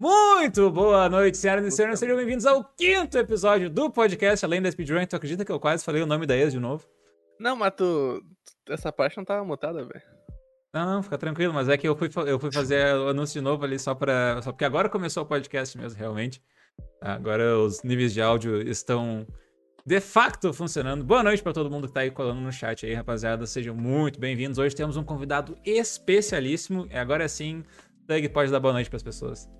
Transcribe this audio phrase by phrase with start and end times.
[0.00, 1.98] Muito boa noite, senhoras e senhores.
[1.98, 5.04] Sejam bem-vindos ao quinto episódio do podcast Além da Speedrun.
[5.04, 6.86] Tu acredita que eu quase falei o nome da ex de novo?
[7.40, 8.22] Não, mas tu.
[8.68, 10.04] Essa parte não tava mutada, velho.
[10.72, 13.44] Não, não, fica tranquilo, mas é que eu fui, eu fui fazer o anúncio de
[13.44, 14.40] novo ali só pra.
[14.40, 16.40] Só porque agora começou o podcast mesmo, realmente.
[17.00, 19.26] Agora os níveis de áudio estão
[19.84, 21.02] de facto funcionando.
[21.02, 23.44] Boa noite para todo mundo que tá aí colando no chat aí, rapaziada.
[23.46, 24.58] Sejam muito bem-vindos.
[24.58, 26.86] Hoje temos um convidado especialíssimo.
[26.88, 27.64] E agora sim,
[28.06, 29.58] Doug pode dar boa noite para as pessoas.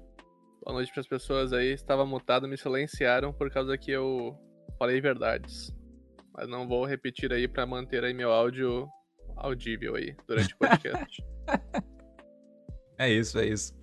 [0.68, 1.72] Boa noite para as pessoas aí.
[1.72, 4.38] Estava mutado, me silenciaram por causa que eu
[4.78, 5.74] falei verdades.
[6.34, 8.86] Mas não vou repetir aí para manter aí meu áudio
[9.34, 11.24] audível aí durante o podcast.
[12.98, 13.74] é isso, é isso.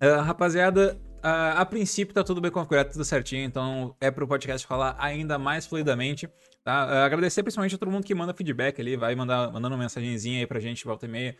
[0.00, 4.66] Uh, rapaziada, Uh, a princípio tá tudo bem configurado, tudo certinho, então é pro podcast
[4.66, 6.28] falar ainda mais fluidamente,
[6.64, 6.84] tá?
[6.84, 10.40] Uh, agradecer principalmente a todo mundo que manda feedback ali, vai mandar, mandando uma mensagenzinha
[10.40, 11.36] aí pra gente, volta e meia,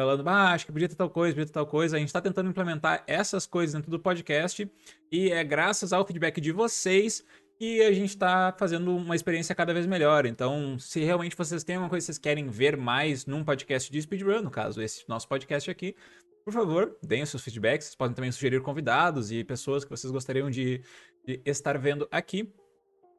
[0.00, 1.96] falando, ah, acho que podia ter tal coisa, podia ter tal coisa.
[1.96, 4.70] A gente tá tentando implementar essas coisas dentro do podcast
[5.10, 7.24] e é graças ao feedback de vocês
[7.58, 10.26] que a gente está fazendo uma experiência cada vez melhor.
[10.26, 14.02] Então, se realmente vocês têm alguma coisa que vocês querem ver mais num podcast de
[14.02, 15.96] speedrun, no caso, esse nosso podcast aqui,
[16.44, 17.86] por favor, deem os seus feedbacks.
[17.86, 20.82] Vocês podem também sugerir convidados e pessoas que vocês gostariam de,
[21.26, 22.52] de estar vendo aqui.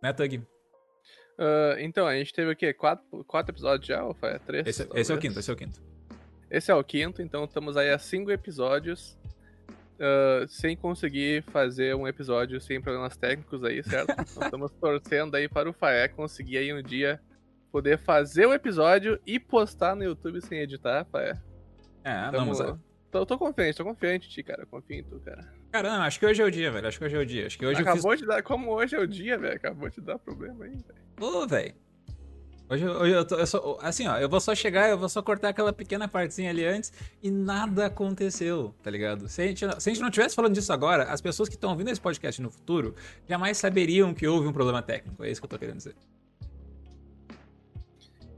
[0.02, 0.38] Né, Tug?
[0.38, 2.72] Uh, então, a gente teve o quê?
[2.72, 4.04] Quatro, quatro episódios já?
[4.04, 4.68] Ou foi três?
[4.68, 5.97] Esse, esse, é o quinto, esse é o quinto.
[6.50, 9.18] Esse é o quinto, então estamos aí a cinco episódios.
[10.00, 14.12] Uh, sem conseguir fazer um episódio sem problemas técnicos aí, certo?
[14.30, 17.20] então, estamos torcendo aí para o Faé conseguir aí um dia
[17.72, 21.34] poder fazer o episódio e postar no YouTube sem editar, Faé.
[22.04, 22.60] É, vamos,
[23.12, 24.66] Tô, tô confiante, tô confiante, Ti, cara.
[24.66, 25.48] Confio em tu, cara.
[25.72, 26.88] Cara, não, acho que hoje é o dia, velho.
[26.88, 27.48] Acho que hoje é o dia.
[27.48, 28.22] Acho que hoje Acabou fiz...
[28.22, 28.44] de dar.
[28.44, 29.56] Como hoje é o dia, velho?
[29.56, 31.02] Acabou de dar problema aí, velho.
[31.20, 31.74] Ô, velho.
[32.70, 35.22] Hoje, hoje eu, tô, eu só, assim, ó, eu vou só chegar, eu vou só
[35.22, 36.92] cortar aquela pequena partezinha ali antes
[37.24, 39.30] e nada aconteceu, tá ligado?
[39.30, 41.70] Se a gente, se a gente não tivesse falando disso agora, as pessoas que estão
[41.70, 42.94] ouvindo esse podcast no futuro
[43.26, 45.24] jamais saberiam que houve um problema técnico.
[45.24, 45.96] É isso que eu tô querendo dizer.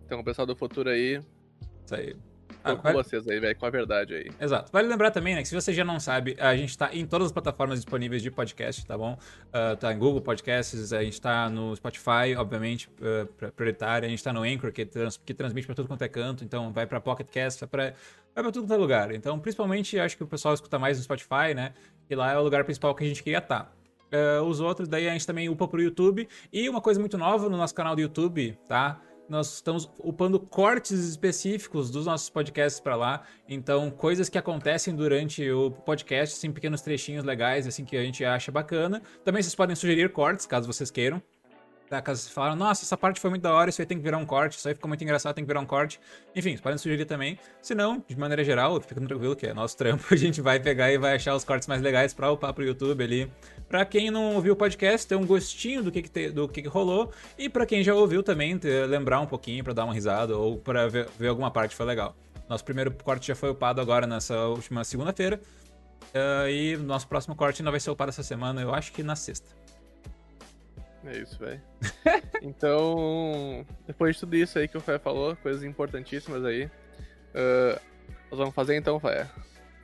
[0.06, 1.22] Então, o pessoal do futuro aí.
[1.84, 2.16] Isso aí.
[2.64, 2.98] Ah, com vale...
[2.98, 4.32] vocês aí, velho, com a verdade aí.
[4.40, 4.72] Exato.
[4.72, 7.28] Vale lembrar também, né, que se você já não sabe, a gente tá em todas
[7.28, 9.18] as plataformas disponíveis de podcast, tá bom?
[9.48, 14.24] Uh, tá em Google Podcasts, a gente tá no Spotify, obviamente, uh, prioritário, a gente
[14.24, 17.00] tá no Anchor, que, trans, que transmite pra tudo quanto é canto, então vai pra
[17.00, 17.84] Pocket Cast, vai pra,
[18.36, 19.12] vai pra tudo quanto é lugar.
[19.14, 21.74] Então, principalmente, acho que o pessoal escuta mais no Spotify, né?
[22.10, 23.66] E lá é o lugar principal que a gente queria estar.
[23.66, 23.72] Tá.
[24.12, 26.28] Uh, os outros, daí a gente também upa pro YouTube.
[26.52, 29.00] E uma coisa muito nova no nosso canal do YouTube, tá?
[29.30, 33.24] Nós estamos upando cortes específicos dos nossos podcasts para lá.
[33.48, 38.26] Então, coisas que acontecem durante o podcast, assim, pequenos trechinhos legais, assim, que a gente
[38.26, 39.02] acha bacana.
[39.24, 41.22] Também vocês podem sugerir cortes, caso vocês queiram.
[41.90, 44.04] Tá, caso vocês falaram, nossa, essa parte foi muito da hora, isso aí tem que
[44.04, 46.00] virar um corte, isso aí ficou muito engraçado, tem que virar um corte.
[46.36, 47.40] Enfim, vocês podem sugerir também.
[47.64, 50.92] Se não, de maneira geral, fica tranquilo que é nosso trampo, a gente vai pegar
[50.92, 53.32] e vai achar os cortes mais legais para upar pro YouTube ali.
[53.70, 56.64] Pra quem não ouviu o podcast, ter um gostinho do que, que, te, do que,
[56.64, 57.14] que rolou.
[57.38, 60.58] E para quem já ouviu também, ter, lembrar um pouquinho para dar uma risada ou
[60.58, 62.16] para ver, ver, alguma parte foi legal.
[62.50, 65.40] Nosso primeiro corte já foi upado agora nessa última segunda-feira.
[66.02, 69.16] Uh, e nosso próximo corte ainda vai ser upado essa semana, eu acho que na
[69.16, 69.54] sexta.
[71.06, 71.62] É isso, velho.
[72.42, 77.80] então, depois de tudo isso aí que o Fé falou, coisas importantíssimas aí, uh,
[78.32, 79.30] nós vamos fazer então, Fé.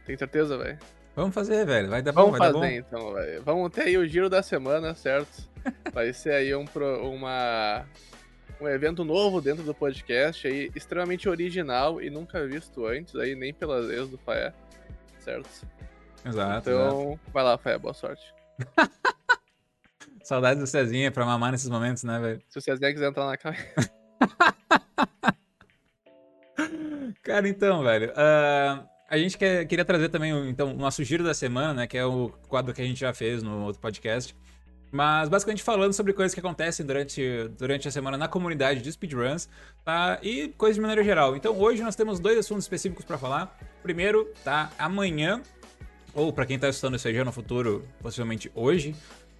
[0.07, 0.79] Tem certeza, velho?
[1.15, 1.89] Vamos fazer, velho.
[1.89, 2.73] Vai dar bom, Vamos vai fazer dar bom.
[2.73, 3.43] então, velho.
[3.43, 5.49] Vamos ter aí o giro da semana, certo?
[5.93, 6.65] Vai ser aí um,
[7.01, 7.85] uma,
[8.61, 13.53] um evento novo dentro do podcast aí, extremamente original e nunca visto antes, aí nem
[13.53, 14.53] pelas vezes do Faé,
[15.19, 15.49] certo?
[16.23, 16.69] Exato.
[16.69, 17.19] Então, exato.
[17.33, 18.33] vai lá, Faé, boa sorte.
[20.23, 22.41] Saudades do Cezinha pra mamar nesses momentos, né, velho?
[22.49, 23.57] Se o Cezinha quiser entrar na casa.
[27.23, 28.11] Cara, então, velho.
[28.11, 31.87] Uh, a gente quer, queria trazer também então, o nosso giro da semana, né?
[31.87, 34.35] Que é o quadro que a gente já fez no outro podcast.
[34.91, 39.49] Mas basicamente falando sobre coisas que acontecem durante, durante a semana na comunidade de speedruns,
[39.83, 40.19] tá?
[40.23, 41.35] E coisas de maneira geral.
[41.35, 43.57] Então hoje nós temos dois assuntos específicos para falar.
[43.83, 44.71] Primeiro, tá?
[44.79, 45.41] Amanhã,
[46.13, 48.95] ou para quem tá estudando isso aí já no futuro, possivelmente hoje,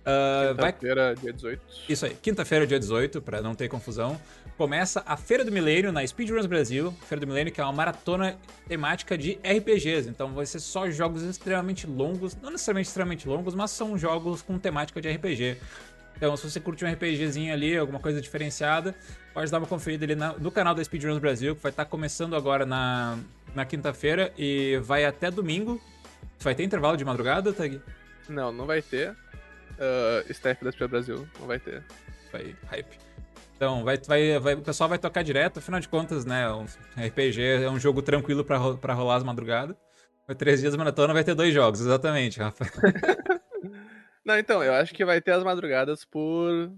[0.06, 1.16] Uh, Quinta-feira, vai...
[1.16, 1.62] dia 18.
[1.90, 4.22] Isso aí, quinta-feira, dia 18, para não ter confusão.
[4.56, 6.94] Começa a Feira do Milênio na Speedruns Brasil.
[7.08, 8.38] Feira do Milênio, que é uma maratona
[8.68, 10.08] temática de RPGs.
[10.08, 12.38] Então vai ser só jogos extremamente longos.
[12.42, 15.58] Não necessariamente extremamente longos, mas são jogos com temática de RPG.
[16.16, 18.96] Então, se você curte um RPGzinho ali, alguma coisa diferenciada,
[19.34, 21.90] pode dar uma conferida ali na, no canal da Speedruns Brasil, que vai estar tá
[21.90, 23.18] começando agora na,
[23.54, 25.82] na quinta-feira e vai até domingo.
[26.40, 27.82] Vai ter intervalo de madrugada, Tag?
[28.30, 29.16] Não, não vai ter
[29.74, 31.28] uh, staff da Speed Brasil.
[31.40, 31.84] Não vai ter.
[32.32, 32.98] Vai, hype.
[33.56, 36.52] Então, vai, vai, vai, o pessoal vai tocar direto, afinal de contas, né?
[36.52, 36.66] Um
[36.98, 39.78] RPG é um jogo tranquilo pra, pra rolar as madrugadas.
[40.26, 42.66] Foi três dias de maratona, vai ter dois jogos, exatamente, Rafa.
[44.26, 46.72] Não, então, eu acho que vai ter as madrugadas por.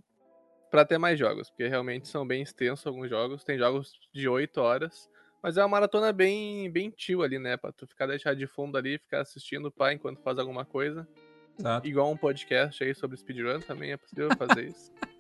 [0.70, 3.44] pra ter mais jogos, porque realmente são bem extensos alguns jogos.
[3.44, 5.10] Tem jogos de 8 horas.
[5.42, 7.56] Mas é uma maratona bem, bem chill ali, né?
[7.56, 11.08] Pra tu ficar deixar de fundo ali, ficar assistindo o pai enquanto faz alguma coisa.
[11.60, 11.88] Exato.
[11.88, 14.92] Igual um podcast aí sobre speedrun também é possível fazer isso.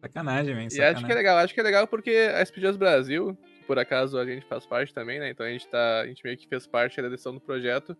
[0.00, 0.64] Sacanagem, man.
[0.66, 0.96] E Sacanagem.
[0.96, 4.18] acho que é legal, acho que é legal porque a Speedruns Brasil, que por acaso
[4.18, 5.30] a gente faz parte também, né?
[5.30, 6.00] Então a gente tá.
[6.02, 7.96] A gente meio que fez parte da decisão do projeto.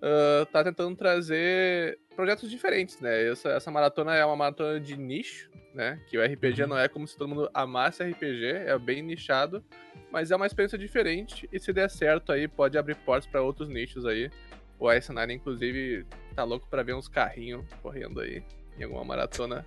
[0.00, 3.28] ah, tá tentando trazer projetos diferentes, né?
[3.30, 6.00] Essa, essa maratona é uma maratona de nicho, né?
[6.08, 6.68] Que o RPG Uhum.
[6.70, 9.62] não é como se todo mundo amasse RPG, é bem nichado,
[10.10, 13.68] mas é uma experiência diferente e se der certo aí pode abrir portas pra outros
[13.68, 14.30] nichos aí.
[14.78, 16.04] O Nine, inclusive,
[16.34, 18.42] tá louco pra ver uns carrinhos correndo aí
[18.78, 19.64] em alguma maratona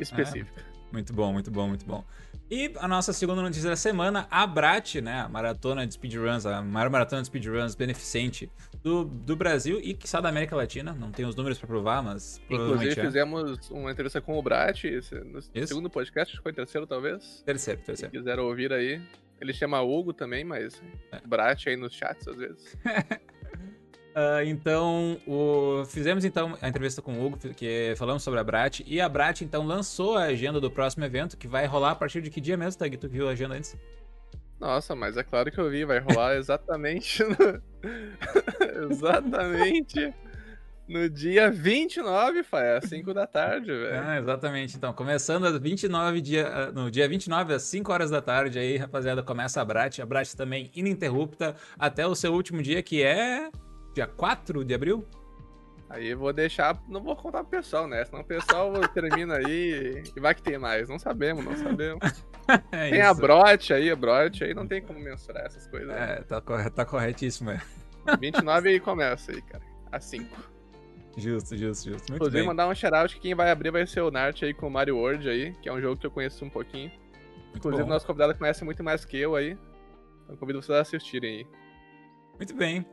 [0.00, 0.62] específica.
[0.92, 2.04] Muito bom, muito bom, muito bom.
[2.50, 5.22] E a nossa segunda notícia da semana, a Brat, né?
[5.22, 8.50] A maratona de speedruns, a maior maratona de speedruns beneficente
[8.82, 10.92] do, do Brasil e que da América Latina.
[10.92, 13.04] Não tenho os números pra provar, mas Inclusive, é.
[13.04, 15.66] fizemos uma entrevista com o Brat no Isso.
[15.66, 17.42] segundo podcast, acho que foi terceiro, talvez.
[17.44, 18.12] Terceiro, Se terceiro.
[18.12, 19.02] quiseram ouvir aí.
[19.40, 20.80] Ele chama Hugo também, mas
[21.10, 21.20] É.
[21.26, 22.76] Brat aí nos chats às vezes.
[24.14, 28.80] Ah, então, o- fizemos então a entrevista com o Hugo, que falamos sobre a Brat,
[28.86, 32.22] e a Brat então lançou a agenda do próximo evento, que vai rolar a partir
[32.22, 32.96] de que dia mesmo, Tag?
[32.96, 33.76] Tu viu a agenda antes?
[34.60, 37.60] Nossa, mas é claro que eu vi, vai rolar exatamente no...
[38.92, 40.14] exatamente
[40.86, 44.00] no dia 29, Fai, às 5 da tarde, velho.
[44.06, 44.76] Ah, exatamente.
[44.76, 48.76] Então, começando às 29 dia, ah, no dia 29 às 5 horas da tarde aí,
[48.76, 49.98] rapaziada, começa a Brat.
[50.00, 53.50] A Brat também ininterrupta até o seu último dia, que é
[53.94, 55.06] dia 4 de abril.
[55.88, 58.04] Aí eu vou deixar, não vou contar pro pessoal, né?
[58.04, 60.88] Senão o pessoal termina aí e vai que tem mais.
[60.88, 62.00] Não sabemos, não sabemos.
[62.72, 63.20] É Tem a isso.
[63.22, 65.88] Brot aí, a Brot aí não tem como mensurar essas coisas.
[65.88, 66.16] né?
[66.18, 67.58] É, tá, corre- tá corretíssimo, é.
[68.20, 69.64] 29 aí começa aí, cara.
[69.90, 70.26] Às 5.
[71.16, 72.10] Justo, justo, justo.
[72.10, 72.46] Muito Inclusive, bem.
[72.46, 74.98] mandar um shout que quem vai abrir vai ser o Nart aí com o Mario
[74.98, 76.90] World aí, que é um jogo que eu conheço um pouquinho.
[76.90, 77.88] Muito Inclusive, bom.
[77.88, 79.56] nosso convidado conhece muito mais que eu aí.
[80.24, 81.46] Então convido vocês a assistirem aí.
[82.36, 82.84] Muito bem.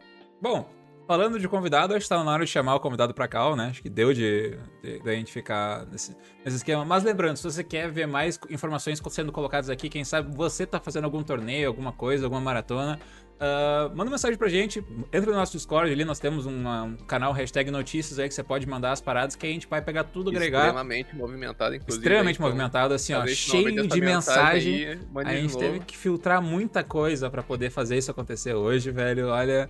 [0.42, 0.70] Bom,
[1.12, 3.68] falando de convidado, acho que tá na hora de chamar o convidado pra cá, né?
[3.70, 6.16] Acho que deu de, de, de a gente ficar nesse,
[6.46, 6.86] nesse esquema.
[6.86, 10.80] Mas lembrando, se você quer ver mais informações sendo colocadas aqui, quem sabe você tá
[10.80, 12.98] fazendo algum torneio, alguma coisa, alguma maratona,
[13.42, 14.82] ah, manda uma mensagem pra gente,
[15.12, 18.44] entra no nosso Discord ali, nós temos uma- um canal hashtag notícias aí que você
[18.44, 20.60] pode mandar as paradas que a gente vai pegar tudo, agregar.
[20.60, 22.02] Extremamente movimentado, inclusive.
[22.04, 24.86] Extremamente então, movimentado, assim, ó, cheio de mensagem.
[24.86, 25.60] aí, A gente novo.
[25.60, 29.28] teve que filtrar muita coisa pra poder fazer isso acontecer hoje, velho.
[29.30, 29.68] Olha,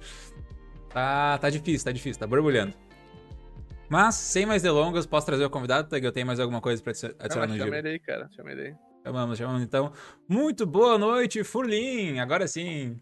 [0.94, 2.74] tá, tá difícil, tá difícil, tá borbulhando.
[3.90, 6.06] Mas, sem mais delongas, posso trazer o convidado, Tag?
[6.06, 7.88] Eu tenho mais alguma coisa pra adici- adicionar Não, no chama giro?
[7.88, 8.30] ele aí, cara.
[8.34, 8.76] Chama ele aí.
[9.06, 9.92] Chamamos, chamamos então.
[10.28, 12.20] Muito boa noite, Furlim!
[12.20, 13.02] Agora sim.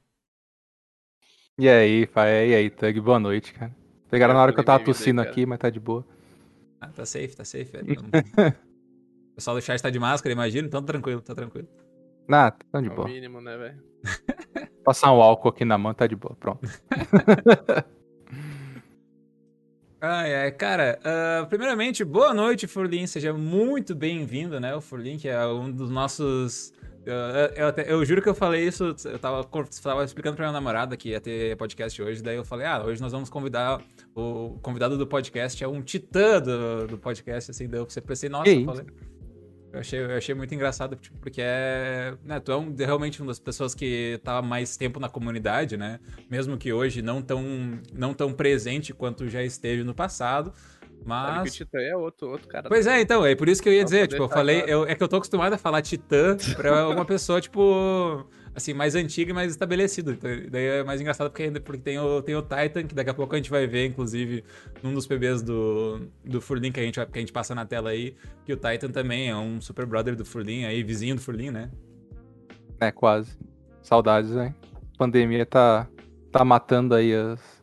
[1.60, 3.76] E aí, pai, e aí, Tug, boa noite, cara.
[4.10, 6.04] Pegaram na hora que eu tava tossindo aqui, mas tá de boa.
[6.82, 8.00] Ah, tá safe, tá safe, velho.
[8.02, 11.68] o pessoal do chat tá de máscara, imagino, então tá tranquilo, tá tranquilo.
[12.30, 13.08] Nada, tá de É o boa.
[13.08, 13.84] mínimo, né, velho?
[14.86, 16.62] Passar um álcool aqui na mão, tá de boa, pronto.
[20.02, 25.28] Ai, ai, cara, ah, primeiramente, boa noite, Furlin, seja muito bem-vindo, né, o Furlin, que
[25.28, 26.72] é um dos nossos...
[27.06, 27.16] Eu,
[27.64, 29.44] eu, até- eu juro que eu falei isso, eu tava,
[29.84, 33.02] tava explicando pra minha namorada que ia ter podcast hoje, daí eu falei, ah, hoje
[33.02, 33.82] nós vamos convidar,
[34.16, 38.46] o convidado do podcast é um titã do, do podcast, assim, daí eu pensei, nossa,
[38.46, 38.86] Que eu isso?
[39.72, 42.16] Eu achei, eu achei muito engraçado, tipo, porque é.
[42.24, 46.00] Né, tu é um, realmente uma das pessoas que tá mais tempo na comunidade, né?
[46.30, 47.44] Mesmo que hoje não tão,
[47.94, 50.52] não tão presente quanto já esteve no passado.
[50.54, 51.56] Sabe que o Mas.
[51.56, 52.68] Titã é outro, outro cara.
[52.68, 54.86] Pois é, então, é por isso que eu ia Só dizer, tipo, eu falei, eu-
[54.86, 59.32] é que eu tô acostumado a falar titã pra uma pessoa, tipo, assim, mais antiga
[59.32, 60.12] e mais estabelecida.
[60.12, 63.10] Então, daí é mais engraçado porque, ainda- porque tem, o, tem o Titan, que daqui
[63.10, 64.44] a pouco a gente vai ver, inclusive,
[64.84, 67.90] num dos PBs do, do Furlin que a, gente, que a gente passa na tela
[67.92, 68.16] aí,
[68.46, 71.70] que o Titan também é um super brother do Furlin, aí, vizinho do Furlin, né?
[72.80, 73.38] É, quase.
[73.82, 74.54] Saudades, hein?
[74.98, 75.88] Pandemia tá,
[76.32, 77.60] tá matando aí as-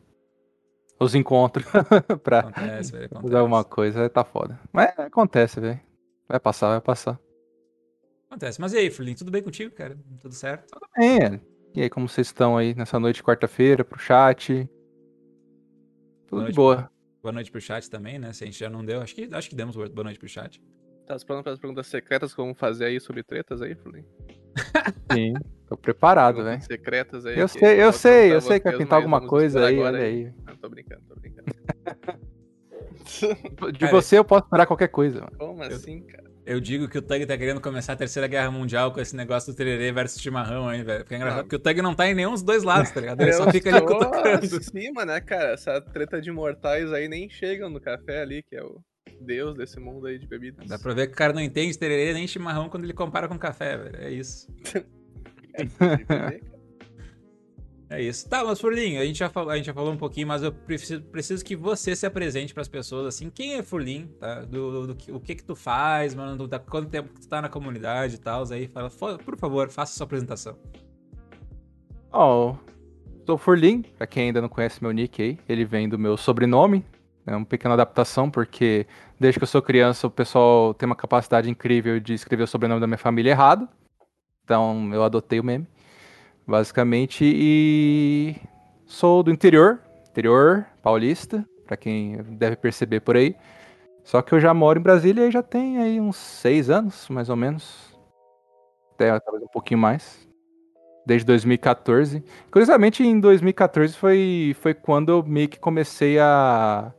[0.98, 1.66] os encontros
[2.24, 3.22] pra Acontece, velho, acontece.
[3.22, 4.58] fazer alguma coisa, tá foda.
[4.72, 5.80] Mas acontece, velho.
[6.28, 7.18] Vai passar, vai passar.
[8.28, 8.60] Acontece.
[8.60, 9.96] Mas e aí, Furlin, tudo bem contigo, cara?
[10.20, 10.78] Tudo certo?
[10.98, 11.40] É,
[11.74, 14.68] e aí, como vocês estão aí nessa noite de quarta-feira pro chat?
[16.26, 16.90] Tudo Noite, de boa.
[17.22, 18.32] Boa noite pro chat também, né?
[18.32, 20.60] Se a gente já não deu, acho que, acho que demos boa noite pro chat.
[21.06, 24.04] Tá esperando para as perguntas secretas que vamos fazer aí sobre tretas aí, Flulim?
[25.12, 25.34] Sim,
[25.68, 26.46] tô preparado, velho.
[26.46, 27.38] Perguntas secretas aí.
[27.38, 30.32] Eu sei, eu sei, eu sei que vai vocês, pintar alguma coisa aí, olha aí.
[30.44, 31.46] Não, tô brincando, tô brincando.
[33.72, 35.36] De Cara, você eu posso esperar qualquer coisa, mano.
[35.38, 36.25] Como assim, cara?
[36.46, 39.52] Eu digo que o Tug tá querendo começar a Terceira Guerra Mundial com esse negócio
[39.52, 41.00] do tererê versus chimarrão aí, velho.
[41.00, 43.20] Porque é engraçado, porque o Tug não tá em nenhum dos dois lados, tá ligado?
[43.20, 44.62] Ele só fica ali cutucando.
[44.62, 45.54] cima, né, cara?
[45.54, 48.80] Essa treta de mortais aí nem chegam no café ali, que é o
[49.20, 50.68] deus desse mundo aí de bebidas.
[50.68, 53.36] Dá pra ver que o cara não entende tererê nem chimarrão quando ele compara com
[53.36, 53.96] café, velho.
[53.96, 54.46] É isso.
[55.58, 56.40] É
[58.02, 58.28] isso.
[58.28, 60.52] Tá, mas Furlinho, a gente já falou, a gente já falou um pouquinho, mas eu
[60.52, 64.40] preciso, preciso que você se apresente para as pessoas, assim, quem é Furlinho, tá?
[64.40, 67.28] Do, do, do, o que que tu faz, mano, do, da quanto tempo que tu
[67.28, 70.58] tá na comunidade e tal, aí fala, por favor, faça sua apresentação.
[72.10, 72.56] Ó, oh,
[73.24, 76.84] sou Furlin, pra quem ainda não conhece meu nick aí, ele vem do meu sobrenome,
[77.24, 78.84] é uma pequena adaptação, porque
[79.18, 82.80] desde que eu sou criança o pessoal tem uma capacidade incrível de escrever o sobrenome
[82.80, 83.68] da minha família errado,
[84.42, 85.68] então eu adotei o meme
[86.46, 87.24] basicamente.
[87.24, 88.36] E
[88.86, 93.34] sou do interior, interior paulista, para quem deve perceber por aí.
[94.04, 97.28] Só que eu já moro em Brasília e já tem aí uns seis anos, mais
[97.28, 97.92] ou menos.
[98.94, 100.26] Até talvez um pouquinho mais.
[101.04, 102.22] Desde 2014.
[102.50, 106.92] Curiosamente, em 2014 foi, foi quando eu meio que comecei a,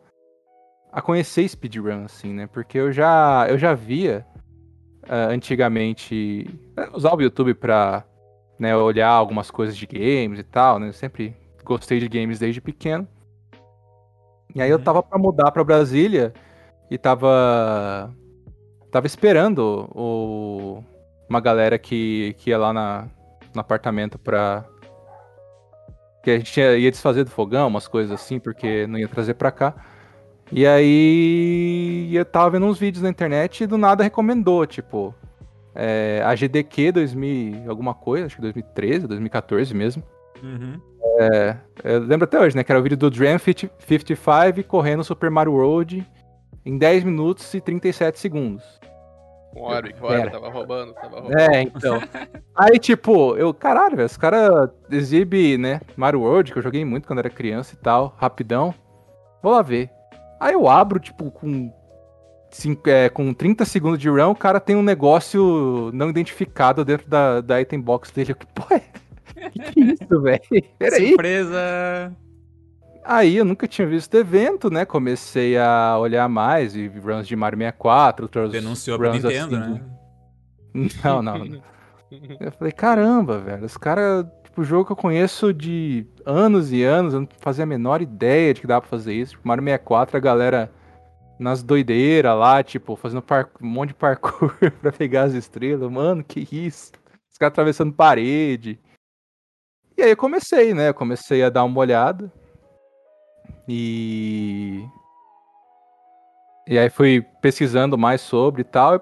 [0.91, 2.47] a conhecer speedrun, assim, né?
[2.47, 4.25] Porque eu já, eu já via
[5.03, 6.45] uh, antigamente.
[6.93, 8.05] Usava o YouTube pra
[8.59, 10.89] né, olhar algumas coisas de games e tal, né?
[10.89, 13.07] Eu sempre gostei de games desde pequeno.
[14.55, 14.83] E aí eu uhum.
[14.83, 16.33] tava para mudar para Brasília
[16.89, 18.13] e tava
[18.91, 20.83] tava esperando o,
[21.29, 23.07] uma galera que, que ia lá na,
[23.53, 24.65] no apartamento pra
[26.23, 29.35] que a gente ia, ia desfazer do fogão, umas coisas assim, porque não ia trazer
[29.35, 29.75] pra cá.
[30.51, 35.13] E aí eu tava vendo uns vídeos na internet e do nada recomendou, tipo,
[35.79, 40.03] é, a GDQ 2000 alguma coisa, acho que 2013, 2014 mesmo.
[40.41, 40.81] Uhum.
[41.19, 42.63] É, eu lembro até hoje, né?
[42.63, 46.05] Que era o vídeo do Dram 55 correndo Super Mario World
[46.65, 48.63] em 10 minutos e 37 segundos.
[49.53, 51.39] Com hora, com hora, tava roubando, tava roubando.
[51.39, 51.99] É, então.
[52.55, 57.07] Aí, tipo, eu, caralho, velho, os caras exibem, né, Mario World, que eu joguei muito
[57.07, 58.73] quando era criança e tal, rapidão.
[59.41, 59.89] Vou lá ver.
[60.39, 61.71] Aí eu abro, tipo, com
[62.57, 67.07] cinco, é, com 30 segundos de run, o cara tem um negócio não identificado dentro
[67.09, 68.33] da, da item box dele.
[68.33, 68.83] Que porra é?
[69.51, 70.41] Que, que é isso, velho?
[70.79, 71.09] Peraí.
[71.09, 72.11] Surpresa!
[73.05, 74.83] Aí eu nunca tinha visto evento, né?
[74.83, 79.73] Comecei a olhar mais e runs de Mario 64, outros Denunciou runs pra Nintendo, assim,
[79.73, 79.81] né?
[81.03, 81.61] Não, não, não.
[82.39, 87.13] Eu falei, caramba, velho, os caras, tipo, jogo que eu conheço de anos e anos,
[87.13, 89.31] eu não fazia a menor ideia de que dava pra fazer isso.
[89.33, 90.71] Tipo, Mario 64, a galera
[91.39, 93.23] nas doideiras lá, tipo, fazendo
[93.61, 95.89] um monte de parkour pra pegar as estrelas.
[95.91, 96.91] Mano, que isso?
[97.31, 98.79] Os caras atravessando parede.
[99.97, 100.93] E aí eu comecei, né?
[100.93, 102.31] Comecei a dar uma olhada.
[103.67, 104.83] E.
[106.67, 109.01] E aí fui pesquisando mais sobre e tal.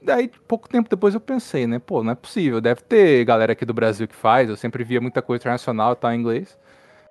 [0.00, 1.78] Daí, pouco tempo depois eu pensei, né?
[1.78, 2.60] Pô, não é possível.
[2.60, 4.48] Deve ter galera aqui do Brasil que faz.
[4.48, 6.58] Eu sempre via muita coisa internacional e tal em inglês.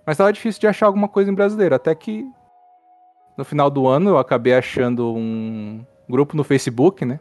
[0.06, 1.75] Mas tava difícil de achar alguma coisa em brasileiro.
[1.75, 2.25] Até que
[3.38, 7.20] no final do ano eu acabei achando um grupo no Facebook, né?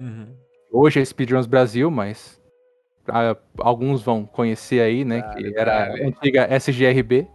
[0.00, 0.28] Uhum.
[0.70, 2.40] Hoje é Speedruns Brasil, mas
[3.08, 5.22] ah, alguns vão conhecer aí, né?
[5.24, 7.26] Ah, que era a antiga SGRB.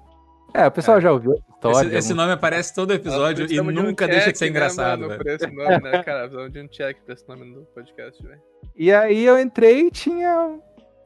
[0.53, 1.01] É, o pessoal é.
[1.01, 1.87] já ouviu a história.
[1.87, 5.01] Esse, esse nome aparece todo episódio e nunca de um deixa de ser né, engraçado,
[5.01, 5.35] mano, velho.
[5.35, 6.19] esse nome, né, cara?
[6.21, 8.41] Precisamos de um check pra esse nome do podcast, velho.
[8.75, 10.59] E aí eu entrei e tinha...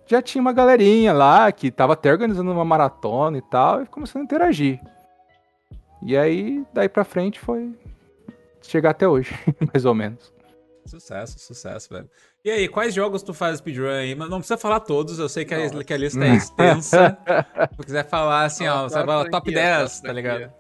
[0.06, 4.22] Já tinha uma galerinha lá que tava até organizando uma maratona e tal, e começando
[4.22, 4.80] a interagir.
[6.02, 7.74] E aí, daí pra frente foi
[8.62, 9.34] chegar até hoje,
[9.74, 10.34] mais ou menos.
[10.86, 12.10] Sucesso, sucesso, velho.
[12.46, 14.16] E aí, quais jogos tu faz speedrun aí?
[14.16, 17.18] Mas não precisa falar todos, eu sei que a, que a lista é extensa.
[17.78, 20.54] Se quiser falar assim, ó, você vai falar top 10, tá ligado?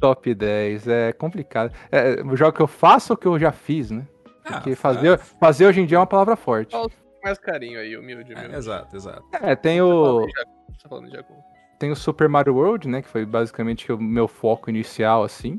[0.00, 1.72] Top 10, é complicado.
[1.92, 4.06] É, o jogo que eu faço ou que eu já fiz, né?
[4.44, 6.74] Ah, Porque fazer, fazer hoje em dia é uma palavra forte.
[7.22, 8.54] mais carinho aí, humilde, humilde.
[8.54, 9.22] É, exato, exato.
[9.34, 10.22] É, tem o...
[10.22, 11.16] Você tá falando de
[11.80, 13.00] tem o Super Mario World, né?
[13.00, 15.58] Que foi basicamente o meu foco inicial, assim.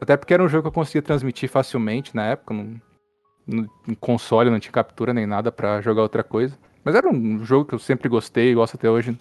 [0.00, 2.54] Até porque era um jogo que eu conseguia transmitir facilmente na época.
[2.54, 6.58] No, no console não tinha captura nem nada para jogar outra coisa.
[6.82, 9.16] Mas era um jogo que eu sempre gostei, gosto até hoje.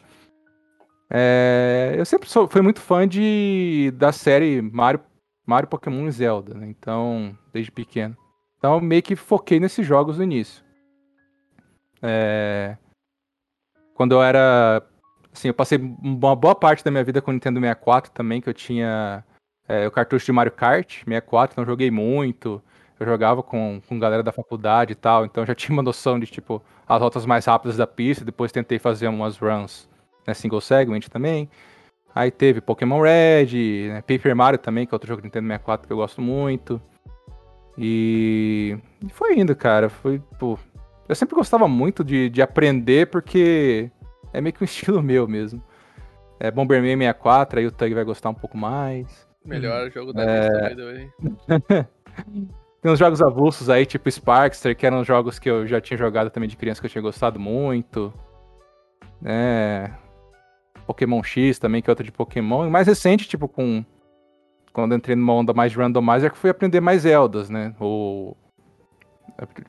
[1.09, 5.01] É, eu sempre sou, fui muito fã de, da série Mario,
[5.45, 6.65] Mario Pokémon e Zelda, né?
[6.67, 8.17] Então, desde pequeno.
[8.57, 10.63] Então, eu meio que foquei nesses jogos no início.
[12.01, 12.77] É,
[13.93, 14.81] quando eu era
[15.35, 18.47] Assim, eu passei uma boa parte da minha vida com o Nintendo 64 também, que
[18.47, 19.21] eu tinha
[19.67, 22.63] é, o cartucho de Mario Kart 64, então joguei muito.
[22.97, 26.25] Eu jogava com, com galera da faculdade e tal, então já tinha uma noção de,
[26.25, 28.23] tipo, as rotas mais rápidas da pista.
[28.23, 29.89] Depois tentei fazer umas runs,
[30.25, 31.49] né, single segment também.
[32.13, 35.85] Aí teve Pokémon Red, né, Paper Mario também, que é outro jogo de Nintendo 64
[35.85, 36.81] que eu gosto muito.
[37.77, 39.89] E, e foi indo, cara.
[39.89, 40.57] Foi, pô.
[41.09, 43.91] Eu sempre gostava muito de, de aprender porque
[44.37, 45.63] é meio que um estilo meu mesmo.
[46.39, 49.25] É Bomberman 64, aí o Tug vai gostar um pouco mais.
[49.45, 50.73] Melhor jogo da É.
[50.73, 51.09] lista.
[52.81, 56.29] Tem uns jogos avulsos aí, tipo Sparkster, que eram jogos que eu já tinha jogado
[56.29, 58.13] também de criança que eu tinha gostado muito.
[59.23, 59.89] É.
[60.85, 62.67] Pokémon X também, que é outro de Pokémon.
[62.67, 63.83] E mais recente, tipo, com.
[64.71, 67.73] Quando eu entrei numa onda mais de randomizer, que fui aprender mais Zeldas, né?
[67.79, 68.35] O.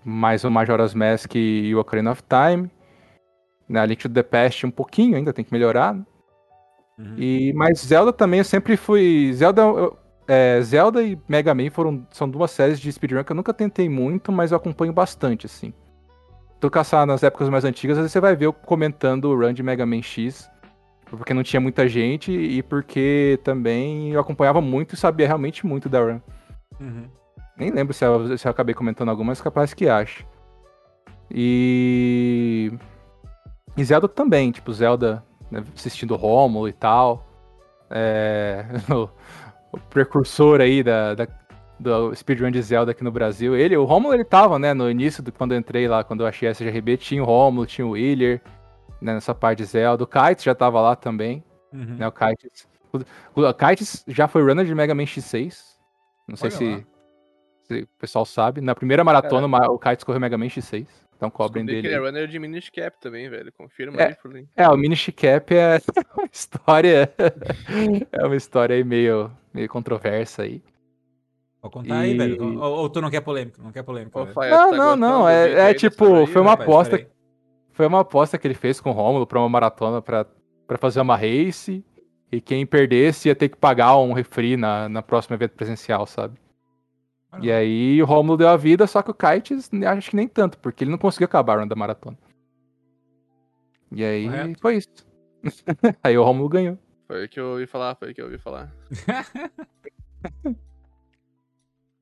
[0.05, 2.71] Mais o Majora's Mask e o Ocarina of Time.
[3.69, 5.95] Na Link to the Past um pouquinho ainda, tem que melhorar.
[5.95, 6.05] né?
[6.99, 7.15] Uhum.
[7.19, 9.33] E, mas Zelda também eu sempre fui.
[9.35, 9.97] Zelda, eu-
[10.29, 13.89] é, Zelda e Mega Man foram, são duas séries de speedrun que eu nunca tentei
[13.89, 15.73] muito, mas eu acompanho bastante, assim.
[16.59, 19.53] Tu caçar nas épocas mais antigas, às vezes você vai ver eu comentando o run
[19.53, 20.51] de Mega Man X,
[21.11, 25.89] porque não tinha muita gente e porque também eu acompanhava muito e sabia realmente muito
[25.89, 26.21] da run.
[26.81, 27.05] Uhum.
[27.59, 30.25] Nem lembro se eu, se eu acabei comentando alguma, mas capaz que acho.
[31.31, 32.73] E.
[33.77, 37.27] E Zelda também, tipo, Zelda né, assistindo Romulo e tal.
[37.91, 39.09] É, o,
[39.73, 41.29] o precursor aí da, da-
[41.79, 43.55] do speedrun de Zelda aqui no Brasil.
[43.55, 46.27] Ele, o Romulo, ele tava, né, no início, do, quando eu entrei lá, quando eu
[46.27, 48.41] achei a SGRB, tinha o Romulo, tinha o Wheeler,
[49.01, 50.03] né, nessa parte de Zelda.
[50.03, 51.97] O Kites já tava lá também, Uhum.
[51.99, 52.67] né, o Kites.
[53.35, 55.59] O, o Kites já foi runner de Mega Man X6.
[56.27, 56.87] Não sei se,
[57.65, 58.63] se o pessoal sabe.
[58.63, 60.87] Na primeira maratona, ma- o Kites correu Mega Man X6.
[61.17, 61.95] Então cobrem Descobri que dele.
[61.95, 62.13] ele é aí.
[62.13, 63.51] runner de Minish Cap também, velho.
[63.53, 64.09] Confirma É.
[64.09, 64.47] aí, Furlin.
[64.55, 65.79] É, o Minish Cap é
[66.17, 67.11] uma história.
[68.13, 70.63] é uma história aí meio, meio controversa aí.
[71.63, 72.61] Vou contar aí, E- velho.
[72.61, 73.61] Ou, ou tu não quer polêmica?
[73.63, 74.19] Não quer polêmica.
[74.19, 76.69] Não, tá não, não, do é- é aí tipo, daí, foi uma rapaz?
[76.69, 77.11] aposta- peraí.
[77.73, 80.27] Foi uma aposta que ele fez com o Rômulo pra uma maratona pra,
[80.67, 81.85] pra fazer uma race.
[82.33, 86.39] E quem perdesse ia ter que pagar um refri na, na próxima evento presencial, sabe?
[87.41, 90.59] E aí o Rômulo deu a vida, só que o Kites acho que nem tanto,
[90.59, 92.17] porque ele não conseguiu acabar a run da maratona.
[93.93, 94.61] E aí Correto.
[94.61, 94.89] foi isso.
[96.03, 96.79] aí o Rômulo ganhou.
[97.07, 98.73] Foi o que eu ouvi falar, foi o que eu ouvi falar.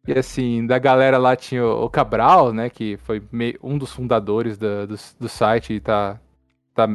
[0.07, 2.69] E assim, da galera lá tinha o Cabral, né?
[2.69, 6.21] Que foi mei- um dos fundadores da- do, do site e tá.
[6.75, 6.87] tá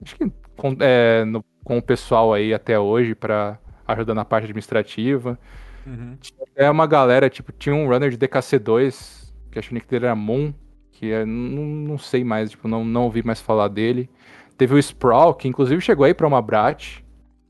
[0.00, 4.44] acho que com, é, no- com o pessoal aí até hoje pra ajudar na parte
[4.44, 5.36] administrativa.
[5.86, 6.16] Uhum.
[6.54, 10.06] É uma galera, tipo, tinha um runner de DKC2, que acho que o nick dele
[10.06, 10.52] era Moon,
[10.90, 14.08] que é, não, não sei mais, tipo, não, não ouvi mais falar dele.
[14.56, 17.00] Teve o Sprawl, que inclusive chegou aí pra uma Brat,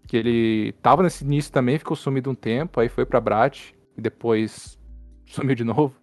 [0.07, 4.01] que ele tava nesse início também, ficou sumido um tempo, aí foi pra Brat, e
[4.01, 4.79] depois
[5.27, 5.95] sumiu de novo.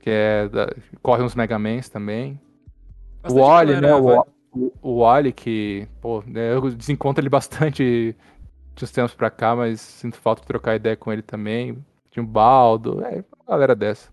[0.00, 0.48] Que é.
[0.48, 2.40] da- corre uns Megamans também.
[3.22, 4.26] Bastante o Wally, galera né?
[4.52, 8.16] O, o, o Wally, que, pô, né, eu desencontro ele bastante
[8.74, 11.84] de uns tempos pra cá, mas sinto falta de trocar ideia com ele também.
[12.10, 14.10] Tinha um baldo, é, uma galera dessa.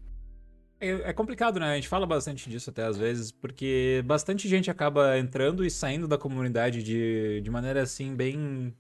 [0.80, 1.74] É, é complicado, né?
[1.74, 6.08] A gente fala bastante disso até às vezes, porque bastante gente acaba entrando e saindo
[6.08, 8.74] da comunidade de, de maneira assim, bem.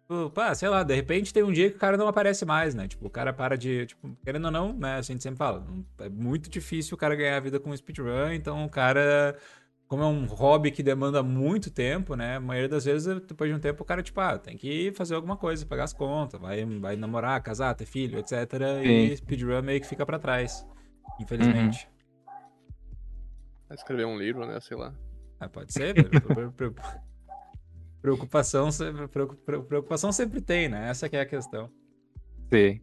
[0.00, 2.74] Tipo, Pá, sei lá, de repente tem um dia que o cara não aparece mais,
[2.74, 2.88] né?
[2.88, 3.86] Tipo, o cara para de.
[3.86, 4.96] Tipo, querendo ou não, né?
[4.96, 5.66] A gente sempre fala,
[5.98, 9.36] é muito difícil o cara ganhar a vida com speedrun, então o cara.
[9.94, 12.34] Como é um hobby que demanda muito tempo, né?
[12.34, 15.14] A maioria das vezes, depois de um tempo, o cara, tipo, ah, tem que fazer
[15.14, 18.32] alguma coisa, pagar as contas, vai, vai namorar, casar, ter filho, etc.
[18.82, 19.16] E Sim.
[19.18, 20.66] speedrun meio que fica pra trás.
[21.20, 21.88] Infelizmente.
[23.68, 24.58] Vai escrever um livro, né?
[24.58, 24.92] Sei lá.
[25.38, 25.94] Ah, pode ser,
[28.02, 28.70] Preocupação,
[29.46, 30.90] preocupação sempre tem, né?
[30.90, 31.70] Essa que é a questão.
[32.52, 32.80] Sim.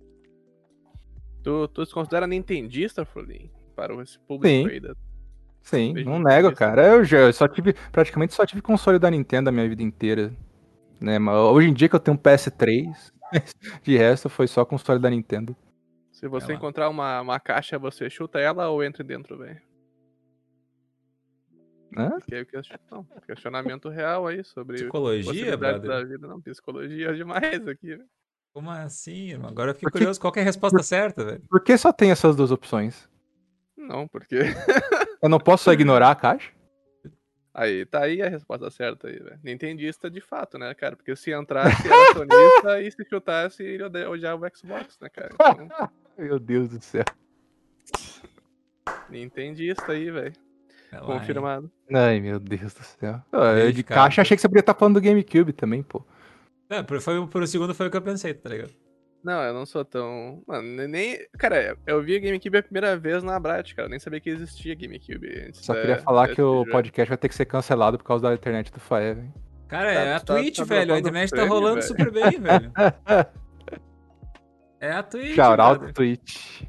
[1.44, 3.52] Tu, tu se considera nintendista, Furlin?
[3.76, 4.74] Para esse público Sim.
[4.74, 4.96] aí da...
[5.62, 6.86] Sim, Beijo não nego, cara.
[6.88, 10.34] Eu já eu só tive, praticamente só tive console da Nintendo a minha vida inteira.
[11.00, 11.18] Né?
[11.20, 13.12] Mas hoje em dia que eu tenho um PS3,
[13.84, 15.56] de resto foi só console da Nintendo.
[16.12, 16.58] Se você lá.
[16.58, 19.60] encontrar uma, uma caixa, você chuta ela ou entra dentro, velho?
[21.98, 22.12] Hã?
[22.32, 22.46] É
[22.90, 26.28] não, questionamento real aí sobre Psicologia, da vida.
[26.28, 28.06] Não, psicologia é demais aqui, velho.
[28.54, 29.50] Como assim, irmão?
[29.50, 30.20] Agora eu fiquei Porque- curioso.
[30.20, 31.42] Qual que é a resposta certa, velho?
[31.50, 33.10] Por que só tem essas duas opções?
[33.82, 34.40] Não, porque.
[35.22, 36.52] Eu não posso só ignorar a caixa?
[37.54, 39.40] Aí, tá aí a resposta certa aí, velho.
[39.44, 40.96] Nintendista de fato, né, cara?
[40.96, 45.30] Porque se entrasse era sonista e se chutasse ele odiava o Xbox, né, cara?
[45.34, 47.04] Então, Meu Deus do céu.
[49.10, 50.34] Nintendista aí, velho.
[50.94, 51.00] Hein?
[51.06, 51.72] Confirmado.
[51.94, 53.22] Ai, meu Deus do céu.
[53.32, 56.06] Eu de caixa achei que você poderia estar falando do GameCube também, pô.
[56.70, 58.72] É, por, foi, por um segundo foi o que eu pensei, tá ligado?
[59.24, 60.42] Não, eu não sou tão.
[60.48, 61.20] Mano, ne- nem.
[61.38, 63.86] Cara, eu vi a GameCube a primeira vez na Brat, cara.
[63.88, 65.64] Eu nem sabia que existia GameCube antes.
[65.64, 68.28] Só da- queria falar da que o podcast vai ter que ser cancelado por causa
[68.28, 69.34] da internet do Faé, velho.
[69.68, 70.94] Cara, Tá- é a tá- Twitch, tá velho.
[70.94, 71.88] A internet tá rolando velho.
[71.88, 72.72] super bem, velho.
[74.80, 75.36] É a Twitch.
[75.36, 75.94] Shoutout.
[75.94, 76.64] Twitch.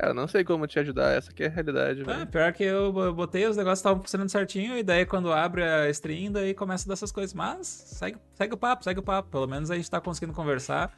[0.00, 2.26] Cara, não sei como te ajudar, essa aqui é a realidade, Ah, velho.
[2.28, 5.90] pior que eu eu botei, os negócios estavam funcionando certinho, e daí quando abre a
[5.90, 7.34] stream, daí começa dessas coisas.
[7.34, 9.28] Mas segue, segue o papo, segue o papo.
[9.28, 10.90] Pelo menos a gente tá conseguindo conversar.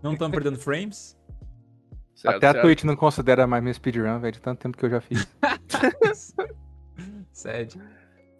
[0.00, 1.16] Não estamos perdendo frames.
[2.14, 2.64] Certo, Até a certo.
[2.64, 5.24] Twitch não considera mais minha speedrun, velho, de tanto tempo que eu já fiz.
[7.32, 7.80] Sede.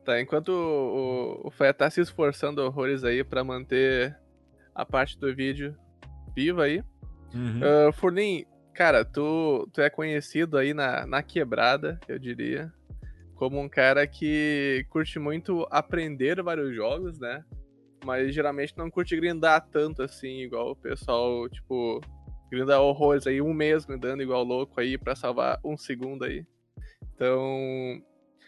[0.05, 4.17] Tá, enquanto o, o, o Fé tá se esforçando horrores aí pra manter
[4.75, 5.77] a parte do vídeo
[6.35, 6.83] viva aí.
[7.33, 7.61] Uhum.
[7.89, 8.45] Ah, Furlim,
[8.79, 12.73] cara, tu, tu é conhecido aí na, na quebrada, eu diria,
[13.35, 17.45] como um cara que curte muito aprender vários jogos, né?
[18.05, 22.01] Mas geralmente não curte grindar tanto assim, igual o pessoal, tipo,
[22.49, 26.47] grinda horrores aí, um mês grindando igual louco aí pra salvar um segundo aí.
[27.17, 28.01] Então,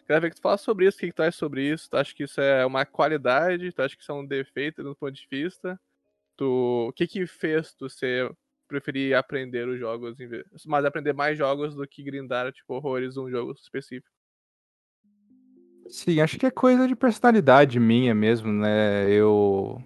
[0.06, 1.96] quero ver que tu fala sobre isso, o que, que tu acha sobre isso, tu
[1.96, 5.12] acha que isso é uma qualidade, tu acha que isso é um defeito do ponto
[5.12, 5.76] de vista?
[6.36, 8.30] Tu, o que que fez tu ser
[8.70, 10.16] preferir aprender os jogos,
[10.64, 14.08] mas aprender mais jogos do que grindar, tipo, horrores um jogo específico.
[15.88, 19.10] Sim, acho que é coisa de personalidade minha mesmo, né?
[19.10, 19.82] Eu.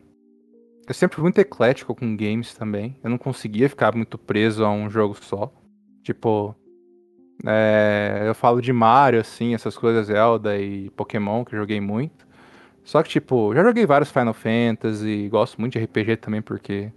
[0.87, 2.95] Eu sempre fui muito eclético com games também.
[3.03, 5.51] Eu não conseguia ficar muito preso a um jogo só.
[6.03, 6.55] Tipo.
[7.47, 12.27] é, Eu falo de Mario, assim, essas coisas, Zelda e Pokémon, que eu joguei muito.
[12.85, 16.93] Só que, tipo, já joguei vários Final Fantasy, gosto muito de RPG também, porque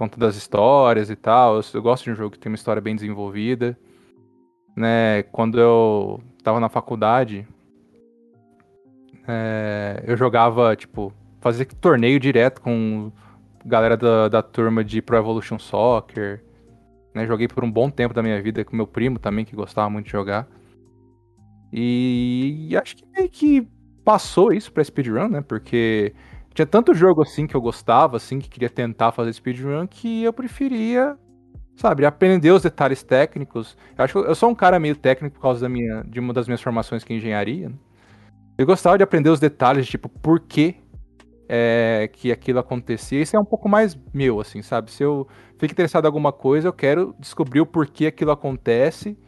[0.00, 1.56] conta das histórias e tal.
[1.56, 3.78] Eu, eu gosto de um jogo que tem uma história bem desenvolvida.
[4.74, 7.46] Né, quando eu tava na faculdade,
[9.28, 13.12] é, eu jogava, tipo, fazia torneio direto com
[13.62, 16.42] galera da, da turma de Pro Evolution Soccer.
[17.14, 17.26] Né?
[17.26, 20.06] Joguei por um bom tempo da minha vida com meu primo também, que gostava muito
[20.06, 20.48] de jogar.
[21.70, 23.68] E, e acho que meio que
[24.02, 25.40] passou isso pra speedrun, né?
[25.42, 26.14] Porque
[26.54, 30.32] tinha tanto jogo assim que eu gostava, assim, que queria tentar fazer speedrun, que eu
[30.32, 31.16] preferia,
[31.76, 33.76] sabe, aprender os detalhes técnicos.
[33.96, 36.46] Eu acho eu sou um cara meio técnico por causa da minha, de uma das
[36.46, 37.68] minhas formações que é engenharia.
[37.68, 37.74] né?
[38.58, 40.76] Eu gostava de aprender os detalhes, tipo, por que
[41.48, 43.20] é, que aquilo acontecia.
[43.20, 44.90] Isso é um pouco mais meu, assim, sabe?
[44.92, 45.26] Se eu
[45.58, 49.18] fico interessado em alguma coisa, eu quero descobrir o porquê aquilo acontece,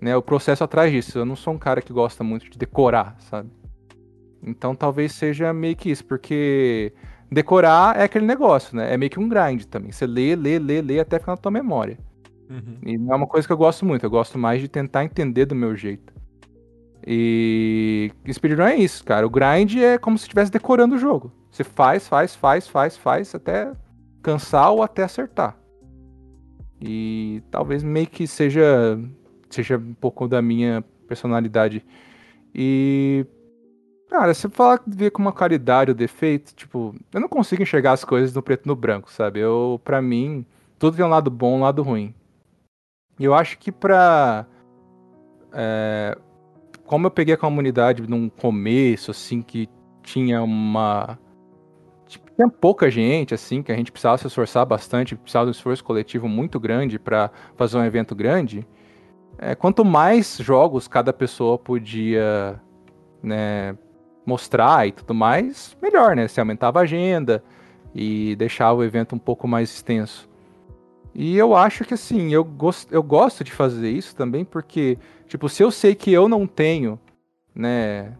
[0.00, 0.16] né?
[0.16, 1.18] O processo atrás disso.
[1.18, 3.50] Eu não sou um cara que gosta muito de decorar, sabe?
[4.42, 6.92] Então talvez seja meio que isso, porque
[7.30, 8.92] decorar é aquele negócio, né?
[8.92, 9.92] É meio que um grind também.
[9.92, 11.98] Você lê, lê, lê, lê até ficar na tua memória.
[12.48, 12.78] Uhum.
[12.84, 15.44] E não é uma coisa que eu gosto muito, eu gosto mais de tentar entender
[15.44, 16.12] do meu jeito.
[17.06, 19.26] E speedrun é isso, cara.
[19.26, 21.32] O grind é como se estivesse decorando o jogo.
[21.50, 23.72] Você faz, faz, faz, faz, faz, até
[24.22, 25.56] cansar ou até acertar.
[26.80, 28.98] E talvez meio que seja,
[29.48, 31.84] seja um pouco da minha personalidade.
[32.54, 33.26] E.
[34.08, 38.04] Cara, se falar ver com uma qualidade ou defeito, tipo, eu não consigo enxergar as
[38.04, 39.40] coisas no preto e no branco, sabe?
[39.40, 40.46] Eu, pra mim,
[40.78, 42.14] tudo tem um lado bom um lado ruim.
[43.18, 44.46] E eu acho que pra.
[45.52, 46.16] é,
[46.86, 49.68] como eu peguei a comunidade num começo, assim, que
[50.02, 51.18] tinha uma.
[52.06, 55.52] Tipo, tinha pouca gente, assim, que a gente precisava se esforçar bastante, precisava de um
[55.52, 58.66] esforço coletivo muito grande pra fazer um evento grande.
[59.38, 62.60] é, quanto mais jogos cada pessoa podia
[63.22, 63.76] né,
[64.28, 66.28] mostrar e tudo mais, melhor, né?
[66.28, 67.42] Se aumentava a agenda
[67.94, 70.28] e deixava o evento um pouco mais extenso.
[71.14, 75.48] E eu acho que assim, eu, gost, eu gosto de fazer isso também, porque, tipo,
[75.48, 77.00] se eu sei que eu não tenho,
[77.54, 78.12] né,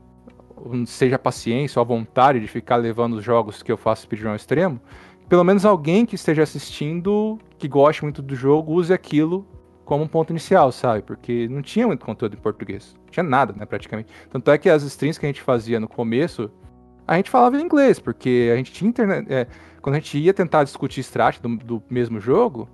[0.87, 4.31] seja a paciência ou a vontade de ficar levando os jogos que eu faço speedrun
[4.31, 4.81] ao extremo,
[5.29, 9.47] pelo menos alguém que esteja assistindo, que goste muito do jogo, use aquilo
[9.89, 11.01] como um ponto inicial, sabe?
[11.01, 12.95] Porque não tinha muito conteúdo em português.
[13.07, 14.13] Não tinha nada, né, praticamente.
[14.31, 16.51] Tanto é que as streams que a gente fazia no começo,
[17.07, 19.33] a gente falava em inglês, porque a gente tinha internet.
[19.33, 19.47] É,
[19.81, 22.69] quando a gente ia tentar discutir strat do, do mesmo jogo,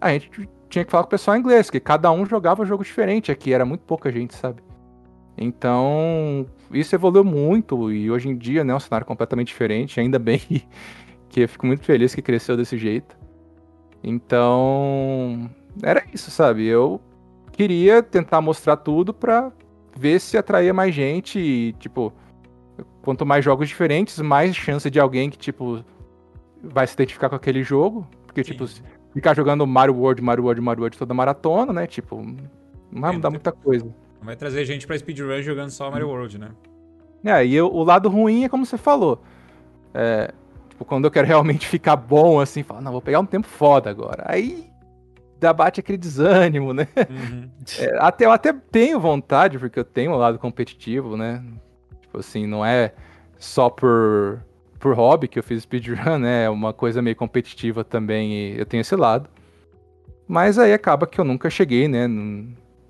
[0.00, 2.66] a gente tinha que falar com o pessoal em inglês, porque cada um jogava um
[2.66, 4.60] jogo diferente aqui, era muito pouca gente, sabe?
[5.36, 10.18] Então, isso evoluiu muito e hoje em dia, né, é um cenário completamente diferente, ainda
[10.18, 10.40] bem
[11.30, 13.16] que eu fico muito feliz que cresceu desse jeito.
[14.02, 15.48] Então,
[15.82, 16.66] era isso, sabe?
[16.66, 17.00] Eu
[17.52, 19.50] queria tentar mostrar tudo pra
[19.96, 22.12] ver se atraía mais gente e, tipo,
[23.02, 25.84] quanto mais jogos diferentes, mais chance de alguém que, tipo,
[26.62, 28.06] vai se identificar com aquele jogo.
[28.26, 28.52] Porque, Sim.
[28.52, 28.66] tipo,
[29.12, 31.86] ficar jogando Mario World, Mario World, Mario World toda maratona, né?
[31.86, 32.22] Tipo,
[32.92, 33.84] não vai mudar muita coisa.
[33.84, 36.50] Não vai trazer gente pra speedrun jogando só Mario World, né?
[37.24, 39.20] É, e eu- o lado ruim é como você falou.
[39.92, 40.32] É,
[40.68, 43.90] tipo, quando eu quero realmente ficar bom, assim, falar, não, vou pegar um tempo foda
[43.90, 44.24] agora.
[44.26, 44.67] Aí
[45.38, 46.88] dá bate aquele desânimo, né?
[47.08, 47.48] Uhum.
[47.78, 51.44] É, até, eu até tenho vontade, porque eu tenho um lado competitivo, né?
[52.00, 52.94] Tipo assim, não é
[53.38, 54.42] só por
[54.78, 56.44] por hobby que eu fiz speedrun, né?
[56.44, 59.28] É uma coisa meio competitiva também e eu tenho esse lado.
[60.26, 62.06] Mas aí acaba que eu nunca cheguei, né?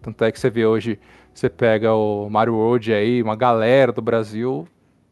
[0.02, 0.98] Tanto é que você vê hoje,
[1.32, 4.66] você pega o Mario World aí, uma galera do Brasil,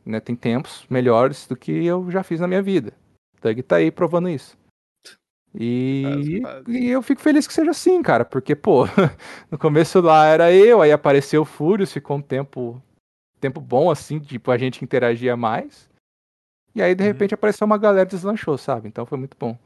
[0.04, 0.20] né?
[0.20, 2.92] Tem tempos melhores do que eu já fiz na minha vida.
[3.38, 4.56] O Doug tá aí provando isso.
[5.58, 8.84] E, e, eu fico feliz que seja assim, cara, porque, pô,
[9.50, 12.82] no começo lá era eu, aí apareceu o Furious, ficou um tempo,
[13.40, 15.88] tempo bom, assim, tipo, a gente interagia mais.
[16.74, 17.08] E aí, de uhum.
[17.08, 18.86] repente, apareceu uma galera e deslanchou, sabe?
[18.86, 19.58] Então foi muito bom.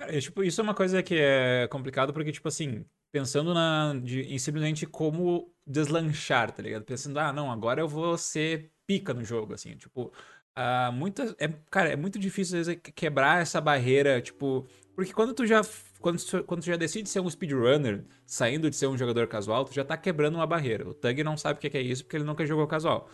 [0.00, 4.22] É, tipo, isso é uma coisa que é complicado porque, tipo assim, pensando na, de,
[4.22, 6.84] em simplesmente como deslanchar, tá ligado?
[6.84, 10.12] Pensando, ah, não, agora eu vou ser pica no jogo, assim, tipo,
[10.60, 15.32] uh, muitas, é, cara, é muito difícil às vezes quebrar essa barreira, tipo, porque quando
[15.32, 15.62] tu já
[16.00, 19.74] quando, quando tu já decide ser um speedrunner, saindo de ser um jogador casual, tu
[19.74, 20.88] já tá quebrando uma barreira.
[20.88, 23.08] O Tug não sabe o que é isso porque ele nunca jogou casual.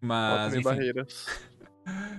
[0.00, 1.26] Mas, enfim, barreiras.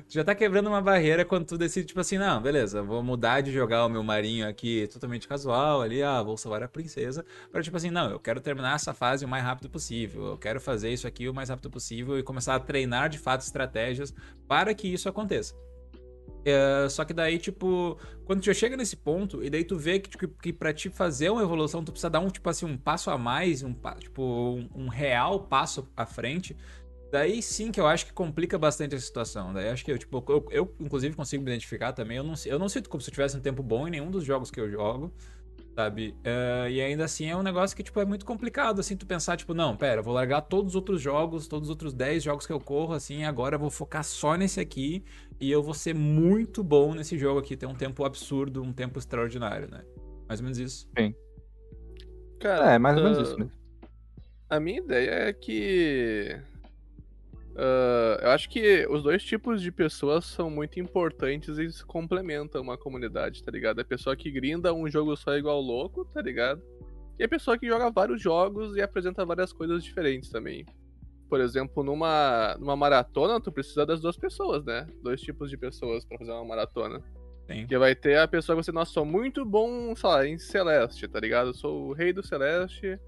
[0.07, 3.51] Já tá quebrando uma barreira quando tu decide, tipo assim, não, beleza, vou mudar de
[3.51, 7.75] jogar o meu marinho aqui totalmente casual, ali, ah, vou salvar a princesa, para tipo
[7.75, 11.07] assim, não, eu quero terminar essa fase o mais rápido possível, eu quero fazer isso
[11.07, 14.13] aqui o mais rápido possível e começar a treinar de fato estratégias
[14.47, 15.53] para que isso aconteça.
[16.45, 19.99] É, só que daí, tipo, quando tu já chega nesse ponto, e daí tu vê
[19.99, 22.77] que, tipo, que pra te fazer uma evolução, tu precisa dar um, tipo assim, um
[22.77, 26.55] passo a mais, um, tipo, um, um real passo à frente,
[27.11, 29.53] Daí sim que eu acho que complica bastante a situação.
[29.53, 32.17] Daí acho que eu, tipo, eu, eu inclusive consigo me identificar também.
[32.17, 34.25] Eu não, eu não sinto como se eu tivesse um tempo bom em nenhum dos
[34.25, 35.13] jogos que eu jogo,
[35.73, 36.15] sabe?
[36.19, 39.37] Uh, e ainda assim é um negócio que, tipo, é muito complicado, assim, tu pensar,
[39.37, 42.51] tipo, não, pera, vou largar todos os outros jogos, todos os outros 10 jogos que
[42.51, 45.03] eu corro, assim, agora eu vou focar só nesse aqui
[45.39, 48.99] e eu vou ser muito bom nesse jogo aqui, ter um tempo absurdo, um tempo
[48.99, 49.83] extraordinário, né?
[50.27, 50.89] Mais ou menos isso.
[50.97, 51.13] Sim.
[52.39, 53.51] Cara, é, mais ou menos uh, isso mesmo.
[54.49, 56.39] A minha ideia é que
[57.57, 62.61] Uh, eu acho que os dois tipos de pessoas são muito importantes e se complementam
[62.61, 63.79] uma comunidade, tá ligado?
[63.79, 66.61] A pessoa que grinda um jogo só igual louco, tá ligado?
[67.17, 70.67] E a pessoa que joga vários jogos e apresenta várias coisas diferentes também.
[71.27, 74.87] Por exemplo, numa, numa maratona, tu precisa das duas pessoas, né?
[75.01, 77.01] Dois tipos de pessoas para fazer uma maratona.
[77.47, 77.65] Sim.
[77.65, 81.07] Que vai ter a pessoa que você, nossa, sou muito bom, sei lá, em Celeste,
[81.07, 81.47] tá ligado?
[81.47, 82.99] Eu sou o rei do Celeste,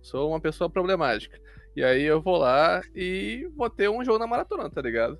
[0.00, 1.38] sou uma pessoa problemática.
[1.78, 5.16] E aí eu vou lá e vou ter um jogo na maratona, tá ligado?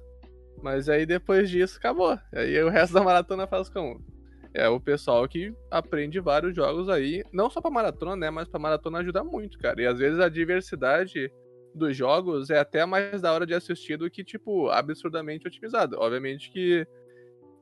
[0.61, 2.19] Mas aí depois disso acabou.
[2.35, 4.05] Aí o resto da maratona faz como?
[4.53, 8.29] É o pessoal que aprende vários jogos aí, não só pra maratona, né?
[8.29, 9.81] Mas pra maratona ajuda muito, cara.
[9.81, 11.33] E às vezes a diversidade
[11.73, 15.97] dos jogos é até mais da hora de assistir do que, tipo, absurdamente otimizado.
[15.97, 16.85] Obviamente que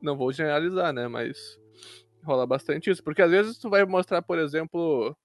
[0.01, 1.07] não vou generalizar, né?
[1.07, 1.37] Mas
[2.23, 3.03] rola bastante isso.
[3.03, 5.15] Porque às vezes tu vai mostrar, por exemplo,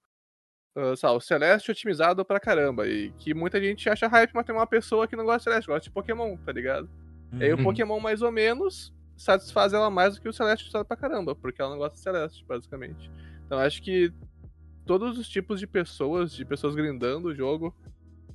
[0.75, 2.87] uh, sabe, o Celeste otimizado pra caramba.
[2.87, 5.67] E que muita gente acha hype, mas tem uma pessoa que não gosta de Celeste,
[5.67, 6.89] gosta de Pokémon, tá ligado?
[7.31, 7.39] Uhum.
[7.39, 7.63] E aí o uhum.
[7.63, 11.61] Pokémon, mais ou menos, satisfaz ela mais do que o Celeste otimizado pra caramba, porque
[11.61, 13.11] ela não gosta de Celeste, basicamente.
[13.45, 14.11] Então acho que
[14.85, 17.75] todos os tipos de pessoas, de pessoas grindando o jogo,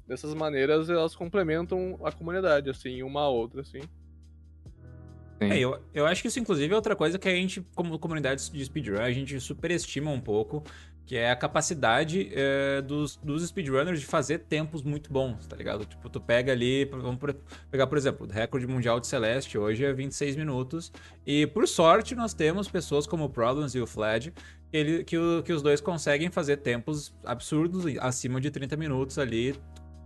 [0.06, 3.80] dessas maneiras elas complementam a comunidade, assim, uma a outra, assim.
[5.40, 8.50] É, eu, eu acho que isso, inclusive, é outra coisa que a gente, como comunidade
[8.50, 10.64] de speedrun, a gente superestima um pouco,
[11.08, 15.86] que é a capacidade é, dos, dos speedrunners de fazer tempos muito bons, tá ligado?
[15.86, 17.18] Tipo, tu pega ali, vamos
[17.70, 20.92] pegar, por exemplo, o recorde mundial de Celeste hoje é 26 minutos,
[21.26, 24.32] e por sorte nós temos pessoas como o Problems e o que,
[24.70, 29.54] ele, que, o, que os dois conseguem fazer tempos absurdos, acima de 30 minutos ali,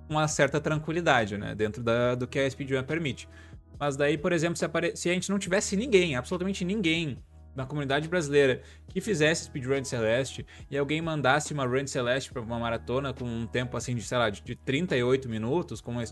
[0.07, 1.53] com uma certa tranquilidade, né?
[1.53, 3.29] Dentro da, do que a speedrun permite.
[3.77, 4.97] Mas daí, por exemplo, se, apare...
[4.97, 7.19] se a gente não tivesse ninguém, absolutamente ninguém
[7.55, 12.59] na comunidade brasileira que fizesse speedrun Celeste e alguém mandasse uma run Celeste para uma
[12.59, 16.03] maratona com um tempo assim de, sei lá, de 38 minutos, com uma,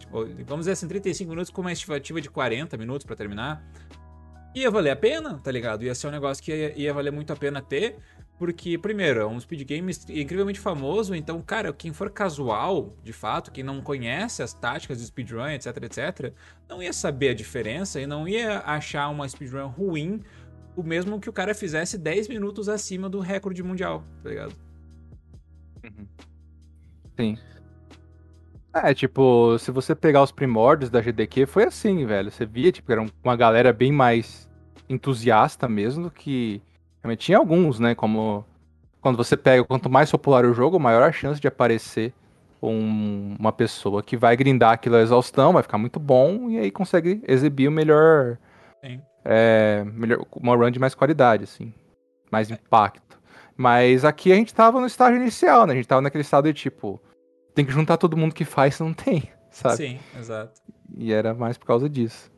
[0.47, 3.63] vamos dizer assim, 35 minutos com uma estimativa de 40 minutos para terminar,
[4.55, 5.85] ia valer a pena, tá ligado?
[5.85, 7.97] Ia ser um negócio que ia, ia valer muito a pena ter,
[8.41, 13.53] porque, primeiro, é um speed game incrivelmente famoso, então, cara, quem for casual, de fato,
[13.53, 16.33] quem não conhece as táticas de speedrun, etc, etc,
[16.67, 20.23] não ia saber a diferença e não ia achar uma speedrun ruim
[20.77, 24.55] o mesmo que o cara fizesse 10 minutos acima do recorde mundial, tá ligado?
[25.85, 26.07] Uhum.
[27.19, 27.39] Sim.
[28.73, 32.31] É, tipo, se você pegar os primórdios da GDQ, foi assim, velho.
[32.31, 34.49] Você via, tipo, era uma galera bem mais
[34.89, 36.63] entusiasta mesmo do que.
[37.03, 37.95] Realmente tinha alguns, né?
[37.95, 38.45] Como
[39.01, 42.13] quando você pega, quanto mais popular o jogo, maior a chance de aparecer
[42.63, 46.71] um, uma pessoa que vai grindar aquilo a exaustão, vai ficar muito bom e aí
[46.71, 48.37] consegue exibir o melhor,
[48.85, 51.73] Sim é, melhor, uma run de mais qualidade, assim,
[52.31, 53.19] mais impacto.
[53.57, 55.73] Mas aqui a gente tava no estágio inicial, né?
[55.75, 57.01] A gente tava naquele estado de tipo,
[57.55, 59.77] tem que juntar todo mundo que faz, não tem, sabe?
[59.77, 60.61] Sim, exato.
[60.97, 62.31] E era mais por causa disso.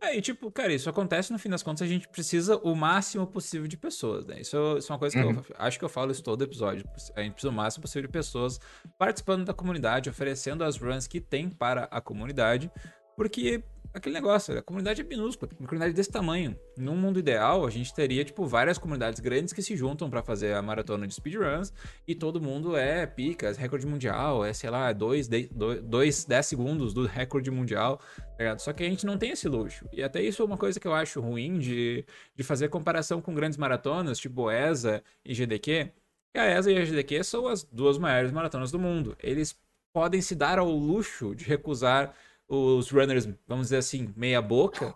[0.00, 3.26] É, e tipo, cara, isso acontece no fim das contas, a gente precisa o máximo
[3.26, 4.40] possível de pessoas, né?
[4.40, 5.36] Isso, isso é uma coisa que Uhum.
[5.36, 6.86] eu acho que eu falo isso todo episódio.
[7.14, 8.60] A gente precisa o máximo possível de pessoas
[8.98, 12.70] participando da comunidade, oferecendo as runs que tem para a comunidade,
[13.16, 13.64] porque
[13.96, 16.54] aquele negócio, a comunidade é minúscula, uma comunidade desse tamanho.
[16.76, 20.54] Num mundo ideal, a gente teria, tipo, várias comunidades grandes que se juntam para fazer
[20.54, 21.72] a maratona de speedruns
[22.06, 27.06] e todo mundo é pica, é recorde mundial, é, sei lá, 2, 10 segundos do
[27.06, 27.98] recorde mundial,
[28.36, 28.58] tá?
[28.58, 29.88] Só que a gente não tem esse luxo.
[29.90, 32.04] E até isso é uma coisa que eu acho ruim de,
[32.34, 35.90] de fazer comparação com grandes maratonas, tipo ESA e GDQ.
[36.34, 39.16] Que a ESA e a GDQ são as duas maiores maratonas do mundo.
[39.22, 39.58] Eles
[39.90, 42.14] podem se dar ao luxo de recusar
[42.48, 44.94] os runners, vamos dizer assim, meia boca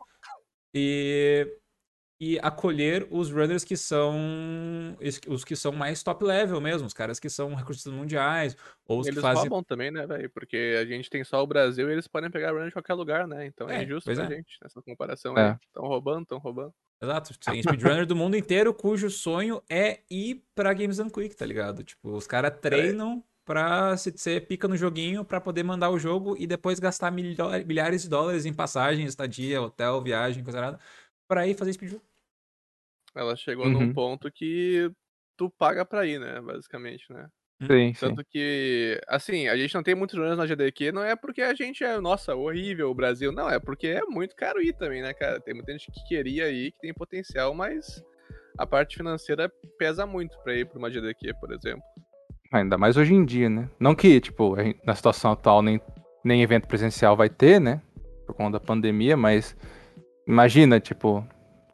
[0.75, 1.57] e,
[2.21, 4.97] e acolher os runners que são
[5.29, 9.07] os que são mais top level mesmo, os caras que são recursos mundiais, ou os
[9.07, 10.31] Eles que fazem roubam também, né, velho?
[10.31, 13.27] Porque a gente tem só o Brasil e eles podem pegar run de qualquer lugar,
[13.27, 13.47] né?
[13.47, 14.29] Então é, É, injusto pra é.
[14.29, 15.51] gente nessa comparação É.
[15.53, 15.57] aí.
[15.67, 16.75] Estão roubando, estão roubando.
[17.03, 21.47] Exato, tem speedrunner do mundo inteiro cujo sonho é ir pra Games Done Quick, tá
[21.47, 21.83] ligado?
[21.83, 26.37] Tipo, os caras treinam pra se ser pica no joguinho pra poder mandar o jogo
[26.39, 30.79] e depois gastar milhares de dólares em passagem, estadia, hotel, viagem, coisa nada,
[31.27, 31.99] pra ir fazer speedrun.
[33.13, 33.73] Ela chegou Uhum.
[33.73, 34.89] num ponto que
[35.37, 36.41] tu paga pra ir, né?
[36.41, 37.29] Basicamente, né?
[37.61, 37.99] Sim, sim.
[37.99, 41.53] Tanto que, assim, a gente não tem muitos runners na GDQ, não é porque a
[41.53, 45.13] gente é, nossa, horrível o Brasil, não, é porque é muito caro ir também, né,
[45.13, 45.41] cara?
[45.41, 48.01] Tem muita gente que queria ir, que tem potencial, mas
[48.57, 51.83] a parte financeira pesa muito pra ir pra uma GDQ, por exemplo.
[52.53, 53.69] Ainda mais hoje em dia, né?
[53.79, 55.81] Não que, tipo, na situação atual nem,
[56.25, 57.81] nem evento presencial vai ter, né?
[58.27, 59.57] Por conta da pandemia, mas
[60.27, 61.25] imagina, tipo,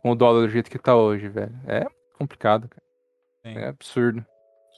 [0.02, 1.52] com o dólar do jeito que tá hoje, velho.
[1.66, 1.86] É
[2.18, 2.82] complicado, cara.
[3.44, 3.58] Sim.
[3.58, 4.24] É absurdo.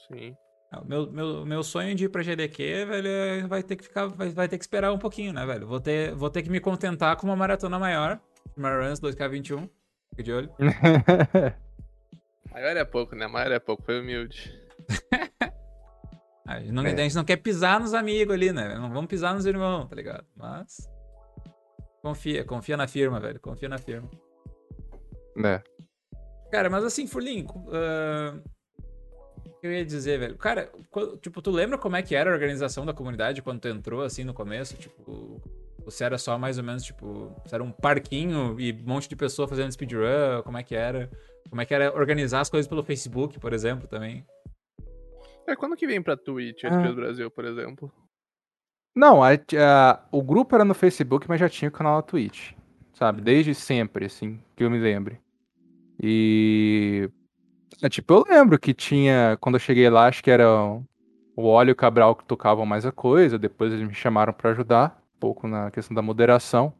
[0.07, 0.35] Sim.
[0.71, 4.05] O Meu, meu, meu sonho de ir pra GDQ, velho, é- vai ter que ficar,
[4.05, 5.65] vai, vai ter que esperar um pouquinho, né, velho?
[5.67, 8.19] Vou ter, vou ter que me contentar com uma maratona maior,
[8.55, 9.67] uma Runs 2K21,
[10.11, 10.49] fica de olho.
[12.51, 13.27] Maior é pouco, né?
[13.27, 14.51] Maior é pouco, foi humilde.
[16.49, 16.91] Ah, A gente, não, É.
[16.93, 18.73] a gente não quer pisar nos amigos ali, né?
[18.75, 20.25] Não vamos pisar nos irmãos, tá ligado?
[20.35, 20.89] Mas.
[22.01, 23.39] Confia, confia na firma, velho.
[23.39, 24.09] Confia na firma.
[25.45, 25.61] É.
[26.51, 28.39] Cara, mas assim, Furlin, ah,
[29.45, 30.37] o que eu ia dizer, velho?
[30.37, 33.67] Cara, quando- tipo, tu lembra como é que era a organização da comunidade quando tu
[33.67, 34.75] entrou, assim, no começo?
[34.75, 35.39] Tipo,
[35.85, 39.15] você era só mais ou menos, tipo, você era um parquinho e um monte de
[39.15, 40.41] pessoa fazendo speedrun?
[40.43, 41.09] Como é que era?
[41.49, 44.25] Como é que era organizar as coisas pelo Facebook, por exemplo, também?
[45.49, 46.77] É, quando que vem pra Twitch, Ah.
[46.81, 47.91] Do Brasil, por exemplo?
[48.95, 52.51] Não, a- a- o grupo era no Facebook, mas já tinha o canal na Twitch.
[52.93, 53.21] Sabe?
[53.21, 55.19] Desde sempre, assim, que eu me lembre.
[56.01, 57.09] E.
[57.81, 59.37] é, tipo, eu lembro que tinha.
[59.39, 60.45] Quando eu cheguei lá, acho que era
[61.35, 63.37] o Óleo e o Cabral que tocavam mais a coisa.
[63.39, 66.73] Depois eles me chamaram pra ajudar um pouco na questão da moderação.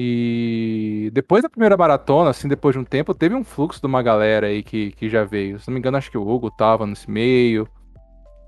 [0.00, 4.00] E depois da primeira maratona, assim, depois de um tempo, teve um fluxo de uma
[4.00, 5.58] galera aí que, que já veio.
[5.58, 7.68] Se não me engano, acho que o Hugo tava nesse meio,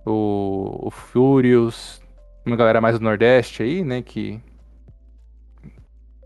[0.07, 2.01] o, o Furious,
[2.47, 4.41] uma galera mais do Nordeste aí, né, que...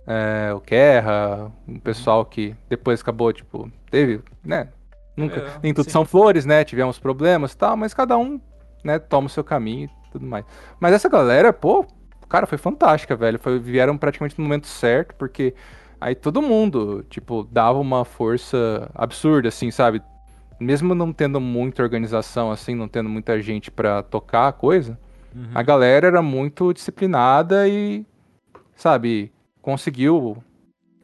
[0.07, 4.69] É, o Kerra, um pessoal que depois acabou, tipo, teve, né,
[5.17, 5.91] nunca, É, nem tudo sim.
[5.91, 8.39] são flores, né, tivemos problemas e tal, mas cada um,
[8.85, 10.45] né, toma o seu caminho e tudo mais.
[10.79, 11.87] Mas essa galera, pô,
[12.29, 15.55] cara, foi fantástica, velho, foi, vieram praticamente no momento certo, porque
[16.01, 20.03] aí todo mundo, tipo, dava uma força absurda, assim, sabe?
[20.61, 24.99] Mesmo não tendo muita organização, assim, não tendo muita gente pra tocar a coisa,
[25.35, 25.51] Uhum.
[25.53, 28.07] a galera era muito disciplinada e,
[28.77, 30.43] sabe, conseguiu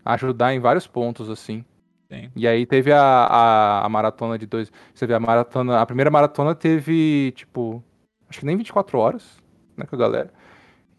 [0.04, 1.64] ajudar em vários pontos, assim.
[2.08, 2.30] Sim.
[2.34, 4.70] E aí teve a, a, a maratona de dois.
[4.94, 5.80] Você vê, a maratona.
[5.80, 7.82] A primeira maratona teve, tipo,
[8.28, 9.38] acho que nem 24 horas,
[9.76, 10.32] né, com a galera.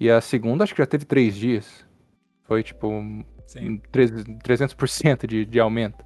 [0.01, 1.85] E a segunda, acho que já teve três dias.
[2.45, 2.89] Foi, tipo,
[3.45, 3.79] Sim.
[3.93, 6.03] 300% 300% de, de aumento.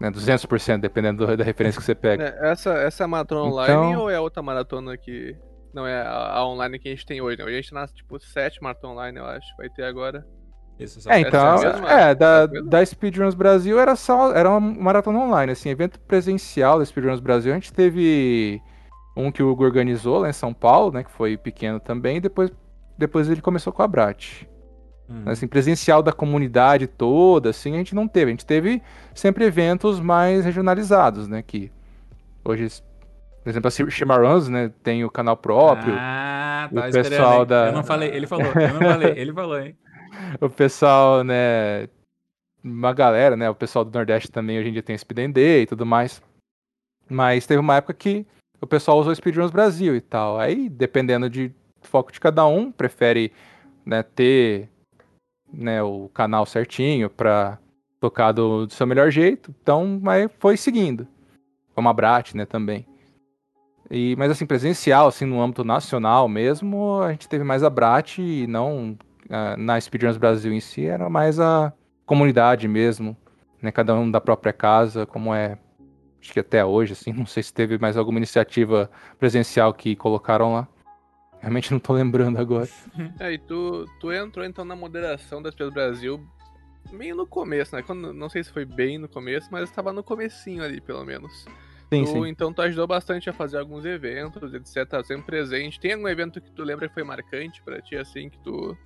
[0.00, 2.34] Né, 200%, dependendo do- da referência que você pega.
[2.40, 5.36] É, essa, essa é a maratona online Então- ou é outra maratona que.
[5.74, 7.44] Não, é a, a online que a gente tem hoje, né?
[7.44, 9.46] Hoje a gente tá nas, tipo, sete maratona online, eu acho.
[9.58, 10.26] Vai ter agora.
[10.78, 11.90] Isso, só É, então, mesma?
[11.92, 16.84] é, da, da Speedruns Brasil era só, era uma maratona online, assim, evento presencial da
[16.86, 18.60] Speedruns Brasil, a gente teve
[19.16, 22.20] um que o Hugo organizou lá em São Paulo, né, que foi pequeno também, e
[22.20, 22.50] depois,
[22.96, 24.42] depois ele começou com a Brat.
[25.08, 25.22] Uhum.
[25.26, 28.82] Assim, presencial da comunidade toda, assim, a gente não teve, a gente teve
[29.14, 31.70] sempre eventos mais regionalizados, né, que
[32.42, 32.68] hoje,
[33.42, 37.72] por exemplo, a Chimaruns, né, tem o canal próprio, Ah, o tá pessoal da- Eu
[37.72, 38.46] não falei, ele falou.
[38.46, 39.76] Eu não falei, ele falou, hein?
[40.40, 41.86] o pessoal, né,
[42.62, 45.62] uma galera, né, o pessoal do Nordeste também hoje em dia tem Speed and Day
[45.62, 46.22] e tudo mais.
[47.10, 48.26] Mas teve uma época que
[48.58, 50.40] o pessoal usou Speedruns Brasil e tal.
[50.40, 51.52] Aí, dependendo de
[51.88, 53.32] foco de cada um, prefere,
[53.84, 54.68] né, ter
[55.52, 57.58] né, o canal certinho pra
[58.00, 59.54] tocar do, do seu melhor jeito.
[59.62, 61.06] Então, mas foi seguindo.
[61.74, 62.86] Como a Brat, né, também.
[63.90, 68.18] E, mas assim, presencial, assim, no âmbito nacional mesmo, a gente teve mais a Brat
[68.18, 71.72] e não uh, na Speedruns Brasil em si, era mais a
[72.06, 73.16] comunidade mesmo,
[73.60, 73.70] né?
[73.70, 75.58] Cada um da própria casa, como é,
[76.20, 80.54] acho que até hoje, assim, não sei se teve mais alguma iniciativa presencial que colocaram
[80.54, 80.68] lá.
[81.44, 82.68] Realmente não tô lembrando agora.
[83.20, 86.26] É, e tu, tu entrou então na moderação da Speedruns Brasil
[86.90, 87.82] meio no começo, né?
[87.82, 91.44] Quando, não sei se foi bem no começo, mas estava no comecinho ali, pelo menos.
[91.92, 92.26] Sim, tu, sim.
[92.28, 94.88] Então tu ajudou bastante a fazer alguns eventos, etc.
[94.88, 95.78] Tá sempre presente.
[95.78, 98.76] Tem algum evento que tu lembra que foi marcante para ti, assim, que tu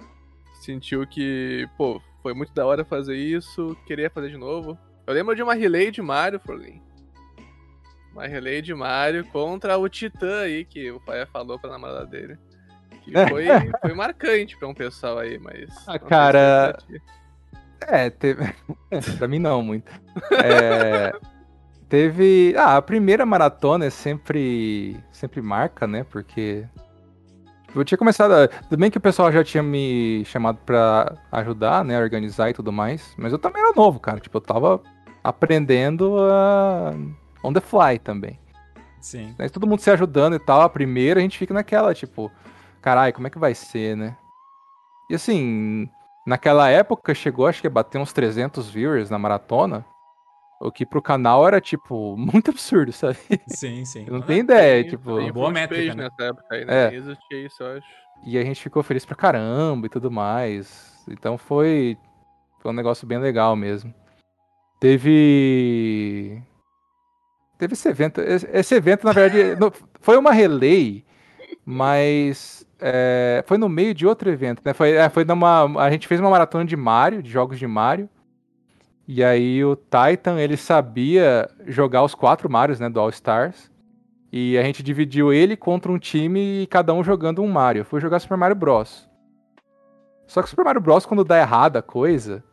[0.61, 4.77] sentiu que, pô, foi muito da hora fazer isso, queria fazer de novo?
[5.07, 6.83] Eu lembro de uma relay de Mario, Forlin.
[8.13, 12.37] Uma relay de Mario contra o Titã aí, que o pai falou pra namorada dele.
[13.11, 13.47] Que foi,
[13.81, 15.69] foi marcante pra um pessoal aí, mas.
[15.87, 16.79] Ah, cara.
[17.87, 18.55] É, teve.
[19.19, 19.91] pra mim não, muito.
[20.33, 21.13] É.
[21.89, 22.55] Teve.
[22.57, 24.97] Ah, a primeira maratona é sempre.
[25.11, 26.05] sempre marca, né?
[26.05, 26.67] Porque.
[27.75, 28.33] Eu tinha começado.
[28.33, 28.49] A...
[28.49, 31.99] Tudo bem que o pessoal já tinha me chamado pra ajudar, né?
[31.99, 33.15] Organizar e tudo mais.
[33.17, 34.21] Mas eu também era novo, cara.
[34.21, 34.83] Tipo, eu tava
[35.23, 36.95] aprendendo a.
[37.43, 38.39] On the fly também.
[39.01, 39.35] Sim.
[39.39, 40.61] Mas todo mundo se ajudando e tal.
[40.61, 42.31] A primeira a gente fica naquela, tipo,
[42.81, 44.16] caralho, como é que vai ser, né?
[45.11, 45.89] E assim,
[46.26, 49.85] naquela época chegou, acho que a bater uns 300 viewers na maratona.
[50.61, 53.18] O que pro canal era, tipo, muito absurdo, sabe?
[53.47, 54.05] Sim, sim.
[54.07, 55.16] Eu não tenho ideia, tem, tipo.
[55.18, 55.95] Tem boa métrica.
[55.95, 56.05] Né?
[56.05, 56.87] Nessa época aí, né?
[56.87, 56.95] É.
[56.95, 57.87] existia isso, eu acho.
[58.24, 61.05] E a gente ficou feliz pra caramba e tudo mais.
[61.09, 61.97] Então foi.
[62.61, 63.95] Foi um negócio bem legal mesmo.
[64.81, 66.43] Teve.
[67.57, 68.20] Teve esse evento.
[68.20, 69.57] Esse evento, na verdade,
[70.01, 71.05] foi uma relay,
[71.64, 74.72] mas é, foi no meio de outro evento, né?
[74.72, 75.64] Foi, é, foi numa.
[75.81, 78.09] A gente fez uma maratona de Mario, de jogos de Mario.
[79.07, 83.70] E aí o Titan, ele sabia jogar os quatro Marios, né, do All Stars.
[84.31, 87.87] E a gente dividiu ele contra um time e cada um jogando um Mario.
[87.87, 89.09] Foi jogar Super Mario Bros.
[90.26, 92.45] Só que Super Mario Bros, quando dá errada a coisa,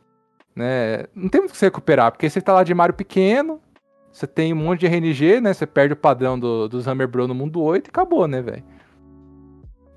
[0.55, 3.61] né, não tem muito que se recuperar, porque você tá lá de Mario pequeno,
[4.09, 7.27] você tem um monte de RNG, né, você perde o padrão do, dos Hammer Bros
[7.27, 8.63] no mundo 8 e acabou, né, velho.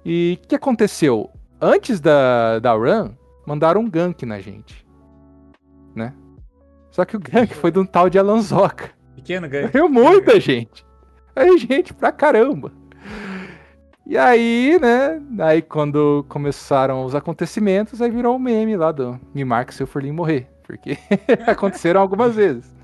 [0.04, 1.30] E o que aconteceu?
[1.60, 3.10] Antes da, da run,
[3.46, 4.86] mandaram um gank na gente,
[5.94, 6.14] né?
[6.90, 8.90] Só que o gank foi de um tal de Alanzoca.
[9.16, 9.66] Pequeno gank.
[9.66, 10.86] Morreu muita gente.
[11.34, 12.72] Aí, gente, pra caramba.
[14.06, 15.20] E aí, né?
[15.40, 19.82] Aí quando começaram os acontecimentos, aí virou o um meme lá do Me marque se
[19.82, 20.48] o Furlin morrer.
[20.62, 20.96] Porque
[21.46, 22.74] aconteceram algumas vezes.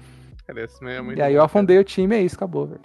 [0.47, 1.83] Cara, esse meme é muito e aí eu afundei cara.
[1.83, 2.81] o time e é isso, acabou, velho.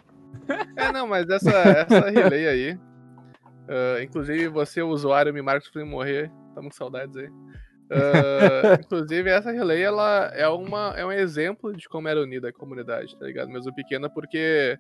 [0.76, 2.80] É, não, mas essa, essa relay aí.
[3.70, 6.32] Uh, inclusive, você, usuário, me o Furlin morrer.
[6.56, 7.28] Tamo com saudades aí.
[7.28, 12.54] Uh, inclusive, essa relay ela é, uma, é um exemplo de como era unida a
[12.54, 13.50] comunidade, tá ligado?
[13.50, 14.76] Mesmo pequena, porque,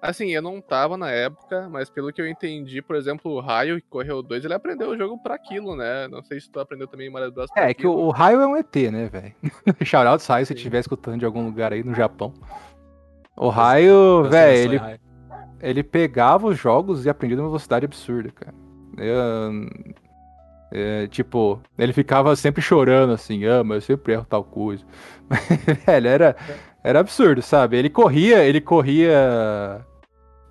[0.00, 3.80] assim, eu não tava na época, mas pelo que eu entendi, por exemplo, o Raio,
[3.80, 6.08] que correu 2, ele aprendeu o jogo pra aquilo, né?
[6.08, 7.48] Não sei se tu aprendeu também Mario Bros.
[7.56, 9.34] É, é que o, o Raio é um ET, né, velho?
[9.86, 12.34] Shoutout Raio, se estiver escutando de algum lugar aí no Japão.
[13.36, 15.00] O Raio, velho, ele,
[15.62, 18.54] ele pegava os jogos e aprendia de uma velocidade absurda, cara.
[18.98, 19.70] Eu,
[20.72, 24.84] é, tipo, ele ficava sempre chorando assim, ah, mas eu sempre erro tal coisa.
[25.86, 26.36] velho, era,
[26.82, 27.76] era absurdo, sabe?
[27.76, 29.84] Ele corria, ele corria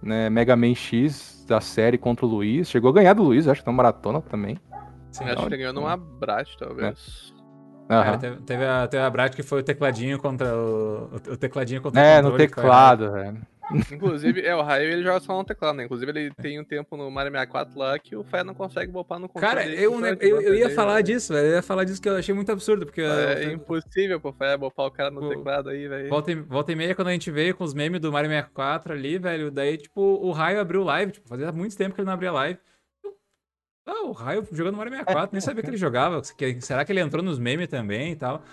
[0.01, 2.69] né, Mega Man X da série contra o Luiz.
[2.69, 4.57] Chegou a ganhar do Luiz, acho que na maratona também.
[5.11, 7.33] Sim, acho que ele ganhou numa Brat, talvez.
[7.89, 7.93] É.
[7.93, 8.01] Uhum.
[8.03, 11.09] É, teve, teve, a, teve a Brat que foi o tecladinho contra o.
[11.13, 12.19] O tecladinho contra é, o.
[12.19, 13.41] É, no teclado, velho.
[13.91, 15.85] Inclusive, é, o Raio ele joga só no teclado, né?
[15.85, 19.19] Inclusive, ele tem um tempo no Mario 64 lá que o Fé não consegue bopar
[19.19, 19.55] no controle.
[19.55, 21.47] Cara, eu, eu, eu, eu ia falar disso, velho.
[21.47, 23.01] Eu ia falar disso que eu achei muito absurdo, porque.
[23.01, 26.09] É, eu, impossível pro Fé bopar o cara no o, teclado aí, velho.
[26.09, 29.17] Volta, volta e meia, quando a gente veio com os memes do Mario 64 ali,
[29.17, 32.31] velho, daí, tipo, o Raio abriu live, tipo, fazia muito tempo que ele não abria
[32.31, 32.59] live.
[33.85, 36.21] Ah, o Raio jogando Mario 64, nem sabia que ele jogava.
[36.59, 38.43] Será que ele entrou nos memes também e tal?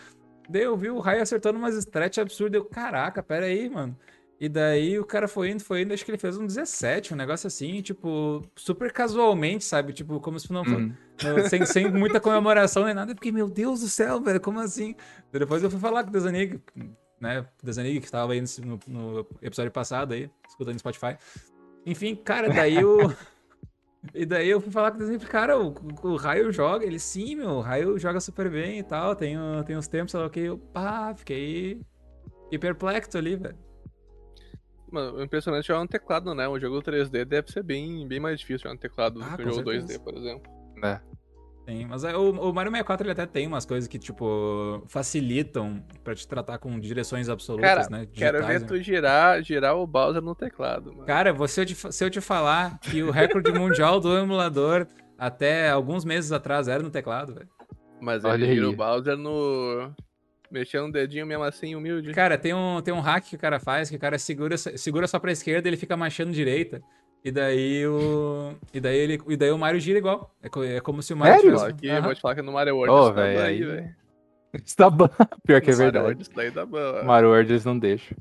[0.49, 2.61] Daí eu vi o Raio acertando umas stretch absurdas.
[2.61, 3.97] Eu, caraca, pera aí, mano.
[4.41, 7.17] E daí o cara foi indo, foi indo, acho que ele fez um 17, um
[7.17, 9.93] negócio assim, tipo, super casualmente, sabe?
[9.93, 10.77] Tipo, como se não fosse.
[10.77, 11.49] Uhum.
[11.49, 14.95] Sem, sem muita comemoração nem nada, porque, meu Deus do céu, velho, como assim?
[15.33, 16.61] Depois eu fui falar com o Desanig,
[17.21, 17.41] né?
[17.41, 21.17] O Desanig, que estava aí no, no, episódio passado aí, escutando no Spotify.
[21.85, 23.13] Enfim, cara, daí o.
[24.15, 25.75] e daí eu fui falar com o Desanig, cara, o,
[26.05, 26.87] o Raio joga.
[26.87, 29.37] Ele, sim, meu, o Raio joga super bem e tal, tem,
[29.67, 30.39] tem uns tempos, sei lá o que.
[30.39, 31.81] Eu, pá, fiquei
[32.53, 33.68] hiperplexo ali, velho.
[34.91, 36.49] Mano, o impressionante é jogar no teclado, né?
[36.49, 39.43] O jogo 3D deve ser bem, bem mais difícil jogar no teclado ah, do que
[39.43, 39.99] o jogo certeza.
[39.99, 40.53] 2D, por exemplo.
[40.83, 41.01] É.
[41.69, 45.85] Sim, mas é, o, o Mario 64 ele até tem umas coisas que, tipo, facilitam
[46.03, 48.07] pra te tratar com direções absolutas, Cara, né?
[48.11, 48.67] quero digitais, ver né?
[48.67, 51.05] tu girar, girar o Bowser no teclado, mano.
[51.05, 54.87] Cara, você, se eu te falar que o recorde mundial do emulador
[55.19, 57.49] até alguns meses atrás era no teclado, velho.
[58.01, 59.93] Mas Olha ele gira o Bowser no.
[60.51, 62.13] Mexendo o dedinho mesmo assim, humilde.
[62.13, 65.07] Cara, tem um, tem um hack que o cara faz, que o cara segura, segura
[65.07, 66.81] só pra esquerda e ele fica machando direita.
[67.25, 68.55] E daí o.
[68.73, 69.21] E daí ele.
[69.29, 70.35] E daí o Mario gira igual.
[70.43, 71.51] É, co- é como se o Mario Sério?
[71.51, 71.67] tivesse.
[71.73, 72.03] Aqui, Aham.
[72.03, 73.95] vou te falar que no Mario World dá velho, ban aí- velho.
[74.65, 75.09] Isso tá bom.
[75.47, 76.05] Pior que é No Mario verdade.
[76.07, 77.03] World isso daí dá ban.
[77.05, 78.17] Mario World eles não deixam.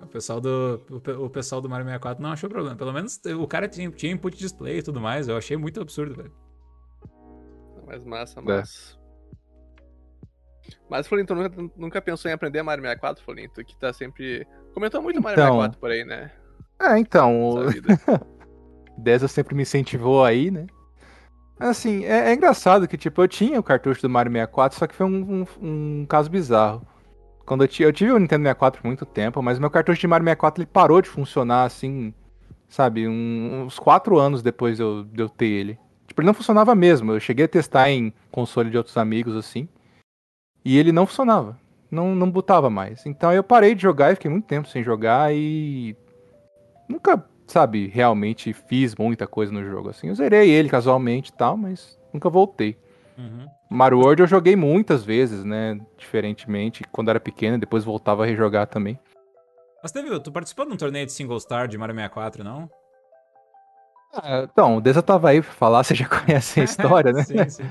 [0.00, 0.80] O pessoal do.
[0.90, 2.76] O, pe- o pessoal do Mario 64 não achou problema.
[2.76, 5.28] Pelo menos o cara tinha, tinha input display e tudo mais.
[5.28, 6.32] Eu achei muito absurdo, velho.
[7.86, 8.62] Mas massa, É.
[10.90, 13.64] Mas, Florinto, nunca, nunca pensou em aprender Mario 64, Florinto?
[13.64, 14.46] Que tá sempre.
[14.74, 15.54] Comentou muito Mario Então.
[15.54, 16.30] 64 por aí, né?
[16.80, 17.56] É, então.
[18.98, 20.66] Deza sempre me incentivou aí, né?
[21.58, 24.94] Assim, é, é engraçado que, tipo, eu tinha o cartucho do Mario 64, só que
[24.94, 26.86] foi um, um- um caso bizarro.
[27.46, 30.24] Quando eu, eu tive o Nintendo 64 por muito tempo, mas meu cartucho de Mario
[30.24, 32.12] 64 ele parou de funcionar, assim,
[32.68, 35.78] sabe, um- uns 4 anos depois de eu, de eu ter ele.
[36.06, 37.12] Tipo, ele não funcionava mesmo.
[37.12, 39.68] Eu cheguei a testar em console de outros amigos, assim,
[40.64, 41.58] e ele não funcionava.
[41.90, 43.04] Não, não botava mais.
[43.04, 45.96] Então eu parei de jogar e fiquei muito tempo sem jogar e
[46.88, 50.08] nunca, sabe, realmente fiz muita coisa no jogo, assim.
[50.08, 52.78] Eu zerei ele casualmente e tal, mas nunca voltei.
[53.18, 53.46] Uhum.
[53.68, 58.66] Mario World eu joguei muitas vezes, né, diferentemente, quando era pequeno, depois voltava a rejogar
[58.66, 58.98] também.
[59.82, 62.70] Mas teve, tu participou de um torneio de single star de Mario 64, não?
[64.14, 67.22] Ah, então, o Deza tava aí pra falar, você já conhece a história, né?
[67.24, 67.70] sim, sim.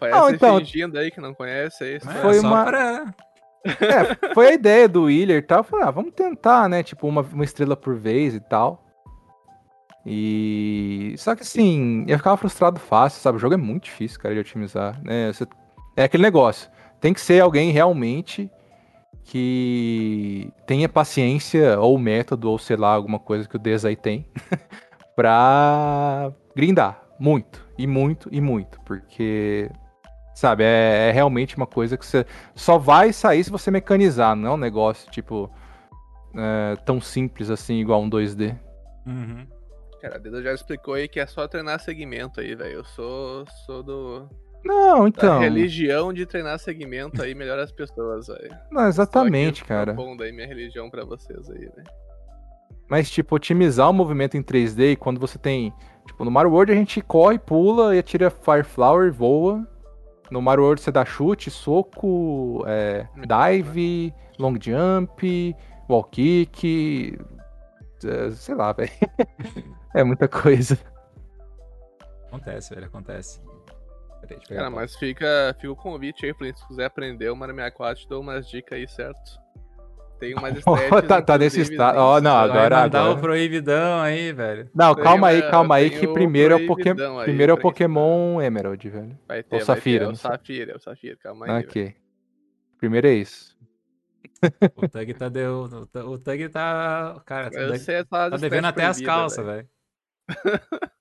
[0.00, 2.06] Conhece Não, então- fingindo aí que não conhece, é isso.
[2.06, 3.14] Mas Foi é só uma- pra...
[3.62, 5.58] É, foi a ideia do Willer e tal.
[5.58, 6.82] Eu falei, ah, vamos tentar, né?
[6.82, 8.82] Tipo, uma, uma estrela por vez e tal.
[10.06, 11.14] E.
[11.18, 13.36] Só que assim, eu ficava frustrado fácil, sabe?
[13.36, 14.98] O jogo é muito difícil, cara, de otimizar.
[15.04, 15.30] Né?
[15.32, 15.46] Você-
[15.96, 16.70] É aquele negócio.
[17.00, 18.50] Tem que ser alguém realmente
[19.24, 24.26] que tenha paciência, ou método, ou sei lá, alguma coisa que o Dez aí tem,
[25.14, 27.02] pra grindar.
[27.18, 28.80] Muito, e muito, e muito.
[28.86, 29.70] Porque,
[30.40, 32.24] sabe, é, é realmente uma coisa que você
[32.54, 35.50] só vai sair se você mecanizar, não é um negócio, tipo,
[36.34, 38.58] é, tão simples assim, igual um 2D.
[39.06, 39.46] Uhum.
[40.00, 42.76] Cara, a Deda já explicou aí que é só treinar segmento aí, velho.
[42.76, 44.30] Eu sou, sou do,
[44.64, 45.40] Não, da então.
[45.40, 48.56] religião de treinar segmento aí, melhora as pessoas, velho.
[48.70, 49.92] Não, exatamente, cara.
[49.92, 51.84] Bom daí minha religião pra vocês aí, né?
[52.88, 55.72] Mas, tipo, otimizar o movimento em 3D, e quando você tem.
[56.06, 59.68] Tipo, no Mario World a gente corre, pula e atira Fire Flower e voa.
[60.30, 65.56] No Mario World você dá chute, soco, é, dive, long jump,
[65.88, 67.18] wall kick.
[68.04, 68.90] é, sei lá, velho.
[69.94, 70.78] é muita coisa.
[72.28, 73.42] Acontece, velho, acontece.
[74.48, 76.56] Cara, mas fica, fica o convite aí, Flint.
[76.56, 79.39] Se quiser aprender o Mario 64, te dou umas dicas aí, certo?
[80.20, 81.08] Tem umas estéticas.
[81.08, 81.96] tá, tá nesse estado.
[81.96, 82.00] né?
[82.00, 82.76] Ó, não, Vai agora.
[82.82, 83.18] mandar agora...
[83.18, 84.70] o proibidão aí, velho.
[84.74, 87.18] Não, Tem calma aí, uma- calma aí, que primeiro é o Pokémon.
[87.18, 87.58] aí Primeiro é o.
[87.58, 89.18] Pokémon Emerald, velho.
[89.26, 90.04] Vai ter, Ou vai Safira, ter.
[90.04, 90.16] É não o.
[90.16, 91.52] Safira, é o Safira, calma aí.
[91.52, 91.64] velho.
[91.68, 91.96] Ok.
[92.78, 93.58] Primeiro é isso.
[94.76, 95.68] O Tug tá deu.
[96.04, 97.20] o Tug- tá.
[97.26, 99.68] Cara, tá, tá devendo até as calças, velho.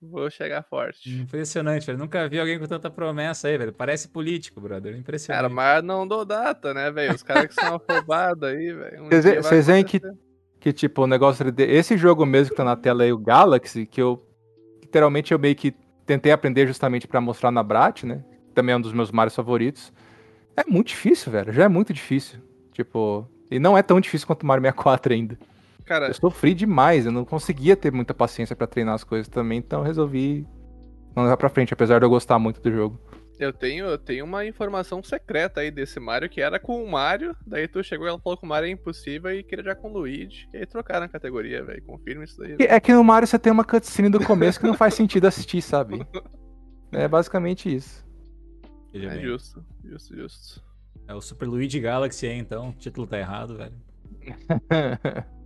[0.00, 1.10] Vou chegar forte.
[1.10, 1.98] Impressionante, velho.
[1.98, 3.72] Nunca vi alguém com tanta promessa aí, velho.
[3.72, 4.96] Parece político, brother.
[4.96, 5.42] Impressionante.
[5.42, 7.14] Cara, mas não dou data, né, velho?
[7.14, 9.04] Os caras que são afobados aí, velho.
[9.04, 10.00] um Vocês veem- que-.
[10.60, 11.60] Que tipo, o negócio 3D.
[11.68, 14.24] Esse jogo mesmo que tá na tela aí, o Galaxy, que eu.
[14.82, 15.72] Literalmente eu meio que
[16.06, 18.24] tentei aprender justamente pra mostrar na Brat, né?
[18.54, 19.92] Também é um dos meus Marios favoritos.
[20.56, 21.52] É muito difícil, velho.
[21.52, 22.40] Já é muito difícil.
[22.72, 23.28] Tipo.
[23.50, 25.38] E não é tão difícil quanto o Mario 64 ainda.
[25.88, 29.58] Cara, Eu sofri demais, eu não conseguia ter muita paciência pra treinar as coisas também,
[29.58, 30.46] então eu resolvi
[31.16, 33.00] não levar pra frente, apesar de eu gostar muito do jogo.
[33.40, 37.34] eu tenho, eu tenho uma informação secreta aí desse Mario, que era com o Mario,
[37.46, 39.88] daí tu chegou e ela falou que o Mario é impossível e queria já com
[39.88, 41.82] o Luigi, e aí trocaram a categoria, velho.
[41.84, 42.56] Confirma isso daí.
[42.60, 45.26] E É que no Mario você tem uma cutscene do começo que não faz sentido
[45.26, 46.06] assistir, sabe?
[46.92, 48.06] É basicamente isso.
[48.92, 49.22] É bem.
[49.22, 50.62] justo, justo, justo.
[51.06, 52.68] É o Super Luigi Galaxy aí, então.
[52.68, 53.74] O título tá errado, velho.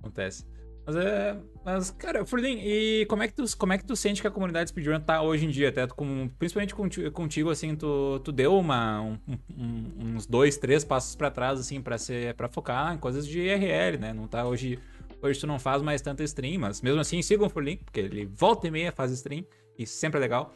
[0.00, 0.46] Acontece.
[0.84, 1.40] Mas é.
[1.64, 4.30] Mas, cara, Furlin, e como é, que tu, como é que tu sente que a
[4.32, 5.68] comunidade speedrun tá hoje em dia?
[5.68, 6.74] Até com, principalmente
[7.12, 9.18] contigo, assim, tu, tu deu uma, um-
[9.56, 13.38] um- uns dois, três passos pra trás, assim, pra, ser, pra focar em coisas de
[13.40, 14.12] IRL, né?
[14.12, 14.78] Não tá hoje.
[15.22, 18.26] Hoje tu não faz mais tanta stream, mas mesmo assim sigam o Furlin, porque ele
[18.26, 19.44] volta e meia faz stream,
[19.78, 20.52] e sempre é legal.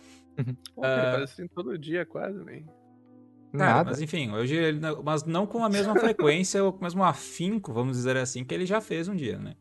[0.74, 1.12] Pô, cara, Ah.
[1.12, 2.66] faz assim todo dia quase, velho.
[3.57, 3.91] Cara, Nada.
[3.91, 7.03] mas enfim, hoje ele não- mas não com a mesma frequência ou com o mesmo
[7.03, 9.55] afinco, vamos dizer assim, que ele já fez um dia, né?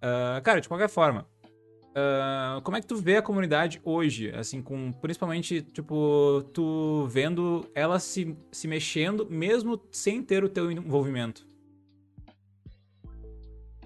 [0.00, 1.26] Ah, cara, de qualquer forma,
[1.92, 4.30] Uh, como é que tu vê a comunidade hoje?
[4.30, 10.72] Assim, com principalmente, tipo, tu vendo ela se, se mexendo mesmo sem ter o teu
[10.72, 11.46] envolvimento?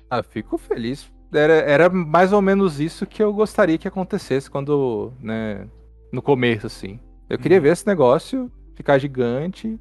[0.08, 1.10] Ah, fico feliz.
[1.32, 5.68] Era, era mais ou menos isso que eu gostaria que acontecesse quando, né,
[6.12, 7.00] no começo, assim.
[7.28, 7.64] Eu queria uhum.
[7.64, 9.80] ver esse negócio ficar gigante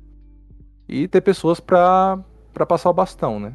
[0.87, 2.17] e ter pessoas pra,
[2.53, 3.53] pra passar o bastão, né?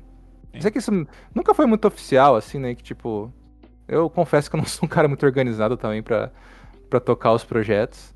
[0.61, 0.91] Sei que isso
[1.35, 2.75] nunca foi muito oficial, assim, né?
[2.75, 3.33] Que tipo,
[3.89, 6.31] eu confesso que eu não sou um cara muito organizado também para
[7.05, 8.15] tocar os projetos.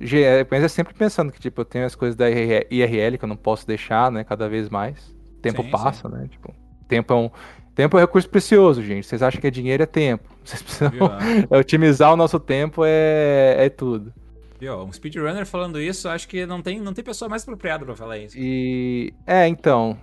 [0.00, 3.28] É, mas é sempre pensando que, tipo, eu tenho as coisas da IRL que eu
[3.28, 4.22] não posso deixar, né?
[4.22, 5.08] Cada vez mais.
[5.36, 6.08] O tempo sim, sim.
[6.08, 6.28] né?
[6.28, 6.54] Tipo,
[6.86, 7.30] tempo é um.
[7.74, 9.06] Tempo é um recurso precioso, gente.
[9.06, 10.28] Vocês acham que é dinheiro é tempo.
[10.44, 10.92] Vocês precisam
[11.50, 14.12] otimizar o nosso tempo é, é tudo.
[14.60, 17.84] E, ó, um speedrunner falando isso, acho que não tem, não tem pessoa mais apropriada
[17.84, 18.36] para falar isso.
[18.36, 19.12] E.
[19.26, 19.96] É, então.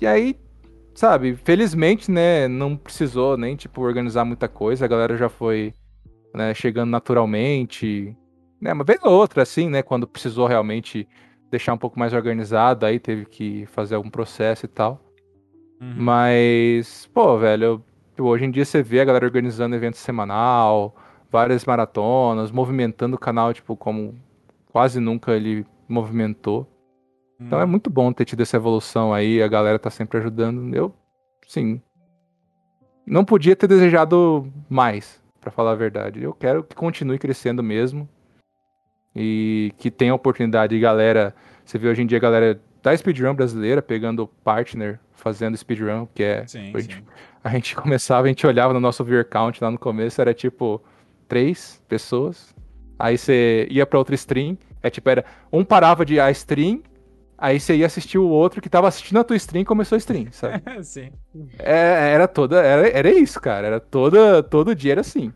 [0.00, 0.36] E aí
[0.98, 5.72] sabe, felizmente, né, não precisou nem, tipo, organizar muita coisa, a galera já foi,
[6.34, 8.16] né, chegando naturalmente,
[8.60, 11.06] né, uma vez ou outra, assim, né, quando precisou realmente
[11.52, 15.00] deixar um pouco mais organizado, aí teve que fazer algum processo e tal.
[15.80, 15.94] Uhum.
[15.98, 17.80] Mas, pô, velho,
[18.16, 20.96] eu, hoje em dia você vê a galera organizando evento semanal,
[21.30, 24.14] várias maratonas, movimentando o canal, tipo, como
[24.72, 26.66] quase nunca ele movimentou.
[27.40, 27.68] Então é hum.
[27.68, 30.74] muito bom ter tido essa evolução aí, a galera tá sempre ajudando.
[30.74, 30.94] Eu,
[31.46, 31.80] sim.
[33.06, 36.22] Não podia ter desejado mais, para falar a verdade.
[36.22, 38.08] Eu quero que continue crescendo mesmo.
[39.16, 41.34] E que tenha oportunidade de galera.
[41.64, 46.22] Você vê hoje em dia a galera da speedrun brasileira pegando partner, fazendo speedrun, que
[46.22, 46.46] é.
[46.46, 47.04] Sim, a, gente,
[47.42, 50.82] a gente começava, a gente olhava no nosso viewer count lá no começo, era tipo
[51.28, 52.54] três pessoas.
[52.98, 56.82] Aí você ia para outra stream, é tipo, era um parava de a stream,
[57.40, 59.98] Aí você ia assistir o outro que tava assistindo a tua stream e começou a
[59.98, 60.60] stream, sabe?
[60.82, 61.12] Sim.
[61.56, 62.60] É, era toda.
[62.60, 63.64] Era, era isso, cara.
[63.64, 65.32] Era toda, todo dia era assim.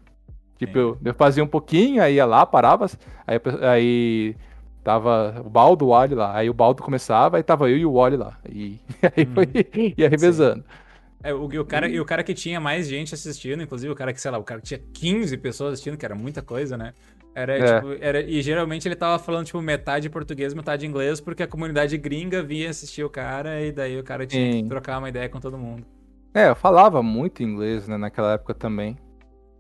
[0.59, 2.87] Tipo, eu, eu, fazia um pouquinho, aí ia lá, parava,
[3.27, 4.37] aí, aí
[4.83, 6.37] tava o Baldo, o Wally lá.
[6.37, 8.37] Aí o Baldo começava, aí tava eu e o Wally lá.
[8.49, 8.81] E
[9.17, 9.95] aí foi, uhum.
[9.97, 10.63] ia revezando.
[10.63, 10.82] Sim.
[11.23, 14.13] É, o, o, cara, e o cara que tinha mais gente assistindo, inclusive o cara
[14.13, 16.93] que, sei lá, o cara que tinha 15 pessoas assistindo, que era muita coisa, né?
[17.35, 17.75] Era, é.
[17.75, 21.97] tipo, era, e geralmente ele tava falando, tipo, metade português, metade inglês, porque a comunidade
[21.97, 24.63] gringa via assistir o cara e daí o cara tinha Sim.
[24.65, 25.87] que trocar uma ideia com todo mundo.
[26.35, 28.97] É, eu falava muito inglês, né, naquela época também.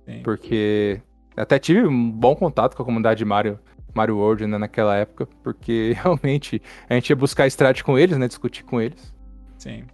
[0.05, 0.21] Sim.
[0.23, 1.01] Porque
[1.37, 3.59] até tive um bom contato com a comunidade Mario,
[3.95, 8.29] Mario World, né, naquela época, porque realmente a gente ia buscar strat com eles, né,
[8.29, 9.15] discutir com eles.
[9.57, 9.85] Sim.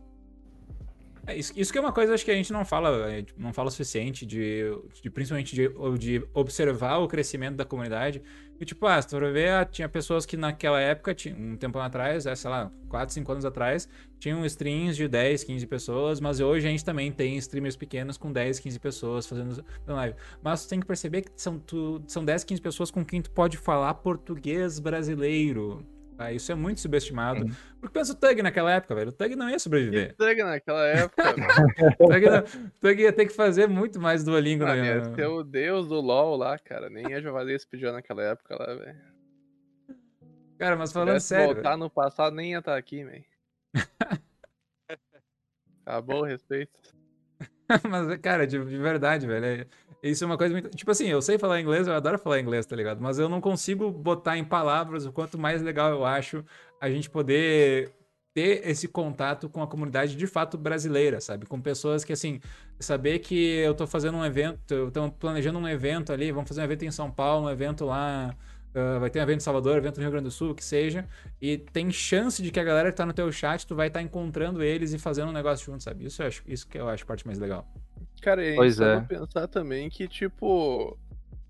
[1.28, 3.06] É, isso, isso, que é uma coisa acho que a gente não fala,
[3.36, 4.62] não fala o suficiente de,
[5.02, 5.68] de principalmente de,
[5.98, 8.22] de, observar o crescimento da comunidade.
[8.58, 11.78] E tipo, ah, se tu for ver, ah, tinha pessoas que naquela época, um tempo
[11.80, 13.86] atrás, é, sei lá, 4, 5 anos atrás,
[14.18, 18.32] tinham streams de 10, 15 pessoas, mas hoje a gente também tem streamers pequenos com
[18.32, 20.16] 10, 15 pessoas fazendo live.
[20.42, 23.30] Mas tu tem que perceber que são, tu, são 10, 15 pessoas com quem tu
[23.32, 25.86] pode falar português brasileiro.
[26.18, 27.42] Ah, isso é muito subestimado.
[27.42, 27.56] Sim.
[27.80, 29.10] Porque pensa o Tug naquela época, velho.
[29.10, 30.10] O Tug não ia sobreviver.
[30.10, 31.22] O Tug naquela época.
[32.00, 34.64] o Tug ia ter que fazer muito mais Duolingo.
[34.64, 34.96] Ah, né?
[34.96, 36.90] Ia ser o deus do LoL lá, cara.
[36.90, 38.98] Nem ia jogar esse pediu naquela época lá, velho.
[40.58, 41.48] Cara, mas falando Se sério.
[41.50, 43.24] Se voltar no passado, nem ia estar tá aqui, velho.
[45.86, 46.97] Acabou o respeito.
[47.88, 49.44] mas, cara, de, de verdade, velho.
[49.44, 49.66] É...
[50.02, 50.70] Isso é uma coisa muito.
[50.70, 53.00] Tipo assim, eu sei falar inglês, eu adoro falar inglês, tá ligado?
[53.00, 56.44] Mas eu não consigo botar em palavras o quanto mais legal eu acho
[56.80, 57.92] a gente poder
[58.32, 61.46] ter esse contato com a comunidade de fato brasileira, sabe?
[61.46, 62.40] Com pessoas que, assim,
[62.78, 66.60] saber que eu tô fazendo um evento, eu tô planejando um evento ali, vamos fazer
[66.60, 68.36] um evento em São Paulo, um evento lá.
[68.78, 71.04] Uh, vai ter um evento em Salvador, evento no Rio Grande do Sul, que seja,
[71.40, 73.98] e tem chance de que a galera que tá no teu chat, tu vai estar
[73.98, 76.04] tá encontrando eles e fazendo um negócio junto, sabe?
[76.04, 77.66] Isso, eu acho, isso que eu acho a parte mais legal.
[78.22, 79.00] Cara, e pois é.
[79.00, 80.96] pensar também que, tipo,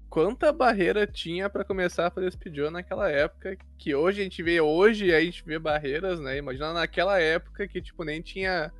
[0.08, 4.60] quanta barreira tinha para começar a fazer speedrun naquela época, que hoje a gente vê,
[4.60, 6.38] hoje a gente vê barreiras, né?
[6.38, 8.72] Imagina naquela época que, tipo, nem tinha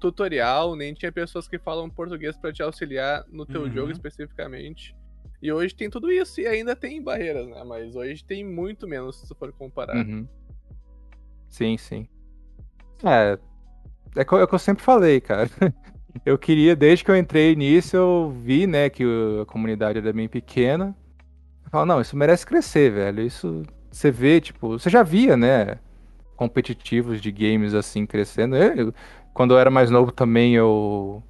[0.00, 3.72] tutorial, nem tinha pessoas que falam português para te auxiliar no teu uhum.
[3.72, 4.96] jogo especificamente.
[5.42, 7.64] E hoje tem tudo isso e ainda tem barreiras, né?
[7.64, 9.96] Mas hoje tem muito menos se for comparar.
[9.96, 10.26] Uhum.
[11.48, 12.06] Sim, sim.
[13.04, 13.36] É,
[14.16, 15.50] é, é o que eu sempre falei, cara.
[16.24, 19.02] eu queria, desde que eu entrei nisso, eu vi, né, que
[19.42, 20.96] a comunidade era bem pequena.
[21.72, 23.26] Eu não, isso merece crescer, velho.
[23.26, 25.80] Isso você vê, tipo, você já via, né,
[26.36, 28.56] competitivos de games assim crescendo.
[28.56, 28.94] Eu,
[29.34, 31.20] quando eu era mais novo também eu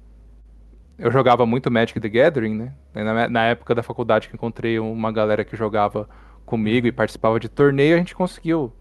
[0.97, 2.73] eu jogava muito Magic the Gathering, né?
[2.93, 6.07] Na, na época da faculdade que encontrei uma galera que jogava
[6.45, 8.71] comigo e participava de torneio, a gente conseguiu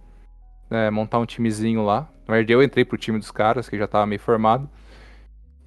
[0.70, 2.08] né, montar um timezinho lá.
[2.26, 4.68] Na verdade, eu entrei pro time dos caras, que já tava meio formado.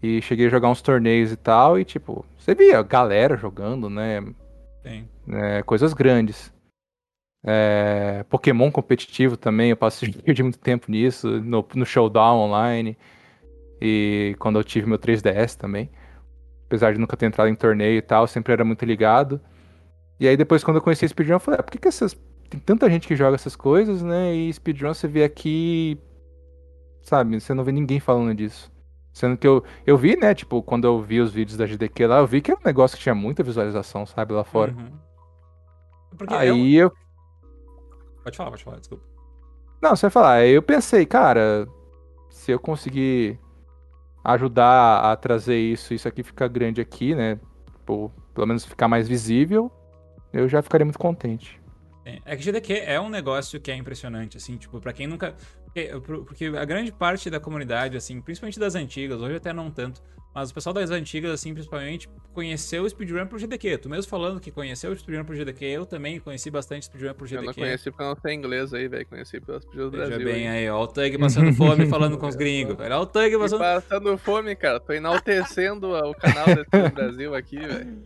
[0.01, 4.23] E cheguei a jogar uns torneios e tal, e tipo, você via galera jogando, né?
[5.27, 6.53] É, coisas grandes.
[7.43, 12.97] É, Pokémon competitivo também, eu passei perdi muito tempo nisso, no, no Showdown online.
[13.81, 15.89] E quando eu tive meu 3DS também.
[16.65, 19.39] Apesar de nunca ter entrado em torneio e tal, sempre era muito ligado.
[20.19, 22.17] E aí depois quando eu conheci Speedrun, eu falei, ah, por que, que essas.
[22.49, 24.33] Tem tanta gente que joga essas coisas, né?
[24.33, 25.99] E Speedrun você vê aqui.
[27.01, 28.71] Sabe, você não vê ninguém falando disso.
[29.13, 32.17] Sendo que eu, eu vi, né, tipo, quando eu vi os vídeos da GDQ lá,
[32.19, 34.73] eu vi que era um negócio que tinha muita visualização, sabe, lá fora.
[34.73, 34.91] Uhum.
[36.27, 36.91] Aí é um- eu.
[38.23, 39.03] Pode falar, pode falar, desculpa.
[39.81, 40.31] Não, você vai falar.
[40.33, 41.67] Aí eu pensei, cara,
[42.29, 43.39] se eu conseguir
[44.25, 47.39] ajudar a trazer isso, isso aqui ficar grande aqui, né?
[47.77, 49.71] Tipo, pelo menos ficar mais visível,
[50.33, 51.61] eu já ficaria muito contente.
[52.03, 55.35] É, é que GDQ é um negócio que é impressionante, assim, tipo, pra quem nunca.
[56.05, 60.01] Porque a grande parte da comunidade, assim, principalmente das antigas, hoje até não tanto,
[60.35, 63.77] mas o pessoal das antigas, assim, principalmente, conheceu o speedrun por GDQ.
[63.77, 67.15] Tu mesmo falando que conheceu o speedrun por GDQ, eu também conheci bastante speedrun Eu
[67.25, 67.45] GDQ.
[67.45, 69.05] não conheci porque eu não sei inglês aí, velho.
[69.07, 70.25] Conheci pelas pedidas do Brasil.
[70.25, 70.69] bem aí.
[70.69, 72.95] ó, o Tug passando fome falando com os gringos, velho.
[72.95, 73.59] Ó, o Tug E passando.
[73.59, 74.79] passando fome, cara.
[74.81, 77.97] Tô enaltecendo o canal do Brasil aqui, velho.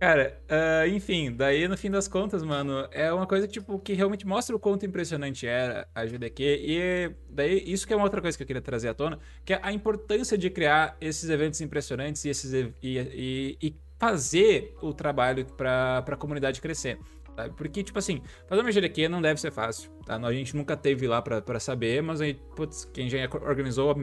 [0.00, 4.24] Cara, ah, enfim, daí no fim das contas, mano, é uma coisa tipo que realmente
[4.24, 8.36] mostra o quanto impressionante era a GDQ e daí isso que é uma outra coisa
[8.38, 12.24] que eu queria trazer à tona, que é a importância de criar esses eventos impressionantes
[12.24, 16.96] e esses e, e- e fazer o trabalho pra, pra comunidade crescer.
[17.34, 17.54] sabe?
[17.56, 20.14] Porque, tipo assim, fazer uma GDQ não deve ser fácil, tá?
[20.16, 23.96] A gente nunca teve lá pra saber, mas aí, putz, quem já organizou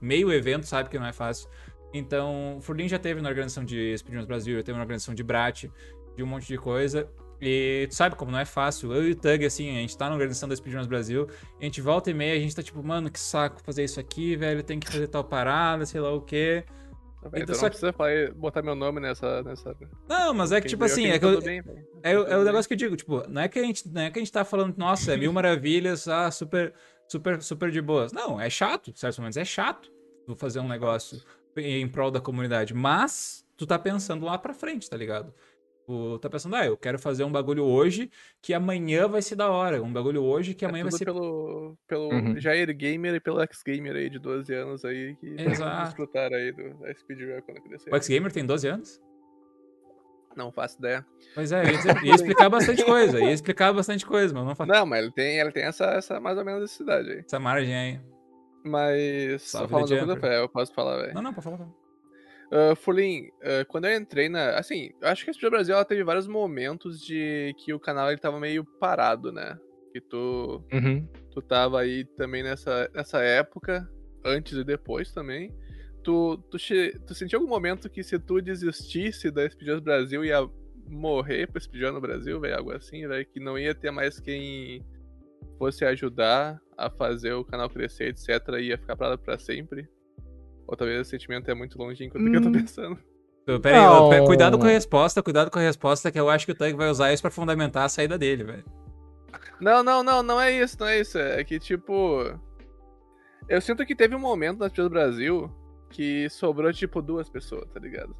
[0.00, 1.48] meio evento sabe que não é fácil.
[1.92, 5.22] Então, o Furlin já teve na organização de Speedruns Brasil, já teve na organização de
[5.22, 5.64] Brat,
[6.16, 7.08] de um monte de coisa.
[7.42, 8.92] E tu sabe como não é fácil.
[8.92, 11.26] Eu e o Tug, assim, a gente tá na organização da Speedruns Brasil,
[11.60, 14.36] a gente volta e meia, a gente tá tipo, mano, que saco fazer isso aqui,
[14.36, 16.64] velho, tem que fazer tal parada, sei lá o quê.
[17.22, 19.42] Velho, Então, tu só não precisa falar- botar meu nome nessa.
[19.42, 19.74] nessa...
[20.08, 21.62] Não, mas é que, tipo assim, é que tá eu, bem,
[22.02, 23.88] é, o- Tá é o negócio que eu digo, tipo, não é que a gente,
[23.88, 26.72] não é que a gente tá falando, nossa, é mil maravilhas, ah, super,
[27.08, 28.12] super, super de boas.
[28.12, 29.90] Não, é chato, certos momentos é chato
[30.26, 31.18] tu fazer um negócio
[31.56, 35.32] em prol da comunidade, mas tu tá pensando lá pra frente, tá ligado?
[35.86, 39.50] Tu tá pensando, ah, eu quero fazer um bagulho hoje que amanhã vai ser da
[39.50, 41.04] hora, um bagulho hoje que É amanhã vai tudo ser...
[41.06, 42.38] pelo, pelo Uhum.
[42.40, 46.94] Jair Gamer e pelo X-Gamer aí de 12 anos aí que desfrutaram aí do, da
[46.94, 47.92] Speedrun quando crescer.
[47.92, 49.00] O X-Gamer tem 12 anos?
[50.36, 51.04] Não faço ideia.
[51.34, 54.54] Pois é, eu ia, dizer- ia explicar bastante coisa, ia explicar bastante coisa, mas não
[54.54, 57.18] faço Não, mas ele tem, ele tem essa, essa mais ou menos essa idade aí.
[57.26, 58.00] essa margem aí.
[58.64, 59.42] Mas.
[59.42, 60.30] Salve, Só falando The do mundo, Jumper.
[60.32, 61.14] é, eu posso falar, velho.
[61.14, 61.58] Não, não, pode falar.
[61.58, 61.70] falar.
[62.52, 64.58] Uh, Fulin, uh, quando eu entrei na.
[64.58, 68.08] Assim, eu acho que a Speedrun Brasil ela teve vários momentos de que o canal
[68.10, 69.56] ele tava meio parado, né?
[69.92, 71.06] Que tu, Uhum.
[71.32, 73.88] tu tava aí também nessa, nessa época,
[74.24, 75.54] antes e depois também.
[76.02, 76.56] Tu, tu,
[77.06, 80.48] tu sentiu algum momento que se tu desistisse da Speedrun Brasil ia
[80.88, 82.56] morrer pra Speedrun no Brasil, velho?
[82.56, 83.26] Algo assim, velho?
[83.26, 84.84] Que não ia ter mais quem
[85.60, 88.28] fosse ajudar a fazer o canal crescer, etc.
[88.58, 89.86] E ia ficar parado pra sempre?
[90.66, 92.52] Ou talvez esse sentimento é muito longínquo do que eu tô Hum.
[92.52, 92.98] pensando.
[93.42, 96.54] Então, Peraí, cuidado com a resposta, cuidado com a resposta, que eu acho que o
[96.54, 98.64] Tug vai usar isso pra fundamentar a saída dele, velho.
[99.60, 101.18] Não, não, não, não é isso, não é isso.
[101.18, 102.22] É que, tipo.
[103.48, 105.50] Eu sinto que teve um momento na Speedrun do Brasil
[105.90, 108.16] que sobrou, tipo, duas pessoas, tá ligado?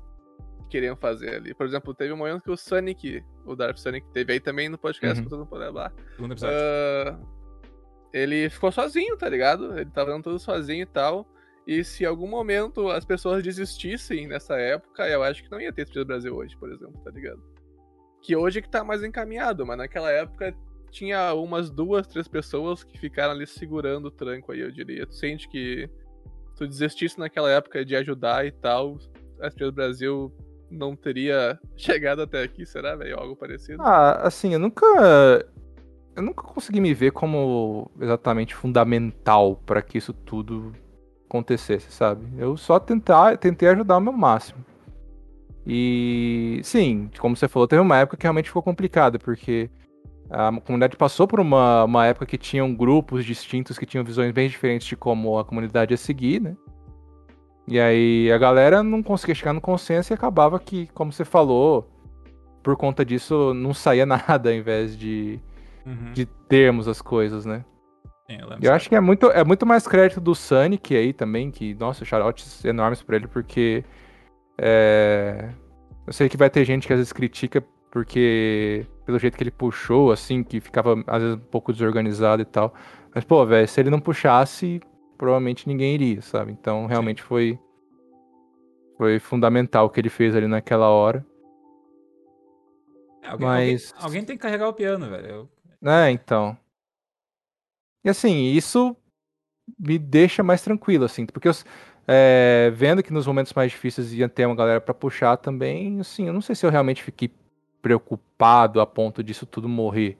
[0.70, 1.52] Que queriam fazer ali.
[1.52, 4.78] Por exemplo, teve um momento que o Sonic, o Dark Sonic, teve aí também no
[4.78, 5.24] podcast, Uhum.
[5.24, 5.92] que todo mundo pode levar.
[6.14, 6.56] Segundo episódio.
[6.56, 7.18] Ah,
[8.12, 9.78] ele ficou sozinho, tá ligado?
[9.78, 11.26] Ele tava dando tudo sozinho e tal.
[11.66, 15.72] E se em algum momento as pessoas desistissem nessa época, eu acho que não ia
[15.72, 17.42] ter do Brasil hoje, por exemplo, tá ligado?
[18.22, 20.54] Que hoje que tá mais encaminhado, mas naquela época
[20.90, 25.06] tinha umas duas, três pessoas que ficaram ali segurando o tranco aí, eu diria.
[25.06, 25.88] Tu sente que
[26.56, 28.98] tu desistisse naquela época de ajudar e tal,
[29.40, 30.32] a Speedrun do Brasil
[30.70, 33.18] não teria chegado até aqui, será, velho?
[33.18, 33.82] Algo parecido?
[33.82, 34.86] Ah, assim, eu nunca.
[36.16, 40.72] Eu nunca consegui me ver como exatamente fundamental para que isso tudo
[41.28, 42.26] acontecesse, sabe?
[42.36, 44.64] Eu só tentar, tentei ajudar o meu máximo.
[45.66, 49.70] E sim, como você falou, teve uma época que realmente ficou complicada, porque
[50.28, 54.48] a comunidade passou por uma, uma época que tinham grupos distintos que tinham visões bem
[54.48, 56.56] diferentes de como a comunidade ia seguir, né?
[57.70, 61.88] E aí a galera não conseguia chegar no consenso e acabava que, como você falou,
[62.62, 65.38] por conta disso não saía nada ao invés de,
[65.86, 66.12] Uhum.
[66.12, 67.64] de termos as coisas, né?
[68.28, 71.50] Sim, eu eu acho que é muito, é muito mais crédito do Sonic aí também,
[71.50, 73.84] que, nossa, shoutouts enormes pra ele, porque
[74.58, 75.48] é,
[76.06, 79.50] eu sei que vai ter gente que às vezes critica porque pelo jeito que ele
[79.50, 82.72] puxou, assim, que ficava às vezes um pouco desorganizado e tal.
[83.12, 84.80] Mas, pô, velho, se ele não puxasse,
[85.20, 86.50] provavelmente ninguém iria, sabe?
[86.50, 87.58] Então, realmente foi,
[88.96, 91.24] Foi fundamental o que ele fez ali naquela hora.
[93.22, 95.26] É, alguém, Mas- alguém, alguém tem que carregar o piano, velho.
[95.82, 96.56] Eu- É, então.
[98.04, 98.94] E assim, isso
[99.78, 101.52] me deixa mais tranquilo, assim, porque eu,
[102.06, 106.26] é, vendo que nos momentos mais difíceis ia ter uma galera pra puxar também, assim,
[106.26, 107.30] eu não sei se eu realmente fiquei
[107.80, 110.18] preocupado a ponto disso tudo morrer.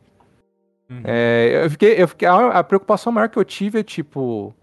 [0.89, 1.03] Uhum.
[1.05, 4.55] É, eu fiquei, eu fiquei, a, a preocupação maior que eu tive é tipo.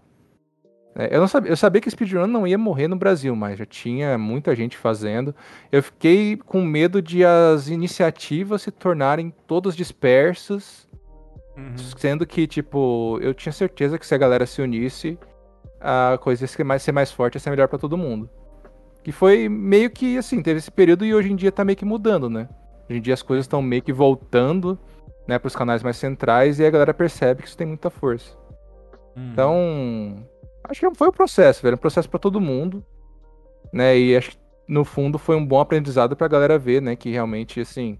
[0.94, 3.66] É, eu, não sabia, eu sabia que speedrun não ia morrer no Brasil, mas já
[3.66, 5.34] tinha muita gente fazendo.
[5.70, 10.88] Eu fiquei com medo de as iniciativas se tornarem todas dispersas,
[11.56, 11.76] Uhum.
[11.96, 15.18] sendo que, tipo, eu tinha certeza que se a galera se unisse,
[15.80, 18.30] a coisa ia ser mais, ser mais forte, ia ser melhor pra todo mundo.
[19.02, 21.84] Que foi meio que assim, teve esse período e hoje em dia tá meio que
[21.84, 22.48] mudando, né?
[22.88, 24.78] Hoje em dia as coisas estão meio que voltando,
[25.26, 28.36] né, pros canais mais centrais e a galera percebe que isso tem muita força.
[29.16, 29.30] Uhum.
[29.32, 30.26] Então,
[30.68, 32.84] acho que foi um processo, velho, um processo pra todo mundo,
[33.72, 33.98] né?
[33.98, 34.38] E acho que
[34.68, 37.98] no fundo foi um bom aprendizado pra galera ver, né, que realmente assim,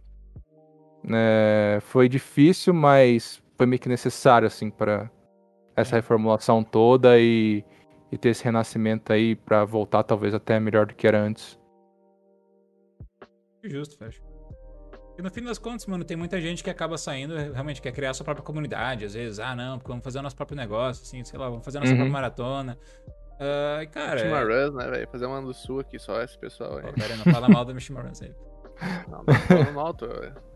[1.03, 5.11] né, foi difícil, mas foi meio que necessário assim para
[5.75, 5.99] essa É.
[5.99, 7.65] reformulação toda e,
[8.13, 11.59] e ter esse renascimento aí pra voltar talvez até melhor do que era antes.
[13.65, 14.23] Justo, fecha.
[15.19, 18.15] E no fim das contas, mano, tem muita gente que acaba saindo, realmente quer criar
[18.15, 19.05] sua própria comunidade.
[19.05, 21.65] Às vezes, ah, não, porque vamos fazer o nosso próprio negócio, assim, sei lá, vamos
[21.65, 21.97] fazer a nossa Uhum.
[21.99, 22.79] própria maratona.
[23.41, 24.19] E, cara.
[24.21, 24.45] Chama é...
[24.65, 25.09] Runs, né, velho?
[25.11, 26.83] Fazer uma do sul aqui só, esse pessoal aí.
[26.85, 28.33] Pô, pera aí, não fala mal do Mishimaruns aí.
[29.11, 30.07] Não, não falando mal, tô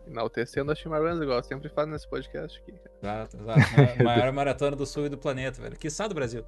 [0.07, 2.73] enaltecendo a Chimaruns, igual eu sempre falo nesse podcast aqui.
[3.01, 3.59] Exato, exato.
[3.97, 5.75] Ma- Maior maratona do sul e do planeta, velho.
[5.75, 6.45] Que do Brasil.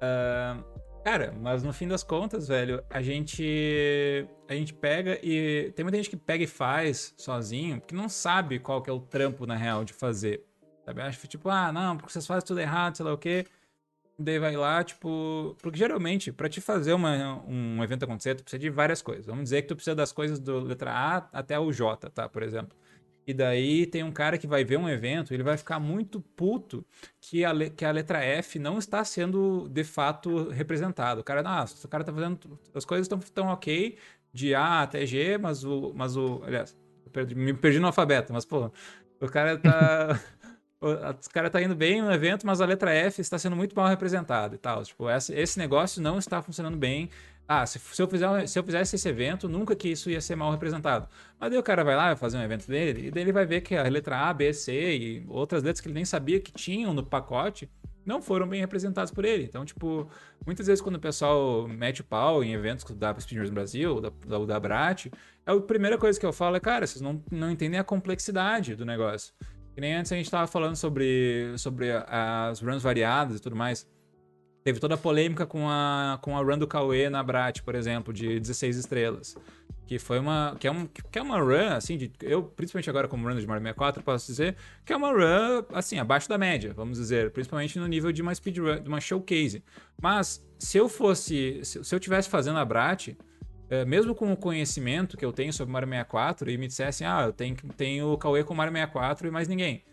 [0.00, 0.56] Ah,
[1.04, 4.26] cara, mas no fim das contas, velho, a gente.
[4.48, 5.70] A gente pega e.
[5.76, 8.98] Tem muita gente que pega e faz sozinho, porque não sabe qual que é o
[8.98, 10.42] trampo, na real, de fazer.
[10.84, 11.02] Sabe?
[11.02, 13.46] Acho que, tipo, ah, não, porque vocês fazem tudo errado, sei lá o quê.
[14.18, 15.56] Daí vai lá, tipo.
[15.60, 19.26] Porque geralmente, pra te fazer uma, um evento acontecer, tu precisa de várias coisas.
[19.26, 22.28] Vamos dizer que tu precisa das coisas do letra A até o J, tá?
[22.28, 22.76] Por exemplo.
[23.26, 26.84] E daí tem um cara que vai ver um evento, ele vai ficar muito puto
[27.20, 31.20] que a, le- que a letra F não está sendo de fato representada.
[31.20, 32.58] O cara, nossa, o cara tá fazendo.
[32.74, 33.96] As coisas estão tão ok,
[34.32, 35.92] de A até G, mas o.
[35.94, 36.76] Mas o aliás,
[37.12, 38.70] perdi- me perdi no alfabeto, mas, pô,
[39.20, 40.20] o cara tá.
[40.80, 43.74] o o cara tá indo bem no evento, mas a letra F está sendo muito
[43.74, 44.82] mal representada e tal.
[44.82, 47.08] Tipo, essa- esse negócio não está funcionando bem.
[47.46, 50.34] Ah, se, se eu fizer, se eu fizesse esse evento, nunca que isso ia ser
[50.34, 51.08] mal representado.
[51.38, 53.44] Mas daí o cara vai lá, vai fazer um evento dele, e daí ele vai
[53.44, 56.52] ver que a letra A, B, C e outras letras que ele nem sabia que
[56.52, 57.68] tinham no pacote
[58.04, 59.44] não foram bem representadas por ele.
[59.44, 60.08] Então, tipo,
[60.44, 64.44] muitas vezes quando o pessoal mete o pau em eventos da Speedrunners Brasil, da, da,
[64.44, 65.06] da Brat,
[65.46, 68.84] a primeira coisa que eu falo é, cara, vocês não, não entendem a complexidade do
[68.84, 69.32] negócio.
[69.74, 73.88] Que nem antes a gente tava falando sobre, sobre as runs variadas e tudo mais.
[74.64, 78.14] Teve toda a polêmica com a, com a run do Cauê na Brat, por exemplo,
[78.14, 79.36] de 16 estrelas.
[79.86, 80.56] Que foi uma.
[80.58, 83.46] Que é, um, que é uma run, assim, de, eu, principalmente agora como run de
[83.46, 87.30] Mario 64, posso dizer que é uma run, assim, abaixo da média, vamos dizer.
[87.30, 89.62] Principalmente no nível de uma speedrun, de uma showcase.
[90.00, 91.62] Mas, se eu fosse.
[91.62, 93.14] Se, se eu tivesse fazendo a Brat,
[93.68, 97.24] é, mesmo com o conhecimento que eu tenho sobre Mario 64 e me dissessem, ah,
[97.26, 99.84] eu tenho, tenho o Cauê com Mario 64 e mais ninguém.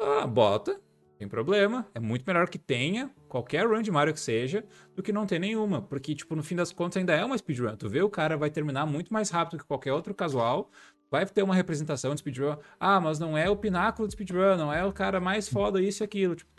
[0.00, 0.80] Ah, bota,
[1.20, 1.86] tem problema.
[1.94, 4.64] É muito melhor que tenha qualquer run de Mario que seja
[4.96, 5.82] do que não ter nenhuma.
[5.82, 7.76] Porque, tipo, no fim das contas ainda é uma speedrun.
[7.76, 10.70] Tu vê o cara vai terminar muito mais rápido que qualquer outro casual.
[11.10, 12.56] Vai ter uma representação de speedrun.
[12.78, 16.02] Ah, mas não é o pináculo de speedrun, não é o cara mais foda, isso
[16.02, 16.34] e aquilo.
[16.34, 16.50] Tipo,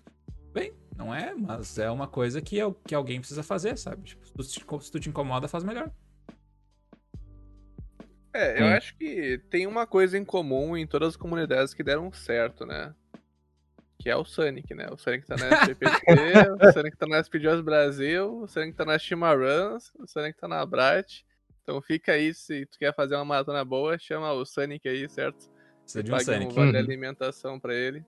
[0.54, 4.04] bem, não é, mas é uma coisa que, é- que alguém precisa fazer, sabe?
[4.04, 4.44] Tipo, se tu,
[4.78, 5.90] te- se tu te incomoda, faz melhor.
[8.32, 8.74] É, eu Hum.
[8.74, 12.94] acho que tem uma coisa em comum em todas as comunidades que deram certo, né?
[14.02, 14.88] Que é o Sonic, né?
[14.92, 18.98] O Sonic tá na SPPT, o Sonic tá na Speedruns Brasil, o Sonic tá na
[18.98, 21.22] Chimaruns, o Sonic tá na Brat.
[21.64, 25.50] Então fica aí, se tu quer fazer uma maratona boa, chama o Sonic aí, certo?
[25.84, 26.56] Precisa de um Pague um Sonic.
[26.56, 26.78] vale Uhum.
[26.84, 28.04] alimentação pra ele.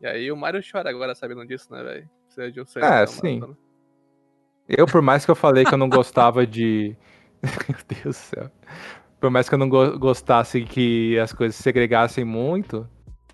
[0.00, 2.10] E aí o Mario chora agora sabendo disso, né, velho?
[2.24, 3.38] Precisa de um Sonic É, uma sim.
[3.40, 3.58] maratona.
[4.68, 6.96] Eu, por mais que eu falei que eu não gostava de.
[7.68, 8.50] Meu Deus do céu.
[9.20, 12.88] Por mais que eu não go- gostasse que as coisas se segregassem muito,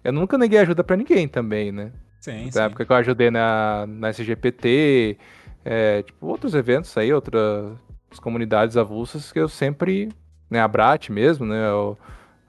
[0.05, 1.91] eu nunca neguei ajuda pra ninguém também, né?
[2.21, 5.19] Sim, Na época que eu ajudei na, na SGPT,
[5.65, 7.73] é, tipo, outros eventos aí, outras
[8.21, 10.09] comunidades avulsas que eu sempre,
[10.51, 11.97] né, a Brat mesmo, né, o-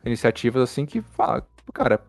[0.06, 2.00] iniciativas assim que fala, cara,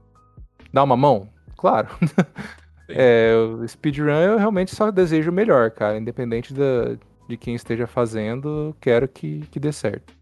[0.72, 1.28] dá uma mão?
[1.56, 1.88] Claro.
[2.88, 6.96] é, o speedrun eu realmente só desejo o melhor, cara, independente da,
[7.28, 10.12] de quem esteja fazendo, quero que, que dê certo.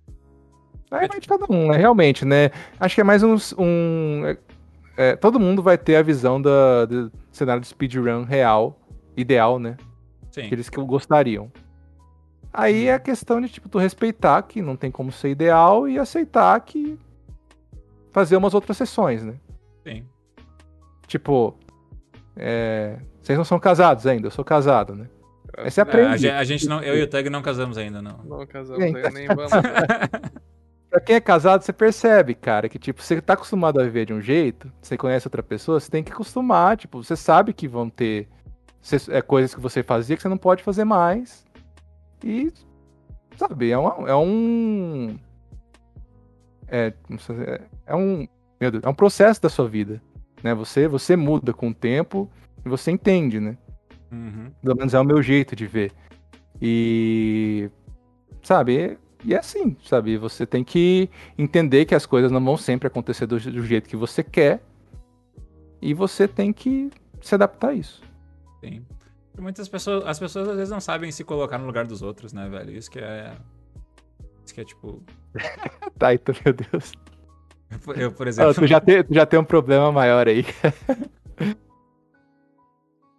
[0.91, 4.23] Aí vai de cada um, né, realmente, né, acho que é mais uns- um...
[4.97, 8.79] é, todo mundo vai ter a visão da, do cenário de speedrun real,
[9.17, 9.77] ideal, né?
[10.31, 10.47] Sim.
[10.47, 11.51] Aqueles que gostariam.
[12.53, 15.99] Aí é a questão de, tipo, tu respeitar que não tem como ser ideal e
[15.99, 16.97] aceitar que
[18.13, 19.35] fazer umas outras sessões, né?
[19.83, 20.05] Sim.
[21.09, 21.57] Tipo,
[22.37, 22.99] é...
[23.21, 25.09] vocês não são casados ainda, eu sou casado, né?
[25.57, 26.09] Aí você aprende.
[26.09, 28.19] É, a, gente, a gente não, eu e o Tug não casamos ainda, não.
[28.25, 29.51] Não casamos ainda, nem vamos.
[30.95, 34.15] Pra quem é casado, você percebe, cara, que, tipo, você tá acostumado a viver de
[34.15, 37.91] um jeito, você conhece outra pessoa, você tem que acostumar, tipo, você sabe que vão
[37.91, 38.29] ter
[39.11, 41.45] é, coisas que você fazia que você não pode fazer mais.
[42.23, 42.53] E,
[43.37, 45.19] sabe, é, uma- é um.
[46.69, 46.93] É,
[47.45, 48.29] é- é um.
[48.61, 50.01] Meu Deus, é um processo da sua vida.
[50.45, 50.55] Né?
[50.55, 52.31] Você, você muda com o tempo
[52.65, 53.59] e você entende, né?
[54.13, 54.49] Uhum.
[54.63, 55.91] Pelo menos é o meu jeito de ver.
[56.63, 57.69] E.
[58.45, 58.97] Sabe?
[59.25, 60.17] E é assim, sabe?
[60.19, 61.09] Você tem que
[61.39, 64.61] entender que as coisas não vão sempre acontecer do, do jeito que você quer.
[65.81, 68.03] E você tem que se adaptar a isso.
[68.61, 68.85] Sim.
[69.37, 72.33] E Muitas pessoas, as pessoas às vezes não sabem se colocar no lugar dos outros,
[72.33, 72.71] né, velho?
[72.77, 73.33] Isso que é.
[74.45, 75.03] Isso que é tipo.
[75.99, 76.93] Tá, então, meu Deus.
[77.97, 78.55] Eu, por Ah, exemplo.
[78.55, 80.45] tu, já tem, tu já tem um problema maior aí.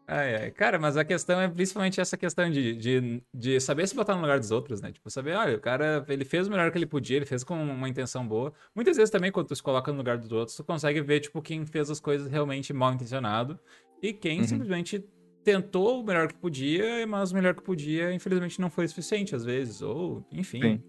[0.08, 0.52] Ai, ai.
[0.52, 4.22] Cara, mas a questão é principalmente essa questão de, de, de saber se botar no
[4.22, 4.92] lugar dos outros, né?
[4.92, 7.56] Tipo, saber, olha, o cara, ele fez o melhor que ele podia, ele fez com
[7.56, 8.54] uma intenção boa.
[8.76, 11.42] Muitas vezes também, quando tu se coloca no lugar dos outros, tu consegue ver, tipo,
[11.42, 13.60] quem fez as coisas realmente mal intencionado
[14.02, 14.48] e quem Uhum.
[14.48, 15.04] simplesmente
[15.44, 19.44] tentou o melhor que podia, mas o melhor que podia, infelizmente, não foi suficiente às
[19.44, 19.82] vezes.
[19.82, 20.62] Ou, enfim.
[20.62, 20.84] Sim.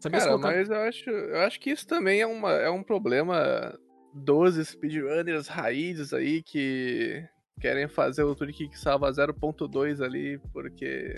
[0.00, 0.48] Saber Cara, colocar...
[0.48, 3.78] mas eu acho, eu acho que isso também é, uma, é um problema
[4.14, 7.22] dos speedrunners raízes aí que
[7.60, 11.14] querem fazer o trick que salva 0.2 ali, porque.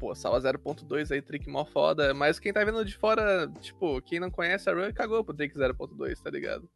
[0.00, 2.14] Pô, salva 0.2 aí, trick mó foda.
[2.14, 5.52] Mas quem tá vendo de fora, tipo, quem não conhece a run, cagou pro trick
[5.58, 6.68] 0.2, tá ligado?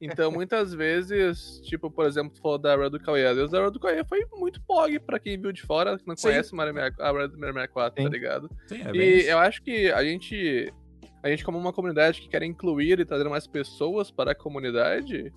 [0.00, 3.26] Então, muitas vezes, tipo, por exemplo, tu falou da run do Cauê.
[3.26, 6.28] A run do Cauê foi muito pog pra quem viu de fora, que não Sim.
[6.28, 8.08] conhece Mario 64, a run do Mario 64, Sim.
[8.08, 8.50] tá ligado?
[8.66, 9.28] Sim, é E isso.
[9.30, 10.72] eu acho que a gente,
[11.22, 15.30] a gente como uma comunidade que quer incluir e trazer mais pessoas para a comunidade,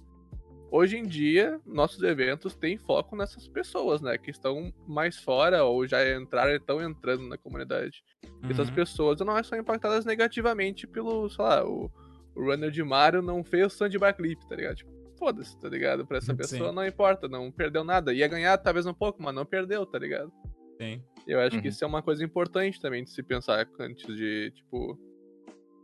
[0.72, 5.86] hoje em dia nossos eventos têm foco nessas pessoas, né, que estão mais fora ou
[5.88, 8.04] já entraram e estão entrando na comunidade.
[8.50, 8.76] Essas Uhum.
[8.76, 11.90] pessoas não são impactadas negativamente pelo, sei lá, o,
[12.36, 14.76] o runner de Mario não fez sandbar clip, tá ligado?
[14.76, 16.06] Tipo, foda-se, tá ligado?
[16.06, 16.38] Pra essa Sim.
[16.38, 18.14] pessoa não importa, não perdeu nada.
[18.14, 20.32] Ia ganhar talvez um pouco, mas não perdeu, tá ligado?
[20.80, 21.02] Sim.
[21.26, 21.70] Eu acho que Uhum.
[21.70, 25.00] isso é uma coisa importante também de se pensar antes de, tipo.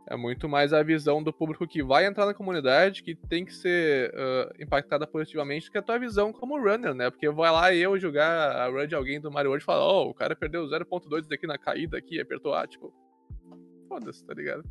[0.06, 3.54] É muito mais a visão do público que vai entrar na comunidade que tem que
[3.54, 7.10] ser ah, impactada positivamente do que a tua visão como runner, né?
[7.10, 10.10] Porque vai lá eu jogar a run de alguém do Mario World e falar, oh,
[10.10, 12.92] o cara perdeu 0.2 daqui na caída aqui, apertou A, tipo.
[13.88, 14.64] Foda-se, tá ligado?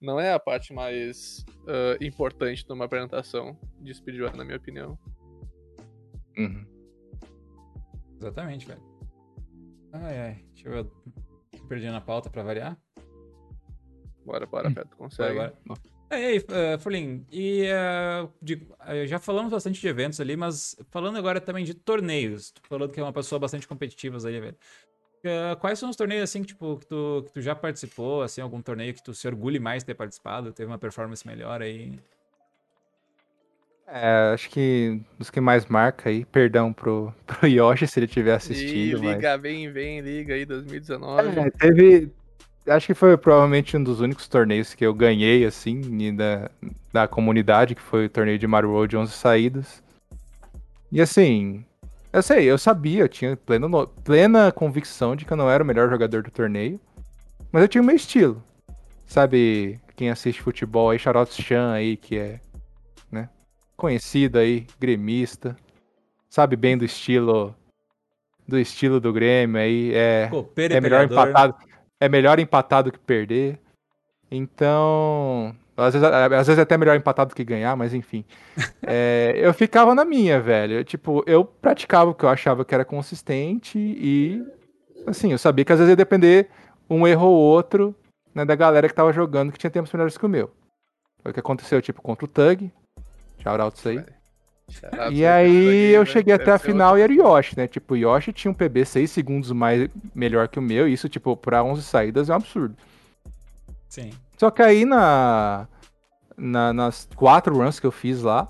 [0.00, 4.98] Não é a parte mais ah, importante de uma apresentação de speedrun, na minha opinião.
[6.36, 6.66] Uhum.
[8.18, 8.82] Exatamente, velho.
[9.92, 10.44] Ai, ai.
[10.52, 10.90] Deixa eu.
[11.68, 12.78] Perdi na pauta pra variar.
[14.24, 15.30] Bora, bora, Pé, tu consegue.
[15.30, 15.54] Agora.
[16.10, 20.76] E aí, uh, Furlin, e uh, de- uh, já falamos bastante de eventos ali, mas
[20.90, 24.56] falando agora também de torneios, tu falando que é uma pessoa bastante competitiva aí, velho.
[25.24, 28.40] Uh, quais são os torneios, assim, que, tipo, que tu, que tu já participou, assim,
[28.40, 31.96] algum torneio que tu se orgulhe mais de ter participado, teve uma performance melhor aí?
[33.86, 38.32] É, acho que dos que mais marca aí, perdão pro, pro Yoshi se ele estiver
[38.32, 39.02] Ih, assistindo.
[39.02, 41.38] mas- liga, vem, vem, liga aí, 2019.
[41.38, 42.10] É, teve.
[42.66, 46.50] Acho que foi provavelmente um dos únicos torneios que eu ganhei, assim, da,
[46.92, 49.82] da comunidade, que foi o torneio de Mario World 11 saídas.
[50.92, 51.64] E assim,
[52.12, 55.62] eu sei, eu sabia, eu tinha pleno no- plena convicção de que eu não era
[55.62, 56.78] o melhor jogador do torneio,
[57.50, 58.42] mas eu tinha o meu estilo.
[59.06, 62.40] Sabe, quem assiste futebol aí, Charlotte Chan aí, que é,
[63.10, 63.28] né,
[63.76, 65.56] conhecido aí, gremista,
[66.28, 67.54] sabe bem do estilo,
[68.46, 70.28] do estilo do Grêmio aí, é...
[70.28, 71.54] Copeiro e É melhor empatado.
[72.00, 73.58] É melhor empatado que perder.
[74.30, 75.54] Então.
[75.76, 78.24] Às vezes, às vezes é até melhor empatado que ganhar, mas enfim.
[78.92, 80.78] É, eu ficava na minha, velho.
[80.78, 84.44] Eu, Tipo, eu praticava o que eu achava que era consistente e.
[85.06, 86.48] Assim, eu sabia que às vezes ia depender
[86.88, 87.94] um erro ou outro
[88.34, 90.50] né, da galera que tava jogando que tinha tempos melhores que o meu.
[91.22, 92.72] Foi o que aconteceu, tipo, contra o Tug.
[93.38, 94.04] Shoutouts aí.
[94.70, 96.06] Shoutouts E aí, eu né?
[96.06, 97.66] cheguei Deve até a final e era o Yoshi, né?
[97.66, 101.08] Tipo, o Yoshi tinha um PB 6 segundos mais melhor que o meu, e isso,
[101.08, 102.76] tipo, pra 11 saídas é um absurdo.
[103.88, 104.10] Sim.
[104.38, 105.66] Só que aí na,
[106.36, 108.48] na- nas quatro runs que eu fiz lá,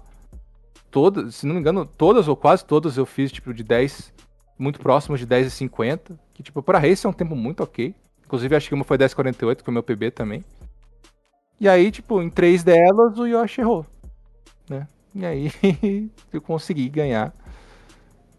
[0.90, 4.12] todas, se não me engano, todas ou quase todas eu fiz, tipo, de 10,
[4.58, 7.94] muito próximo de 10 e 50, que, tipo, pra race é um tempo muito ok.
[8.24, 10.44] Inclusive, acho que uma foi 10,48, que foi o meu PB também.
[11.60, 13.84] E aí, tipo, em três delas, o Yoshi errou,
[14.68, 14.86] né?
[15.14, 15.50] E aí,
[16.32, 17.34] eu consegui ganhar.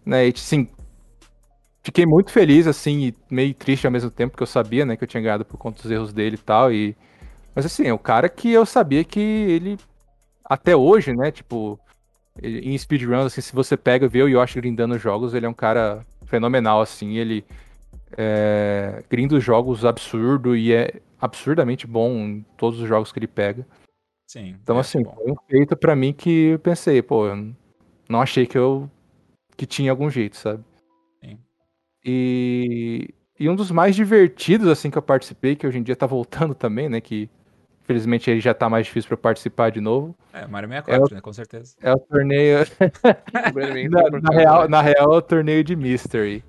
[0.05, 0.67] Né, e, sim,
[1.84, 5.03] fiquei muito feliz, assim, e meio triste ao mesmo tempo, porque eu sabia, né, que
[5.03, 6.72] eu tinha ganhado por conta dos erros dele e tal.
[6.72, 6.95] E...
[7.55, 9.78] Mas assim, é o cara que eu sabia que ele,
[10.45, 11.80] até hoje, né, tipo,
[12.41, 15.49] ele, em speedruns, assim, se você pega e vê o Yoshi grindando jogos, ele é
[15.49, 17.45] um cara fenomenal, assim, ele
[18.17, 23.28] é, grinda os jogos absurdo e é absurdamente bom em todos os jogos que ele
[23.28, 23.65] pega.
[24.32, 24.55] Sim.
[24.63, 25.13] Então, é assim, bom.
[25.13, 27.53] foi um feito pra mim que eu pensei, pô, eu
[28.07, 28.89] não achei que eu
[29.57, 30.63] que tinha algum jeito, sabe?
[31.21, 31.38] Sim.
[32.05, 36.05] E, e um dos mais divertidos, assim, que eu participei, que hoje em dia tá
[36.05, 37.01] voltando também, né?
[37.01, 37.29] Que
[37.84, 40.15] infelizmente ele já tá mais difícil pra participar de novo.
[40.32, 41.19] É, Mario 64, né?
[41.19, 41.75] Com certeza.
[41.82, 42.59] É o torneio.
[43.91, 46.41] na, na real, na real, é o torneio de Mystery.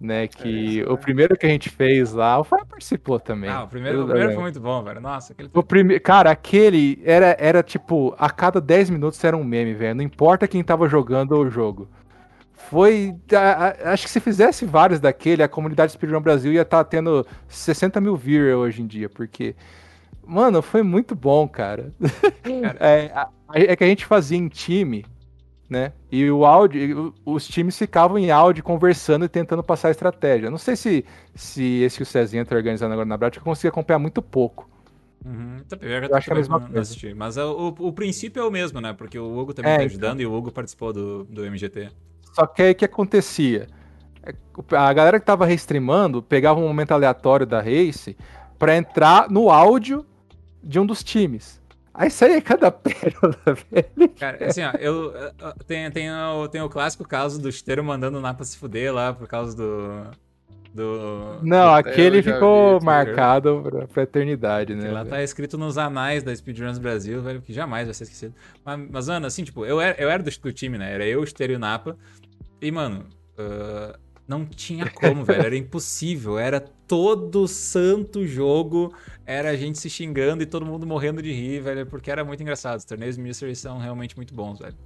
[0.00, 3.50] Né, que É, o primeiro que a gente fez lá, o Fábio participou também.
[3.50, 4.98] Ah, o primeiro, o primeiro foi muito bom, velho.
[4.98, 5.50] Nossa, aquele.
[5.52, 6.00] O prime...
[6.00, 9.96] Cara, aquele era, era tipo, a cada 10 minutos era um meme, velho.
[9.96, 11.86] Não importa quem tava jogando o jogo.
[12.54, 13.14] Foi.
[13.32, 17.26] a- a- acho que se fizesse vários daquele, a comunidade Speedrun Brasil ia estar tendo
[17.46, 19.54] 60 mil viewers hoje em dia, porque.
[20.26, 21.92] Mano, foi muito bom, cara.
[22.62, 22.78] Cara.
[22.80, 23.12] é,
[23.72, 25.04] é que a gente fazia em time,
[25.70, 25.92] né?
[26.12, 30.50] E o áudio, os times ficavam em áudio conversando e tentando passar a estratégia.
[30.50, 33.68] Não sei se, se esse que o Cezinha tá organizando agora na prática eu consegui
[33.68, 34.68] acompanhar muito pouco.
[35.24, 35.64] Uhum.
[35.80, 36.80] Eu Eu acho que é a mesma coisa.
[36.80, 37.14] assisti.
[37.14, 38.92] Mas é o, o princípio é o mesmo, né?
[38.92, 39.84] Porque o Hugo também É, tá então.
[39.84, 41.92] ajudando e o Hugo participou do, do MGT.
[42.34, 43.66] Só que aí o que acontecia?
[44.22, 44.34] É,
[44.76, 48.16] A galera que tava restreamando pegava um momento aleatório da race
[48.58, 50.06] pra entrar no áudio
[50.62, 51.59] de um dos times.
[52.00, 54.08] Aí saía cada pérola, velho.
[54.18, 55.32] Cara, assim, ó, eu, eu-
[55.66, 59.12] tem, tem, o, tem o clássico caso do Chuteiro mandando o Napa se fuder lá
[59.12, 60.10] por causa do.
[60.72, 61.40] Do.
[61.42, 64.90] Não, Eu aquele ficou vi marcado pra, pra eternidade, né?
[64.90, 65.10] lá velho?
[65.10, 68.34] tá escrito nos anais da Speedruns Brasil, velho, que jamais vai ser esquecido.
[68.64, 70.94] Mas, mas mano, assim, tipo, eu era, eu era do, do time, né?
[70.94, 71.98] Era eu, o Chuteiro e o Napa.
[72.62, 73.04] E, mano,
[73.36, 73.98] ah,
[74.30, 75.42] não tinha como, velho.
[75.44, 76.38] Era impossível.
[76.38, 78.94] Era todo santo jogo.
[79.26, 81.84] Era a gente se xingando e todo mundo morrendo de rir, velho.
[81.84, 82.78] Porque era muito engraçado.
[82.78, 84.76] Os torneios Mystery são realmente muito bons, velho.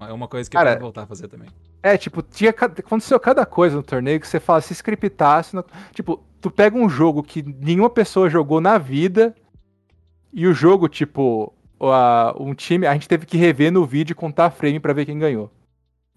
[0.00, 1.48] É uma coisa que eu Cara, quero voltar a fazer também.
[1.82, 5.54] É, tipo, tinha, aconteceu cada coisa no torneio que você fala, se scriptasse.
[5.54, 9.34] não- Tipo, tu pega um jogo que nenhuma pessoa jogou na vida
[10.32, 14.14] e o jogo, tipo, a- um time, a gente teve que rever no vídeo e
[14.14, 15.50] contar frame pra ver quem ganhou.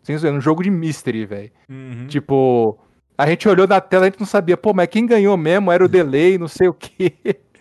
[0.04, 1.52] Sem zoeira, um jogo de mystery, velho.
[1.70, 2.08] Uhum.
[2.08, 2.80] Tipo,
[3.18, 5.72] a gente olhou na tela e a gente não sabia, pô, mas quem ganhou mesmo
[5.72, 7.14] era o delay, não sei o quê.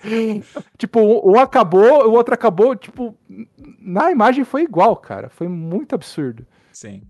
[0.78, 3.14] tipo, um acabou, o outro acabou, tipo,
[3.78, 5.28] na imagem foi igual, cara.
[5.28, 6.46] Foi muito absurdo.
[6.72, 7.02] Sim.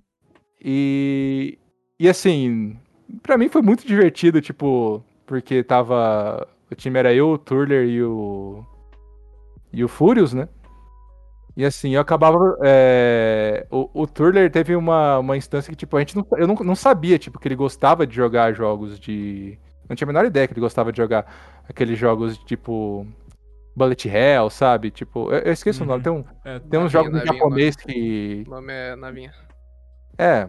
[0.61, 1.59] E,
[1.99, 2.76] e assim,
[3.22, 6.47] pra mim foi muito divertido, tipo, porque tava.
[6.70, 8.64] O time era eu, o Turler e o.
[9.72, 10.49] E o Furious, né?
[11.61, 12.57] E assim, eu acabava.
[12.65, 16.55] é, o, o Turler teve uma, uma instância que, tipo, a gente não, eu não,
[16.55, 19.59] não sabia, tipo, que ele gostava de jogar jogos de.
[19.87, 21.27] Não tinha a menor ideia que ele gostava de jogar
[21.69, 23.07] aqueles jogos tipo.
[23.77, 24.91] Bullet Hell, sabe?
[24.91, 26.03] Tipo, eu, eu esqueço o nome.
[26.03, 28.43] Tem, um, É, tem uns Navinha, jogos em japonês que.
[28.47, 29.35] O nome é Navinha.
[30.17, 30.49] É.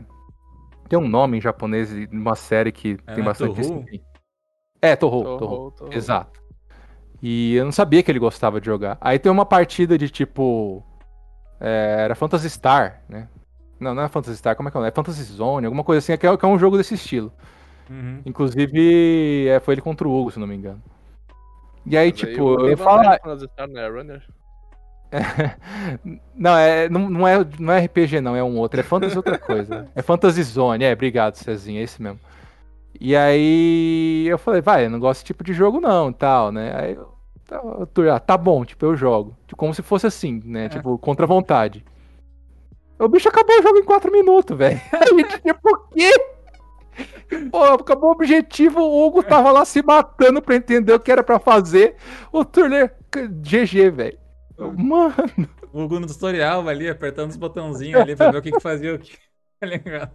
[0.88, 3.24] Tem um nome em japonês de uma série que É, tem né?
[3.24, 3.62] bastante Touhou?
[3.62, 3.74] isso.
[3.84, 4.02] enfim.
[4.82, 5.38] É, Torro, Torro.
[5.38, 5.94] Torrou, torrou.
[5.94, 6.40] Exato.
[7.22, 8.98] E eu não sabia que ele gostava de jogar.
[9.02, 10.84] Aí tem uma partida de tipo.
[11.62, 13.28] É, era Phantasy Star, né?
[13.80, 14.88] Não, não é Phantasy Star, como é que é?
[14.88, 17.32] É Phantasy Zone, alguma coisa assim, que é, que é um jogo desse estilo.
[17.90, 18.22] Uhum.
[18.26, 20.82] Inclusive, é, foi ele contra o Hugo, se não me engano.
[21.86, 24.24] E aí, Mas aí tipo, o eu quando está no Runner.
[26.34, 28.80] Não, é, não, não, é, não é RPG, não, é um outro.
[28.80, 29.86] É Fantasy outra coisa.
[29.94, 32.20] É Fantasy Zone, é, obrigado, Cezinha, é esse mesmo.
[32.98, 36.72] E aí eu falei, vai, eu não gosto desse tipo de jogo, não, tal, né?
[36.74, 37.14] Aí eu,
[37.52, 39.36] tá, ah, tá bom, tipo, eu jogo.
[39.46, 40.70] Tipo, como se fosse assim, né?
[40.70, 41.84] Tipo, contra a vontade.
[42.98, 44.80] O bicho acabou o jogo em 4 minutos, velho.
[44.94, 46.12] A gente, tipo, o quê?
[47.50, 51.24] Pô, acabou o objetivo, o Hugo tava lá se matando pra entender o que era
[51.24, 51.96] pra fazer.
[52.32, 54.20] O Turner, GG, velho.
[54.58, 55.16] Mano.
[55.74, 58.96] O Hugo no tutorial ali, apertando os botãozinhos ali pra ver o que, que fazia
[58.96, 59.18] o que.
[59.62, 60.12] Tá ligado?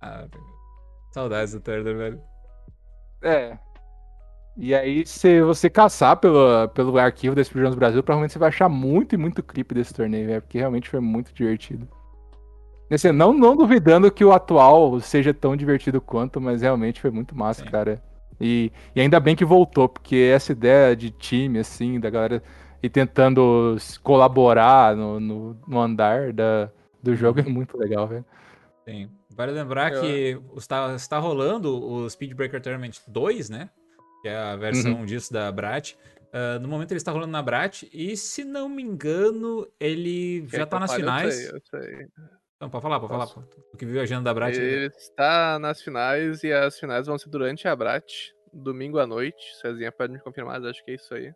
[0.00, 0.28] Ah,
[1.12, 2.22] saudades do Turner, velho.
[3.22, 3.58] É.
[4.62, 8.68] E aí, se você caçar pelo, pelo arquivo da Speedruns Brasil, provavelmente você vai achar
[8.68, 11.88] muito e muito clipe desse torneio, velho, porque realmente foi muito divertido.
[12.90, 17.34] Assim, não, não duvidando que o atual seja tão divertido quanto, mas realmente foi muito
[17.34, 17.70] massa, Sim.
[17.70, 18.02] cara.
[18.38, 22.42] E, e ainda bem que voltou, porque essa ideia de time, assim, da galera
[22.82, 26.70] e tentando colaborar no, no, no andar da,
[27.02, 28.24] do jogo é muito legal, velho.
[28.86, 29.08] Sim.
[29.34, 33.70] Vale lembrar Eu- que está, está rolando o Speedbreaker Tournament 2, né?
[34.22, 35.04] Que é a versão Uhum.
[35.06, 35.94] disso da Brat.
[36.32, 40.58] Ah, no momento ele está rolando na Brat e, se não me engano, ele já
[40.58, 41.02] Quer tá que nas fale?
[41.02, 41.34] Eu finais.
[41.34, 42.06] sei, eu sei.
[42.56, 43.34] Então, pode falar, pode Posso?
[43.34, 43.46] falar.
[43.72, 44.54] O que viu a agenda da Brat.
[44.54, 48.12] Ele está nas finais e as finais vão ser durante a Brat,
[48.52, 49.56] domingo à noite.
[49.60, 51.32] Cezinha pode me confirmar, mas acho que é isso aí.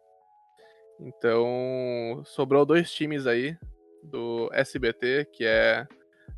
[1.00, 3.56] Então, sobrou dois times aí
[4.02, 5.86] do SBT, que é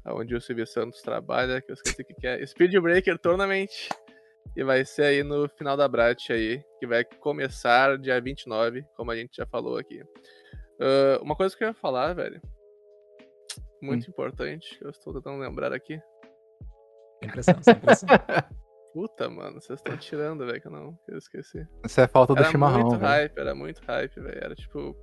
[0.07, 2.47] onde o Silvio Santos trabalha, que eu esqueci o que que é.
[2.47, 3.69] Speed Breaker Tournament.
[4.55, 9.11] E vai ser aí no final da Brat aí, que vai começar dia 29, como
[9.11, 10.03] a gente já falou aqui.
[10.81, 12.41] Ah, uma coisa que eu ia falar, velho.
[13.83, 16.01] Muito importante, que eu estou tentando lembrar aqui.
[17.23, 18.09] Sem pressão, sem pressão.
[18.93, 21.67] Puta, mano, vocês estão tirando, velho, que eu não eu esqueci.
[21.85, 24.39] Isso é falta do Era chimarrão, muito hype, era muito hype, velho.
[24.43, 24.97] Era tipo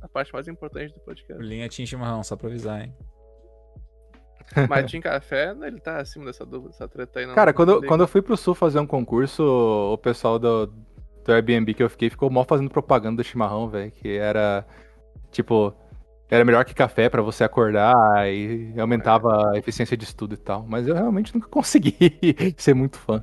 [0.00, 1.42] a parte mais importante do podcast.
[1.42, 2.96] Linha tinha chimarrão, só pra avisar, hein?
[4.68, 7.26] Mas Tim Café, ele tá acima dessa dúvida, dessa treta aí.
[7.26, 7.86] Não, Cara, não quando, liga.
[7.86, 11.90] quando eu fui pro sul fazer um concurso, o pessoal do, do Airbnb que eu
[11.90, 13.90] fiquei ficou mó fazendo propaganda do chimarrão, velho.
[13.90, 14.66] Que era,
[15.30, 15.74] tipo,
[16.28, 17.94] era melhor que café pra você acordar
[18.28, 20.64] e aumentava a eficiência de estudo e tal.
[20.66, 22.18] Mas eu realmente nunca consegui
[22.56, 23.22] ser muito fã.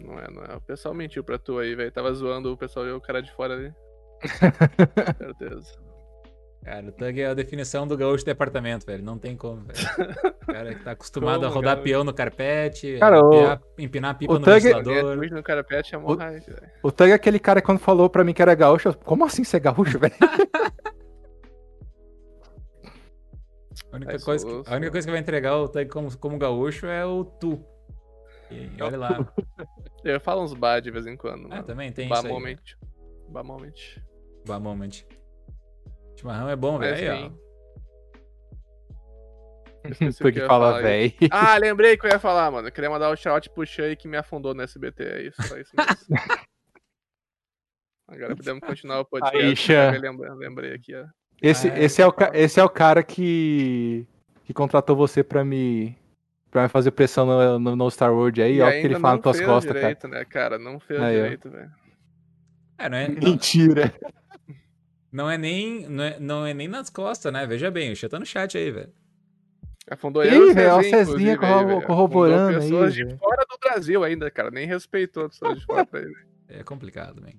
[0.00, 0.56] Não é, não é.
[0.56, 1.90] O pessoal mentiu pra tu aí, velho.
[1.90, 3.72] Tava zoando o pessoal e o cara de fora ali.
[5.18, 5.87] Certeza.
[6.64, 9.02] Cara, o Tug é a definição do gaúcho de apartamento, velho.
[9.02, 9.78] Não tem como, velho.
[10.48, 11.84] O cara que tá acostumado a Como, rodar gaúcho?
[11.84, 15.16] peão no carpete, Cara, o- empinar, empinar pipa o no Tug- ventilador.
[15.18, 16.42] Twitch no carapete é O- velho.
[16.82, 19.24] O Tug é aquele cara que quando falou pra mim que era gaúcho, eu, como
[19.26, 20.14] assim ser gaúcho, velho?
[23.92, 26.38] A única, Mas coisa, que, a única coisa que vai entregar o Tug como, como
[26.38, 27.62] gaúcho é o tu.
[28.50, 29.32] E olha lá.
[30.04, 31.62] Eu falo uns bar de vez em quando, Ah, mano.
[31.64, 32.32] também tem Bar isso aí.
[32.32, 32.56] moment.
[33.28, 33.72] Bar moment.
[34.46, 35.04] Bah, moment.
[36.18, 37.38] Chimarrão é bom, velho.
[39.88, 41.12] O Tug que eu ia fala, velho.
[41.30, 42.68] Ah, lembrei que eu ia falar, mano.
[42.68, 45.02] Eu queria mandar o shout pro Shay que me afundou no SBT.
[45.04, 45.96] É isso, só isso mesmo.
[48.08, 49.38] Agora podemos continuar o podcast.
[49.38, 49.92] Aí, eu Xan.
[49.92, 51.04] me lembra- lembrei aqui, ó.
[51.40, 54.06] Esse, Ah, esse, é o, ca- esse é o cara que,
[54.44, 55.96] que contratou você pra me,
[56.50, 59.14] pra me fazer pressão no, no, no Star Wars aí, E o que ele fala
[59.14, 59.80] não nas tuas fez costas, cara.
[59.80, 60.58] direito, né, cara?
[60.58, 61.70] Não fez Aí, direito, velho.
[62.78, 63.94] É, não é, não, Mentira.
[65.12, 67.46] Não é nem, não, é, não é nem nas costas, né?
[67.46, 68.92] Veja bem, o Xê tá no chat aí, velho.
[69.90, 73.04] Afundou Ih, eu e o velho, o Cezinha, aí, corro- corroborando Afundou aí, pessoas de
[73.04, 73.18] velho.
[73.18, 74.50] fora do Brasil ainda, cara.
[74.50, 76.14] Nem respeitou as pessoas de fora pra ele.
[76.50, 77.32] É complicado, man.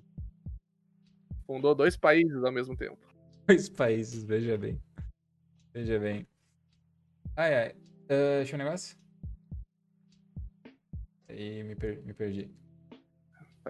[1.44, 2.96] Fundou dois países ao mesmo tempo.
[3.48, 4.80] Dois países, veja bem.
[5.74, 6.24] Veja bem.
[7.36, 7.74] Ai, ai.
[8.08, 8.96] Ah, deixa eu um negócio.
[11.28, 12.48] Aí me, per- me perdi.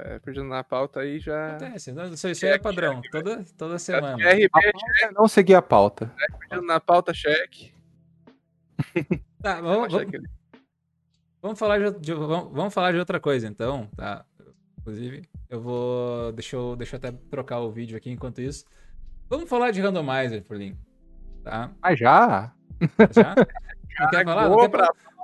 [0.04, 1.56] É, perdendo na pauta aí já.
[1.56, 3.00] Acontece, não, isso, isso aí é Check, padrão.
[3.10, 4.16] Toda, toda semana.
[4.16, 4.50] RP,
[5.04, 6.12] Eu não segui a pauta.
[6.38, 7.72] perdendo na pauta, cheque.
[9.42, 10.12] Tá, vamos, vamos,
[11.40, 14.24] vamos falar de, de- vamos, vamos falar de outra coisa, então, tá?
[14.78, 16.30] Inclusive, eu vou.
[16.32, 18.64] Deixa eu, deixa eu até trocar o vídeo aqui enquanto isso.
[19.30, 20.76] Vamos falar de randomizer, Furlin.
[21.42, 21.70] Tá?
[21.80, 22.52] Ah, já?
[23.14, 23.34] Já?
[23.98, 24.42] Não quer falar?
[24.48, 25.20] Não Cagou quer pra falar?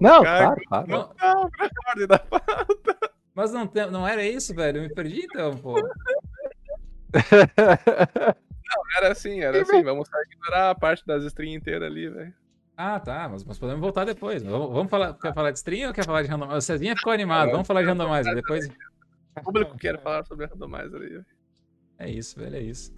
[0.00, 0.86] Não, Cara, claro, claro.
[0.88, 0.98] Não,
[1.42, 2.98] Não, pra ordem da pauta.
[3.34, 4.78] Mas não, tem- não era isso, velho.
[4.78, 5.74] Eu me perdi então, pô.
[8.96, 9.82] Era assim, era assim.
[9.82, 12.34] Vamos só ignorar a parte das streams inteiras ali, velho.
[12.76, 14.42] Ah, tá, mas, mas podemos voltar depois.
[14.42, 16.58] Vamos, vamos falar, quer falar de stream ou quer falar de randomizer?
[16.58, 18.68] O Cezinha ficou animado, vamos falar de randomizer depois.
[19.36, 21.08] O público quer falar sobre randomizer ali.
[21.10, 21.26] velho.
[21.98, 22.92] É isso, velho, é isso.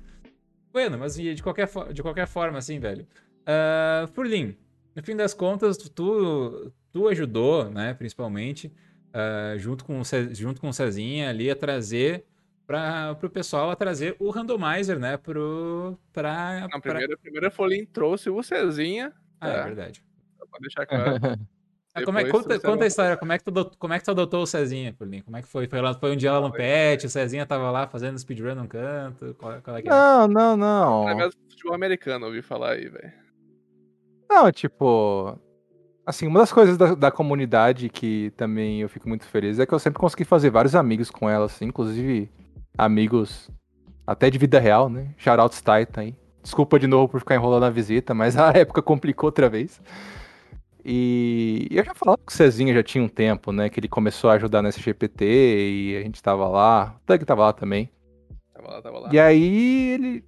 [0.72, 3.06] Bueno, mas de qualquer, de qualquer forma, assim, velho.
[3.42, 4.56] Uh, Furlin,
[4.94, 8.72] no fim das contas, tu, tu ajudou, né, principalmente,
[9.12, 12.24] ah, junto, com o Ce- junto com o Cezinha ali, a trazer
[12.66, 17.50] para o pessoal, a trazer o randomizer, né, pro, pra, Não, pra- primeiro, primeiro a
[17.50, 19.62] Folin trouxe o Cezinha, Ah, é tá.
[19.64, 20.04] verdade.
[20.38, 21.14] só pra deixar claro.
[21.94, 24.04] Ah, como é, conta, conta a história, como é, que tu, adot- como é que
[24.06, 25.20] tu adotou o Cezinha, Furlin?
[25.20, 25.66] Como é que foi?
[25.68, 28.66] Foi, lá, foi um dia lá no pet, o Cezinha tava lá fazendo speedrun num
[28.66, 29.90] canto, qual, qual é que é?
[29.90, 31.06] Não, não, não.
[31.10, 33.12] É mesmo futebol americano, eu ouvi falar aí, velho.
[34.26, 35.38] Não, tipo.
[36.04, 39.72] Assim, uma das coisas da, da comunidade que também eu fico muito feliz é que
[39.72, 42.28] eu sempre consegui fazer vários amigos com ela, assim, inclusive
[42.76, 43.48] amigos
[44.06, 45.14] até de vida real, né?
[45.16, 46.16] Shoutouts Titan aí.
[46.42, 49.80] Desculpa de novo por ficar enrolando a visita, mas a época complicou outra vez.
[50.84, 53.68] E eu já falava que o Cezinha já tinha um tempo, né?
[53.68, 56.96] Que ele começou a ajudar nesse GPT e a gente tava lá.
[57.00, 57.88] O Tug tava lá também.
[58.52, 59.08] Tava lá, tava lá.
[59.12, 60.24] E aí ele.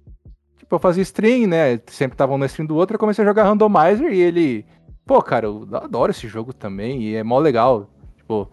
[0.57, 1.79] Tipo, eu fazia stream, né?
[1.87, 4.65] Sempre tava um na stream do outro, eu comecei a jogar randomizer e ele.
[5.05, 7.89] Pô, cara, eu adoro esse jogo também e é mó legal.
[8.17, 8.49] Tipo,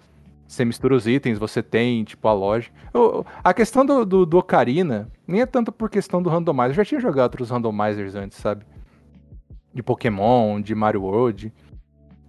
[0.47, 2.71] você mistura os itens, você tem, tipo, a loja.
[2.93, 6.71] Eu- a questão do, do, do Ocarina nem é tanto por questão do randomizer.
[6.73, 8.65] Eu já tinha jogado outros randomizers antes, sabe?
[9.73, 11.53] De Pokémon, de Mario World.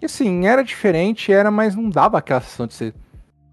[0.01, 2.93] E assim, era diferente, era, mas não dava aquela sensação de ser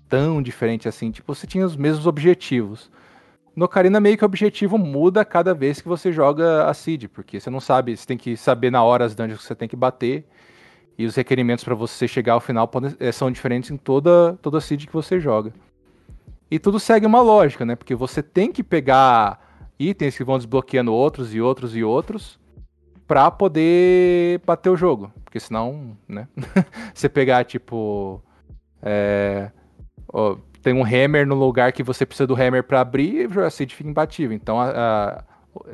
[0.09, 1.11] tão diferente assim.
[1.11, 2.91] Tipo, você tinha os mesmos objetivos.
[3.57, 7.41] No Ocarina, meio que o objetivo muda cada vez que você joga a Seed, porque
[7.41, 9.77] você não sabe, você tem que saber na hora as dungeons que você tem que
[9.77, 10.27] bater.
[10.99, 14.61] E os requerimentos para você chegar ao final podem, é, são diferentes em toda, toda
[14.61, 15.53] seed que você joga.
[16.51, 17.77] E tudo segue uma lógica, né?
[17.77, 19.41] Porque você tem que pegar
[19.79, 22.39] itens que vão desbloqueando outros e outros e outros
[23.07, 25.13] para poder bater o jogo.
[25.25, 26.29] Porque senão, né?
[26.93, 28.23] você pegar, tipo.
[28.83, 29.51] É,
[30.13, 33.51] ó, tem um hammer no lugar que você precisa do hammer para abrir e a
[33.51, 34.37] seed fica imbatível.
[34.37, 35.25] Então a, a,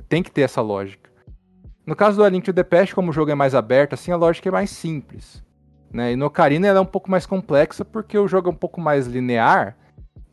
[0.09, 1.06] tem que ter essa lógica.
[1.87, 4.11] No caso do A Link to the Past, como o jogo é mais aberto, assim,
[4.11, 5.43] a lógica é mais simples.
[5.93, 6.13] Né?
[6.13, 8.81] E no Ocarina ela é um pouco mais complexa porque o jogo é um pouco
[8.81, 9.77] mais linear.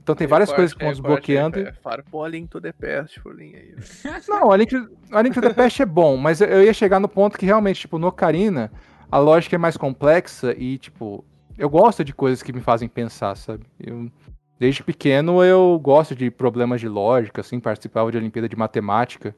[0.01, 1.59] Então tem várias coisas que vão desbloqueando.
[1.59, 3.75] É, Farpou A Link to the Past, Furlinha aí.
[4.27, 6.99] Não, a Link, to, a Link to the Past é bom, mas eu ia chegar
[6.99, 8.69] no ponto que realmente, tipo, no Ocarina,
[9.09, 11.23] a lógica é mais complexa e, tipo,
[11.57, 13.63] eu gosto de coisas que me fazem pensar, sabe?
[13.79, 14.11] Eu,
[14.59, 19.33] desde pequeno eu gosto de problemas de lógica, assim, participava de Olimpíada de Matemática.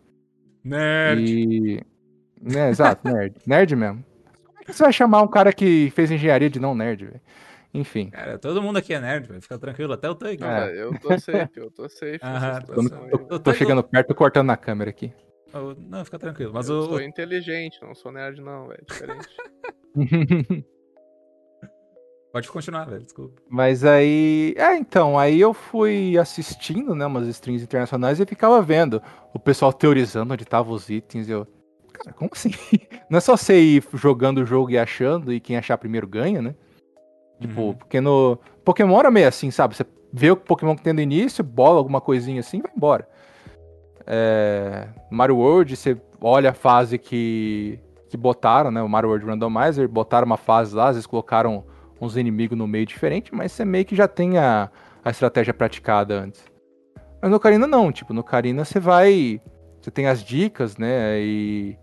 [0.64, 1.30] Nerd!
[1.30, 1.95] E...
[2.44, 3.36] É, exato, nerd.
[3.46, 4.04] Nerd mesmo.
[4.46, 7.22] Como é que você vai chamar um cara que fez engenharia de não nerd, velho?
[7.74, 8.10] Enfim.
[8.10, 9.42] Cara, todo mundo aqui é nerd, velho.
[9.42, 10.42] Fica tranquilo, até o Tank.
[10.42, 10.82] É.
[10.82, 12.20] Eu tô safe, eu tô safe.
[12.24, 15.14] Aham, eu, eu tô chegando perto, tô cortando na câmera aqui.
[15.90, 16.52] Não, fica tranquilo.
[16.54, 16.86] Mas eu o...
[16.86, 18.84] sou inteligente, não sou nerd, não, velho.
[18.86, 19.28] Diferente.
[22.36, 23.42] Pode continuar, velho, desculpa.
[23.50, 24.54] Mas aí.
[24.58, 29.02] É, então, aí eu fui assistindo, né, umas streams internacionais e ficava vendo
[29.34, 31.30] o pessoal teorizando onde estavam os itens.
[31.30, 31.48] E eu.
[31.98, 32.52] Cara, como assim?
[33.10, 36.42] Não é só você ir jogando o jogo e achando, e quem achar primeiro ganha,
[36.42, 36.56] né?
[37.40, 37.74] Tipo, uhum.
[37.74, 38.40] porque no.
[38.64, 39.76] Pokémon era meio assim, sabe?
[39.76, 43.08] Você vê o Pokémon que tem no início, bola alguma coisinha assim vai embora.
[44.08, 44.88] É...
[45.12, 48.82] Mario World, você olha a fase que, que botaram, né?
[48.82, 51.64] O Mario World Randomizer, botaram uma fase lá, às vezes colocaram
[52.00, 54.70] uns inimigos no meio diferente, mas você meio que já tem a,
[55.04, 56.44] a estratégia praticada antes.
[57.22, 59.42] Mas no Karina não, tipo, no Karina você vai.
[59.82, 61.20] Você tem as dicas, né?
[61.20, 61.78] E.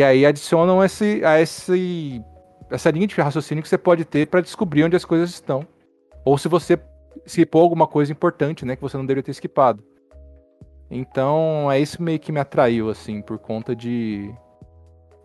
[0.00, 2.24] Que aí adicionam esse, a esse,
[2.70, 5.66] essa linha de raciocínio que você pode ter para descobrir onde as coisas estão.
[6.24, 6.80] Ou se você
[7.26, 8.76] skipou alguma coisa importante, né?
[8.76, 9.84] Que você não deveria ter skipado.
[10.90, 14.34] Então, é isso meio que me atraiu, assim, por conta de.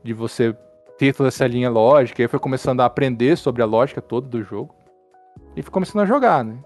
[0.03, 0.53] De você
[0.97, 2.21] ter toda essa linha lógica.
[2.21, 4.75] E aí foi começando a aprender sobre a lógica toda do jogo.
[5.55, 6.57] E foi começando a jogar, né?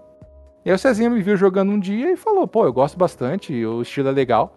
[0.64, 3.64] E aí o Cezinha me viu jogando um dia e falou, pô, eu gosto bastante,
[3.64, 4.56] o estilo é legal.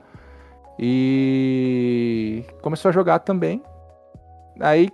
[0.80, 3.62] E começou a jogar também.
[4.60, 4.90] Aí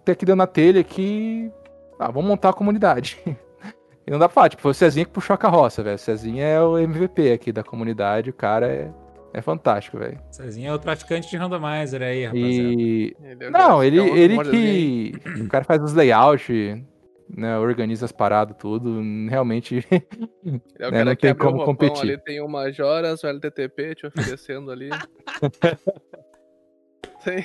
[0.00, 1.50] até que deu na telha que.
[1.98, 3.18] Ah, vamos montar a comunidade.
[4.06, 5.96] e não dá pra falar, tipo, foi o Cezinha que puxou a carroça, velho.
[5.96, 8.90] O Cezinha é o MVP aqui da comunidade, o cara é
[9.34, 10.20] é fantástico, velho.
[10.30, 12.48] Cezinha é o traficante de randomizer aí, rapaziada.
[12.48, 13.16] E...
[13.24, 15.12] É não, ele, ele que.
[15.40, 16.80] O cara faz os layouts,
[17.28, 17.58] né?
[17.58, 19.02] Organiza as paradas, tudo.
[19.28, 19.84] Realmente.
[20.78, 22.02] É né, não tem como competir.
[22.02, 24.90] Ali tem o Majoras, o LTTP te oferecendo ali.
[27.20, 27.42] Sim.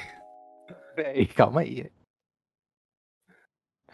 [1.34, 1.90] Calma aí.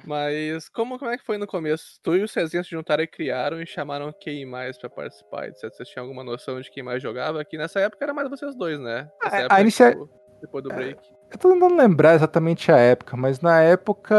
[0.03, 1.99] Mas como, como é que foi no começo?
[2.01, 5.51] Tu e o Cezinha se juntaram e criaram e chamaram quem mais pra participar?
[5.51, 7.45] Vocês tinham alguma noção de quem mais jogava?
[7.45, 9.09] Que nessa época era mais vocês dois, né?
[9.23, 9.91] Nessa a, época, a inicia...
[9.91, 10.09] tipo,
[10.41, 11.14] depois do break.
[11.31, 14.15] Eu tô tentando lembrar exatamente a época, mas na época.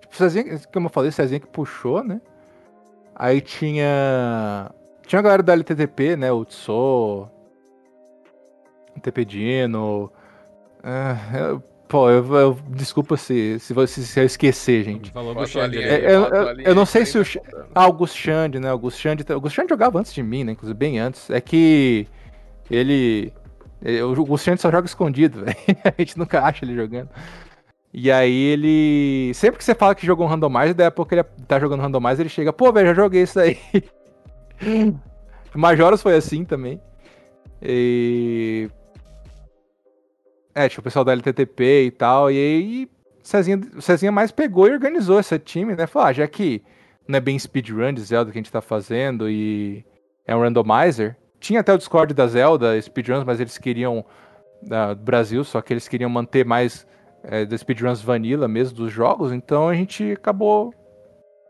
[0.00, 2.20] Tipo, Cezinha, como eu falei, Cezinha que puxou, né?
[3.14, 4.70] Aí tinha.
[5.06, 6.30] Tinha a galera da LTTP, né?
[6.30, 7.28] O Tso.
[8.96, 10.12] O Tepedino.
[10.78, 15.10] Uh, Pô, eu, eu, desculpa se, se, você, se eu esquecer, gente.
[15.10, 15.82] Falou do Xande.
[15.82, 17.22] É, eu, eu, eu, não sei se o.
[17.74, 18.68] Ah, Augusto Xande, né?
[18.68, 20.52] Augusto Xande, Augusto Xande jogava antes de mim, né?
[20.52, 21.28] Inclusive, bem antes.
[21.28, 22.06] É que
[22.70, 23.32] ele.
[23.82, 25.44] Ele o Xande só joga escondido.
[25.84, 27.08] A gente nunca acha ele jogando.
[27.92, 29.32] E aí ele.
[29.34, 32.20] Sempre que você fala que jogou um randomizer, daí a pouco ele tá jogando randomizer,
[32.20, 33.58] ele chega, pô, velho, já joguei isso aí.
[35.54, 36.80] Majoros foi assim também.
[37.60, 38.70] E
[40.54, 42.30] é, tipo, o pessoal da LTTP e tal.
[42.30, 42.90] E aí,
[43.22, 45.86] Cezinha, Cezinha mais pegou e organizou esse time, né?
[45.86, 46.62] Falou, ah, já que
[47.08, 49.84] não é bem speedrun de Zelda que a gente tá fazendo e
[50.26, 51.16] é um randomizer.
[51.40, 54.04] Tinha até o Discord da Zelda, speedruns, mas eles queriam
[54.62, 56.86] da, do Brasil, só que eles queriam manter mais
[57.24, 60.74] é, das speedruns vanilla mesmo dos jogos, então a gente acabou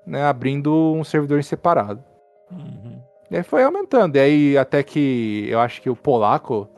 [0.06, 2.02] né, abrindo um servidor em separado.
[2.50, 3.02] Uhum.
[3.30, 4.16] E aí foi aumentando.
[4.16, 6.68] E aí até que eu acho que o polaco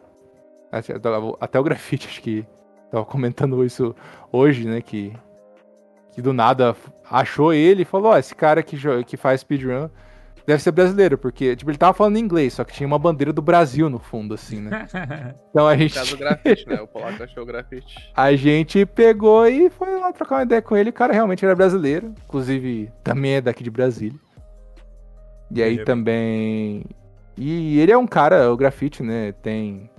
[1.40, 2.47] até o grafite, acho que
[2.90, 3.94] tava comentando isso
[4.30, 4.80] hoje, né?
[4.80, 5.12] Que,
[6.12, 6.76] que do nada
[7.10, 9.89] achou ele e falou: Ó, oh, esse cara que, que faz speedrun
[10.47, 13.43] deve ser brasileiro, porque, tipo, ele tava falando inglês, só que tinha uma bandeira do
[13.43, 14.86] Brasil no fundo, assim, né?
[15.51, 15.94] Então a gente.
[15.94, 16.81] caso do grafite, né?
[16.81, 17.94] O polaco achou o grafite.
[18.14, 20.90] A gente pegou e foi lá trocar uma ideia com ele.
[20.90, 24.19] O cara realmente era brasileiro, inclusive também é daqui de Brasília.
[25.51, 26.85] E aí também.
[27.36, 29.32] E ele é um cara, o grafite, né?
[29.32, 29.90] Tem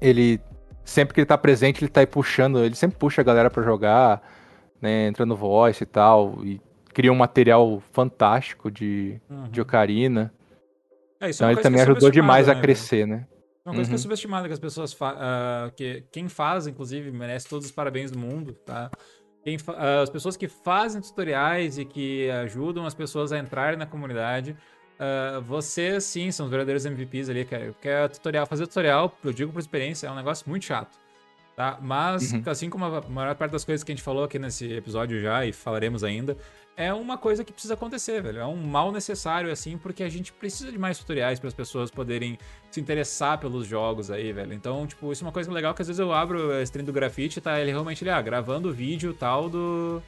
[0.00, 0.40] ele
[0.84, 3.62] sempre que ele tá presente, ele tá aí puxando, ele sempre puxa a galera para
[3.62, 4.22] jogar.
[4.80, 6.60] né, entra no voice e tal, e
[6.96, 9.50] cria um material fantástico de, Uhum.
[9.50, 10.32] de Ocarina.
[11.20, 13.26] É, isso é Então ele também é ajudou demais subestimada, a né, crescer, né?
[13.66, 14.02] É uma coisa que é Uhum.
[14.02, 18.54] subestimada, que as pessoas ah, que Quem faz, inclusive, merece todos os parabéns do mundo,
[18.64, 18.90] tá?
[19.44, 23.84] Quem ah, as pessoas que fazem tutoriais e que ajudam as pessoas a entrarem na
[23.84, 24.56] comunidade,
[24.98, 27.72] ah, vocês sim são os verdadeiros MVPs ali, cara.
[27.74, 30.98] Porque é tutorial, fazer tutorial, eu digo por experiência, é um negócio muito chato.
[31.54, 31.78] Tá?
[31.80, 32.42] Mas, Uhum.
[32.46, 35.44] assim como a maior parte das coisas que a gente falou aqui nesse episódio já
[35.46, 36.36] e falaremos ainda,
[36.76, 38.38] é uma coisa que precisa acontecer, velho.
[38.38, 41.90] É um mal necessário, assim, porque a gente precisa de mais tutoriais para as pessoas
[41.90, 42.38] poderem
[42.70, 44.52] se interessar pelos jogos aí, velho.
[44.52, 46.92] Então, tipo, isso é uma coisa legal que às vezes eu abro a stream do
[46.92, 50.02] grafite e tá ele realmente ali, ah, gravando vídeo tal do.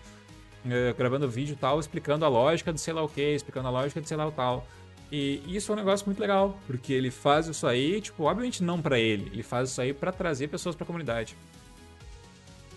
[0.69, 4.01] eh, gravando vídeo tal, explicando a lógica do sei lá o que, explicando a lógica
[4.01, 4.67] de sei lá o tal.
[5.11, 8.83] E isso é um negócio muito legal, porque ele faz isso aí, tipo, obviamente não
[8.83, 11.35] pra ele, ele faz isso aí pra trazer pessoas pra comunidade.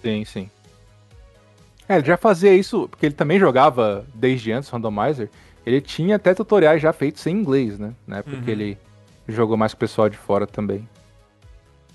[0.01, 0.49] Sim, sim.
[1.91, 5.30] É, ele já fazia isso, porque ele também jogava desde antes, Randomizer.
[5.65, 7.91] Ele tinha até tutoriais já feitos em inglês, né?
[8.07, 8.41] Na época Uhum.
[8.43, 8.77] que ele
[9.27, 10.88] jogou mais com o pessoal de fora também.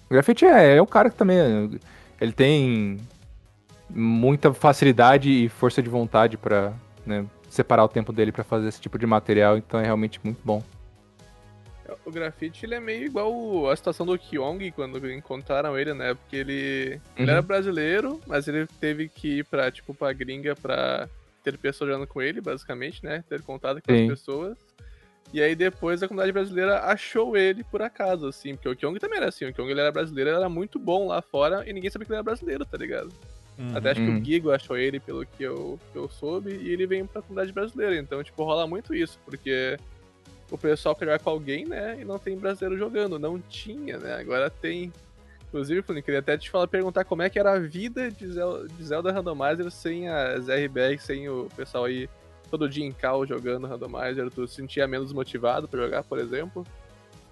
[0.09, 1.39] O Grafite é, é um cara que também.
[2.21, 2.99] Ele tem
[3.89, 6.73] muita facilidade e força de vontade pra
[7.05, 10.39] né, separar o tempo dele pra fazer esse tipo de material, então é realmente muito
[10.45, 10.63] bom.
[12.07, 16.15] O grafite ele é meio igual a situação do Kyong quando encontraram ele, né?
[16.15, 16.53] Porque ele,
[17.17, 17.31] ele Uhum.
[17.31, 21.09] era brasileiro, mas ele teve que ir pra, tipo, pra gringa pra
[21.43, 23.25] ter pessoas jogando com ele, basicamente, né?
[23.29, 24.05] Ter contato com Sim.
[24.05, 24.57] as pessoas.
[25.35, 29.19] E aí depois a comunidade brasileira achou ele por acaso, assim, porque o Kyong também
[29.19, 31.91] era assim, o Kyong ele era brasileiro, ele era muito bom lá fora e ninguém
[31.91, 33.13] sabia que ele era brasileiro, tá ligado?
[33.59, 33.77] Uhum.
[33.77, 34.21] Até acho que Uhum.
[34.21, 37.53] o Gigo achou ele, pelo que eu, que eu soube, e ele veio pra comunidade
[37.53, 37.97] brasileira.
[37.97, 39.77] Então, tipo, rola muito isso, porque
[40.51, 41.99] o pessoal jogar com alguém, né?
[42.01, 43.19] E não tem brasileiro jogando.
[43.19, 44.15] Não tinha, né?
[44.15, 44.93] Agora tem.
[45.49, 48.69] Inclusive, Felipe, queria até te falar, perguntar como é que era a vida de Zelda,
[48.69, 52.09] de Zelda Randomizer sem as RBR, sem o pessoal aí
[52.51, 54.31] todo dia em cal jogando Randomizer.
[54.31, 56.67] Tu se sentia menos motivado pra jogar, por exemplo?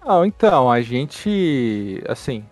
[0.03, 2.01] Não, então, a gente.
[2.07, 2.45] Assim.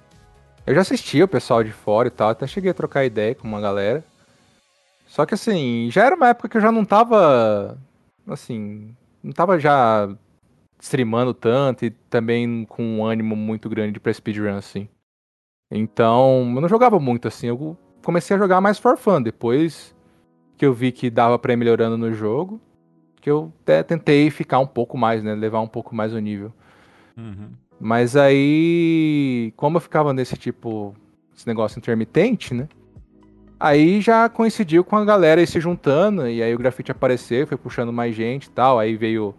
[0.65, 3.45] Eu já assistia o pessoal de fora e tal, até cheguei a trocar ideia com
[3.45, 4.01] uma galera.
[5.05, 7.77] Só que assim, já era uma época que eu já não tava.
[8.25, 8.95] Assim.
[9.21, 10.09] Não tava já
[10.83, 14.89] streamando tanto e também com um ânimo muito grande pra speedrun, assim.
[15.71, 17.47] Então, eu não jogava muito assim.
[17.47, 19.21] Eu comecei a jogar mais for fun.
[19.21, 19.95] Depois
[20.57, 22.59] que eu vi que dava pra ir melhorando no jogo,
[23.21, 25.33] que eu até tentei ficar um pouco mais, né?
[25.33, 26.51] Levar um pouco mais o nível.
[27.17, 27.51] Uhum.
[27.79, 30.93] Mas aí, como eu ficava nesse tipo,
[31.33, 32.67] esse negócio intermitente, né?
[33.57, 37.57] Aí já coincidiu com a galera aí se juntando, e aí o grafite apareceu, foi
[37.57, 38.77] puxando mais gente e tal.
[38.77, 39.33] Aí veio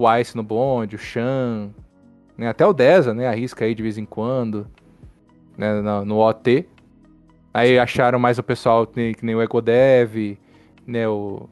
[0.00, 1.70] o Ice no bonde, o Shan,
[2.36, 2.48] né?
[2.48, 3.28] até o Deza, né?
[3.28, 4.66] Arrisca aí de vez em quando,
[5.56, 5.80] né?
[5.80, 6.66] No, no OT.
[7.52, 10.38] Aí acharam mais o pessoal que nem- o EcoDev,
[10.86, 11.08] né?
[11.08, 11.48] O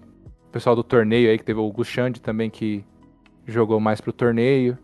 [0.52, 2.84] pessoal do torneio aí, que teve o Gushand também que
[3.46, 4.78] jogou mais pro torneio.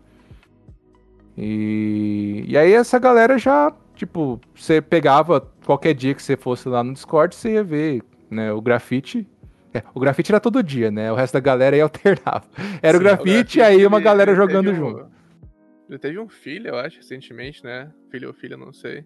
[1.37, 6.83] E, e aí essa galera já, tipo, você pegava qualquer dia que você fosse lá
[6.83, 9.27] no Discord, você ia ver, né, o grafite.
[9.75, 11.11] É, o grafite era todo dia, né?
[11.11, 12.43] O resto da galera aí alternava.
[12.81, 15.11] Era o Sim, grafite e aí uma ele- galera ele jogando um- junto.
[15.89, 17.91] Ele teve um filho, eu acho, recentemente, né?
[18.09, 19.03] Filho ou filha, não sei.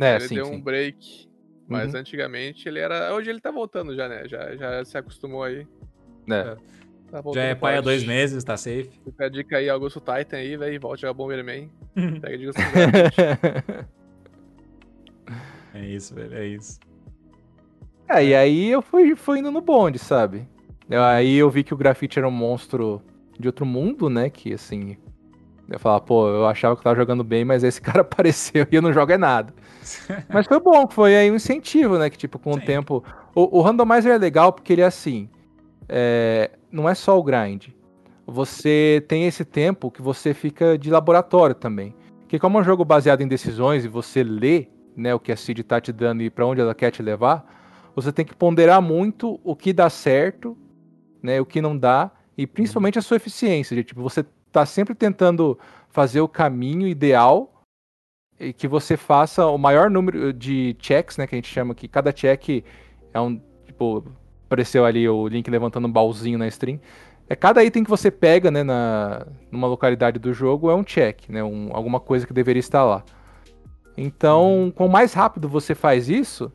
[0.00, 0.54] É, ele sim, deu sim.
[0.54, 1.28] um break.
[1.68, 2.00] Mas Uhum.
[2.00, 3.14] antigamente ele era.
[3.14, 4.26] Hoje ele tá voltando já, né?
[4.28, 5.66] Já, já se acostumou aí.
[6.30, 6.56] É.
[7.10, 8.90] Tá voltando Já é pai há dois meses, tá safe.
[9.04, 10.80] Fica a dica aí, Augusto Titan aí, velho.
[10.80, 11.70] Volte a jogar Bomberman.
[12.20, 13.86] Pega o Grafite.
[15.74, 16.78] É isso, velho, é isso.
[18.08, 20.46] É, e aí eu fui, fui indo no bonde, sabe?
[20.90, 23.02] Aí eu vi que o grafite era um monstro
[23.38, 24.28] de outro mundo, né?
[24.28, 24.96] Que assim.
[25.68, 28.76] Eu falava, pô, eu achava que eu tava jogando bem, mas esse cara apareceu e
[28.76, 29.54] eu não jogo é nada.
[30.32, 32.08] Mas foi bom, foi aí um incentivo, né?
[32.08, 32.60] Que tipo, com o Sim.
[32.60, 33.04] tempo.
[33.34, 35.28] O, o randomizer é legal porque ele é assim.
[35.88, 37.68] é, não é só o grind.
[38.26, 41.94] Você tem esse tempo que você fica de laboratório também.
[42.20, 45.36] Porque como é um jogo baseado em decisões e você lê né, o que a
[45.36, 47.44] Cid tá te dando e pra onde ela quer te levar,
[47.94, 50.56] você tem que ponderar muito o que dá certo,
[51.22, 53.76] né, o que não dá, e principalmente a sua eficiência.
[53.76, 55.58] De, tipo, você tá sempre tentando
[55.88, 57.64] fazer o caminho ideal
[58.38, 61.86] e que você faça o maior número de checks, né, que a gente chama que
[61.86, 62.64] cada check
[63.12, 64.04] é um, tipo,
[64.46, 66.80] apareceu ali o link levantando um baúzinho na stream.
[67.28, 71.28] É cada item que você pega, né, na, numa localidade do jogo é um check,
[71.28, 73.04] né, um, alguma coisa que deveria estar lá.
[73.96, 76.52] Então, quanto mais rápido você faz isso,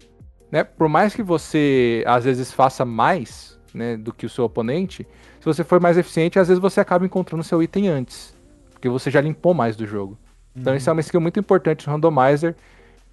[0.52, 5.08] né, por mais que você às vezes faça mais, né, do que o seu oponente,
[5.40, 8.36] se você for mais eficiente, às vezes você acaba encontrando seu item antes,
[8.72, 10.18] porque você já limpou mais do jogo.
[10.56, 12.56] Então isso é uma skill muito importante no randomizer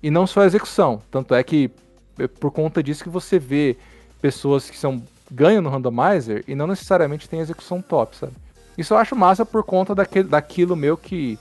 [0.03, 1.01] e não só a execução.
[1.11, 1.71] Tanto é que
[2.19, 3.77] é por conta disso que você vê
[4.21, 8.33] pessoas que são ganham no randomizer e não necessariamente tem execução top, sabe?
[8.77, 11.39] Isso eu acho massa por conta daquele, daquilo meu que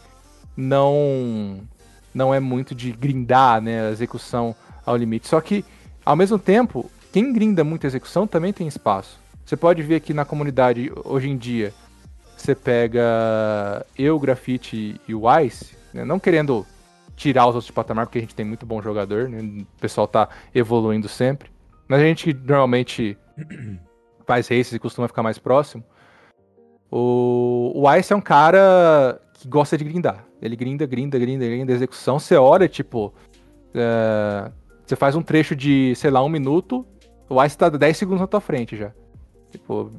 [0.55, 1.59] não
[2.13, 4.55] não é muito de grindar, né, a execução
[4.85, 5.27] ao limite.
[5.27, 5.65] Só que
[6.05, 9.19] ao mesmo tempo, quem grinda muita execução também tem espaço.
[9.43, 11.73] Você pode ver aqui na comunidade hoje em dia,
[12.35, 16.65] você pega eu, Grafite e o Ice, né, não querendo
[17.15, 20.07] tirar os outros de patamar, porque a gente tem muito bom jogador, né, o pessoal
[20.07, 21.49] tá evoluindo sempre.
[21.87, 23.17] Mas a gente normalmente
[24.25, 25.83] faz races e costuma ficar mais próximo.
[26.91, 30.25] O, o Ice é um cara que gosta de grindar.
[30.41, 32.19] Ele grinda, grinda, grinda, grinda, execução.
[32.19, 33.13] Você olha, tipo.
[33.73, 34.51] É,
[34.85, 36.85] você faz um trecho de, sei lá, um minuto.
[37.27, 38.91] O Ice tá 10 segundos na tua frente já.
[39.51, 39.91] Tipo.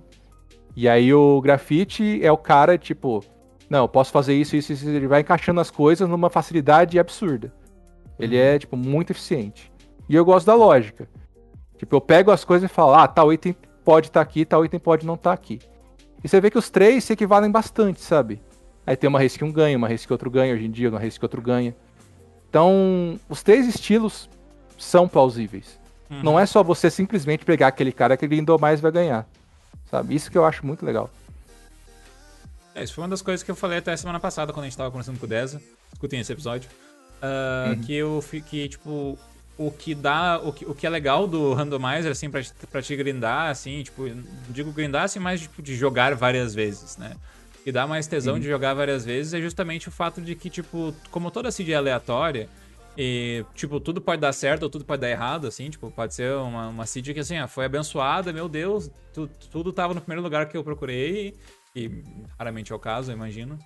[0.76, 3.24] E aí o grafite é o cara, tipo.
[3.68, 4.88] Não, eu posso fazer isso, isso, isso.
[4.88, 7.52] Ele vai encaixando as coisas numa facilidade absurda.
[8.18, 9.72] Ele é, tipo, muito eficiente.
[10.08, 11.08] E eu gosto da lógica.
[11.76, 14.64] Tipo, eu pego as coisas e falo, ah, tal item pode estar tá aqui, tal
[14.64, 15.58] item pode não estar tá aqui.
[16.22, 18.40] E você vê que os três se equivalem bastante, sabe?
[18.86, 20.88] Aí tem uma race que um ganha, uma race que outro ganha, hoje em dia
[20.88, 21.76] uma race que outro ganha.
[22.48, 24.30] Então, os três estilos
[24.76, 25.78] são plausíveis.
[26.10, 26.22] Uhum.
[26.22, 29.26] Não é só você simplesmente pegar aquele cara que grindou mais e vai ganhar.
[29.90, 30.14] Sabe?
[30.14, 31.10] Isso que eu acho muito legal.
[32.74, 34.76] É, isso foi uma das coisas que eu falei até semana passada, quando a gente
[34.76, 35.60] tava conversando com o Deza.
[35.92, 36.68] Escutem esse episódio.
[37.22, 37.80] Uh, uhum.
[37.80, 39.18] Que eu que, tipo,
[39.56, 40.38] o que dá.
[40.42, 44.04] O que, o que é legal do randomizer, assim, pra, pra te grindar, assim, tipo,
[44.50, 47.16] digo grindar assim, mais tipo, de jogar várias vezes, né?
[47.64, 50.94] Que dá mais tesão de jogar várias vezes é justamente o fato de que, tipo,
[51.10, 52.48] como toda seed é aleatória,
[52.96, 56.32] e, tipo, tudo pode dar certo ou tudo pode dar errado, assim, tipo, pode ser
[56.34, 60.48] uma, uma seed que, assim, foi abençoada, meu Deus, tu, tudo tava no primeiro lugar
[60.48, 61.34] que eu procurei,
[61.74, 62.02] e
[62.38, 63.58] raramente é o caso, eu imagino.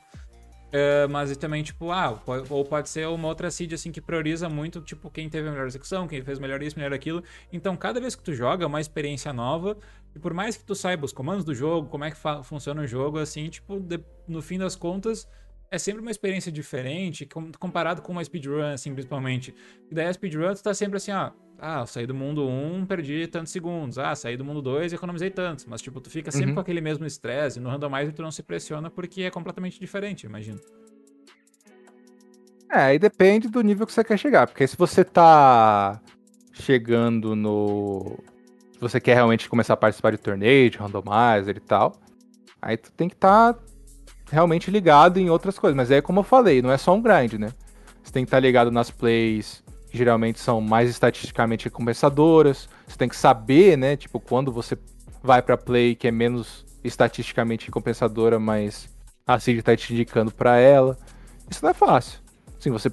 [0.71, 4.81] Uh, mas também, tipo, ah, ou pode ser uma outra seed, assim, que prioriza muito,
[4.81, 7.25] tipo, quem teve a melhor execução, quem fez melhor isso, melhor aquilo.
[7.53, 9.77] Então, cada vez que tu joga, é uma experiência nova.
[10.15, 12.87] E por mais que tu saiba os comandos do jogo, como é que funciona o
[12.87, 15.29] jogo, assim, tipo, de, no fim das contas,
[15.71, 19.55] é sempre uma experiência diferente, com, comparado com uma speedrun, assim, principalmente.
[19.91, 21.31] E daí a speedrun, tu tá sempre assim, ó,
[21.63, 23.99] ah, saí do mundo 1, perdi tantos segundos.
[23.99, 25.67] Ah, saí do mundo 2 e economizei tantos.
[25.67, 26.55] Mas, tipo, tu fica sempre uhum.
[26.55, 27.61] com aquele mesmo estresse.
[27.61, 30.59] No randomizer tu não se pressiona porque é completamente diferente, imagino.
[32.73, 34.47] É, aí depende do nível que você quer chegar.
[34.47, 36.01] Porque se você tá
[36.53, 38.19] chegando no.
[38.73, 42.01] Se você quer realmente começar a participar de torneio, de randomizer e tal,
[42.63, 43.61] aí tu tem que estar tá
[44.31, 45.77] realmente ligado em outras coisas.
[45.77, 47.53] Mas é como eu falei, não é só um grind, né?
[48.03, 52.69] Você tem que estar tá ligado nas plays que geralmente são mais estatisticamente recompensadoras.
[52.87, 54.79] Você tem que saber, né, tipo, quando você
[55.23, 58.89] vai para play que é menos estatisticamente recompensadora, mas
[59.27, 60.97] a seed está te indicando para ela.
[61.51, 62.21] Isso não é fácil.
[62.59, 62.91] Sim, você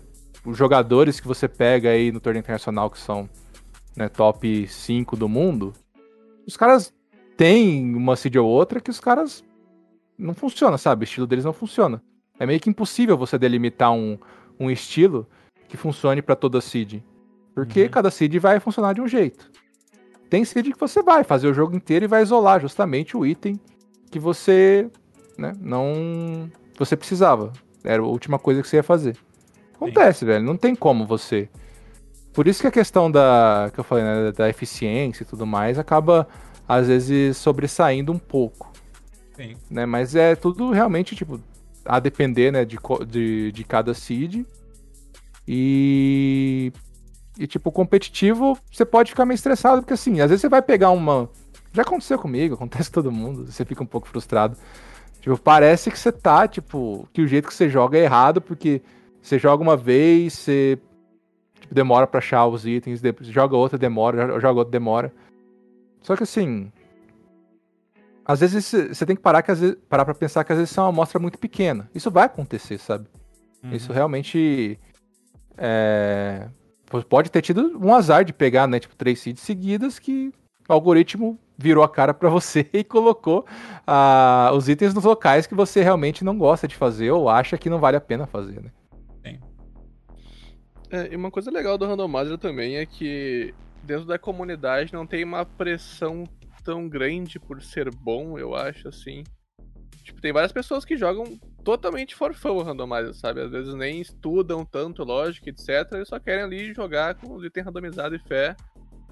[0.48, 3.30] os jogadores que você pega aí no torneio internacional que são
[3.96, 5.74] né, top 5 do mundo,
[6.48, 6.94] os caras
[7.36, 9.44] têm uma seed ou outra que os caras
[10.18, 11.04] não funciona, sabe?
[11.04, 12.02] O estilo deles não funciona.
[12.40, 14.18] É meio que impossível você delimitar um,
[14.60, 15.28] um estilo
[15.68, 17.02] que funcione para toda seed.
[17.54, 17.90] Porque uhum.
[17.90, 19.50] cada seed vai funcionar de um jeito.
[20.30, 23.60] Tem seed que você vai fazer o jogo inteiro e vai isolar justamente o item
[24.12, 24.90] que você
[25.38, 27.52] né, não você precisava.
[27.84, 29.18] Era a última coisa que você ia fazer.
[29.76, 30.26] Acontece, Sim.
[30.26, 30.46] velho.
[30.46, 31.50] Não tem como você.
[32.34, 35.80] Por isso que a questão da que eu falei, né, da eficiência e tudo mais
[35.80, 36.28] acaba
[36.68, 38.72] às vezes sobressaindo um pouco.
[39.38, 39.56] Sim.
[39.70, 39.86] Né?
[39.86, 41.40] Mas é tudo realmente tipo
[41.86, 42.78] a depender, né, de,
[43.08, 44.46] de, de cada seed
[45.48, 46.74] e.
[47.40, 50.90] E, tipo, competitivo, você pode ficar meio estressado, porque assim, às vezes você vai pegar
[50.90, 51.30] uma.
[51.72, 54.58] Já aconteceu comigo, acontece com todo mundo, você fica um pouco frustrado.
[55.22, 58.82] Tipo, parece que você tá, tipo, que o jeito que você joga é errado, porque
[59.22, 60.80] você joga uma vez, você
[61.62, 65.14] tipo, demora pra achar os itens, joga outra, demora, joga outra, demora.
[66.02, 66.72] Só que assim.
[68.28, 70.78] Às vezes você tem que parar, que, às vezes, parar pra pensar que às vezes
[70.78, 71.90] é uma amostra muito pequena.
[71.96, 73.08] Isso vai acontecer, sabe?
[73.64, 73.72] Uhum.
[73.72, 74.78] Isso realmente
[75.58, 76.50] é,
[77.10, 80.34] pode ter tido um azar de pegar, né, tipo, três seeds seguidas que
[80.68, 83.46] o algoritmo virou a cara para você e colocou
[83.88, 87.70] uh, os itens nos locais que você realmente não gosta de fazer ou acha que
[87.70, 88.72] não vale a pena fazer, né?
[89.26, 89.40] Sim.
[90.92, 95.24] É, e uma coisa legal do Randomizer também é que dentro da comunidade não tem
[95.24, 96.26] uma pressão
[96.68, 99.24] tão grande por ser bom, eu acho, assim.
[100.04, 103.40] Tipo, tem várias pessoas que jogam totalmente for fun o randomizer, sabe?
[103.40, 105.94] Às vezes nem estudam tanto lógica, etc.
[105.94, 108.54] Eles só querem ali jogar com os itens randomizados e fé.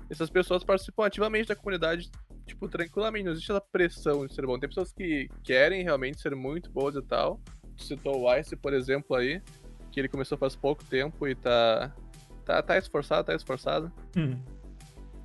[0.10, 2.11] Essas pessoas participam ativamente da comunidade,
[2.45, 3.23] tipo, tranquilamente.
[3.23, 4.60] Não existe essa pressão de ser bom.
[4.60, 7.40] Tem pessoas que querem realmente ser muito boas e tal.
[7.77, 9.41] Tu citou o Ice, por exemplo, aí.
[9.94, 11.95] Que ele começou faz pouco tempo e tá.
[12.44, 13.91] Tá, tá esforçado, tá esforçado.
[14.15, 14.38] Hum.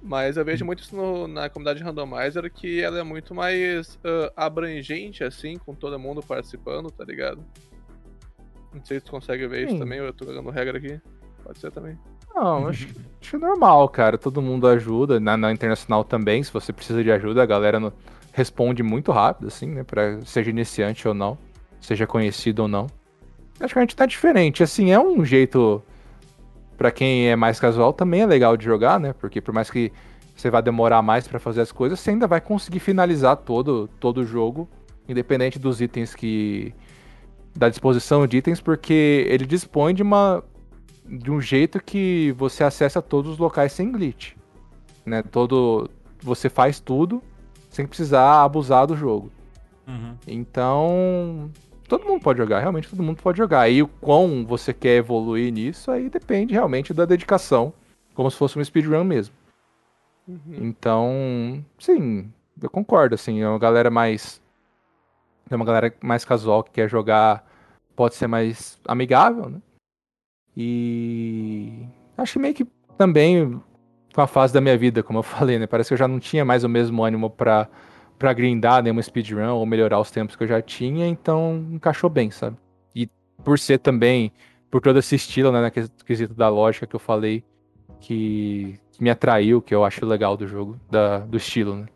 [0.02, 4.32] Mas eu vejo muito isso no, na comunidade randomizer, que ela é muito mais uh,
[4.34, 7.44] abrangente, assim, com todo mundo participando, tá ligado?
[8.72, 9.74] Não sei se tu consegue ver Sim.
[9.74, 11.00] isso também, ou eu tô cagando regra aqui.
[11.42, 11.98] Pode ser também.
[12.34, 12.88] Não, acho,
[13.20, 14.16] acho normal, cara.
[14.16, 15.20] Todo mundo ajuda.
[15.20, 17.92] Na, na, internacional também, se você precisa de ajuda, a galera no,
[18.32, 19.84] responde muito rápido, assim, né?
[19.84, 21.36] Pra, seja iniciante ou não,
[21.80, 22.86] seja conhecido ou não.
[23.58, 24.62] Acho que a gente tá diferente.
[24.62, 25.82] Assim, é um jeito
[26.80, 29.12] para quem é mais casual também é legal de jogar, né?
[29.12, 29.92] Porque por mais que
[30.34, 34.22] você vá demorar mais para fazer as coisas, você ainda vai conseguir finalizar todo, todo
[34.22, 34.66] o jogo,
[35.06, 36.74] independente dos itens que
[37.54, 40.42] da disposição de itens, porque ele dispõe de uma
[41.04, 44.32] de um jeito que você acessa todos os locais sem glitch,
[45.04, 45.22] né?
[45.22, 45.90] Todo
[46.22, 47.22] você faz tudo
[47.68, 49.30] sem precisar abusar do jogo.
[49.86, 50.14] Uhum.
[50.26, 51.50] Então,
[51.90, 53.68] todo mundo pode jogar, realmente todo mundo pode jogar.
[53.68, 57.74] E o quão você quer evoluir nisso, aí depende realmente da dedicação,
[58.14, 59.34] como se fosse um speedrun mesmo.
[60.28, 60.56] Uhum.
[60.60, 64.40] Então, sim, eu concordo, assim, é uma galera mais
[65.50, 67.44] é uma galera mais casual que quer jogar,
[67.96, 69.60] pode ser mais amigável, né?
[70.56, 71.84] E
[72.16, 72.64] acho que meio que
[72.96, 73.60] também
[74.14, 75.66] com a fase da minha vida, como eu falei, né?
[75.66, 77.68] Parece que eu já não tinha mais o mesmo ânimo para
[78.20, 82.30] para grindar nenhuma speedrun ou melhorar os tempos que eu já tinha, então encaixou bem,
[82.30, 82.54] sabe?
[82.94, 83.08] E
[83.42, 84.30] por ser também,
[84.70, 87.42] por todo esse estilo, né, naquele quesito da lógica que eu falei,
[87.98, 91.86] que, me atraiu, que eu acho legal do jogo, da, do estilo, né?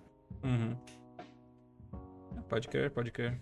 [0.43, 0.75] Uhum.
[2.49, 3.39] Pode crer, pode crer.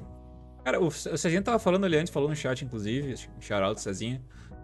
[0.64, 4.20] Cara, o, Cezinha tava falando ali antes, falou no chat, inclusive, shout Cezinha,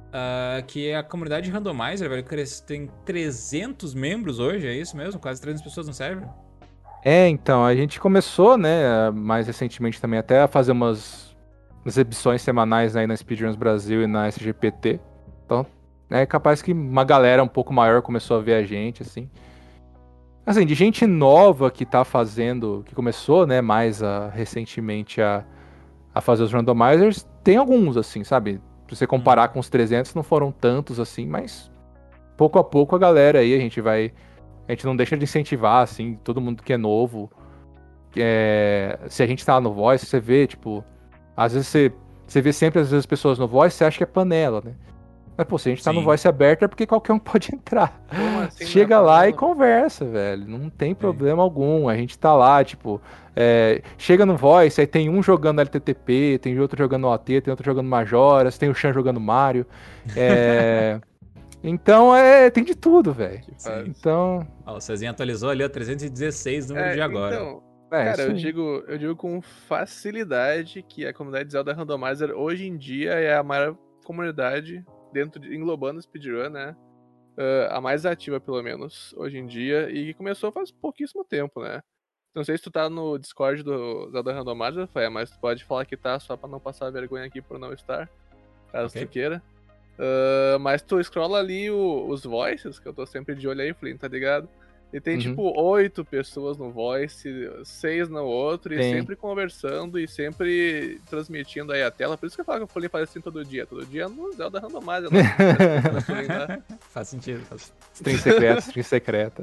[0.08, 2.24] uh, que a comunidade Randomizer, velho,
[2.66, 5.20] tem 300 membros hoje, é isso mesmo?
[5.20, 6.28] Quase 300 pessoas no server?
[7.04, 11.36] É, então, a gente começou, né, mais recentemente também, até a fazer umas
[11.86, 15.00] exibições semanais aí na Speedruns Brasil e na SGPT.
[15.44, 15.64] Então,
[16.10, 19.28] é capaz que uma galera um pouco maior começou a ver a gente, assim.
[20.44, 25.44] Assim, de gente nova que tá fazendo, que começou, né, mais a, recentemente a,
[26.14, 28.60] a fazer os randomizers, tem alguns, assim, sabe?
[28.88, 29.54] Se você comparar uhum.
[29.54, 31.70] com os 300, não foram tantos, assim, mas
[32.36, 34.12] pouco a pouco a galera aí, a gente vai
[34.68, 37.30] a gente não deixa de incentivar, assim, todo mundo que é novo.
[38.14, 40.84] É, se a gente tá no voice, você vê, tipo,
[41.34, 41.92] às vezes você,
[42.26, 44.74] você vê sempre às vezes pessoas no voice, você acha que é panela, né?
[45.38, 45.98] Mas, pô, se a gente tá Sim.
[45.98, 48.02] no voice aberto é porque qualquer um pode entrar.
[48.44, 50.44] Assim, Chega é lá e conversa, velho.
[50.48, 51.88] Não tem problema algum.
[51.88, 53.00] A gente tá lá, tipo,
[53.36, 57.64] é, chega no voice, aí tem um jogando LTTP, tem outro jogando OT, tem outro
[57.64, 59.64] jogando Majoras, tem o Chan jogando Mario.
[61.68, 63.42] Então é, tem de tudo, velho.
[63.86, 64.46] Então.
[64.66, 67.34] Ó, o Cezinha atualizou ali a 316 número é, de agora.
[67.34, 72.66] Então, é, cara, eu digo, eu digo com facilidade que a comunidade Zelda Randomizer hoje
[72.66, 76.76] em dia é a maior comunidade dentro de, englobando o speedrun, né?
[77.36, 81.62] Uh, a mais ativa, pelo menos, hoje em dia, e que começou faz pouquíssimo tempo,
[81.62, 81.80] né?
[82.34, 85.84] Não sei se tu tá no Discord do Zelda Randomizer, Rafael, mas tu pode falar
[85.84, 88.08] que tá só pra não passar vergonha aqui por não estar,
[88.70, 89.06] caso okay.
[89.06, 89.42] tu queira.
[89.98, 93.74] Uh, mas tu scrolla ali o, os voices, que eu tô sempre de olho aí,
[93.74, 94.48] Flynn, tá ligado?
[94.90, 95.20] E tem, uhum.
[95.20, 97.28] tipo, oito pessoas no voice,
[97.62, 102.16] seis no outro, e sempre conversando e sempre transmitindo aí a tela.
[102.16, 103.66] Por isso que eu falo que o Flynn faz assim todo dia.
[103.66, 105.10] Todo dia no Zelda Randomizer.
[105.12, 106.62] Né?
[106.88, 107.44] faz sentido.
[107.44, 107.70] Faz...
[107.92, 109.42] Stream secreta, stream secreta.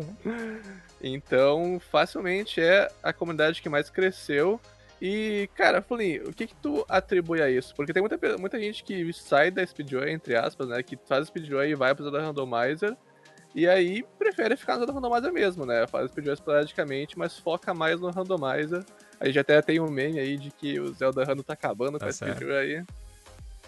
[1.00, 4.60] Então, facilmente é a comunidade que mais cresceu
[5.08, 7.76] e, cara, Fulinho, o que que tu atribui a isso?
[7.76, 10.82] Porque tem muita, muita gente que sai da speedrun, entre aspas, né?
[10.82, 12.98] Que faz speedrun e vai pro Zelda Randomizer.
[13.54, 15.86] E aí prefere ficar no Zelda Randomizer mesmo, né?
[15.86, 18.84] Faz speedrun esporadicamente, mas foca mais no Randomizer.
[19.20, 22.00] A gente até tem um meme aí de que o Zelda Rando tá acabando com
[22.00, 22.84] tá a speedrun aí.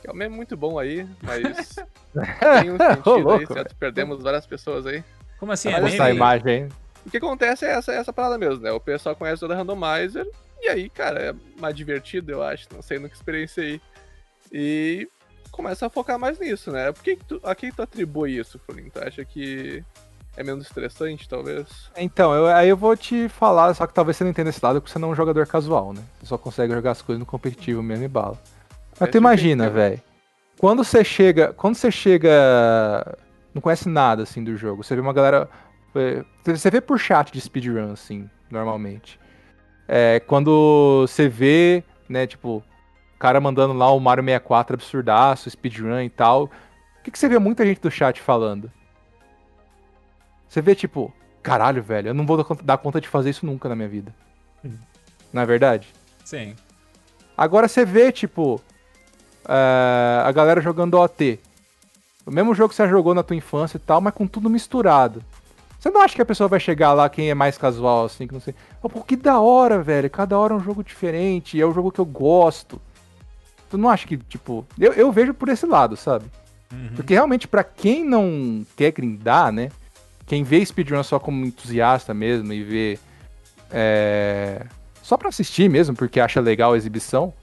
[0.01, 1.75] Que é um meme muito bom aí, mas
[2.61, 3.75] tem um sentido aí, certo?
[3.75, 5.03] Perdemos várias pessoas aí.
[5.39, 5.69] Como assim?
[5.69, 6.67] Mas, é essa imagem.
[7.05, 8.71] O que acontece é essa, essa parada mesmo, né?
[8.71, 10.27] O pessoal conhece o Zelda Randomizer
[10.61, 12.67] e aí, cara, é mais divertido, eu acho.
[12.73, 13.81] Não sei, nunca experienciei.
[14.51, 15.07] E
[15.51, 16.91] começa a focar mais nisso, né?
[16.91, 18.91] Por que, que tu, a quem tu atribui isso, Fulinho?
[18.91, 19.83] Tu acha que
[20.35, 21.67] é menos estressante, talvez?
[21.97, 24.79] Então, eu, aí eu vou te falar, só que talvez você não entenda esse lado,
[24.79, 26.03] porque você não é um jogador casual, né?
[26.19, 28.39] Você só consegue jogar as coisas no competitivo mesmo e bala.
[28.99, 30.01] Mas é tu imagina, velho.
[30.59, 31.53] Quando você chega.
[31.53, 33.17] Quando você chega.
[33.53, 34.83] Não conhece nada assim do jogo.
[34.83, 35.49] Você vê uma galera.
[35.95, 39.19] É, você vê por chat de speedrun, assim, normalmente.
[39.87, 42.63] É, quando você vê, né, tipo,
[43.15, 46.45] o cara mandando lá o Mario 64 absurdaço, speedrun e tal.
[46.45, 48.71] O que, que você vê muita gente do chat falando?
[50.49, 53.75] Você vê, tipo, caralho, velho, eu não vou dar conta de fazer isso nunca na
[53.75, 54.13] minha vida.
[54.63, 54.77] Uhum.
[55.31, 55.93] Não é verdade?
[56.25, 56.55] Sim.
[57.37, 58.61] Agora você vê, tipo,
[59.45, 61.39] uh, a galera jogando OT.
[62.25, 65.23] O mesmo jogo que você jogou na tua infância e tal, mas com tudo misturado.
[65.79, 68.33] Você não acha que a pessoa vai chegar lá, quem é mais casual, assim, que
[68.33, 68.53] não sei.
[68.81, 70.09] Oh, pô, que da hora, velho.
[70.09, 71.59] Cada hora é um jogo diferente.
[71.61, 72.81] É um jogo que eu gosto.
[73.69, 74.65] Tu não acha que, tipo.
[74.79, 76.25] Eu, eu vejo por esse lado, sabe?
[76.71, 76.89] Uhum.
[76.95, 79.69] Porque realmente, pra quem não quer grindar, né?
[80.25, 82.99] Quem vê speedrun só como entusiasta mesmo e vê.
[83.71, 84.65] É,
[85.01, 87.33] só pra assistir mesmo, porque acha legal a exibição,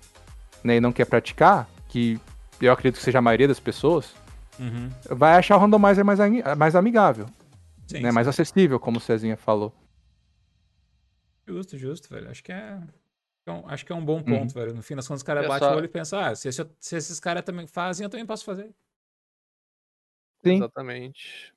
[0.62, 0.76] né?
[0.76, 2.18] E não quer praticar, que
[2.60, 4.12] eu acredito que seja a maioria das pessoas,
[4.58, 4.88] Uhum.
[5.10, 6.18] vai achar o randomizer mais,
[6.56, 7.26] mais amigável,
[7.86, 8.08] Sim, né?
[8.10, 8.14] sim.
[8.14, 9.74] Mais acessível, como o Cezinha falou.
[11.46, 12.30] Justo, justo, velho.
[12.30, 12.78] Acho que é.
[13.46, 14.24] um- Acho que é um bom Uhum.
[14.24, 14.72] ponto, velho.
[14.74, 16.48] No fim das contas, o cara É bate só- o olho e pensa, ah, se,
[16.48, 18.70] esse- se esses caras também fazem, eu também posso fazer.
[20.42, 20.56] Sim.
[20.56, 21.52] Exatamente.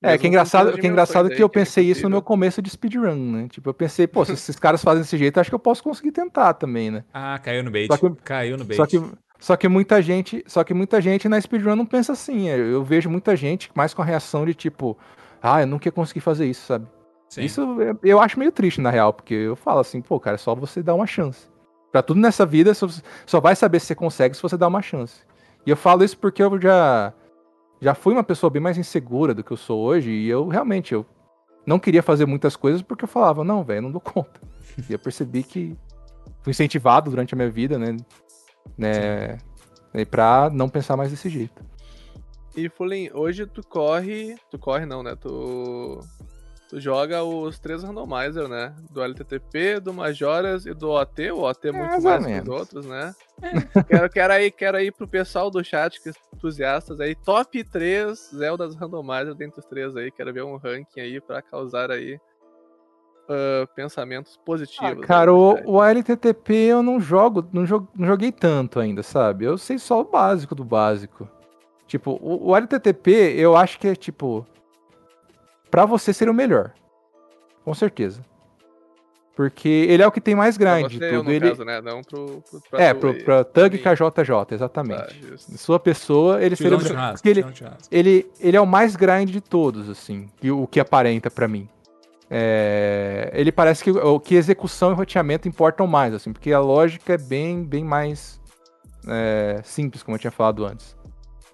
[0.00, 2.22] É, Mesmo que é engraçado, que é engraçado que eu é pensei isso no meu
[2.22, 3.48] começo de speedrun, né?
[3.48, 6.10] Tipo, eu pensei, pô, se esses caras fazem desse jeito, acho que eu posso conseguir
[6.12, 7.04] tentar também, né?
[7.12, 7.86] Ah, caiu no bait.
[7.86, 8.76] Só que- Caiu no bait.
[8.76, 8.96] Só que,
[9.38, 12.48] só que muita gente, só que muita gente na speedrun não pensa assim.
[12.48, 14.98] Eu vejo muita gente mais com a reação de tipo,
[15.42, 16.86] ah, eu nunca ia conseguir fazer isso, sabe?
[17.28, 17.42] Sim.
[17.42, 20.38] Isso é- eu acho meio triste na real, porque eu falo assim, pô, cara, é
[20.38, 21.48] só você dar uma chance.
[21.90, 25.22] Pra tudo nessa vida, só, vai saber se você consegue se você dar uma chance.
[25.66, 27.12] E eu falo isso porque eu já
[27.80, 30.94] já fui uma pessoa bem mais insegura do que eu sou hoje e eu realmente
[30.94, 31.04] eu
[31.66, 34.40] não queria fazer muitas coisas porque eu falava, não, velho, eu não dou conta.
[34.88, 35.76] E eu percebi que
[36.42, 37.96] fui incentivado durante a minha vida, né,
[38.78, 39.38] né,
[39.92, 41.62] né, pra não pensar mais desse jeito.
[42.56, 44.36] E Fulin, hoje tu corre.
[44.50, 45.16] Tu corre não, né?
[45.16, 46.00] Tu.
[46.68, 48.74] Tu joga os três randomizer, né?
[48.90, 51.30] Do LTTP, do Majoras e do OT.
[51.30, 53.14] O OT é muito Mais que os outros, né?
[53.86, 58.30] quero, quero, aí, quero aí pro pessoal do chat, que é entusiastas aí, top 3
[58.34, 60.10] Zeldas randomizer dentre os três aí.
[60.10, 62.18] Quero ver um ranking aí pra causar aí
[63.28, 65.04] ah, pensamentos Ah, positivos.
[65.06, 69.02] cara, aí no o, o LTTP eu não jogo, não, jo- não joguei tanto ainda,
[69.02, 69.44] sabe?
[69.44, 71.28] Eu sei só o básico do básico.
[71.92, 74.46] Tipo, o, o LTTP eu acho que é tipo.
[75.70, 76.72] Pra você ser o melhor.
[77.62, 78.24] Com certeza.
[79.36, 81.24] Porque ele é o que tem mais Pra grind de você, tudo.
[81.24, 81.82] no Ele, caso, né?
[81.82, 82.42] Não pro.
[82.50, 83.22] pro pra é, pro, aí.
[83.22, 83.82] pra Tug Sim.
[83.82, 85.20] KJJ, exatamente.
[85.20, 85.58] Justo.
[85.58, 86.78] Sua pessoa, ele seria.
[86.78, 87.44] Porque ele,
[87.90, 91.68] ele, ele é o mais grind de todos, assim, e o que aparenta pra mim.
[92.30, 97.12] É, ele parece que o que execução e roteamento importam mais, assim, porque a lógica
[97.12, 98.40] é bem, bem mais
[99.06, 100.96] é, simples, como eu tinha falado antes.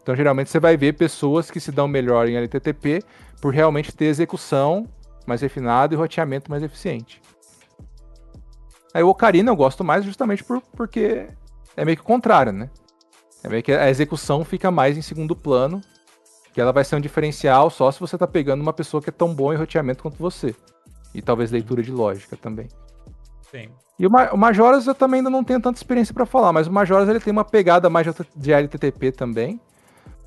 [0.09, 3.03] Então, geralmente, você vai ver pessoas que se dão melhor em LTTP
[3.43, 4.89] por realmente ter execução
[5.27, 7.21] mais refinada e roteamento mais eficiente.
[8.95, 11.27] Aí o Ocarina eu gosto mais justamente por, porque
[11.77, 12.71] é meio que o contrário, né?
[13.45, 15.83] É meio que a execução fica mais em segundo plano,
[16.55, 19.13] que ela vai ser um diferencial só se você tá pegando uma pessoa que é
[19.13, 20.55] tão boa em roteamento quanto você.
[21.15, 22.69] E talvez leitura de lógica também.
[23.51, 23.69] Sim.
[23.99, 26.67] E o, Ma- o Majoras eu também ainda não tenho tanta experiência pra falar, mas
[26.67, 29.61] o Majoras ele tem uma pegada mais de- de LTTP também.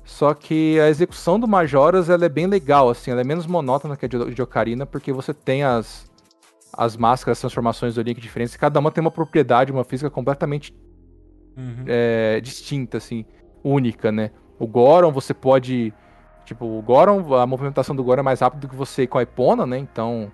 [0.04, 3.96] Só que a execução do Majoras ela é bem legal, assim, ela é menos monótona
[3.96, 6.10] que a de, Ocarina, porque você tem as,
[6.72, 10.10] as máscaras, as transformações do Link diferentes, e cada uma tem uma propriedade, uma física
[10.10, 10.74] completamente
[11.56, 11.84] Uhum.
[11.86, 13.24] é, distinta, assim,
[13.62, 14.30] única, né?
[14.58, 15.92] O Goron você pode.
[16.44, 19.22] Tipo, o Goron, a movimentação do Goron é mais rápida do que você com a
[19.22, 19.78] Epona, né?
[19.78, 20.30] Então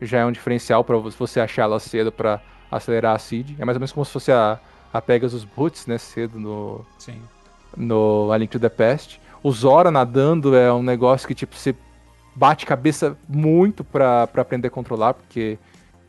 [0.00, 2.40] já é um diferencial pra você achar ela cedo pra
[2.70, 3.58] acelerar a Seed.
[3.58, 4.60] É mais ou menos como se fosse a,
[4.92, 5.98] a Pegasus Boots, né?
[5.98, 7.22] Cedo no, Sim.
[7.76, 9.20] No A Link to the Past.
[9.42, 11.74] O Zora nadando é um negócio que, tipo, você
[12.34, 15.58] bate cabeça muito pra, pra aprender a controlar, porque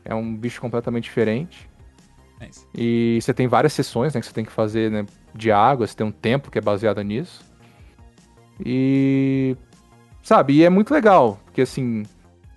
[0.04, 1.68] é um bicho completamente diferente.
[2.40, 2.66] Nice.
[2.74, 5.96] E você tem várias sessões né, que você tem que fazer né, de água, você
[5.96, 7.44] tem um tempo que é baseado nisso.
[8.64, 9.56] E.
[10.22, 12.02] Sabe, e é muito legal, porque assim,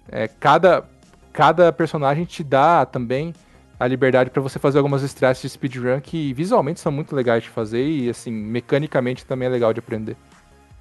[0.09, 0.83] é, cada,
[1.31, 3.33] cada personagem te dá também
[3.81, 7.49] a liberdade pra você fazer algumas stresses de speedrun que visualmente são muito legais de
[7.49, 10.15] fazer e assim, mecanicamente também é legal de aprender.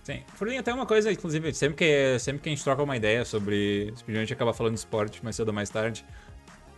[0.02, 0.20] Sim.
[0.35, 3.90] Furlinho, até uma coisa, inclusive, sempre que, sempre que a gente troca uma ideia sobre
[3.97, 6.05] speedrun, a gente acaba falando de esporte mais cedo ou mais tarde.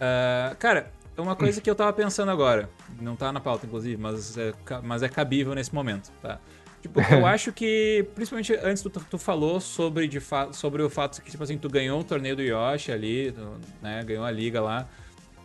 [0.01, 2.71] Ah, cara, é uma coisa que eu tava pensando agora.
[3.01, 4.53] Não tá na pauta, inclusive, mas é,
[4.85, 6.39] mas é cabível nesse momento, tá?
[6.81, 10.23] Tipo, eu acho que, principalmente antes tu, tu falou sobre, de
[10.53, 14.05] sobre o fato que, tipo assim, tu ganhou o torneio do Yoshi ali, tu, né?
[14.05, 14.89] Ganhou a liga lá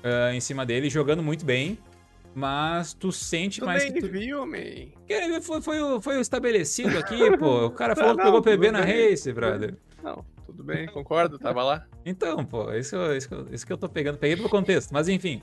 [0.04, 1.78] ah, em cima dele, jogando muito bem.
[2.36, 4.58] Mas tu sente Tu mais nem que tu, viu, man.
[5.08, 7.66] que Foi, foi, o- foi estabelecido aqui, pô.
[7.66, 9.10] O cara falou que Não, pegou tudo PB na bem.
[9.10, 9.76] Race, brother.
[10.04, 11.86] Não, tudo bem, concordo, tava lá.
[12.06, 14.20] Então, pô, isso, isso, que eu- isso que eu tô pegando.
[14.20, 15.42] Peguei pelo contexto, mas enfim.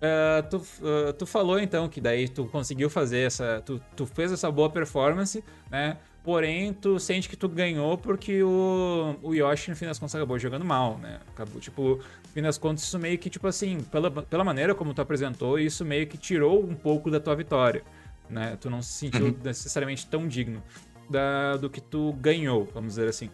[0.00, 3.62] Ah, tu, ah, tu falou então que daí tu conseguiu fazer essa.
[3.64, 5.98] Tu, tu fez essa boa performance, né?
[6.24, 10.38] Porém, tu sente que tu ganhou porque o, o Yoshi, no fim das contas, acabou
[10.38, 11.20] jogando mal, né?
[11.28, 14.94] Acabou, tipo, no fim das contas, isso meio que, tipo assim, pela, pela maneira como
[14.94, 17.84] tu apresentou, isso meio que tirou um pouco da tua vitória,
[18.30, 18.56] né?
[18.58, 20.62] Tu não se sentiu necessariamente tão digno
[21.10, 23.28] da, do que tu ganhou, vamos dizer assim.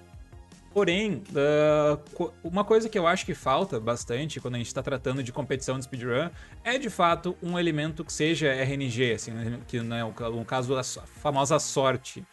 [0.75, 5.23] Porém, uh, uma coisa que eu acho que falta bastante quando a gente está tratando
[5.23, 6.29] de competição de speedrun
[6.65, 10.75] é de fato um elemento que seja RNG, assim, né, que não é um caso
[10.75, 12.25] da famosa sorte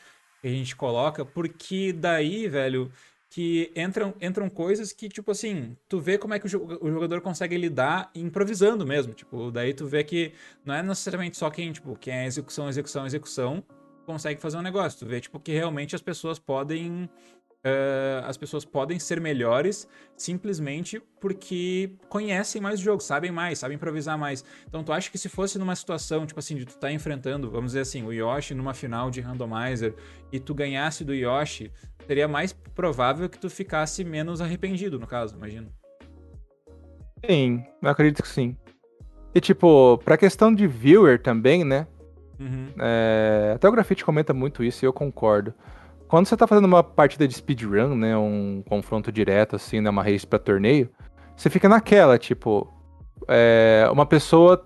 [0.48, 2.92] que a gente coloca, porque daí, velho,
[3.30, 7.58] que entram, entram coisas que, tipo assim, tu vê como é que o jogador consegue
[7.58, 9.14] lidar improvisando mesmo.
[9.14, 10.32] Tipo, daí tu vê que
[10.64, 13.64] não é necessariamente só quem, tipo, quem é execução, execução, execução,
[14.06, 15.00] consegue fazer um negócio.
[15.00, 17.10] Tu vê, tipo, que realmente as pessoas podem
[17.66, 23.76] Uh, as pessoas podem ser melhores simplesmente porque conhecem mais o jogo, sabem mais, sabem
[23.76, 24.46] improvisar mais.
[24.68, 27.72] Então, tu acha que se fosse numa situação, tipo assim, de tu tá enfrentando, vamos
[27.72, 29.96] dizer assim, o Yoshi numa final de randomizer
[30.32, 31.72] e tu ganhasse do Yoshi,
[32.06, 35.70] seria mais provável que tu ficasse menos arrependido, no caso, imagino.
[37.26, 38.56] Sim, eu acredito que sim.
[39.36, 41.86] E, tipo, pra questão de viewer também, né?
[42.40, 42.68] Uhum.
[42.80, 43.54] É...
[43.56, 45.54] Até o Grafite comenta muito isso e eu concordo.
[46.08, 50.04] Quando você tá fazendo uma partida de speedrun, né, um confronto direto, assim, né, uma
[50.04, 50.90] race pra torneio,
[51.36, 52.72] você fica naquela, tipo,
[53.28, 54.64] é, uma pessoa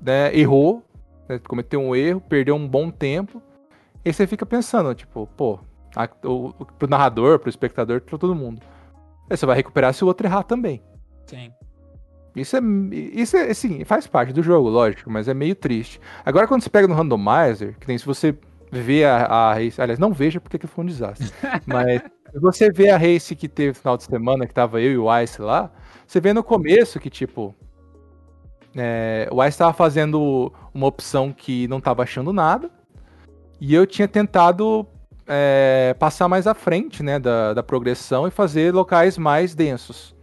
[0.00, 0.84] né, errou,
[1.28, 3.42] né, cometeu um erro, perdeu um bom tempo,
[4.04, 5.58] e você fica pensando, tipo, pô,
[5.96, 8.60] a, o, pro narrador, pro espectador, pra todo mundo.
[9.30, 10.82] Aí você vai recuperar se o outro errar também.
[11.26, 11.50] Sim.
[12.36, 12.60] Isso é,
[12.92, 16.00] isso é, assim, faz parte do jogo, lógico, mas é meio triste.
[16.24, 18.36] Agora, quando você pega no randomizer, que tem se você
[18.70, 19.80] ver a, a race.
[19.80, 21.30] Aliás, não veja porque foi um desastre.
[21.66, 22.02] Mas
[22.34, 25.20] você vê a race que teve no final de semana, que tava eu e o
[25.20, 25.70] Ice lá,
[26.06, 27.54] você vê no começo que, tipo.
[28.76, 32.70] É, o Ice tava fazendo uma opção que não tava achando nada.
[33.60, 34.86] E eu tinha tentado
[35.26, 40.14] é, passar mais à frente, né, da, da progressão e fazer locais mais densos.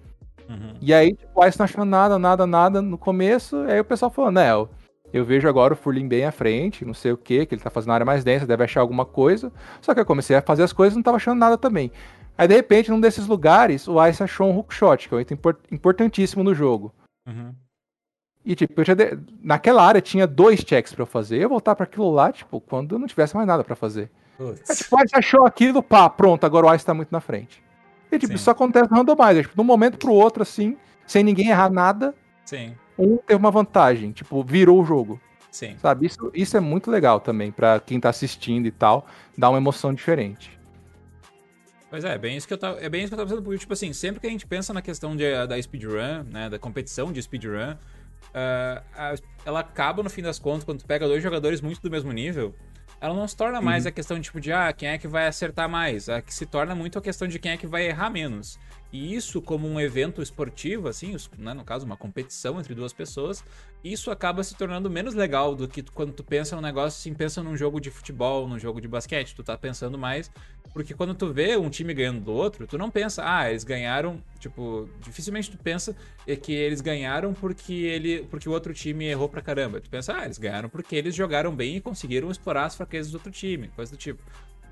[0.48, 0.74] Uhum.
[0.80, 3.58] E aí, tipo, o Ice não achando nada, nada, nada no começo.
[3.68, 4.52] Aí o pessoal falou, né,
[5.14, 7.69] eu vejo agora o Furlin bem à frente, não sei o que, que ele tá
[7.69, 9.52] fazendo área mais densa, deve achar alguma coisa.
[9.82, 11.91] Só que eu comecei a fazer as coisas e não tava achando nada também.
[12.38, 15.40] Aí, de repente, num desses lugares, o Ice achou um hookshot, que é um item
[15.72, 16.94] importantíssimo no jogo.
[17.26, 17.53] Uhum.
[18.44, 19.18] E, tipo, eu já de...
[19.41, 21.38] naquela área tinha dois checks para eu fazer.
[21.38, 24.11] Eu voltar para aquilo lá, tipo, quando eu não tivesse mais nada para fazer.
[24.38, 27.64] Aí, tipo, o Ice achou aquilo, pá, pronto, agora o Ice tá muito na frente.
[28.11, 28.36] E, tipo, Sim.
[28.36, 29.44] isso acontece no randomizer.
[29.44, 30.76] Tipo, de um momento pro outro, assim,
[31.07, 32.14] sem ninguém errar nada.
[32.44, 35.20] Sim um teve uma vantagem, tipo, virou o jogo.
[35.52, 35.78] Sim.
[35.82, 36.06] Sabe?
[36.06, 39.08] Isso, isso é muito legal também, para quem tá assistindo e tal,
[39.38, 40.60] dá uma emoção diferente.
[41.90, 43.44] Pois é, é bem isso que eu tava, é bem isso que eu tava pensando,
[43.44, 46.60] porque, tipo assim, sempre que a gente pensa na questão de, da speedrun, né, da
[46.60, 51.62] competição de speedrun, uh, ela acaba, no fim das contas, quando tu pega dois jogadores
[51.62, 52.54] muito do mesmo nível,
[53.00, 53.90] ela não se torna mais uhum.
[53.90, 56.76] a questão, tipo, de, ah, quem é que vai acertar mais, a que se torna
[56.76, 58.60] muito a questão de quem é que vai errar menos.
[58.96, 63.44] E isso, como um evento esportivo, assim, né, no caso, uma competição entre duas pessoas,
[63.84, 67.44] isso acaba se tornando menos legal do que quando tu pensa num negócio assim, pensa
[67.44, 69.36] num jogo de futebol, num jogo de basquete.
[69.36, 70.32] Tu tá pensando mais.
[70.74, 74.24] Porque quando tu vê um time ganhando do outro, tu não pensa, ah, eles ganharam.
[74.40, 75.94] Tipo, dificilmente tu pensa
[76.42, 78.26] que eles ganharam porque ele.
[78.32, 79.82] porque o outro time errou pra caramba.
[79.82, 83.16] Tu pensa, ah, eles ganharam porque eles jogaram bem e conseguiram explorar as fraquezas do
[83.16, 84.24] outro time, coisa do tipo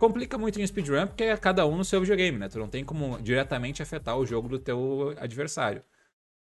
[0.03, 2.49] complica muito em speedrun porque é cada um no seu videogame, né?
[2.49, 5.81] Tu não tem como diretamente afetar o jogo do teu adversário.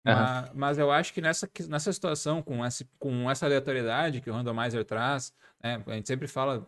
[0.05, 0.15] Uhum.
[0.15, 4.33] Mas, mas, eu acho que nessa, nessa situação, com essa, com essa aleatoriedade que o
[4.33, 5.33] randomizer traz,
[5.63, 5.81] né?
[5.87, 6.67] A gente sempre fala,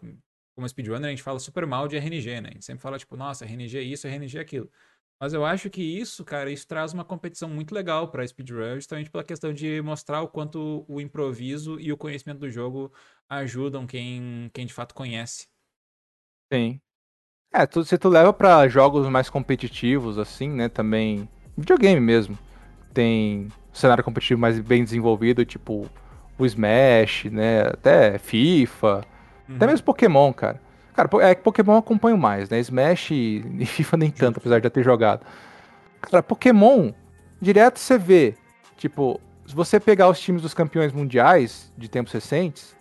[0.55, 2.51] como speedrunner, a gente fala super mal de RNG, né?
[2.51, 4.71] A gente sempre fala, tipo, nossa, RNG isso, RNG aquilo.
[5.21, 9.11] Mas eu acho que isso, cara, isso traz uma competição muito legal para speedrun, justamente
[9.11, 12.93] pela questão de mostrar o quanto o improviso e o conhecimento do jogo
[13.29, 15.49] ajudam quem, quem de fato conhece.
[16.53, 16.81] Sim.
[17.53, 21.29] É, tu, se tu leva para jogos mais competitivos, assim, né, também.
[21.57, 22.39] Videogame mesmo.
[22.93, 25.89] Tem cenário competitivo mais bem desenvolvido, tipo
[26.39, 27.63] o Smash, né?
[27.63, 29.05] Até FIFA.
[29.49, 29.57] Uhum.
[29.57, 30.61] Até mesmo Pokémon, cara.
[30.95, 32.59] Cara, é que Pokémon eu acompanho mais, né?
[32.61, 35.25] Smash e FIFA nem tanto, apesar de já ter jogado.
[36.01, 36.93] Cara, Pokémon,
[37.41, 38.35] direto você vê,
[38.77, 42.75] tipo, se você pegar os times dos campeões mundiais de tempos recentes,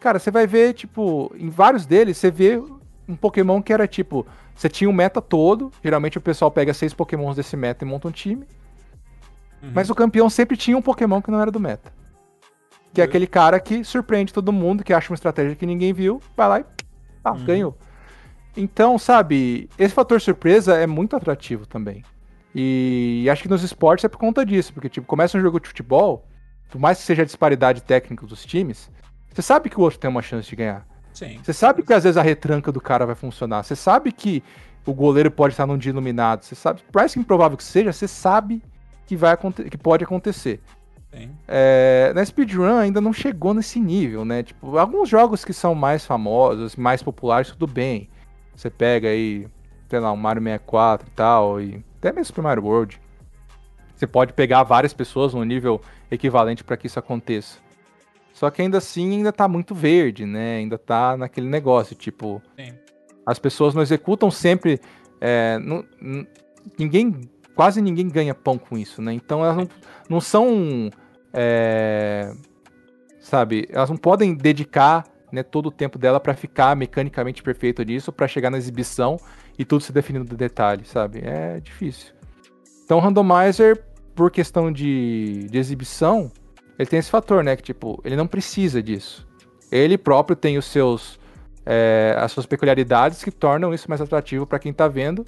[0.00, 2.60] cara, você vai ver, tipo, em vários deles, você vê
[3.08, 6.92] um Pokémon que era tipo, você tinha um meta todo, geralmente o pessoal pega seis
[6.92, 8.46] Pokémons desse meta e monta um time.
[9.62, 9.70] Uhum.
[9.74, 11.92] Mas o campeão sempre tinha um Pokémon que não era do meta.
[12.92, 13.08] Que é uhum.
[13.08, 16.60] aquele cara que surpreende todo mundo, que acha uma estratégia que ninguém viu, vai lá
[16.60, 16.64] e
[17.24, 17.44] ah, uhum.
[17.44, 17.78] ganhou.
[18.56, 22.04] Então, sabe, esse fator surpresa é muito atrativo também.
[22.54, 25.68] E acho que nos esportes é por conta disso, porque tipo, começa um jogo de
[25.68, 26.26] futebol,
[26.68, 28.90] por mais que seja a disparidade técnica dos times,
[29.32, 30.87] você sabe que o outro tem uma chance de ganhar.
[31.18, 31.40] Sim.
[31.42, 33.62] Você sabe que às vezes a retranca do cara vai funcionar.
[33.62, 34.42] Você sabe que
[34.86, 36.44] o goleiro pode estar num dia iluminado.
[36.44, 38.62] Você sabe, por mais que improvável que seja, você sabe
[39.06, 40.60] que, vai que pode acontecer.
[41.48, 44.42] É, na speedrun ainda não chegou nesse nível, né?
[44.42, 48.08] Tipo, alguns jogos que são mais famosos, mais populares, tudo bem.
[48.54, 49.48] Você pega aí
[49.88, 53.00] sei lá, um Mario 64 e tal, e até mesmo Super Mario World.
[53.96, 55.80] Você pode pegar várias pessoas num nível
[56.10, 57.58] equivalente para que isso aconteça.
[58.38, 60.58] Só que ainda assim ainda tá muito verde, né?
[60.58, 62.40] Ainda tá naquele negócio, tipo.
[62.56, 62.72] Sim.
[63.26, 64.80] As pessoas não executam sempre.
[65.20, 65.84] É, não,
[66.78, 67.28] ninguém.
[67.56, 69.12] Quase ninguém ganha pão com isso, né?
[69.12, 69.68] Então elas não,
[70.08, 70.88] não são.
[71.34, 72.32] É,
[73.18, 73.66] sabe?
[73.72, 78.28] Elas não podem dedicar né, todo o tempo dela para ficar mecanicamente perfeito nisso, para
[78.28, 79.16] chegar na exibição
[79.58, 81.22] e tudo se definindo do detalhe, sabe?
[81.24, 82.14] É difícil.
[82.84, 83.84] Então, o randomizer,
[84.14, 86.30] por questão de, de exibição,
[86.78, 87.56] ele tem esse fator, né?
[87.56, 89.26] Que, tipo, ele não precisa disso.
[89.70, 91.18] Ele próprio tem os seus,
[91.66, 95.26] é, as suas peculiaridades que tornam isso mais atrativo para quem tá vendo,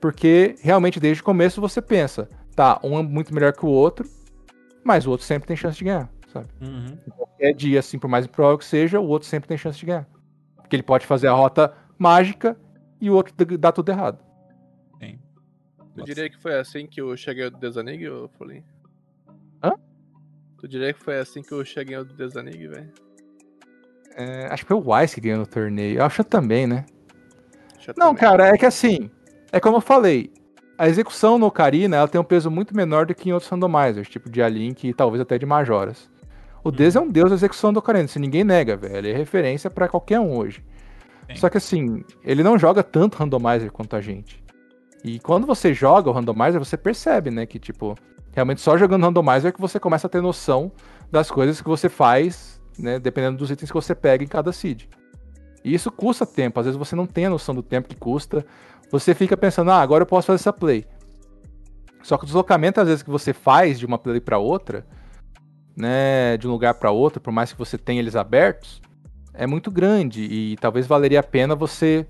[0.00, 4.08] porque realmente desde o começo você pensa, tá, um é muito melhor que o outro,
[4.84, 6.46] mas o outro sempre tem chance de ganhar, sabe?
[6.60, 6.96] Uhum.
[7.16, 10.08] Qualquer dia, assim, por mais improvável que seja, o outro sempre tem chance de ganhar.
[10.56, 12.56] Porque ele pode fazer a rota mágica
[13.00, 14.24] e o outro dá tudo errado.
[15.00, 15.18] Sim.
[15.94, 18.04] Tu diria que foi assim que eu cheguei do Desanig,
[18.38, 18.62] Folim?
[19.62, 19.72] Hã?
[20.60, 22.90] Tu diria que foi assim que eu cheguei ao Desanig, velho?
[24.16, 25.98] É, acho que foi o Wise que ganhou no torneio.
[25.98, 26.84] Eu acho também, né?
[27.76, 28.20] Acho Não, também.
[28.20, 29.08] cara, é que assim,
[29.52, 30.32] é como eu falei,
[30.76, 34.08] a execução no Ocarina ela tem um peso muito menor do que em outros randomizers,
[34.08, 36.10] tipo de Alink e talvez até de Majoras.
[36.64, 38.96] O Dez é um deus da execução do Ocarina, isso ninguém nega, velho.
[38.96, 40.64] Ele é referência para qualquer um hoje.
[41.28, 41.36] Sim.
[41.36, 44.42] Só que assim, ele não joga tanto randomizer quanto a gente.
[45.04, 47.94] E quando você joga o randomizer, você percebe, né, que tipo,
[48.38, 50.70] realmente só jogando randomizer é que você começa a ter noção
[51.10, 54.84] das coisas que você faz, né, dependendo dos itens que você pega em cada seed.
[55.64, 58.46] E isso custa tempo, às vezes você não tem a noção do tempo que custa.
[58.92, 60.86] Você fica pensando, ah, agora eu posso fazer essa play.
[62.00, 64.86] Só que o deslocamento, às vezes, que você faz de uma play para outra,
[65.76, 68.80] né, de um lugar para outro, por mais que você tenha eles abertos,
[69.34, 72.06] é muito grande e talvez valeria a pena você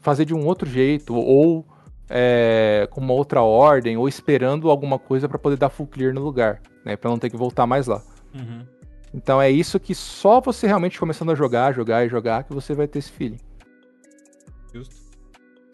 [0.00, 1.66] fazer de um outro jeito ou
[2.08, 6.22] é, com uma outra ordem ou esperando alguma coisa para poder dar full clear no
[6.22, 6.96] lugar, né?
[6.96, 8.02] Para não ter que voltar mais lá.
[8.34, 8.66] Uhum.
[9.14, 12.74] Então é isso que só você realmente começando a jogar, jogar e jogar que você
[12.74, 13.38] vai ter esse feeling.
[14.72, 14.94] Justo.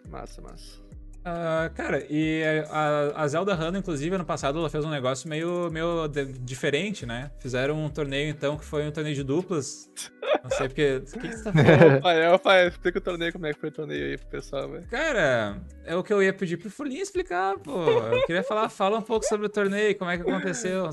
[0.09, 0.82] Massa, massa.
[1.23, 5.69] Uh, cara, e a, a, Zelda Run, inclusive, ano passado, ela fez um negócio meio,
[5.71, 7.31] meio de, diferente, né?
[7.39, 9.89] Fizeram um torneio, então, que foi um torneio de duplas.
[10.43, 11.01] Não sei porque.
[11.15, 11.93] O que, que você tá falando?
[11.95, 14.85] Rafael, Rafael, explica o torneio, como é que foi o torneio aí pro pessoal, velho.
[14.87, 17.89] Cara, é o que eu ia pedir pro Fulinho explicar, pô.
[17.89, 20.85] Eu queria falar, fala um pouco sobre o torneio, como é que aconteceu.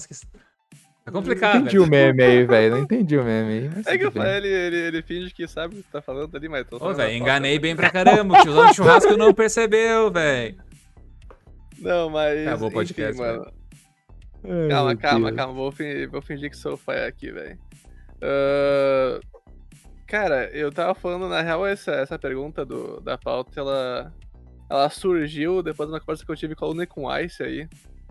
[1.06, 1.54] É complicado.
[1.54, 2.74] Não entendi o meme aí, velho.
[2.76, 3.70] Não entendi o meme aí.
[3.86, 6.66] É que o ele, ele, ele finge que sabe o que tá falando ali, mas
[6.66, 8.38] tô Ô, velho, enganei bem pra caramba.
[8.38, 10.56] O tiozão do churrasco não percebeu, velho.
[11.78, 12.46] Não, mas.
[12.46, 13.52] Acabou o podcast, enfim, mano.
[14.44, 15.36] Ai, calma, calma, Deus.
[15.36, 15.54] calma.
[15.54, 17.58] Vou fingir, vou fingir que sou o pai aqui, velho.
[18.22, 19.20] Uh,
[20.06, 24.12] cara, eu tava falando, na real, essa, essa pergunta do, da pauta, ela,
[24.68, 27.68] ela surgiu depois de uma conversa que eu tive com a Luna com Ice aí.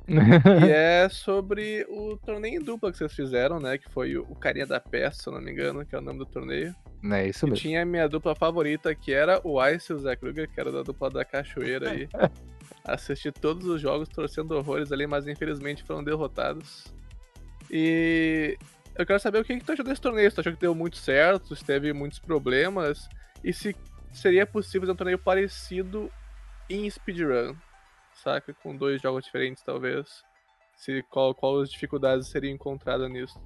[0.10, 0.16] E
[0.72, 3.78] é sobre o torneio em dupla que vocês fizeram, né?
[3.78, 6.20] Que foi o Carinha da Peça, se eu não me engano, que é o nome
[6.20, 6.76] do torneio.
[7.12, 7.58] É isso mesmo.
[7.58, 10.60] E tinha a minha dupla favorita, que era o Ice e o Zé Kruger, que
[10.60, 12.10] era da dupla da Cachoeira aí.
[12.84, 16.86] Assisti todos os jogos torcendo horrores ali, mas infelizmente foram derrotados.
[17.70, 18.58] E
[18.96, 20.30] eu quero saber o que, que tu achou desse torneio.
[20.30, 23.08] Se tu achou que deu muito certo, se teve muitos problemas,
[23.44, 23.76] e se
[24.12, 26.12] seria possível fazer um torneio parecido
[26.68, 27.56] em speedrun
[28.20, 28.54] saca?
[28.54, 30.24] Com dois jogos diferentes, talvez.
[30.76, 33.40] Se, qual, qual as dificuldades seriam encontradas nisso?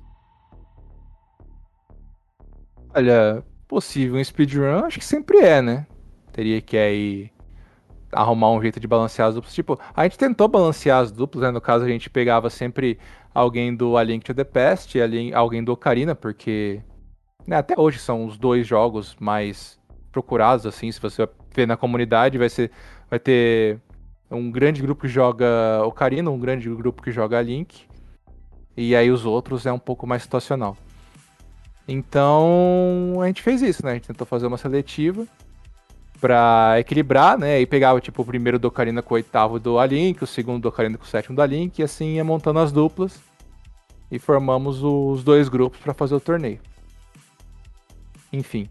[2.95, 5.87] Olha, possível em speedrun, acho que sempre é, né?
[6.31, 7.31] Teria que aí
[8.11, 9.53] arrumar um jeito de balancear as duplas.
[9.53, 11.51] Tipo, a gente tentou balancear as duplas, né?
[11.51, 12.99] No caso, a gente pegava sempre
[13.33, 16.83] alguém do A Link to the Past e alguém do Ocarina, porque
[17.47, 19.79] né, até hoje são os dois jogos mais
[20.11, 22.71] procurados, assim, se você ver na comunidade, vai ser
[23.09, 23.79] vai ter
[24.33, 27.85] um grande grupo que joga Ocarina, um grande grupo que joga Link.
[28.75, 30.75] E aí os outros é um pouco mais situacional.
[31.87, 33.91] Então a gente fez isso, né?
[33.91, 35.27] A gente tentou fazer uma seletiva
[36.19, 37.59] para equilibrar, né?
[37.59, 40.69] E pegava tipo o primeiro do Ocarina com o oitavo do Alink, o segundo do
[40.69, 43.21] Ocarina com o sétimo do Alink, e assim ia montando as duplas
[44.09, 46.59] e formamos os dois grupos para fazer o torneio.
[48.31, 48.69] Enfim,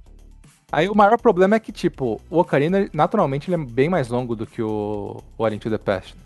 [0.73, 4.35] Aí o maior problema é que, tipo, o Ocarina, naturalmente, ele é bem mais longo
[4.35, 6.16] do que o, o A Link to the Past.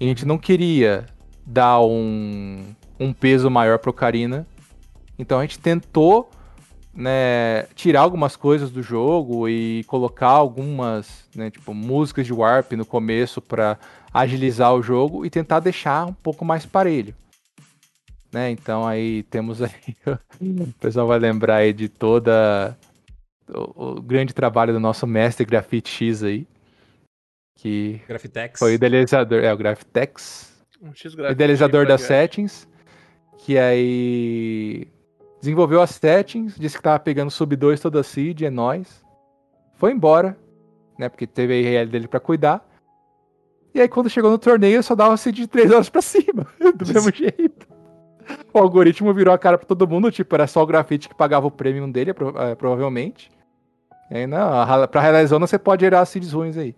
[0.00, 1.06] E a gente não queria
[1.46, 2.64] dar um,
[2.98, 4.44] um peso maior pro Ocarina.
[5.16, 6.28] Então a gente tentou
[6.92, 12.84] né, tirar algumas coisas do jogo e colocar algumas, né, tipo, músicas de Warp no
[12.84, 13.78] começo para
[14.12, 17.14] agilizar o jogo e tentar deixar um pouco mais parelho.
[18.32, 19.96] Né, então aí temos aí,
[20.40, 22.76] o pessoal vai lembrar aí de toda
[23.52, 26.46] o, o, grande trabalho do nosso mestre Grafite X aí.
[27.56, 28.58] que Grafitex.
[28.58, 30.52] foi o idealizador, é o Grafitex,
[30.82, 32.68] Um X o idealizador das settings,
[33.38, 34.88] que aí
[35.40, 39.04] desenvolveu as settings, disse que tava pegando sub 2 toda a seed, é nóis.
[39.74, 40.36] Foi embora,
[40.98, 42.66] né, porque teve a IRL dele pra cuidar.
[43.74, 46.46] E aí quando chegou no torneio, só dava seed de 3 horas pra cima,
[46.76, 47.66] do mesmo jeito.
[48.52, 51.46] O algoritmo virou a cara pra todo mundo, tipo, era só o grafite que pagava
[51.46, 53.30] o premium dele, pro- eh, provavelmente.
[54.10, 54.38] Aí, não,
[54.88, 56.74] pra você pode gerar seeds ruins aí.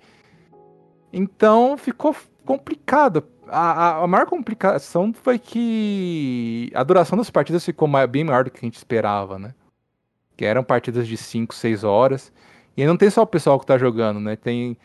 [1.13, 2.15] Então ficou
[2.45, 3.25] complicado.
[3.49, 3.61] A,
[4.01, 8.59] a- a maior complicação foi que a duração das partidas ficou bem maior do que
[8.59, 9.55] a gente esperava, né?
[10.37, 12.33] Que eram partidas de 5, 6 horas.
[12.77, 14.37] E não tem só o pessoal que tá jogando, né?
[14.37, 14.77] Tem.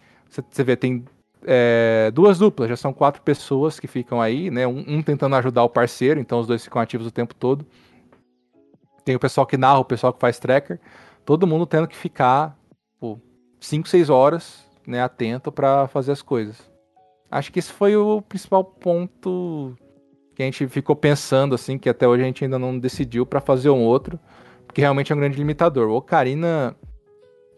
[0.49, 1.05] Você vê, tem
[1.45, 4.65] é, duas duplas, já são quatro pessoas que ficam aí, né?
[4.65, 7.65] Um, um tentando ajudar o parceiro, então os dois ficam ativos o tempo todo.
[9.05, 10.79] Tem o pessoal que narra, o pessoal que faz tracker.
[11.25, 12.57] Todo mundo tendo que ficar
[13.63, 16.69] 5, 6 horas, né, atento pra fazer as coisas.
[17.31, 19.75] Acho que esse foi o principal ponto
[20.35, 23.39] que a gente ficou pensando, assim, que até hoje a gente ainda não decidiu pra
[23.39, 24.19] fazer um outro,
[24.67, 25.87] porque realmente é um grande limitador.
[25.89, 26.75] O Ocarina,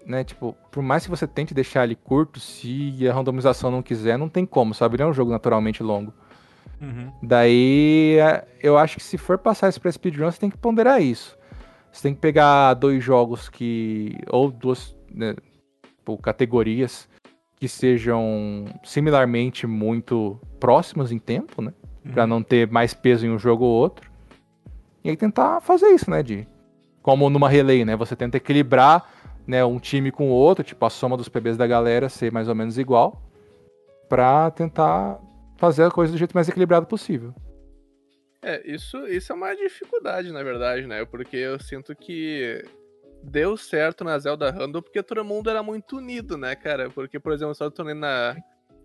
[0.06, 4.18] né, tipo, por mais que você tente deixar ele curto, se a randomização não quiser,
[4.18, 4.96] não tem como, sabe?
[4.96, 6.14] Ele é um jogo naturalmente longo.
[6.80, 7.12] Uhum.
[7.24, 11.02] Daí, é, eu acho que se for passar isso pra speedrun, você tem que ponderar
[11.02, 11.38] isso.
[11.96, 14.18] Você tem que pegar dois jogos que.
[14.30, 15.34] ou duas né,
[15.98, 17.08] tipo, categorias
[17.58, 21.72] que sejam similarmente muito próximas em tempo, né?
[22.12, 22.30] Pra Uhum.
[22.30, 24.12] não ter mais peso em um jogo ou outro.
[25.06, 26.22] E aí tentar fazer isso, né?
[26.22, 26.46] De,
[27.02, 27.96] como numa relay, né?
[27.96, 29.10] Você tenta equilibrar
[29.48, 32.50] né, um time com o outro, tipo, a soma dos PBs da galera ser mais
[32.50, 33.22] ou menos igual.
[34.10, 35.18] Pra tentar
[35.56, 37.34] fazer a coisa do jeito mais equilibrado possível.
[38.48, 41.04] É, isso, isso é uma dificuldade, na verdade, né?
[41.04, 42.64] Porque eu sinto que
[43.24, 46.88] deu certo na Zelda Random porque todo mundo era muito unido, né, cara?
[46.92, 48.36] Porque, por exemplo, só tornei na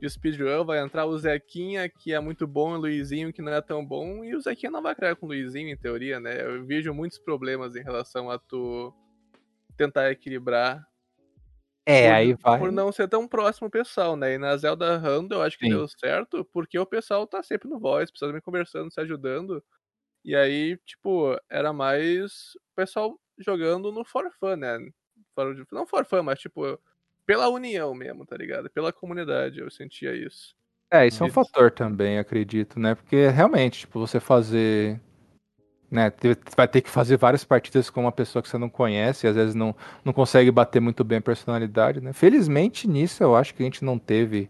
[0.01, 3.53] de speedrun vai entrar o Zequinha, que é muito bom, e o Luizinho, que não
[3.53, 6.41] é tão bom, e o Zequinha não vai criar com o Luizinho, em teoria, né?
[6.43, 8.95] Eu vejo muitos problemas em relação a tu
[9.77, 10.83] tentar equilibrar
[11.87, 12.59] É, por, aí vai.
[12.59, 14.35] por não ser tão próximo o pessoal, né?
[14.35, 15.73] E na Zelda Random eu acho que Sim.
[15.73, 19.63] deu certo, porque o pessoal tá sempre no voice, pessoal também conversando, se ajudando.
[20.25, 24.79] E aí, tipo, era mais o pessoal jogando no for fun, né?
[25.73, 26.79] Não for fun, mas tipo,
[27.25, 28.69] pela união mesmo, tá ligado?
[28.71, 30.55] Pela comunidade, eu sentia isso.
[30.93, 32.97] É, isso é um fator também, acredito, né?
[32.97, 35.01] Porque realmente, tipo, você fazer.
[35.91, 36.13] Né,
[36.57, 39.35] vai ter que fazer várias partidas com uma pessoa que você não conhece, e às
[39.35, 42.13] vezes não, não consegue bater muito bem a personalidade, né?
[42.13, 44.49] Felizmente nisso eu acho que a gente não teve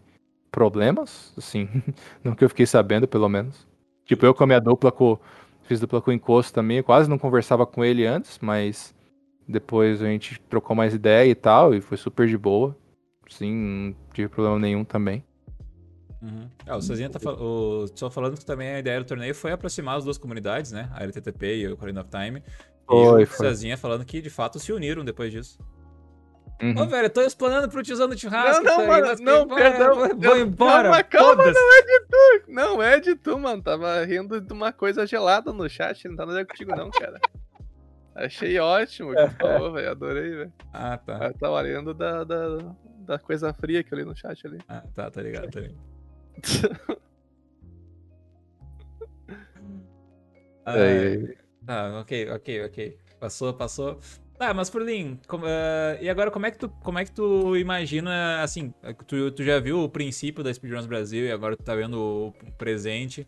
[0.51, 1.67] problemas, assim,
[2.23, 3.65] no que eu fiquei sabendo, pelo menos.
[4.05, 5.17] Tipo, eu com a minha dupla com.
[5.63, 8.93] Fiz dupla com o encosto também, quase não conversava com ele antes, mas
[9.47, 12.75] depois a gente trocou mais ideia e tal, e foi super de boa.
[13.29, 15.23] Sim, não tive problema nenhum também.
[16.21, 16.47] Uhum.
[16.67, 19.51] Ah, o Cezinha tá fal- o, só falando que também a ideia do torneio foi
[19.51, 20.89] aproximar as duas comunidades, né?
[20.93, 22.43] A LTTP e o Ocarina of Time.
[22.87, 23.77] Foi, e o foi.
[23.77, 25.57] Falando que de fato se uniram depois disso.
[26.61, 26.79] Uhum.
[26.79, 28.63] Ô, velho, eu tô explanando pro tiozão do churrasco.
[28.63, 30.83] Não, não, aí, mano, mas não, que- perdão, Vou, embora.
[30.83, 31.59] calma, calma, foda-se.
[31.59, 33.63] não é de tu, não é de tu, mano.
[33.63, 37.19] Tava rindo de uma coisa gelada no chat, não tá nada contigo não, cara.
[38.13, 40.53] Achei ótimo o que tu falou, velho, adorei, velho.
[40.71, 41.27] Ah, tá.
[41.27, 42.57] Eu tava lendo da, da,
[43.07, 44.59] da coisa fria que eu li no chat ali.
[44.67, 45.90] Ah, tá, tá ligado, tá ligado.
[50.65, 51.35] Ah, Aí,
[51.65, 52.97] Tá, ok, ok, ok.
[53.19, 53.99] Passou, passou.
[54.37, 57.55] Tá, mas Furlin, como- ah, e agora como é que tu, como é que tu
[57.55, 58.73] imagina, assim,
[59.07, 62.33] tu, tu já viu o princípio da Speedruns Brasil e agora tu tá vendo o
[62.57, 63.27] presente.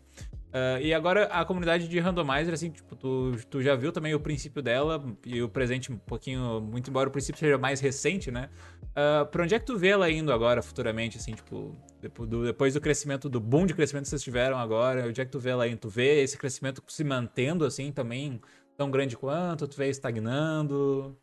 [0.56, 4.20] Ah, e agora a comunidade de randomizer, assim, tipo, tu, tu já viu também o
[4.20, 8.48] princípio dela e o presente um pouquinho, muito embora o princípio seja mais recente, né?
[8.94, 12.80] Ah, pra onde é que tu vê ela indo agora, futuramente, assim, tipo, depois do
[12.80, 15.66] crescimento, do boom de crescimento que vocês tiveram agora, onde é que tu vê ela
[15.66, 15.78] indo?
[15.78, 18.40] Tu vê esse crescimento se mantendo, assim, também
[18.76, 19.66] tão grande quanto?
[19.66, 21.18] Tu vê estagnando?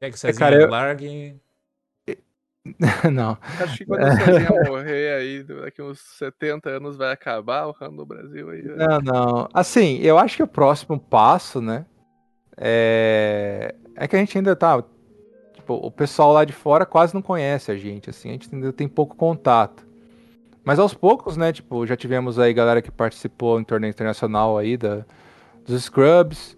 [0.00, 1.40] Quer que o Cezinha cara, eu- largue?
[3.12, 3.38] não.
[3.60, 7.96] Acho que quando o Cezinha morrer aí, daqui uns 70 anos vai acabar o ramo
[7.98, 8.62] do Brasil aí.
[8.62, 8.76] velho.
[8.76, 9.48] Não, não.
[9.52, 11.86] Assim, eu acho que o próximo passo, né?
[12.56, 14.82] É, é que a gente ainda tá.
[15.54, 18.72] Tipo, o pessoal lá de fora quase não conhece a gente, assim, a gente ainda
[18.72, 19.86] tem pouco contato.
[20.64, 21.52] Mas aos poucos, né?
[21.52, 25.04] Tipo, já tivemos aí galera que participou em torneio internacional aí da,
[25.64, 26.56] dos Scrubs.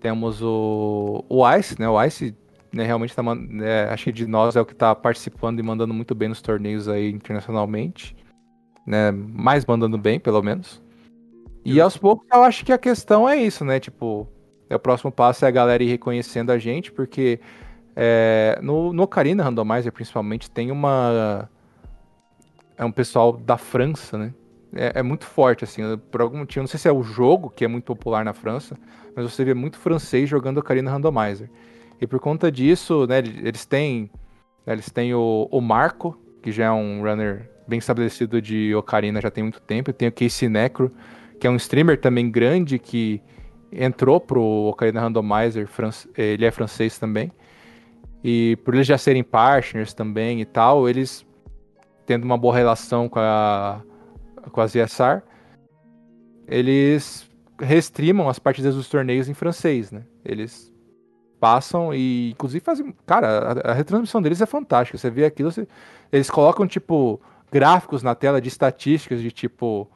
[0.00, 1.88] Temos o, o Ice, né?
[1.88, 2.34] O Ice
[2.74, 3.22] né, realmente tá.
[3.22, 6.28] man- é, acho que de nós é o que tá participando e mandando muito bem
[6.28, 8.16] nos torneios aí internacionalmente.
[8.86, 9.10] Né?
[9.10, 10.82] Mais mandando bem, pelo menos.
[11.64, 13.80] E aos poucos eu acho que a questão é isso, né?
[13.80, 14.28] Tipo,
[14.68, 17.40] é o próximo passo é a galera ir reconhecendo a gente, porque
[17.96, 21.48] é, no, no Ocarina Randomizer, principalmente, tem uma.
[22.76, 24.34] é um pessoal da França, né?
[24.74, 26.62] É, é, muito forte, assim, por algum motivo.
[26.62, 28.76] Não sei se é o jogo que é muito popular na França,
[29.14, 31.48] mas você vê muito francês jogando Ocarina Randomizer.
[32.00, 34.10] E por conta disso, né, eles têm,
[34.66, 39.20] né, eles têm o, o Marco, que já é um runner bem estabelecido de Ocarina
[39.20, 39.92] já tem muito tempo.
[39.92, 40.92] Tem o Casey Necro,
[41.40, 43.22] que é um streamer também grande que
[43.72, 45.68] entrou pro Ocarina Randomizer,
[46.16, 47.32] ele é francês também.
[48.22, 51.26] E por eles já serem partners também e tal, eles
[52.06, 53.82] tendo uma boa relação com a
[54.50, 55.22] com a ZSR,
[56.46, 60.04] eles restrimam as partidas dos torneios em francês, né?
[60.24, 60.73] Eles
[61.44, 64.96] passam e inclusive fazem, cara, a, a retransmissão deles é fantástica.
[64.96, 65.68] Você vê aquilo, você,
[66.10, 67.20] eles colocam tipo
[67.52, 69.86] gráficos na tela de estatísticas de tipo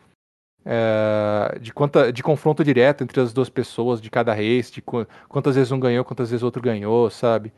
[0.63, 5.07] é, de, quanta, de confronto direto entre as duas pessoas de cada race, de qu
[5.27, 7.51] quantas vezes um ganhou, quantas vezes outro ganhou, sabe?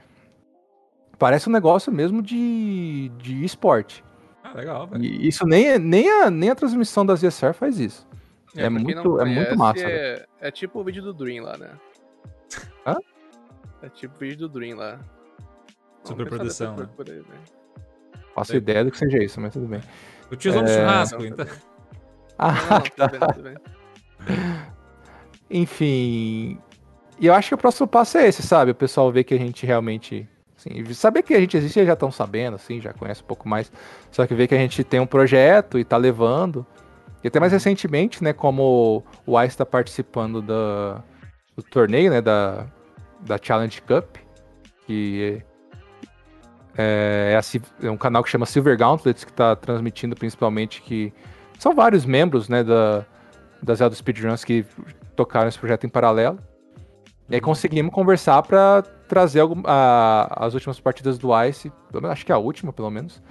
[1.18, 4.04] Parece um negócio mesmo de, de esporte.
[4.44, 5.04] Ah, legal, velho.
[5.04, 8.06] E isso nem, nem, a, nem a transmissão da ZSR faz isso.
[8.56, 9.82] É, é muito, conhece, é muito massa.
[9.84, 11.70] É, é, tipo o vídeo do Dream lá, né?
[12.86, 12.94] Hã?
[13.82, 15.01] É tipo o vídeo do Dream lá.
[16.05, 16.77] Superprodução.
[16.77, 16.89] Né?
[16.98, 17.39] né?
[18.35, 19.81] Faço ideia do que seja isso, mas tudo bem.
[20.31, 20.65] O tiozão é...
[20.65, 21.47] do churrasco, então.
[22.39, 23.09] Ah, não, tá.
[23.09, 23.57] bem, tudo bem.
[25.51, 26.59] Enfim.
[27.19, 28.70] E eu acho que o próximo passo é esse, sabe?
[28.70, 30.27] O pessoal vê que a gente realmente.
[30.57, 33.48] Assim, saber que a gente existe, eles já estão sabendo, assim, já conhece um pouco
[33.48, 33.70] mais.
[34.11, 36.66] Só que ver que a gente tem um projeto e tá levando.
[37.23, 41.02] E até mais recentemente, né, como o Ice está participando da,
[41.55, 42.66] do torneio, né, da,
[43.22, 44.16] da Challenge Cup,
[44.86, 45.42] que
[46.76, 51.12] é, é, é um canal que chama Silver Gauntlets, que está transmitindo principalmente que
[51.59, 53.05] são vários membros, né, da,
[53.62, 54.64] da Zelda Speedruns que
[55.14, 56.38] tocaram esse projeto em paralelo.
[57.28, 61.70] E aí conseguimos conversar para trazer algum, a, as últimas partidas do Ice,
[62.10, 63.22] acho que a última, pelo menos,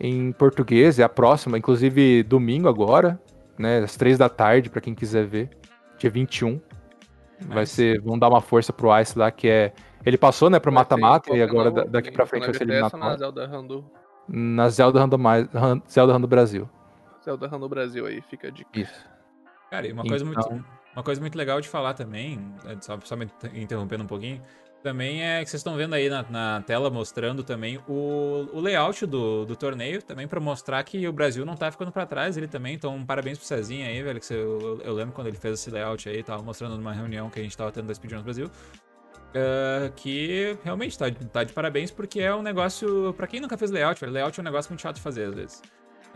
[0.00, 3.20] em português, é a próxima, inclusive domingo agora,
[3.58, 5.50] né, às três da tarde, para quem quiser ver,
[5.98, 6.60] dia 21.
[7.40, 7.54] Mas...
[7.54, 9.72] Vai ser, vamos dar uma força pro Ice lá, que é
[10.04, 13.04] ele passou, né, pro mata-mata e agora daqui pra frente vai ser eliminatório.
[13.04, 13.84] Na Zelda Randu.
[14.28, 15.18] Na Zelda Randu,
[15.90, 16.70] Zelda Randu Brasil.
[17.24, 18.70] Zelda Randu Brasil aí, fica a dica.
[18.72, 19.04] Isso.
[19.68, 20.50] Cara, e uma coisa, então...
[20.52, 20.64] muito,
[20.94, 24.40] uma coisa muito legal de falar também, é, só, só me interrompendo um pouquinho,
[24.86, 29.04] também é que vocês estão vendo aí na, na tela mostrando também o, o layout
[29.04, 32.46] do, do torneio, também para mostrar que o Brasil não tá ficando para trás ele
[32.46, 32.74] também.
[32.74, 35.72] Então, parabéns pro Cezinha aí, velho, que você, eu, eu, lembro quando ele fez esse
[35.72, 38.46] layout aí, tava mostrando numa reunião que a gente tava tendo da Speedruns Brasil.
[38.46, 43.12] Uh, que realmente tá, tá, de parabéns, porque é um negócio.
[43.14, 45.62] para quem nunca fez layout, layout é um negócio muito chato de fazer às vezes.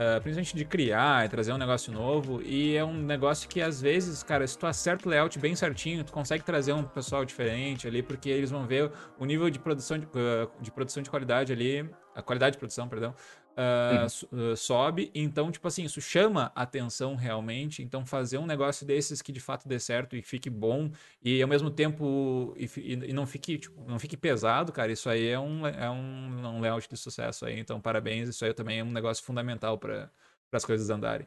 [0.00, 2.40] Uh, principalmente de criar e trazer um negócio novo.
[2.40, 6.02] E é um negócio que às vezes, cara, se tu acerta o layout bem certinho,
[6.02, 9.98] tu consegue trazer um pessoal diferente ali, porque eles vão ver o nível de produção
[9.98, 13.14] de, uh, de produção de qualidade ali, a qualidade de produção, perdão,
[13.60, 15.10] uh, sobe.
[15.14, 17.82] Então, tipo assim, isso chama atenção realmente.
[17.82, 20.90] Então, fazer um negócio desses que de fato dê certo e fique bom
[21.22, 24.92] e ao mesmo tempo e, e não fique tipo, não fique pesado, cara.
[24.92, 27.58] Isso aí é um, é um, um layout de sucesso aí.
[27.58, 28.28] Então, parabéns.
[28.28, 30.10] Isso aí também é um negócio fundamental para
[30.52, 31.26] as coisas andarem.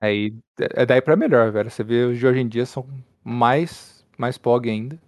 [0.00, 1.70] Aí é, é daí para melhor, velho.
[1.70, 2.86] Você vê os de hoje em dia são
[3.22, 4.98] mais mais pog ainda.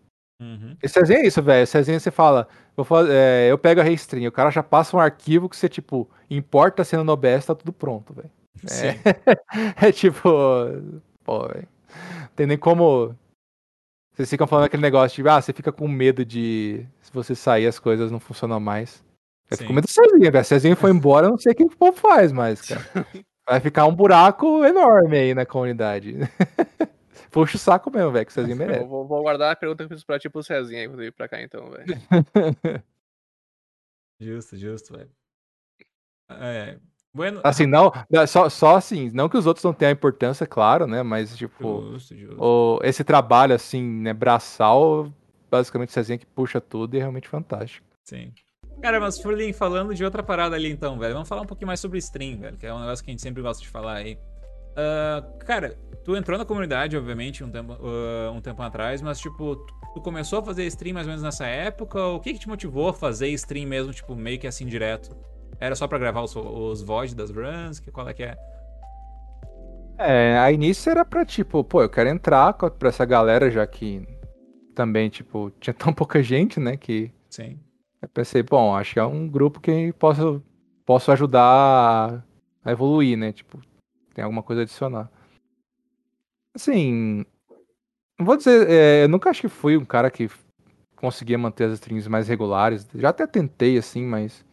[0.45, 0.77] Uhum.
[0.83, 1.67] Esse Cezinha é isso, velho.
[1.67, 2.47] Cezinha você fala,
[2.77, 6.09] eu, é, eu pego a restring, o cara já passa um arquivo que você, tipo,
[6.31, 8.31] importa a cena no OBS, tá tudo pronto, velho.
[9.77, 10.23] É, é, tipo,
[11.23, 11.69] pô, velho.
[12.35, 13.15] Tem nem como.
[14.15, 16.87] Vocês ficam falando aquele negócio de, ah, você fica com medo de.
[17.03, 19.05] Se você sair, as coisas não funcionam mais.
[19.51, 20.45] Eu fico com medo do Cezinha, velho.
[20.45, 22.83] Cezinha foi embora, eu não sei o que o povo faz mais, cara.
[23.47, 26.17] Vai ficar um buraco enorme aí na comunidade.
[27.31, 28.85] Puxa o saco mesmo, velho, que o Cezinha merece.
[28.87, 31.11] Vou, vou, guardar a pergunta que eu fiz pra ti pro Cezinha aí quando ele
[31.11, 31.87] vir pra cá, então, velho.
[34.21, 35.11] justo, justo, velho.
[36.31, 36.79] É.
[37.13, 37.41] Bueno...
[37.45, 37.93] Assim, não,
[38.27, 41.03] só, só assim, não que os outros não tenham importância, claro, né?
[41.03, 42.43] Mas, tipo, justo, justo.
[42.43, 45.13] O, esse trabalho, assim, né, braçal,
[45.49, 47.87] basicamente o Cezinha que puxa tudo e é realmente fantástico.
[48.03, 48.33] Sim.
[48.83, 51.81] Cara, mas Furlin, falando de outra parada ali então, velho, vamos falar um pouquinho mais
[51.81, 54.19] sobre stream, velho, que é um negócio que a gente sempre gosta de falar aí.
[54.75, 59.57] Uh, cara, tu entrou na comunidade, obviamente, um tempo, uh, um tempo atrás, mas, tipo,
[59.95, 62.05] tu começou a fazer stream mais ou menos nessa época?
[62.07, 65.17] O que, que te motivou a fazer stream mesmo, tipo, meio que assim, direto?
[65.61, 67.81] Era só pra gravar os, os das runs?
[67.81, 68.37] Que, qual é que é?
[69.97, 74.03] É, a início era pra, tipo, pô, eu quero entrar pra essa galera, já que
[74.75, 77.11] também, tipo, tinha tão pouca gente, né, que...
[77.31, 77.59] Sim.
[78.03, 80.43] Eu pensei, bom, acho que é um grupo que posso,
[80.85, 82.23] posso ajudar
[82.63, 83.59] a evoluir, né, tipo,
[84.15, 85.11] tem alguma coisa a adicionar.
[86.55, 87.27] Assim,
[88.19, 90.31] vou dizer, é, eu nunca acho que fui um cara que
[90.97, 92.89] conseguia manter as streams mais regulares.
[92.95, 94.45] Já até tentei, assim, mas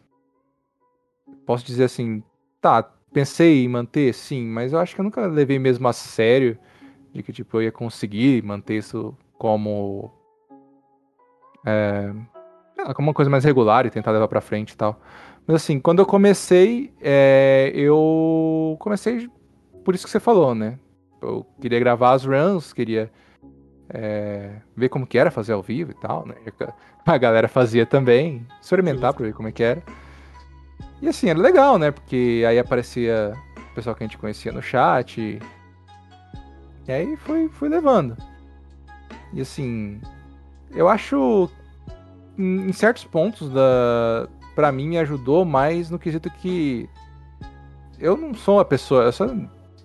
[1.46, 2.22] posso dizer assim,
[2.60, 2.82] tá,
[3.12, 6.58] pensei em manter, sim, mas eu acho que eu nunca levei mesmo a sério
[7.12, 10.10] de que, tipo, eu ia conseguir manter isso como.
[11.64, 12.12] É,
[12.94, 15.00] como uma coisa mais regular e tentar levar pra frente e tal.
[15.46, 19.28] Mas assim, quando eu comecei, é, eu comecei
[19.84, 20.78] por isso que você falou, né?
[21.20, 23.10] Eu queria gravar as runs, queria
[23.88, 26.34] é, ver como que era fazer ao vivo e tal, né?
[27.04, 29.82] A galera fazia também, experimentar pra ver como é que era.
[31.00, 31.90] E assim, era legal, né?
[31.90, 33.32] Porque aí aparecia
[33.70, 35.40] o pessoal que a gente conhecia no chat.
[36.86, 38.16] E aí foi, foi levando.
[39.32, 40.00] E assim,
[40.70, 41.50] eu acho
[42.38, 46.88] em certos pontos da para mim me ajudou mais no quesito que
[47.98, 49.28] eu não sou uma pessoa, eu sou,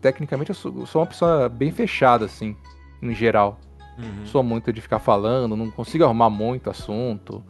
[0.07, 2.55] tecnicamente eu sou, sou uma pessoa bem fechada assim,
[3.01, 3.59] em geral.
[3.97, 4.25] Uhum.
[4.25, 7.43] Sou muito de ficar falando, não consigo arrumar muito assunto.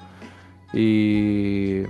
[0.74, 1.86] E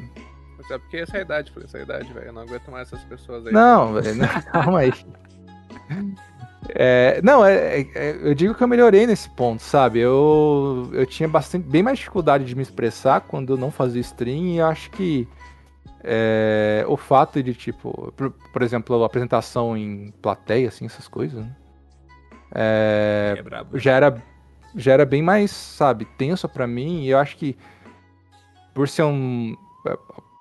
[0.57, 2.27] mas é porque essa é a idade, por essa é idade, velho.
[2.27, 3.53] Eu não aguento mais essas pessoas aí.
[3.53, 4.19] Não, velho,
[4.51, 4.91] calma aí.
[6.69, 9.99] É, não, é, é, eu digo que eu melhorei nesse ponto, sabe?
[9.99, 14.55] Eu, eu tinha bastante, bem mais dificuldade de me expressar quando eu não fazia stream
[14.55, 15.27] e acho que
[16.09, 21.45] é, o fato de, tipo, por, por, exemplo, a apresentação em plateia, assim, essas coisas,
[21.45, 21.55] né?
[22.55, 23.65] É, é né?
[23.73, 24.23] já, era,
[24.73, 27.57] já era bem mais, sabe, tenso para mim e eu acho que
[28.73, 29.53] por ser um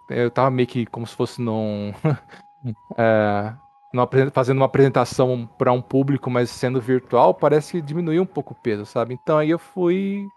[0.09, 1.93] eu tava meio que como se fosse num.
[2.97, 3.53] é,
[3.93, 8.53] numa, fazendo uma apresentação para um público, mas sendo virtual, parece que diminuiu um pouco
[8.53, 9.15] o peso, sabe?
[9.15, 10.29] Então aí eu fui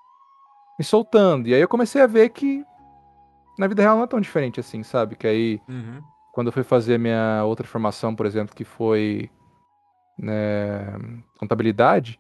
[0.78, 1.48] me soltando.
[1.48, 2.66] E aí eu comecei a ver que
[3.60, 5.18] na vida real não é tão diferente assim, sabe?
[5.18, 6.02] Que aí, uhum.
[6.32, 9.30] quando eu fui fazer minha outra formação, por exemplo, que foi
[10.18, 10.98] né,
[11.38, 12.18] contabilidade,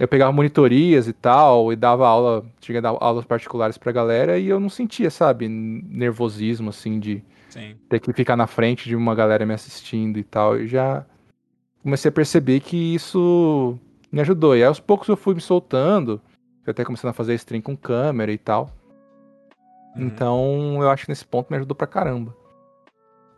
[0.00, 4.48] eu pegava monitorias e tal, e dava aula, tinha dar aulas particulares pra galera, e
[4.48, 7.76] eu não sentia, sabe, nervosismo, assim, de Sim.
[7.88, 10.58] ter que ficar na frente de uma galera me assistindo e tal.
[10.58, 11.06] E já
[11.84, 13.78] comecei a perceber que isso
[14.10, 14.56] me ajudou.
[14.56, 16.20] E aí, aos poucos eu fui me soltando,
[16.66, 18.76] eu até começando a fazer stream com câmera e tal.
[19.98, 20.06] Uhum.
[20.06, 22.34] Então, eu acho que nesse ponto me ajudou pra caramba.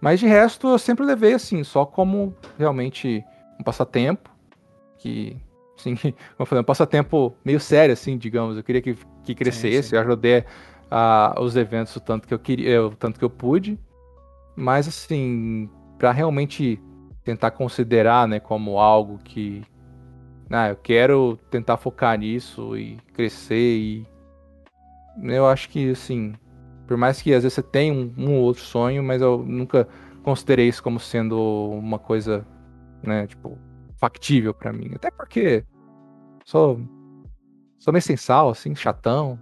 [0.00, 3.24] Mas de resto, eu sempre levei assim, só como realmente
[3.58, 4.30] um passatempo,
[4.98, 5.36] que
[5.80, 8.56] Assim, como eu falei, um passatempo meio sério, assim, digamos.
[8.56, 9.96] Eu queria que, que crescesse, sim, sim.
[9.96, 10.44] eu ajudei
[10.90, 13.78] a, os eventos o tanto que eu queria, o tanto que eu pude.
[14.54, 16.78] Mas assim, para realmente
[17.24, 19.62] tentar considerar, né, como algo que
[20.50, 24.06] ah, eu quero tentar focar nisso e crescer e
[25.22, 26.34] eu acho que assim,
[26.90, 29.86] por mais que às vezes você tenha um, um outro sonho, mas eu nunca
[30.24, 31.38] considerei isso como sendo
[31.70, 32.44] uma coisa,
[33.00, 33.56] né, tipo,
[33.96, 34.90] factível para mim.
[34.96, 35.64] Até porque
[36.44, 36.80] sou,
[37.78, 39.38] sou meio sensal, assim, chatão,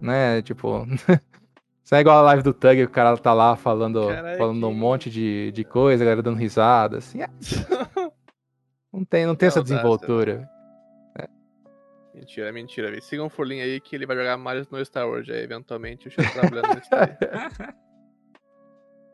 [0.00, 0.42] né?
[0.42, 0.86] Tipo.
[1.84, 4.06] Isso é igual a live do Tug, o cara tá lá falando,
[4.38, 7.20] falando um monte de, de coisa, a galera dando risada, assim.
[7.20, 7.28] É.
[8.94, 10.48] não tem, não tem essa desenvoltura.
[12.22, 12.24] É.
[12.24, 13.00] Mentira, mentira.
[13.00, 16.06] Sigam o Furlin aí que ele vai jogar Mario no Star Wars aí, eventualmente.
[16.06, 17.72] Eu chego trabalhando nisso aí.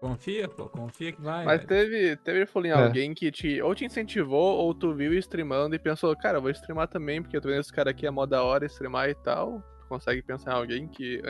[0.00, 1.44] Confia, pô, confia que vai.
[1.44, 1.68] Mas velho.
[1.68, 2.84] teve, teve Folinho, é.
[2.84, 6.52] alguém que te ou te incentivou ou tu viu streamando e pensou, cara, eu vou
[6.52, 9.14] streamar também, porque eu tô vendo esse cara aqui é mó da hora streamar e
[9.16, 9.60] tal.
[9.80, 11.20] Tu consegue pensar em alguém que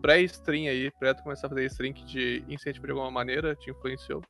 [0.00, 3.72] pré-stream aí, pré tu começar a fazer stream que te incentivou de alguma maneira, te
[3.72, 4.22] influenciou?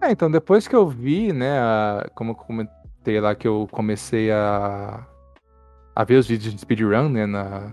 [0.00, 4.32] É, então depois que eu vi, né, a, como eu comentei lá que eu comecei
[4.32, 5.06] a,
[5.94, 7.72] a ver os vídeos de speedrun, né, na,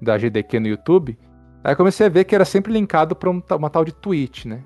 [0.00, 1.18] da GDQ no YouTube,
[1.62, 4.46] Aí eu comecei a ver que era sempre linkado pra um, uma tal de Twitch,
[4.46, 4.62] né?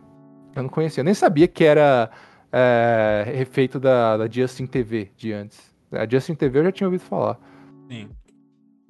[0.55, 2.11] Eu não conhecia, eu nem sabia que era
[2.53, 5.75] é, refeito da, da Justin TV de antes.
[5.91, 7.39] A Justin TV eu já tinha ouvido falar.
[7.91, 8.09] Sim.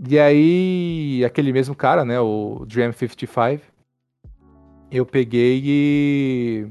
[0.07, 3.61] E aí, aquele mesmo cara, né, o Dream55,
[4.91, 6.69] eu peguei e.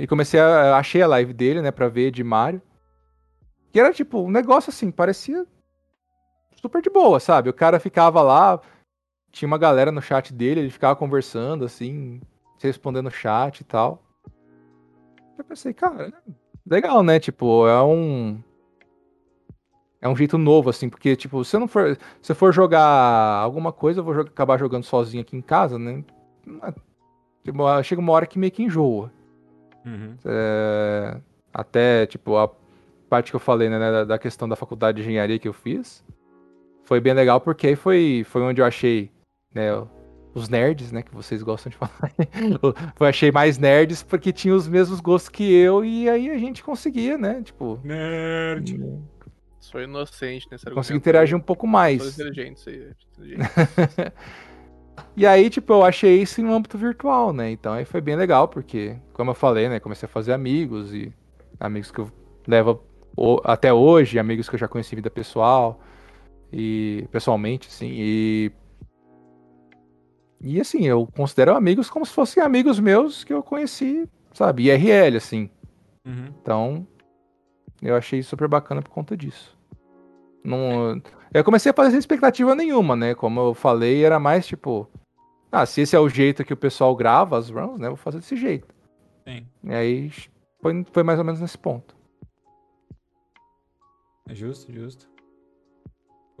[0.00, 0.76] E comecei a.
[0.76, 2.60] Achei a live dele, né, pra ver de Mario.
[3.72, 5.46] E era tipo, um negócio assim, parecia
[6.60, 7.48] super de boa, sabe?
[7.48, 8.60] O cara ficava lá,
[9.32, 12.20] tinha uma galera no chat dele, ele ficava conversando, assim,
[12.62, 14.02] respondendo no chat e tal.
[15.38, 16.12] Eu pensei, cara,
[16.66, 17.18] legal, né?
[17.18, 18.42] Tipo, é um.
[20.02, 21.98] É um jeito novo, assim, porque, tipo, se eu não for.
[22.22, 25.78] Se eu for jogar alguma coisa, eu vou jogar, acabar jogando sozinho aqui em casa,
[25.78, 26.04] né?
[27.42, 29.10] Tipo, chega uma hora que meio que enjoa.
[29.84, 30.14] Uhum.
[30.24, 31.18] É,
[31.52, 32.50] até, tipo, a
[33.08, 36.04] parte que eu falei, né, da questão da faculdade de engenharia que eu fiz,
[36.90, 39.12] foi bem legal porque aí foi, foi onde eu achei
[39.54, 39.70] né,
[40.34, 42.12] os nerds, né, que vocês gostam de falar.
[42.98, 46.64] eu achei mais nerds porque tinham os mesmos gostos que eu e aí a gente
[46.64, 47.78] conseguia, né, tipo...
[47.84, 48.76] Nerd!
[48.82, 49.04] Hum,
[49.60, 50.74] Sou inocente nesse argumento.
[50.74, 52.02] Consegui interagir um pouco mais.
[52.02, 52.70] Sou inteligente, isso
[53.22, 54.12] aí.
[55.16, 57.52] E aí, tipo, eu achei isso em um âmbito virtual, né?
[57.52, 59.78] Então aí foi bem legal, porque, como eu falei, né?
[59.78, 61.12] Comecei a fazer amigos e
[61.60, 62.10] amigos que eu
[62.48, 62.82] levo
[63.44, 65.80] até hoje, amigos que eu já conheci em vida pessoal
[66.52, 68.52] e pessoalmente, assim, e
[70.42, 75.16] e assim, eu considero amigos como se fossem amigos meus que eu conheci, sabe, IRL,
[75.16, 75.50] assim.
[76.04, 76.28] Uhum.
[76.40, 76.86] Então,
[77.82, 79.54] eu achei super bacana por conta disso.
[80.42, 81.00] Não,
[81.34, 83.14] eu comecei a fazer sem expectativa nenhuma, né?
[83.14, 84.88] Como eu falei, era mais tipo,
[85.52, 87.88] ah, se esse é o jeito que o pessoal grava as runs, né?
[87.88, 88.74] Vou fazer desse jeito.
[89.28, 90.10] Sim, E aí
[90.62, 91.94] foi, foi mais ou menos nesse ponto.
[94.26, 95.09] é justo, justo.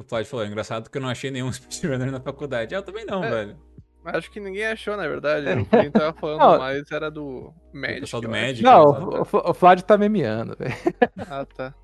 [0.00, 2.74] O Floyd falou, engraçado que eu não achei nenhum speedrunner na faculdade.
[2.74, 3.30] Eu também não, É.
[3.30, 3.56] velho.
[4.02, 5.46] Acho que ninguém achou, na verdade.
[5.60, 6.58] O que a gente tava falando Não.
[6.58, 8.00] mais era do Magic.
[8.00, 8.30] pessoal do.
[8.30, 8.62] Magic.
[8.62, 10.74] Não, o, o, o Flávio tá memeando, velho.
[11.30, 11.74] Ah, tá.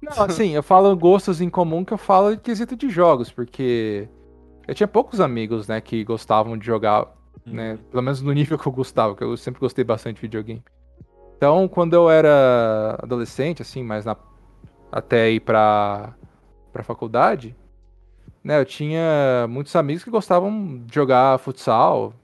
[0.00, 4.08] Não, assim, eu falo gostos em comum que eu falo de quesito de jogos, porque
[4.66, 7.06] eu tinha poucos amigos, né, que gostavam de jogar
[7.44, 7.72] né?
[7.72, 7.78] Uhum.
[7.90, 10.62] Pelo menos no nível que eu gostava, que eu sempre gostei bastante de videogame.
[11.36, 14.16] Então, quando eu era adolescente, assim, mas na,
[14.90, 16.14] até ir pra,
[16.72, 17.54] pra faculdade,
[18.42, 22.14] né, eu tinha muitos amigos que gostavam de jogar futsal.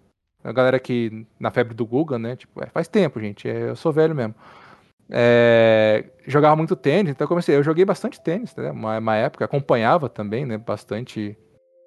[0.42, 3.76] A galera que, na febre do Guga, né, tipo, é, faz tempo, gente, é, eu
[3.76, 4.34] sou velho mesmo.
[5.10, 9.44] É, jogava muito tênis, então eu comecei, eu joguei bastante tênis, né, uma, uma época,
[9.44, 11.36] acompanhava também, né, bastante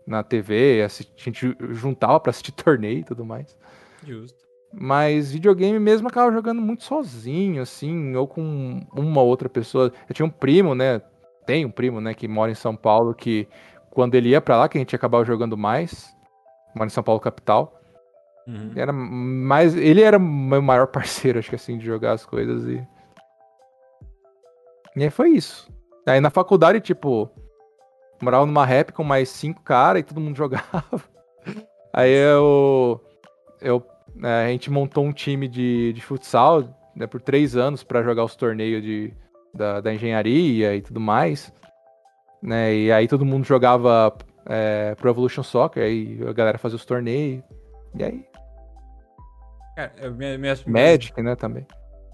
[0.06, 3.56] na TV, assisti- a gente juntava pra assistir torneio e tudo mais.
[4.04, 4.48] Justo.
[4.74, 9.92] Mas videogame mesmo eu acaba jogando muito sozinho, assim, ou com uma outra pessoa.
[10.08, 11.02] Eu tinha um primo, né?
[11.48, 13.48] Tem um primo, né, que mora em São Paulo, que
[13.90, 16.16] quando ele ia pra lá, que a gente acabava jogando mais,
[16.76, 17.74] mora em São Paulo capital,
[18.48, 18.72] Uhum.
[18.78, 19.76] era mais.
[19.76, 22.88] Ele era o meu maior parceiro, acho que assim, de jogar as coisas e.
[24.96, 25.70] E aí foi isso.
[26.06, 27.30] Aí na faculdade, tipo,
[28.22, 31.04] morava numa rap com mais cinco caras e todo mundo jogava.
[31.94, 33.02] Aí eu.
[33.62, 36.64] eu né, a gente montou um time de, de futsal
[36.96, 39.14] né, por três anos pra jogar os torneios de,
[39.58, 41.52] da, da engenharia e tudo mais.
[42.42, 44.16] Né, e aí todo mundo jogava
[44.46, 47.44] é, Pro Evolution Soccer, aí a galera fazia os torneios.
[47.98, 48.26] E aí,
[49.76, 51.66] Cara, eu- minha- minhas, primeiras, Magic, né, também.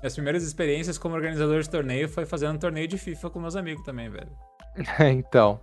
[0.01, 3.83] minhas primeiras experiências como organizador de torneio foi fazendo torneio de FIFA com meus amigos
[3.83, 4.31] também, velho.
[5.13, 5.59] então.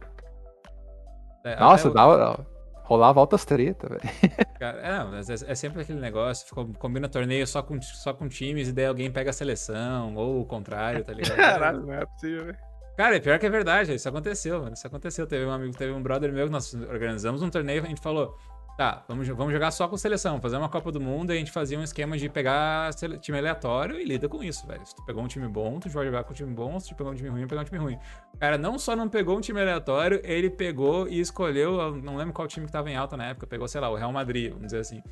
[1.44, 2.46] É, Nossa, o- dava,
[2.90, 4.00] rolava altas treta, velho.
[4.58, 8.68] Cara, é, é, é sempre aquele negócio, ficou- combina torneio só com, só com times
[8.68, 11.36] e daí alguém pega a seleção, ou o contrário, tá ligado?
[11.36, 12.58] Caralho, não é possível, velho.
[12.96, 14.74] Cara, é pior que é verdade, isso aconteceu, mano.
[14.74, 15.26] Isso aconteceu.
[15.26, 18.36] Teve um amigo, teve um brother meu que nós organizamos um torneio, a gente falou,
[18.80, 21.52] tá, vamos, vamos jogar só com seleção, fazer uma Copa do Mundo e a gente
[21.52, 22.88] fazia um esquema de pegar
[23.20, 24.80] time aleatório e lida com isso, velho.
[24.86, 26.94] Se tu pegou um time bom, tu vai jogar com um time bom, se tu
[26.94, 27.98] pegou um time ruim, pegar um time ruim.
[28.32, 32.16] O cara não só não pegou um time aleatório, ele pegou e escolheu, eu não
[32.16, 34.48] lembro qual time que tava em alta na época, pegou, sei lá, o Real Madrid,
[34.48, 35.02] vamos dizer assim.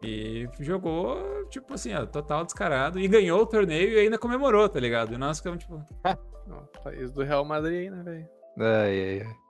[0.00, 3.00] E jogou, tipo assim, ó, total descarado.
[3.00, 5.14] E ganhou o torneio e ainda comemorou, tá ligado?
[5.14, 5.84] E nós ficamos, tipo,
[6.46, 8.28] Não, país do Real Madrid, né, velho?
[8.56, 9.43] Ai, ai, ai.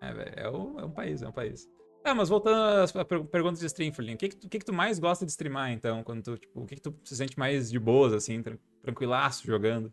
[0.00, 1.68] É, velho, é, um- é um país, é um país.
[2.02, 4.58] Ah, mas voltando às per- perguntas de stream, Fulinho, o que que, tu, o que
[4.58, 6.02] que tu mais gosta de streamar, então?
[6.02, 9.46] Quando tu, tipo, o que que tu se sente mais de boas, assim, tran- tranquilaço
[9.46, 9.92] jogando?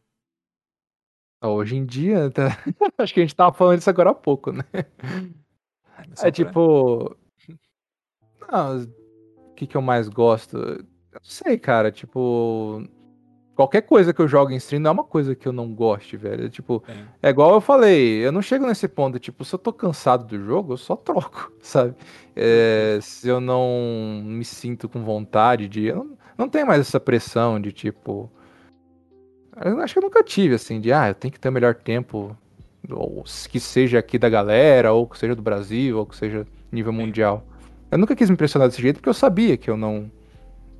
[1.43, 2.47] Hoje em dia, tá-
[2.97, 4.63] acho que a gente tava falando isso agora há pouco, né?
[4.73, 4.85] É
[6.15, 7.15] pra- tipo.
[8.49, 8.83] Não,
[9.49, 10.57] o que, que eu mais gosto?
[10.57, 11.91] Eu não sei, cara.
[11.91, 12.87] Tipo.
[13.57, 16.15] Qualquer coisa que eu jogo em stream não é uma coisa que eu não goste,
[16.15, 16.47] velho.
[16.47, 16.95] Tipo, Tem.
[17.23, 20.45] é igual eu falei, eu não chego nesse ponto, tipo, se eu tô cansado do
[20.45, 21.95] jogo, eu só troco, sabe?
[22.35, 25.85] É, se eu não me sinto com vontade de.
[25.85, 28.31] Eu não, não tenho mais essa pressão de tipo.
[29.65, 31.73] Eu acho que eu nunca tive, assim, de ah, eu tenho que ter o melhor
[31.73, 32.37] tempo,
[32.87, 36.93] ou que seja aqui da galera, ou que seja do Brasil, ou que seja nível
[36.93, 36.99] Sim.
[36.99, 37.43] mundial.
[37.89, 40.11] Eu nunca quis me impressionar desse jeito porque eu sabia que eu não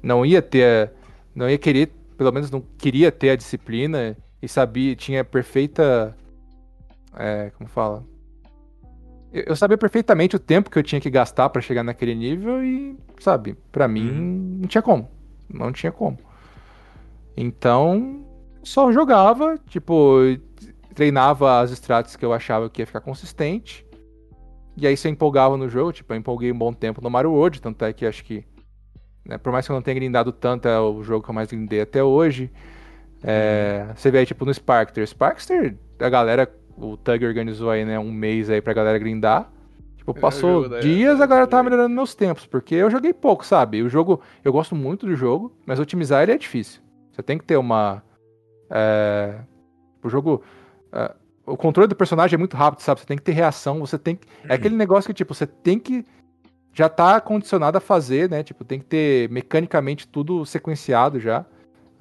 [0.04, 0.92] não ia ter,
[1.34, 6.16] não ia querer, pelo menos não queria ter a disciplina e sabia, tinha perfeita,
[7.16, 8.04] é, como fala?
[9.32, 12.64] Eu, eu sabia perfeitamente o tempo que eu tinha que gastar pra chegar naquele nível
[12.64, 14.58] e, sabe, pra mim Uhum.
[14.62, 15.10] não tinha como,
[15.54, 16.18] não tinha como.
[17.36, 18.26] Então,
[18.64, 20.20] só jogava, tipo,
[20.96, 23.86] treinava as strats que eu achava que ia ficar consistente.
[24.76, 27.62] E aí você empolgava no jogo, tipo, eu empolguei um bom tempo no Mario World,
[27.62, 28.44] tanto é que acho que,
[29.28, 31.50] né, por mais que eu não tenha grindado tanto, é o jogo que eu mais
[31.50, 32.50] grindei até hoje.
[33.24, 35.06] É, Você vê aí, tipo, no Sparkster.
[35.06, 39.52] Sparkster, a galera, o Tug organizou aí, né, um mês aí pra galera grindar.
[39.98, 43.82] Tipo, É, passou dias, a galera tava melhorando meus tempos, porque eu joguei pouco, sabe?
[43.82, 46.82] O jogo, eu gosto muito do jogo, mas otimizar ele é difícil.
[47.12, 48.02] Você tem que ter uma...
[48.70, 49.40] É,
[50.04, 50.44] o jogo...
[50.94, 51.14] é,
[51.46, 53.00] o controle do personagem é muito rápido, sabe?
[53.00, 54.28] Você tem que ter reação, você tem que...
[54.48, 56.06] É aquele negócio que, tipo, você tem que
[56.78, 58.44] já tá condicionado a fazer, né?
[58.44, 61.44] Tipo, tem que ter mecanicamente tudo sequenciado já,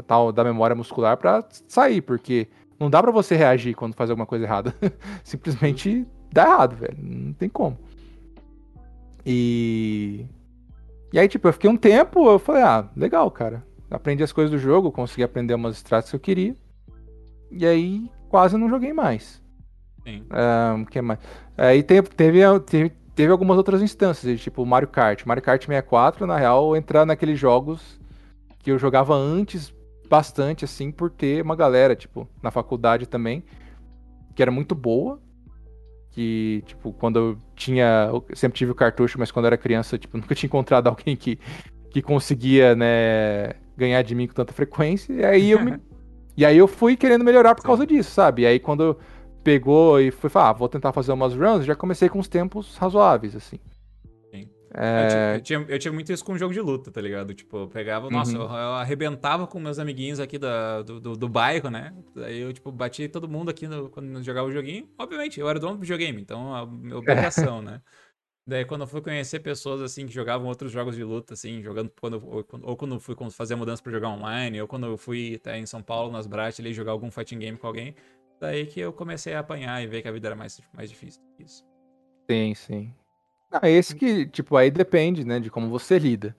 [0.06, 2.46] tal da memória muscular para sair, porque
[2.78, 4.74] não dá para você reagir quando faz alguma coisa errada.
[5.24, 6.98] Simplesmente dá errado, velho.
[7.00, 7.78] Não tem como.
[9.24, 10.26] E
[11.10, 13.64] e aí, tipo, eu fiquei um tempo, eu falei, ah, legal, cara.
[13.90, 16.54] Aprendi as coisas do jogo, consegui aprender umas estradas que eu queria.
[17.50, 19.42] E aí, quase não joguei mais.
[20.04, 20.26] Sim.
[20.76, 21.18] Um, que mais?
[21.56, 25.24] Aí teve, teve, teve, teve algumas outras instâncias, tipo Mario Kart.
[25.24, 27.98] Mario Kart 64, na real, entrar naqueles jogos
[28.58, 29.74] que eu jogava antes
[30.08, 33.42] bastante, assim, por ter uma galera, tipo, na faculdade também,
[34.34, 35.18] que era muito boa.
[36.10, 38.10] Que, tipo, quando eu tinha.
[38.10, 41.16] Eu sempre tive o cartucho, mas quando eu era criança, tipo, nunca tinha encontrado alguém
[41.16, 41.38] que,
[41.90, 45.12] que conseguia, né, ganhar de mim com tanta frequência.
[45.12, 45.80] E aí eu me.
[46.36, 47.66] e aí eu fui querendo melhorar por Sim.
[47.66, 48.42] causa disso, sabe?
[48.42, 48.98] E aí quando
[49.46, 52.76] pegou e foi falar, ah, vou tentar fazer umas runs, já comecei com os tempos
[52.76, 53.60] razoáveis, assim.
[54.74, 55.36] É...
[55.36, 57.32] Eu, tinha, eu, muito isso com jogo de luta, tá ligado?
[57.32, 58.10] Tipo, eu pegava, uhum.
[58.12, 61.94] nossa, eu, eu, arrebentava com meus amiguinhos aqui da, do, do, do, bairro, né?
[62.16, 64.86] Aí eu, tipo, bati todo mundo aqui no, quando jogava o joguinho.
[64.98, 67.80] Obviamente, eu era dono do videogame, então a minha obrigação, né?
[68.46, 71.90] Daí quando eu fui conhecer pessoas assim que jogavam outros jogos de luta, assim, jogando
[71.98, 74.98] quando, ou, ou quando eu fui fazer a mudança pra jogar online, ou quando eu
[74.98, 77.94] fui até em São Paulo, nas Brat, ali, jogar algum fighting game com alguém,
[78.40, 81.22] daí que eu comecei a apanhar e ver que a vida era mais, mais difícil
[81.36, 81.64] que isso.
[82.30, 82.94] Sim, sim.
[83.50, 86.34] Ah, esse que, tipo, aí depende, né, de como você lida.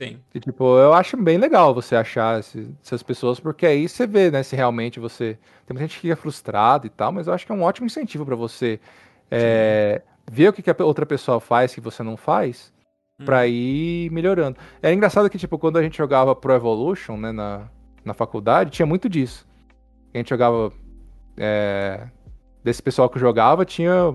[0.00, 0.18] Sim.
[0.34, 4.30] E, tipo, eu acho bem legal você achar esse, essas pessoas, porque aí você vê,
[4.30, 5.38] né, se realmente você.
[5.66, 7.86] Tem muita gente que fica frustrado e tal, mas eu acho que é um ótimo
[7.86, 8.80] incentivo para você
[9.30, 10.00] é,
[10.30, 12.72] ver o que, que a outra pessoa faz que você não faz,
[13.20, 13.24] hum.
[13.26, 14.58] pra ir melhorando.
[14.82, 17.68] É engraçado que, tipo, quando a gente jogava Pro Evolution, né, na,
[18.02, 19.46] na faculdade, tinha muito disso.
[20.14, 20.72] A gente jogava.
[21.36, 22.08] É,
[22.62, 24.14] desse pessoal que jogava, tinha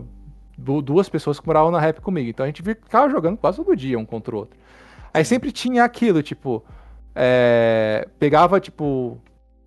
[0.58, 2.30] duas pessoas que moravam na rap comigo.
[2.30, 4.58] Então a gente ficava jogando quase todo dia um contra o outro.
[5.14, 6.64] Aí sempre tinha aquilo, tipo.
[7.14, 9.20] É, pegava, tipo.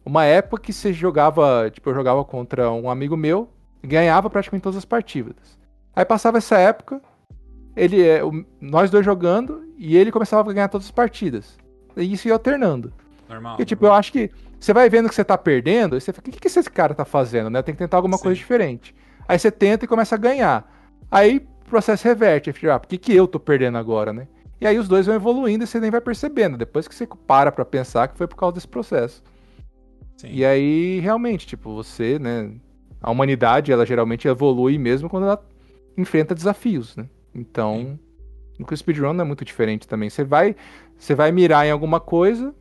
[0.05, 1.71] Uma época que você jogava.
[1.71, 3.51] Tipo, eu jogava contra um amigo meu
[3.83, 5.59] e ganhava praticamente todas as partidas.
[5.95, 7.01] Aí passava essa época,
[7.75, 8.21] ele é,
[8.61, 11.59] nós dois jogando e ele começava a ganhar todas as partidas.
[11.97, 12.93] E isso ia alternando.
[13.29, 13.57] Normal.
[13.59, 13.97] E tipo, normal.
[13.97, 16.41] eu acho que você vai vendo que você tá perdendo, e você fica, o que,
[16.41, 17.63] que esse cara tá fazendo, né?
[17.63, 18.25] Tem que tentar alguma Sim.
[18.25, 18.95] coisa diferente.
[19.27, 20.69] Aí você tenta e começa a ganhar.
[21.11, 22.51] Aí o processo reverte.
[22.67, 24.27] Ah, por que, que eu tô perdendo agora, né?
[24.61, 26.57] E aí os dois vão evoluindo e você nem vai percebendo.
[26.57, 29.23] Depois que você para pra pensar que foi por causa desse processo.
[30.17, 30.29] Sim.
[30.33, 32.51] E aí, realmente, tipo, você, né?
[33.01, 35.41] A humanidade, ela geralmente evolui mesmo quando ela
[35.97, 37.07] enfrenta desafios, né?
[37.33, 37.99] Então, Sim.
[38.59, 40.11] no speedrun não é muito diferente também.
[40.11, 40.57] Você vai,
[40.99, 42.53] você vai mirar em alguma coisa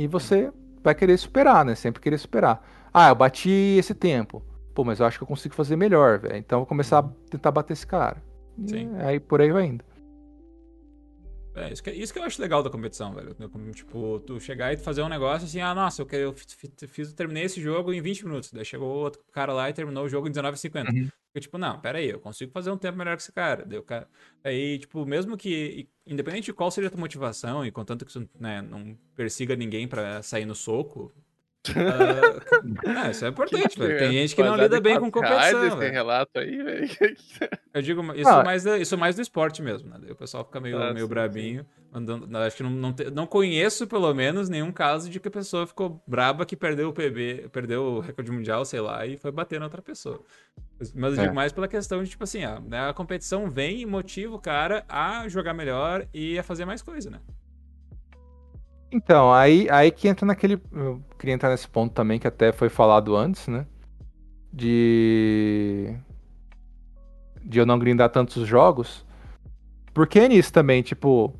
[0.00, 0.50] e você
[0.82, 1.74] vai querer superar, né?
[1.74, 2.66] Sempre querer superar.
[2.92, 4.42] Ah, eu bati esse tempo.
[4.74, 6.36] Pô, mas eu acho que eu consigo fazer melhor, velho.
[6.36, 8.22] Então eu vou começar a tentar bater esse cara.
[8.66, 8.96] Sim.
[8.96, 9.84] E aí por aí vai indo.
[11.54, 13.36] É, isso que, isso que eu acho legal da competição, velho.
[13.74, 17.60] Tipo, tu chegar e fazer um negócio assim, ah, nossa, eu, eu fiz, terminei esse
[17.60, 18.52] jogo em 20 minutos.
[18.52, 20.88] Daí chegou outro cara lá e terminou o jogo em 19,50.
[20.88, 21.08] Uhum.
[21.38, 23.64] Tipo, não, pera aí, eu consigo fazer um tempo melhor que esse cara.
[23.64, 24.08] Daí, cara.
[24.42, 28.28] Aí, tipo, mesmo que, independente de qual seja a tua motivação, e contanto que você
[28.38, 31.12] né, não persiga ninguém para sair no soco,
[31.68, 33.98] Uh, isso é importante, velho.
[33.98, 35.66] Tem gente que não lida bem com competição.
[35.66, 36.88] Esse relato aí, velho.
[37.74, 38.42] Eu digo isso, ah.
[38.42, 39.98] mais, isso mais do esporte mesmo, né?
[40.10, 41.66] o pessoal fica meio, ah, meio sim, brabinho.
[41.92, 45.30] Andando, acho que não, não, te, não, conheço, pelo menos, nenhum caso de que a
[45.30, 49.30] pessoa ficou braba que perdeu o PB, perdeu o recorde mundial, sei lá, e foi
[49.30, 50.22] bater na outra pessoa.
[50.94, 51.22] Mas eu é.
[51.24, 54.38] digo mais pela questão de, tipo assim, a, né, a competição vem e motiva o
[54.38, 57.20] cara a jogar melhor e a fazer mais coisa, né?
[58.92, 60.60] Então, aí, aí que entra naquele.
[60.72, 63.66] Eu queria entrar nesse ponto também, que até foi falado antes, né?
[64.52, 65.94] De.
[67.42, 69.06] De eu não grindar tantos jogos.
[69.94, 71.32] Porque é nisso também, tipo.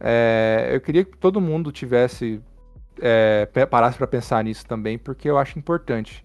[0.00, 2.40] É, eu queria que todo mundo tivesse.
[2.98, 6.24] É, parasse para pensar nisso também, porque eu acho importante.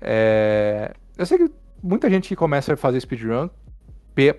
[0.00, 1.50] É, eu sei que
[1.82, 3.50] muita gente que começa a fazer speedrun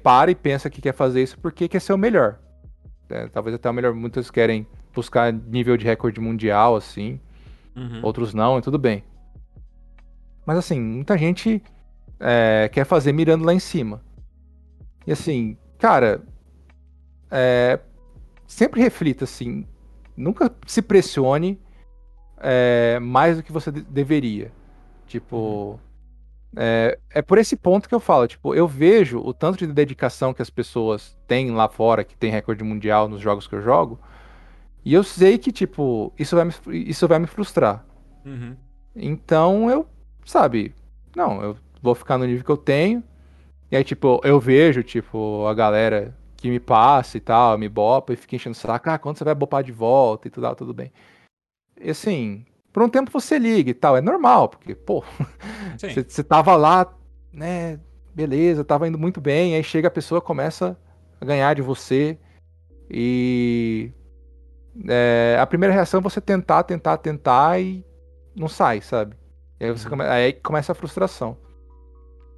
[0.02, 2.40] para e pensa que quer fazer isso porque quer ser o melhor.
[3.10, 3.94] É, talvez até o melhor.
[3.94, 7.20] Muitos querem buscar nível de recorde mundial, assim.
[7.76, 8.00] Uhum.
[8.04, 9.04] Outros não, e tudo bem.
[10.46, 11.62] Mas assim, muita gente
[12.20, 14.02] é, quer fazer mirando lá em cima.
[15.06, 16.22] E assim, cara,
[17.30, 17.80] é,
[18.46, 19.66] sempre reflita assim,
[20.16, 21.60] nunca se pressione
[22.38, 24.52] é, mais do que você de deveria.
[25.08, 25.80] Tipo, uhum.
[26.56, 30.34] é, é por esse ponto que eu falo, tipo, eu vejo o tanto de dedicação
[30.34, 34.00] que as pessoas têm lá fora, que tem recorde mundial nos jogos que eu jogo,
[34.84, 36.54] e eu sei que, tipo, isso vai me,
[36.90, 37.86] isso vai me frustrar.
[38.26, 38.56] Uhum.
[38.96, 39.88] Então eu,
[40.26, 40.74] sabe,
[41.16, 43.04] não, eu vou ficar no nível que eu tenho.
[43.72, 48.14] E aí, tipo, eu vejo, tipo, a galera que me passa e tal, me bopa
[48.14, 50.74] e fica enchendo o saco, ah, quando você vai bopar de volta e tudo, tudo
[50.74, 50.92] bem.
[51.80, 55.04] E assim, por um tempo você liga e tal, é normal, porque, pô,
[55.78, 56.92] você tava lá,
[57.32, 57.80] né,
[58.14, 60.78] beleza, tava indo muito bem, aí chega a pessoa, começa
[61.20, 62.18] a ganhar de você
[62.90, 63.92] e
[64.88, 67.86] é, a primeira reação é você tentar, tentar, tentar e
[68.36, 69.16] não sai, sabe?
[69.60, 69.92] E aí, você uhum.
[69.92, 70.04] come...
[70.04, 71.38] aí começa a frustração.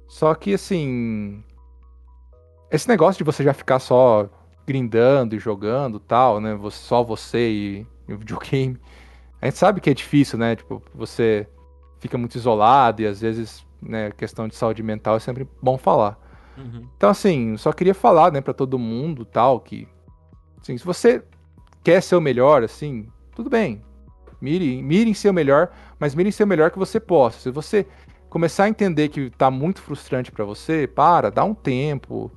[0.08, 1.42] Só que, assim.
[2.70, 4.28] Esse negócio de você já ficar só
[4.66, 6.58] grindando e jogando tal, né?
[6.70, 8.78] Só você e, e o videogame.
[9.40, 10.56] A gente sabe que é difícil, né?
[10.56, 11.46] Tipo, você
[12.00, 16.18] fica muito isolado e às vezes, né, questão de saúde mental é sempre bom falar.
[16.56, 16.86] Uhum.
[16.96, 19.88] Então, assim, só queria falar, né, para todo mundo tal, que.
[20.60, 21.22] Assim, se você
[21.84, 23.06] quer ser o melhor, assim,
[23.36, 23.82] tudo bem.
[24.40, 27.38] Mire, mire em ser o melhor, mas mire em ser o melhor que você possa.
[27.38, 27.86] Se você
[28.28, 32.32] começar a entender que tá muito frustrante para você, para, dá um tempo.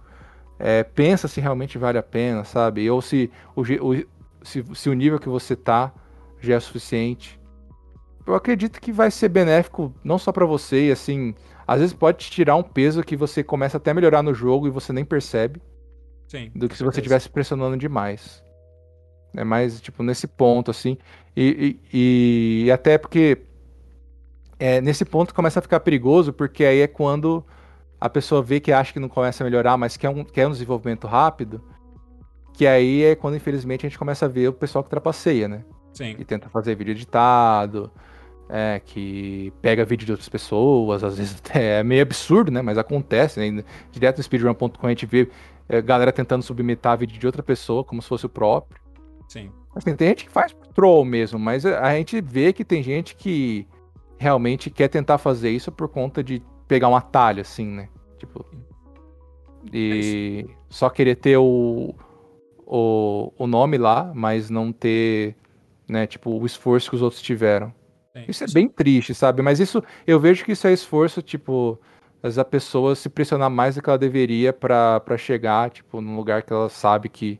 [0.60, 2.90] É, pensa se realmente vale a pena, sabe?
[2.90, 4.06] Ou se o, o,
[4.44, 5.92] se, se o nível que você tá
[6.40, 7.40] já é suficiente.
[8.26, 11.34] Eu acredito que vai ser benéfico não só para você, e assim,
[11.66, 14.68] às vezes pode te tirar um peso que você começa até a melhorar no jogo
[14.68, 15.62] e você nem percebe.
[16.28, 18.44] Sim, do que se você estivesse pressionando demais.
[19.36, 20.98] É mais, tipo, nesse ponto, assim.
[21.36, 23.40] E, e, e até porque
[24.60, 27.46] é, nesse ponto começa a ficar perigoso, porque aí é quando
[28.00, 30.52] a pessoa vê que acha que não começa a melhorar, mas quer um, quer um
[30.52, 31.62] desenvolvimento rápido,
[32.54, 35.64] que aí é quando, infelizmente, a gente começa a ver o pessoal que trapaceia, né?
[35.94, 36.16] Sim.
[36.16, 37.92] Que tenta fazer vídeo editado,
[38.50, 42.62] é, que pega vídeo de outras pessoas, às vezes é meio absurdo, né?
[42.62, 43.64] Mas acontece, né?
[43.92, 45.30] Direto no speedrun.com a gente vê
[45.70, 48.80] é, galera tentando submeter vídeo de outra pessoa como se fosse o próprio.
[49.28, 49.52] Sim.
[49.76, 53.68] Assim, tem gente que faz troll mesmo, mas a gente vê que tem gente que
[54.18, 57.90] realmente quer tentar fazer isso por conta de pegar um atalho, assim, né?
[58.18, 58.46] Tipo.
[59.72, 61.94] E é só querer ter o,
[62.66, 65.36] o, o nome lá, mas não ter,
[65.88, 67.74] né, tipo, o esforço que os outros tiveram.
[68.16, 68.26] Sim.
[68.28, 69.42] Isso é bem triste, sabe?
[69.42, 71.80] Mas isso, eu vejo que isso é esforço, tipo,
[72.24, 76.52] a pessoa se pressionar mais do que ela deveria para chegar, tipo, num lugar que
[76.52, 77.40] ela sabe que,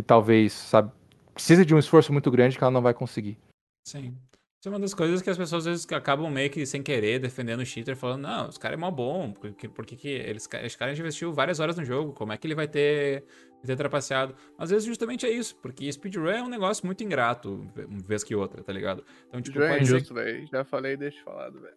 [0.00, 0.90] que talvez, sabe,
[1.34, 3.38] precisa de um esforço muito grande que ela não vai conseguir.
[3.86, 4.16] Sim.
[4.60, 7.18] Isso é uma das coisas que as pessoas às vezes acabam meio que sem querer
[7.18, 10.76] defendendo o cheater, falando, não, os caras é mó bom, porque, porque que eles, esse
[10.76, 13.24] cara investiu várias horas no jogo, como é que ele vai ter,
[13.64, 14.34] ter trapaceado?
[14.58, 18.34] Às vezes justamente é isso, porque speedrun é um negócio muito ingrato, uma vez que
[18.34, 19.02] outra, tá ligado?
[19.28, 19.72] Então, tipo, pode...
[19.72, 20.46] é injusto, velho.
[20.46, 21.76] Já falei, deixa falado, velho.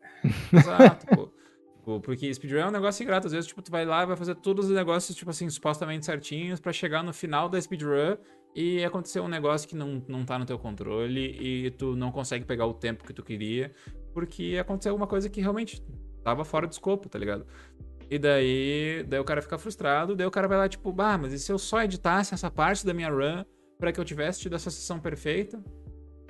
[0.52, 1.32] Exato, pô.
[1.84, 3.28] Porque speedrun é um negócio ingrato.
[3.28, 6.60] Às vezes, tipo, tu vai lá vai fazer todos os negócios, tipo assim, supostamente certinhos
[6.60, 8.18] para chegar no final da speedrun
[8.56, 12.46] e aconteceu um negócio que não, não tá no teu controle e tu não consegue
[12.46, 13.74] pegar o tempo que tu queria,
[14.14, 15.84] porque aconteceu alguma coisa que realmente
[16.24, 17.46] tava fora do escopo, tá ligado?
[18.10, 21.34] E daí, daí o cara fica frustrado, daí o cara vai lá tipo, bah, mas
[21.34, 23.44] e se eu só editasse essa parte da minha run
[23.80, 25.64] para que eu tivesse tido essa sessão perfeita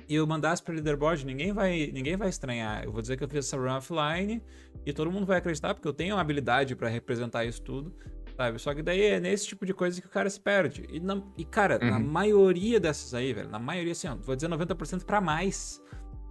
[0.08, 2.84] e eu mandasse para leaderboard, ninguém vai, ninguém vai estranhar.
[2.84, 4.42] Eu vou dizer que eu fiz essa run offline
[4.84, 7.94] e todo mundo vai acreditar porque eu tenho uma habilidade para representar isso tudo.
[8.36, 8.58] Sabe?
[8.58, 10.84] Só que daí é nesse tipo de coisa que o cara se perde.
[10.90, 11.90] E, na, e cara, uhum.
[11.90, 15.80] na maioria dessas aí, velho, na maioria, assim, ó, vou dizer 90% para mais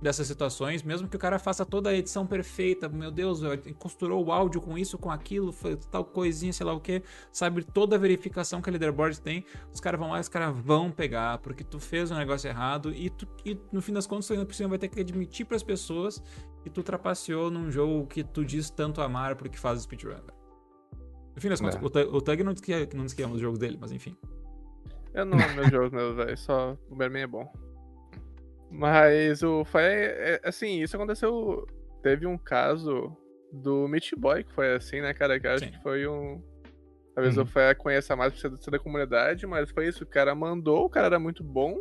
[0.04, 3.40] dessas situações, mesmo que o cara faça toda a edição perfeita, meu Deus,
[3.80, 7.02] costurou o áudio com isso, com aquilo, foi tal coisinha, sei lá o que,
[7.32, 10.92] sabe, toda a verificação que a leaderboard tem, os caras vão lá, os caras vão
[10.92, 14.34] pegar, porque tu fez um negócio errado e, tu, e no fim das contas tu
[14.34, 16.22] ainda por cima vai ter que admitir para as pessoas
[16.62, 20.22] que tu trapaceou num jogo que tu diz tanto amar porque faz speedrun.
[21.36, 22.06] No fim das contas, é.
[22.06, 24.16] o, Tug não diz, que, é, não diz que ama os jogos dele, mas enfim.
[25.14, 26.38] Eu não amo meus jogos, meu, velho.
[26.38, 27.73] Só o Berman é bom.
[28.74, 31.68] Mas o Fire, é, é, assim, isso aconteceu.
[32.02, 33.16] Teve um caso
[33.52, 35.40] do Meat Boy que foi assim, né, cara?
[35.40, 35.72] Que acho Sim.
[35.72, 36.42] que foi um.
[37.14, 37.44] Talvez uhum.
[37.44, 40.04] o Fire conheça mais por ser da comunidade, mas foi isso.
[40.04, 41.78] O cara mandou, o cara era muito bom.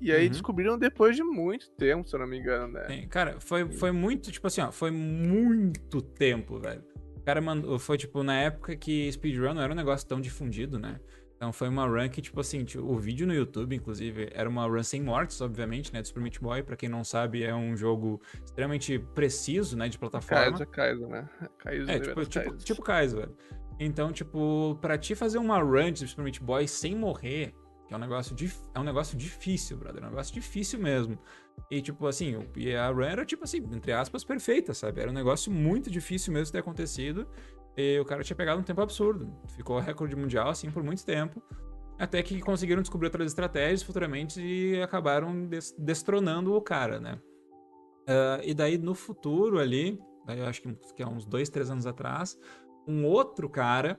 [0.00, 0.30] E aí uhum.
[0.30, 2.86] descobriram depois de muito tempo, se eu não me engano, né?
[2.88, 6.82] Sim, cara, foi, foi muito, tipo assim, ó, foi muito tempo, velho.
[7.16, 7.78] O cara mandou.
[7.78, 10.98] Foi tipo na época que speedrun não era um negócio tão difundido, né?
[11.42, 14.84] Então foi uma run que, tipo assim, o vídeo no YouTube, inclusive, era uma run
[14.84, 16.00] sem mortes, obviamente, né?
[16.00, 19.88] Do Super Meat Boy, pra quem não sabe, é um jogo extremamente preciso, né?
[19.88, 20.56] De plataforma.
[20.56, 21.28] Kaizo, Kaizo, né?
[21.58, 23.36] Kaizo, é, tipo, tipo, tipo Kaizo, velho.
[23.80, 27.52] Então, tipo, pra ti fazer uma run de Super Meat Boy sem morrer,
[27.88, 28.36] que é um negócio,
[28.72, 30.00] é um negócio difícil, brother.
[30.00, 31.18] É um negócio difícil mesmo.
[31.68, 35.00] E, tipo, assim, e a run era, tipo assim, entre aspas, perfeita, sabe?
[35.00, 37.26] Era um negócio muito difícil mesmo de ter acontecido.
[37.76, 39.32] E o cara tinha pegado um tempo absurdo.
[39.56, 41.42] Ficou recorde mundial, assim, por muito tempo.
[41.98, 47.20] Até que conseguiram descobrir outras estratégias futuramente e acabaram des destronando o cara, né?
[48.02, 51.86] Uh, e daí, no futuro ali, daí eu acho que, é uns dois, três anos
[51.86, 52.36] atrás,
[52.86, 53.98] um outro cara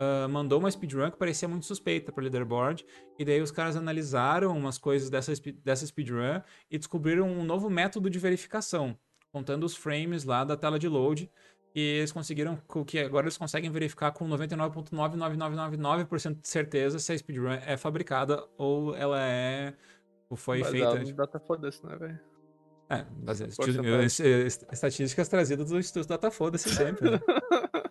[0.00, 2.84] uh, mandou uma speedrun que parecia muito suspeita para leaderboard,
[3.18, 8.08] e daí os caras analisaram umas coisas dessa, dessa speedrun e descobriram um novo método
[8.08, 8.96] de verificação,
[9.30, 11.30] contando os frames lá da tela de load,
[11.74, 17.50] e eles conseguiram que agora eles conseguem verificar com 99.99999% de certeza se a speedrun
[17.50, 19.74] é fabricada ou ela é
[20.28, 21.14] ou foi Baseado feita.
[21.14, 22.20] data foda-se, né, velho?
[22.90, 23.06] É,
[24.70, 27.20] estatísticas trazidas do Instituto Data Foda-se sempre, né?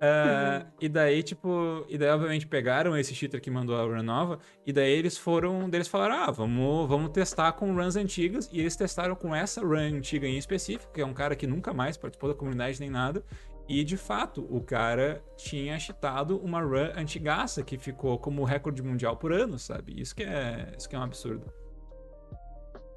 [0.00, 4.38] Uh, e daí, tipo, e daí, obviamente, pegaram esse cheater que mandou a run nova,
[4.64, 8.74] e daí eles foram, eles falaram, ah, vamos, vamos testar com runs antigas, e eles
[8.74, 12.30] testaram com essa run antiga em específico, que é um cara que nunca mais participou
[12.30, 13.22] da comunidade nem nada,
[13.68, 19.18] e de fato, o cara tinha cheatado uma run antigaça, que ficou como recorde mundial
[19.18, 20.00] por ano, sabe?
[20.00, 21.52] Isso que é, isso que é um absurdo.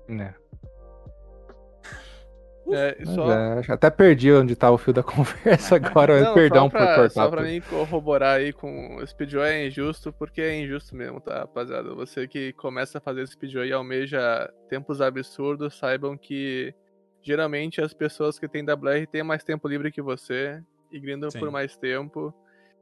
[0.07, 0.33] Né.
[2.71, 3.31] É, só...
[3.31, 7.09] é, até perdi onde tá o fio da conversa agora, Não, perdão pra, por cortar.
[7.09, 7.51] Só pra tudo.
[7.51, 11.93] mim corroborar aí com o speedrun é injusto, porque é injusto mesmo, tá, rapaziada?
[11.95, 16.73] Você que começa a fazer speedrun e almeja tempos absurdos, saibam que
[17.21, 20.61] geralmente as pessoas que têm WR têm mais tempo livre que você
[20.91, 21.39] e grindam Sim.
[21.39, 22.33] por mais tempo.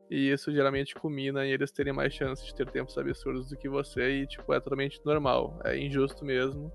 [0.10, 3.70] E isso geralmente culmina em eles terem mais chance de ter tempos absurdos do que
[3.70, 5.58] você e, tipo, é totalmente normal.
[5.64, 6.70] É injusto mesmo.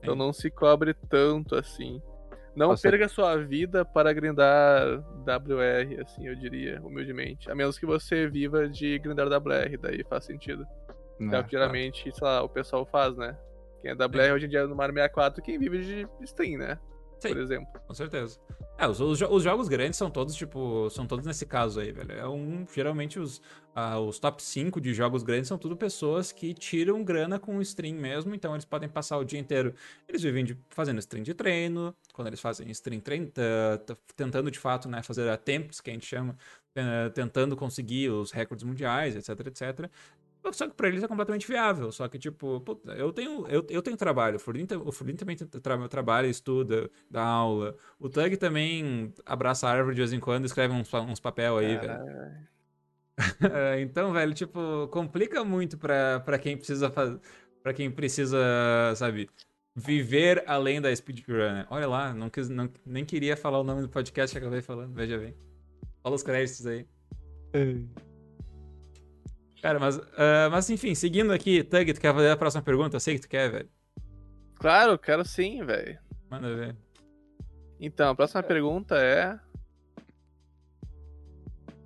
[0.00, 0.18] Então Sim.
[0.18, 2.02] não se cobre tanto assim.
[2.54, 2.88] Não Nossa.
[2.88, 7.50] perca sua vida para grindar WR, assim, eu diria, humildemente.
[7.50, 10.66] A menos que você viva de grindar WR, daí faz sentido.
[11.20, 13.36] É, Né, o que geralmente, sei lá, o pessoal faz, né?
[13.80, 16.78] Quem é WR hoje em dia no Mario 64, quem vive de stream, né?
[17.20, 17.28] Sim.
[17.28, 17.80] Por exemplo.
[17.86, 18.38] Com certeza.
[18.78, 22.12] É, os, os, os jogos grandes são todos, tipo, são todos nesse caso aí, velho.
[22.12, 23.42] É um, geralmente os,
[23.74, 27.60] ah, os top 5 de jogos grandes são tudo pessoas que tiram grana com o
[27.62, 29.74] stream mesmo, então eles podem passar o dia inteiro.
[30.08, 33.30] Eles vivem de, fazendo stream de treino, quando eles fazem stream treino,
[34.16, 36.34] tentando de fato, né, fazer a tempos, que a gente chama,
[36.74, 39.90] eh, tentando conseguir os recordes mundiais, etc, etc.
[40.52, 41.92] Só que pra eles é completamente viável.
[41.92, 44.36] Só que, tipo, puta, eu tenho, eu, eu tenho trabalho.
[44.36, 47.76] O Furdin, o Furdin também tra trabalha, estuda, dá aula.
[47.98, 51.76] O Tug também abraça a árvore de vez em quando, escreve uns, uns papel aí,
[51.76, 51.86] velho.
[51.86, 52.50] Caralho.
[53.52, 57.20] É, então, velho, tipo, complica muito pra, pra quem precisa fazer.
[57.62, 58.38] Pra quem precisa,
[58.96, 59.28] sabe,
[59.76, 61.36] viver além da speedrun.
[61.36, 61.66] né?
[61.68, 64.94] Olha lá, não quis, não, nem queria falar o nome do podcast que acabei falando,
[64.94, 65.34] veja bem.
[66.02, 66.86] Fala os créditos aí.
[69.62, 72.96] Cara, mas, ah, mas enfim, seguindo aqui, Tug, tu quer fazer a próxima pergunta?
[72.96, 73.68] Eu sei que tu quer, velho.
[74.54, 75.98] Claro, quero sim, velho.
[76.30, 76.76] Manda ver.
[77.78, 79.38] Então, a próxima pergunta é.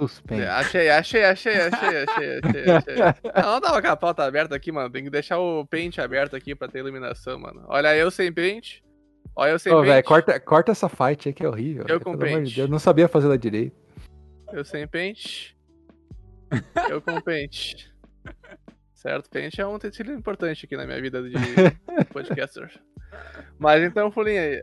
[0.01, 0.43] Suspense.
[0.43, 2.97] Achei, achei, achei, achei, achei, achei, achei.
[3.43, 4.91] Não, não dá com a pauta aberta aqui, mano.
[4.91, 7.65] Tem que deixar o pente aberto aqui pra ter iluminação, mano.
[7.69, 8.83] Olha eu sem pente.
[9.37, 9.91] Olha eu sem Ô, pente.
[9.91, 11.83] velho, corta, corta essa fight aí que é horrível.
[11.83, 12.55] Eu velho, com de pente.
[12.55, 13.77] Deus, Eu não sabia fazer ela direito.
[14.53, 15.57] Eu sem pente.
[16.89, 17.93] Eu com pente.
[18.95, 19.29] Certo?
[19.29, 21.35] Pente é um utensílio importante aqui na minha vida de
[22.13, 22.81] podcaster.
[23.59, 24.63] Mas então, Fulinha,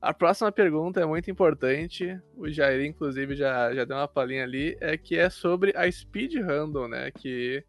[0.00, 2.18] a próxima pergunta é muito importante.
[2.34, 4.76] O Jair, inclusive, já, já deu uma palhinha ali.
[4.80, 7.10] É que é sobre a Speed Random, né?
[7.10, 7.64] Que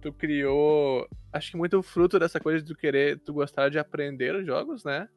[0.00, 1.08] tu criou.
[1.32, 5.08] Acho que muito fruto dessa coisa de tu querer, tu gostar de aprender jogos, né?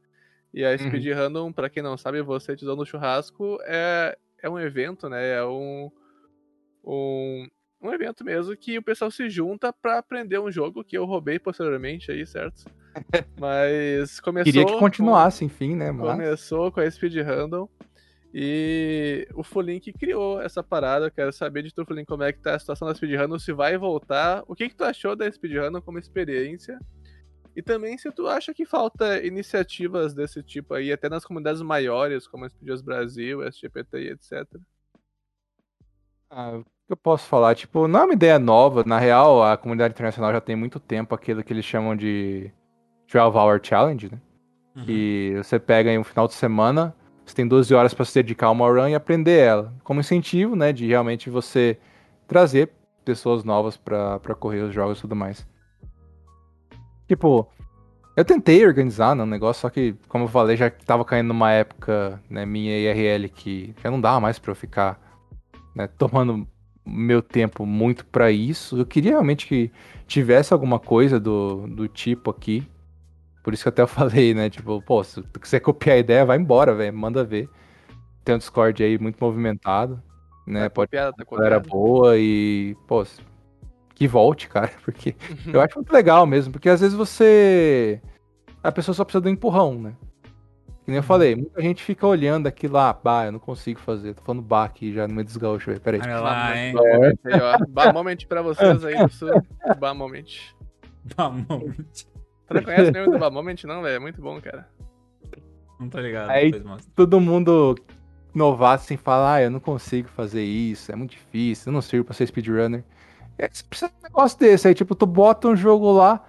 [0.54, 4.58] E a Speed Random, pra quem não sabe, você te no churrasco, é, é um
[4.58, 5.34] evento, né?
[5.36, 5.92] É um,
[6.84, 7.48] um,
[7.86, 11.40] um evento mesmo que o pessoal se junta pra aprender um jogo que eu roubei
[11.40, 12.66] posteriormente aí, certo?
[13.40, 14.46] Mas começou.
[14.46, 15.92] Queria que com- continuasse, enfim, né?
[15.92, 16.12] Mas...
[16.12, 17.68] Começou com a Speed Random.
[18.38, 21.06] E o Fulin que criou essa parada.
[21.06, 23.40] Eu quero saber de tu, Fulin, como é que tá a situação da Speed Random,
[23.40, 24.44] se vai voltar.
[24.46, 26.78] O que, que tu achou da Speed Random como experiência?
[27.56, 32.28] E também se tu acha que falta iniciativas desse tipo aí, até nas comunidades maiores,
[32.28, 34.46] como a Speeders Brasil, SGPT e etc.
[36.30, 37.56] Ah, que eu posso falar?
[37.56, 38.84] Tipo, não é uma ideia nova.
[38.86, 42.52] Na real, a comunidade internacional já tem muito tempo aquilo que eles chamam de
[43.12, 44.20] 12 Hour Challenge, né?
[44.76, 44.86] Uhum.
[44.86, 48.48] Que você pega em um final de semana, você tem 12 horas para se dedicar
[48.48, 49.74] a uma run e aprender ela.
[49.84, 50.72] Como incentivo, né?
[50.72, 51.78] De realmente você
[52.28, 52.72] trazer
[53.04, 55.48] pessoas novas pra pra correr os jogos e tudo mais.
[57.08, 57.48] Tipo,
[58.16, 61.52] eu tentei organizar né, um negócio, só que, como eu falei, já tava caindo numa
[61.52, 65.00] época, né, minha IRL que já não dava mais pra eu ficar
[65.76, 66.48] né, tomando
[66.86, 68.78] meu tempo muito pra isso.
[68.78, 69.72] Eu queria realmente que
[70.08, 72.68] tivesse alguma coisa do, do tipo aqui.
[73.44, 74.50] Por isso que até eu falei, né?
[74.50, 76.96] Tipo, pô, se tu quiser copiar a ideia, vai embora, velho.
[76.96, 77.50] Manda ver.
[78.24, 80.02] Tem um Discord aí muito movimentado,
[80.48, 80.64] né?
[80.64, 81.70] Tá Pode copiado, tá copiado.
[81.70, 83.04] boa e, pô,
[83.94, 85.16] que volte, cara, porque
[85.52, 88.02] eu acho muito legal mesmo, porque às vezes você.
[88.64, 89.94] A pessoa só precisa do empurrão, né?
[90.86, 94.14] Que nem eu falei, muita gente fica olhando aqui lá, bah, eu não consigo fazer.
[94.14, 95.82] Tô falando bah aqui já no meio dos gaúchos, velho.
[95.82, 96.00] Peraí.
[96.00, 96.76] Olha lá, hein?
[97.26, 97.66] Aí, ó.
[97.68, 99.30] Bah moment pra vocês aí do sul.
[99.80, 100.54] Bah moment.
[101.18, 102.08] Vamos.
[102.48, 103.96] Tu não conhece nenhum do Bah moment, não, velho?
[103.96, 104.70] É muito bom, cara.
[105.80, 106.30] Não tô ligado.
[106.30, 106.52] Aí-.
[106.96, 107.76] Todo mundo
[108.32, 112.06] novato assim fala, ah, eu não consigo fazer isso, é muito difícil, eu não sirvo
[112.06, 112.84] pra ser speedrunner.
[113.40, 116.24] E aí você precisa de um negócio desse, aí tipo, tu bota um jogo lá,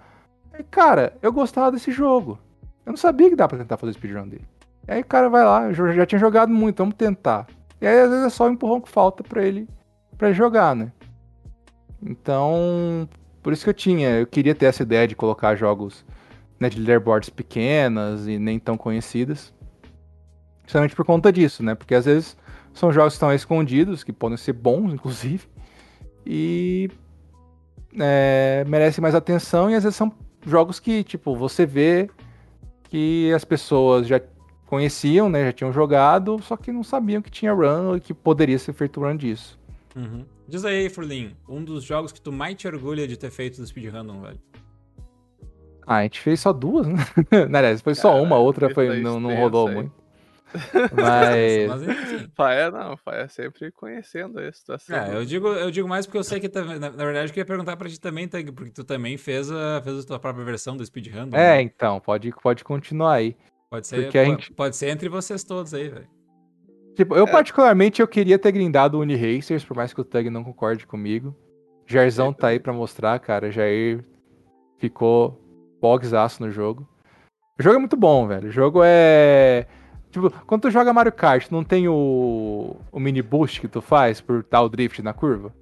[0.59, 2.39] e cara, eu gostava desse jogo.
[2.87, 4.47] Eu não sabia que dá pra tentar fazer speedrun dele.
[4.87, 7.49] E aí o cara vai lá, já tinha jogado muito, vamos tentar.
[7.81, 9.69] E aí às vezes é só o empurrão que falta pra ele,
[10.17, 10.93] pra ele jogar, né?
[12.01, 13.09] Então,
[13.43, 16.05] por isso que eu tinha, eu queria ter essa ideia de colocar jogos
[16.61, 19.53] né, de leaderboards pequenas e nem tão conhecidas.
[20.65, 21.75] Justamente por conta disso, né?
[21.75, 22.37] Porque às vezes
[22.73, 25.49] são jogos que estão escondidos, que podem ser bons, inclusive,
[26.25, 26.91] e
[27.99, 30.13] é, merecem mais atenção, e às vezes são
[30.47, 32.09] jogos que, tipo, você vê
[32.89, 34.21] que as pessoas já
[34.67, 35.47] conheciam, né?
[35.47, 39.01] Já tinham jogado, só que não sabiam que tinha run e que poderia ser feito
[39.01, 39.59] run disso.
[39.95, 40.25] Uhum.
[40.49, 43.67] Diz aí, Furlin, um dos jogos que tu mais te orgulha de ter feito do
[43.67, 44.39] Speed Random, velho.
[45.87, 46.97] Ah, a gente fez só duas, né?
[47.49, 49.75] Na verdade, foi só Cara, uma, a outra foi, não, não extenso rodou aí.
[49.75, 49.93] muito.
[50.95, 51.69] Mas.
[51.69, 52.31] Mas enfim.
[52.35, 54.97] Faé não, Faé sempre conhecendo a situação.
[54.97, 57.35] É, eu digo, eu digo mais porque eu sei que, tá- na, na verdade, eu
[57.35, 60.45] queria perguntar pra ti também, Tag, porque tu também fez a, fez a tua própria
[60.45, 61.37] versão do Speed Random.
[61.37, 61.63] É, né?
[61.63, 63.37] então, pode, pode continuar aí.
[63.71, 66.09] Pode ser, porque a po- gente- pode ser entre vocês todos aí, velho.
[66.95, 70.43] Tipo, eu particularmente eu queria ter grindado o Uniracers, por mais que o Tug não
[70.43, 71.37] concorde comigo.
[71.87, 73.51] Jairzão tá aí pra mostrar, cara.
[73.53, 74.03] Jair
[74.79, 75.39] ficou
[75.81, 76.89] bogzaço no jogo.
[77.59, 78.49] O jogo é muito bom, velho.
[78.49, 79.67] O jogo é.
[80.17, 84.19] Tipo, quando tu joga Mario Kart, não tem o, o mini boost que tu faz
[84.19, 85.53] por dar o drift na curva?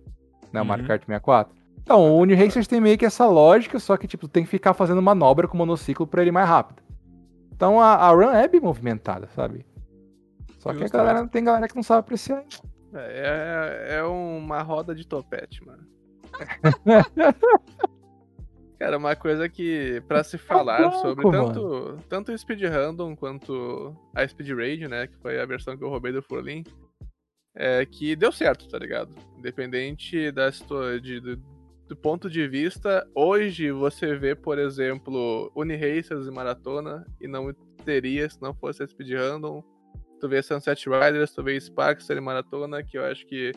[0.52, 0.88] Né, o Mario Uhum.
[0.88, 1.52] Kart 64.
[1.82, 4.72] Então, o Uniracers tem meio que essa lógica, só que, tipo, tu tem que ficar
[4.72, 6.82] fazendo manobra com o monociclo pra ele ir mais rápido.
[7.52, 9.66] Então a, a run é bem movimentada, sabe?
[10.58, 12.44] Só que a galera, tem galera que não sabe apreciar.
[12.94, 15.82] É, é uma roda de topete, mano.
[18.84, 23.96] Cara, uma coisa que, pra se falar louco, sobre tanto, tanto o Speed Random quanto
[24.14, 26.62] a Speed Raid, né, que foi a versão que eu roubei do Furlin,
[27.56, 29.14] é que deu certo, tá ligado?
[29.38, 30.50] Independente da
[31.00, 31.36] de, do,
[31.88, 37.54] do ponto de vista, hoje você vê, por exemplo, Uniracers e Maratona, e não
[37.86, 39.64] teria se não fosse a Speed Random.
[40.20, 43.52] Tu vê Sunset Riders, tu vê Sparkster e Maratona, que eu acho que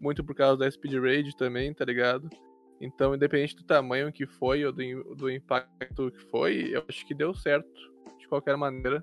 [0.00, 2.28] muito por causa da Speed Raid também, tá ligado?
[2.84, 7.14] Então, independente do tamanho que foi ou do, do impacto que foi, eu acho que
[7.14, 7.68] deu certo
[8.18, 9.02] de qualquer maneira.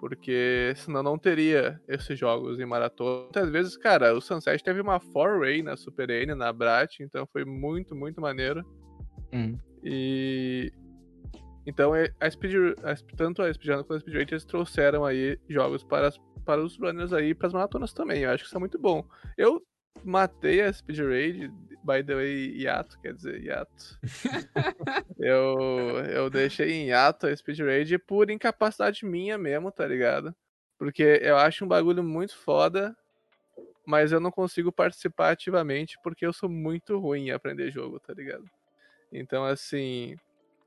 [0.00, 3.22] Porque senão não teria esses jogos em maratona.
[3.24, 7.44] Muitas vezes, cara, o Sunset teve uma 4-Ray na Super N, na Brat, então foi
[7.44, 8.64] muito, muito maneiro.
[9.32, 9.58] Hum.
[9.82, 10.72] E.
[11.66, 15.38] Então, é- a Speed, a, tanto a Speedrun quanto a Speed Raid, eles trouxeram aí
[15.48, 16.10] jogos para,
[16.44, 18.22] para os runners aí, para as maratonas também.
[18.22, 19.04] Eu acho que isso é muito bom.
[19.36, 19.62] Eu
[20.04, 21.52] matei a Speed Raid,
[21.88, 23.98] by the way, hiato, quer dizer, hiato.
[25.18, 25.58] eu,
[26.10, 30.34] eu deixei em hiato a Speed Raid por incapacidade minha mesmo, tá ligado?
[30.76, 32.94] Porque eu acho um bagulho muito foda,
[33.86, 38.12] mas eu não consigo participar ativamente porque eu sou muito ruim em aprender jogo, tá
[38.12, 38.44] ligado?
[39.10, 40.14] Então, assim,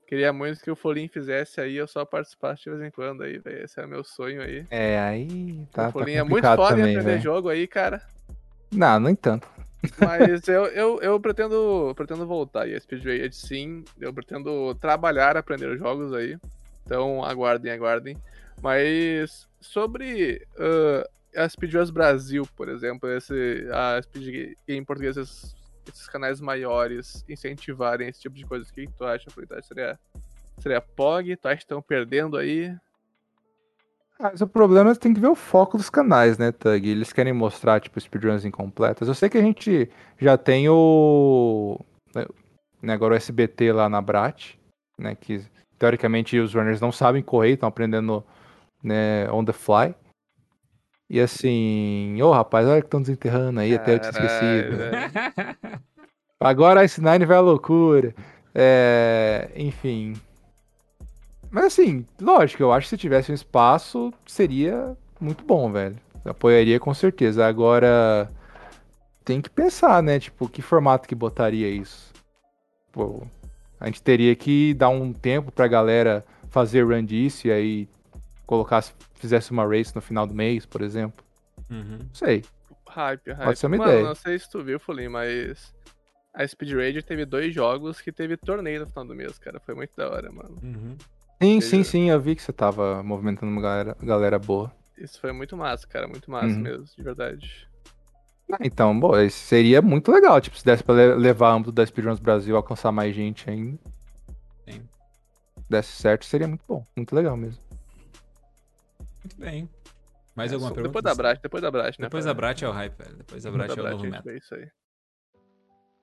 [0.08, 3.38] queria muito que o Folin fizesse aí, eu só participasse de vez em quando aí,
[3.38, 3.64] velho.
[3.64, 4.66] Esse é o meu sonho aí.
[4.72, 7.22] É, aí tá, o tá Folin é muito foda em também, aprender velho.
[7.22, 8.02] jogo aí, cara.
[8.74, 9.48] Não, nem tanto.
[9.98, 13.84] Mas eu, eu, eu pretendo, pretendo voltar aí a Speed Raid sim.
[14.00, 16.38] Eu pretendo trabalhar, aprender jogos aí.
[16.86, 18.18] Então aguardem, aguardem.
[18.62, 25.56] Mas sobre ah, a Brasil, por exemplo, esse, a Speed em português, esses,
[25.88, 29.30] esses canais maiores incentivarem esse tipo de coisa, o que tu acha?
[29.62, 30.00] Seria,
[30.60, 31.38] seria POG?
[31.38, 32.76] Tu acha que estão perdendo aí?
[34.22, 36.88] Ah, Mas o problema é que tem que ver o foco dos canais, né, Tug?
[36.88, 39.08] Eles querem mostrar, tipo, speedruns incompletas.
[39.08, 41.80] Eu sei que a gente já tem o.
[42.82, 44.54] né, agora o SBT lá na Brat,
[44.98, 45.16] né?
[45.16, 45.42] Que
[45.80, 48.24] teoricamente os runners não sabem correr, estão aprendendo
[48.84, 49.96] né, on the fly.
[51.10, 54.78] E assim, ô rapaz, olha que estão desenterrando aí, até eu tinha esquecido.
[54.78, 55.58] Velho.
[56.40, 58.14] Agora a Ice Nine vai à loucura.
[58.54, 60.14] É, enfim.
[61.52, 65.98] Mas assim, lógico, eu acho que se tivesse um espaço, seria muito bom, velho.
[66.24, 67.46] Apoiaria com certeza.
[67.46, 68.32] Agora,
[69.26, 70.20] tem que pensar, né?
[70.20, 72.14] Tipo, que formato que botaria isso?
[72.92, 73.24] Pô,
[73.80, 77.90] a gente teria que dar um tempo pra galera fazer run disso e aí
[78.46, 81.24] colocasse, fizesse uma race no final do mês, por exemplo.
[81.70, 82.00] Uhum.
[82.00, 82.44] Não sei.
[82.88, 83.46] Hype, hype.
[83.46, 84.06] Pode ser uma Mano, ideia.
[84.06, 85.74] não sei se tu viu, Folim, mas
[86.34, 89.60] a Speed Raid teve dois jogos que teve torneio no final do mês, cara.
[89.60, 90.58] Foi muito da hora, mano.
[90.62, 90.98] Uhum.
[91.42, 91.62] Sim, Veja.
[91.70, 94.72] sim, sim, eu vi que você tava movimentando uma galera, galera boa.
[94.98, 96.08] Isso foi muito massa, cara.
[96.08, 96.62] Muito massa Uhum.
[96.62, 97.68] mesmo, de verdade.
[98.52, 101.86] Ah, Então, bom, isso seria muito legal, tipo, se desse pra le- levar âmbito da
[101.86, 103.80] Speedruns Brasil, alcançar mais gente ainda.
[104.70, 104.88] Sim.
[105.70, 107.64] Desse certo, seria muito bom, muito legal mesmo.
[109.24, 109.70] Muito bem.
[110.36, 110.90] Mais É, alguma só- pergunta?
[111.00, 112.06] Depois da Brat, depois da Brat, né?
[112.06, 113.16] Depois da Brat é o hype, velho.
[113.18, 114.24] Depois da Brat é o novo meta.
[114.24, 114.68] vê isso aí.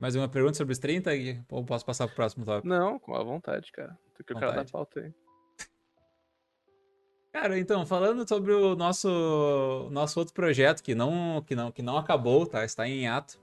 [0.00, 1.40] Mais uma pergunta sobre os 30 Gui?
[1.50, 2.66] ou posso passar pro próximo tópico?
[2.68, 3.96] Não, com a vontade, cara.
[4.16, 5.12] Tu que é o cara da pauta aí.
[7.32, 11.96] Cara, então, falando sobre o nosso nosso outro projeto que não que não que não
[11.96, 12.64] acabou, tá?
[12.64, 13.38] Está em ato.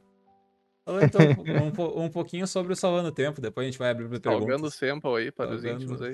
[0.83, 4.07] Falando então um, um pouquinho sobre o Salvando o Tempo, depois a gente vai abrir
[4.07, 4.73] para o perguntas.
[4.73, 6.13] sample aí para os Salgando- íntimos aí.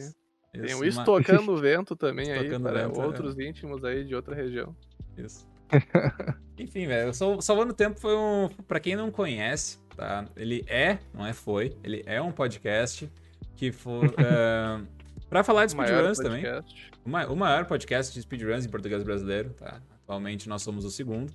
[0.53, 3.05] Tem Isso, o uma- Estocando o Vento também aí Estocando o para Vento, é.
[3.05, 4.75] outros íntimos aí de outra região.
[5.17, 5.47] Isso.
[6.59, 8.49] Enfim, velho, o Sal- Salvando o Tempo foi um.
[8.67, 10.25] Pra quem não conhece, tá?
[10.35, 13.09] Ele é, não é foi, ele é um podcast
[13.55, 14.07] que foi.
[14.17, 14.81] eh,
[15.31, 16.43] pra falar de speedruns também.
[17.05, 19.81] O ma- o maior podcast de speedruns em português brasileiro, tá?
[20.03, 21.33] Atualmente nós somos o segundo.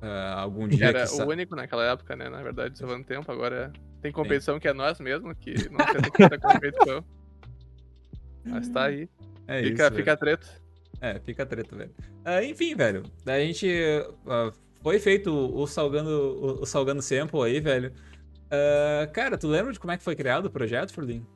[0.00, 2.28] Ah, algum dia Era que o único naquela época, né?
[2.28, 3.30] Na verdade, salvando tempo.
[3.32, 7.04] Agora tem competição que é nós mesmo, que não que da competição.
[8.46, 9.08] Mas tá aí.
[9.48, 10.46] É fica, isso, fica treta.
[11.00, 11.90] É, fica treta, velho.
[12.24, 13.02] Ah, enfim, velho.
[13.26, 13.68] A gente.
[14.26, 17.92] ah, foi feito o Salgando, o, o Salgando Sample aí, velho.
[19.12, 21.26] Cara, tu lembra de como é que foi criado o projeto, Furlin?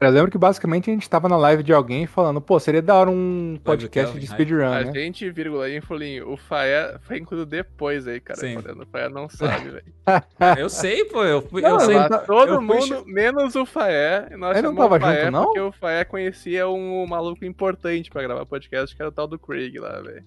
[0.00, 2.94] Eu lembro que basicamente a gente tava na live de alguém falando, pô, seria da
[2.94, 4.92] hora um podcast de speedrun, A né?
[4.92, 8.38] gente, vírgula aí, Folinho, o Faé foi incluído depois aí, cara.
[8.38, 8.60] Sim.
[8.62, 9.84] Falando, O Faé não sabe, velho.
[10.56, 11.24] Eu sei, pô.
[11.24, 11.96] Eu, fui, Não, eu sei.
[11.96, 14.28] tá- Todo eu fui mundo, che- menos o Faé.
[14.30, 15.44] e Nós Ele não tava o Faé junto, não?
[15.46, 19.36] Porque o Faé conhecia um maluco importante pra gravar podcast, que era o tal do
[19.38, 20.22] Craig lá, velho.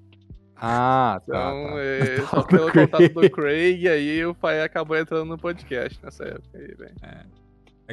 [0.63, 1.33] Ah, tá.
[1.33, 1.79] Então, tá.
[1.79, 2.87] é, Tal só pelo Craig.
[2.89, 6.91] contato do Craig, aí o Faé acabou entrando no podcast nessa época aí, velho.
[7.03, 7.40] É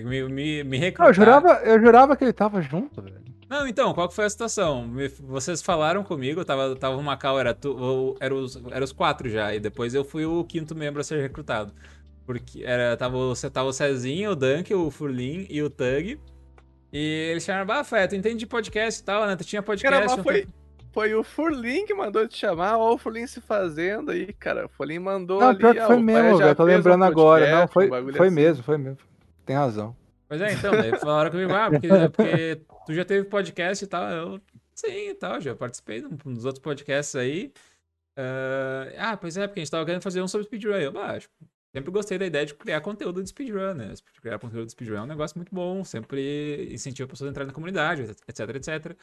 [0.07, 1.15] me, me, me Não, eu, recrutaram.
[1.15, 3.18] jurava, eu jurava que ele tava junto, velho.
[3.49, 4.86] Não, então, qual que foi a situação?
[4.86, 9.31] Me- vocês falaram comigo, tava, tava o Macau, era, tu, era, os, era os quatro
[9.31, 11.73] já, e depois eu fui o quinto membro a ser recrutado.
[12.27, 16.20] Porque era, tava, o- tava o Cezinho, o Dunk, o Furlin e o Tug.
[16.93, 19.35] E eles chamaram, ah, Fé, tu entende de podcast e tal, né?
[19.36, 20.07] Tu tinha podcast.
[20.09, 20.52] Cara, foi, tem-
[20.93, 24.67] foi o Furlin que mandou te chamar, ó, o Furlin se fazendo aí, cara.
[24.67, 26.55] O Furlin mandou Não, ali, pior que foi mesmo, velho.
[26.55, 27.51] Tô fez um lembrando agora.
[27.51, 28.35] Não, podcast, foi, um foi assim.
[28.36, 28.99] mesmo, foi mesmo.
[29.49, 29.97] Tem razão.
[30.28, 33.89] Pois é, então, daí falaram comigo, ah, porque, é porque tu já teve podcast e
[33.89, 34.10] tal.
[34.10, 34.41] Eu,
[34.75, 37.51] sim e tal, já participei de um dos outros podcasts aí.
[38.17, 40.75] Ah, ah, pois é, porque a gente tava querendo fazer um sobre speedrun.
[40.77, 41.31] Eu, ah, acho-
[41.75, 43.94] sempre gostei da ideia de criar conteúdo de speedrun, né?
[44.20, 47.55] Criar conteúdo de speedrun é um negócio muito bom, sempre incentiva pessoas a entrarem na
[47.55, 48.97] comunidade, etc, etc.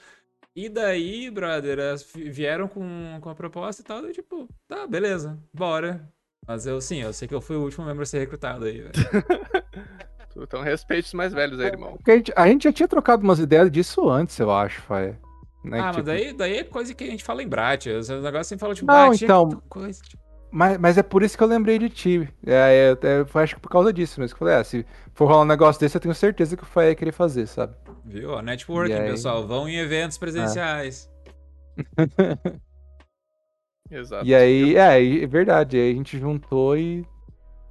[0.55, 1.79] E daí, brother,
[2.15, 6.07] vieram com, com a proposta e tal, daí tipo, tá, beleza, bora.
[6.47, 8.81] Mas eu, sim, eu sei que eu fui o último membro a ser recrutado aí,
[8.81, 8.93] velho.
[10.37, 11.93] Então respeite os mais velhos aí, irmão.
[11.97, 15.15] Porque a gente, a gente já tinha trocado umas ideias disso antes, eu acho, Faé.
[15.63, 17.87] Né, Ah, que, mas tipo, daí, daí é coisa que a gente fala em Brat.
[17.87, 19.99] Os negócios sempre falam, tipo, Não, ah, tinha então- coisa.
[20.01, 22.29] Tipo, Mas, mas é por isso que eu lembrei de ti.
[22.45, 24.35] É, é, é, foi, acho que por causa disso mesmo.
[24.37, 26.65] Que eu falei, ah, se for rolar um negócio desse, eu tenho certeza que o
[26.67, 27.73] Faé ia querer fazer, sabe?
[28.05, 28.39] viu?
[28.41, 29.09] Networking, E aí?
[29.09, 29.45] pessoal.
[29.47, 31.09] Vão em eventos presenciais.
[33.89, 34.25] Exato.
[34.25, 35.77] E aí, é, é verdade.
[35.77, 37.05] Aí a gente juntou e,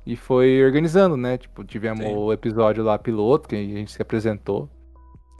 [0.06, 1.38] e foi organizando, né?
[1.38, 2.14] Tipo, tivemos Sim.
[2.14, 4.68] o episódio lá piloto, que a gente se apresentou.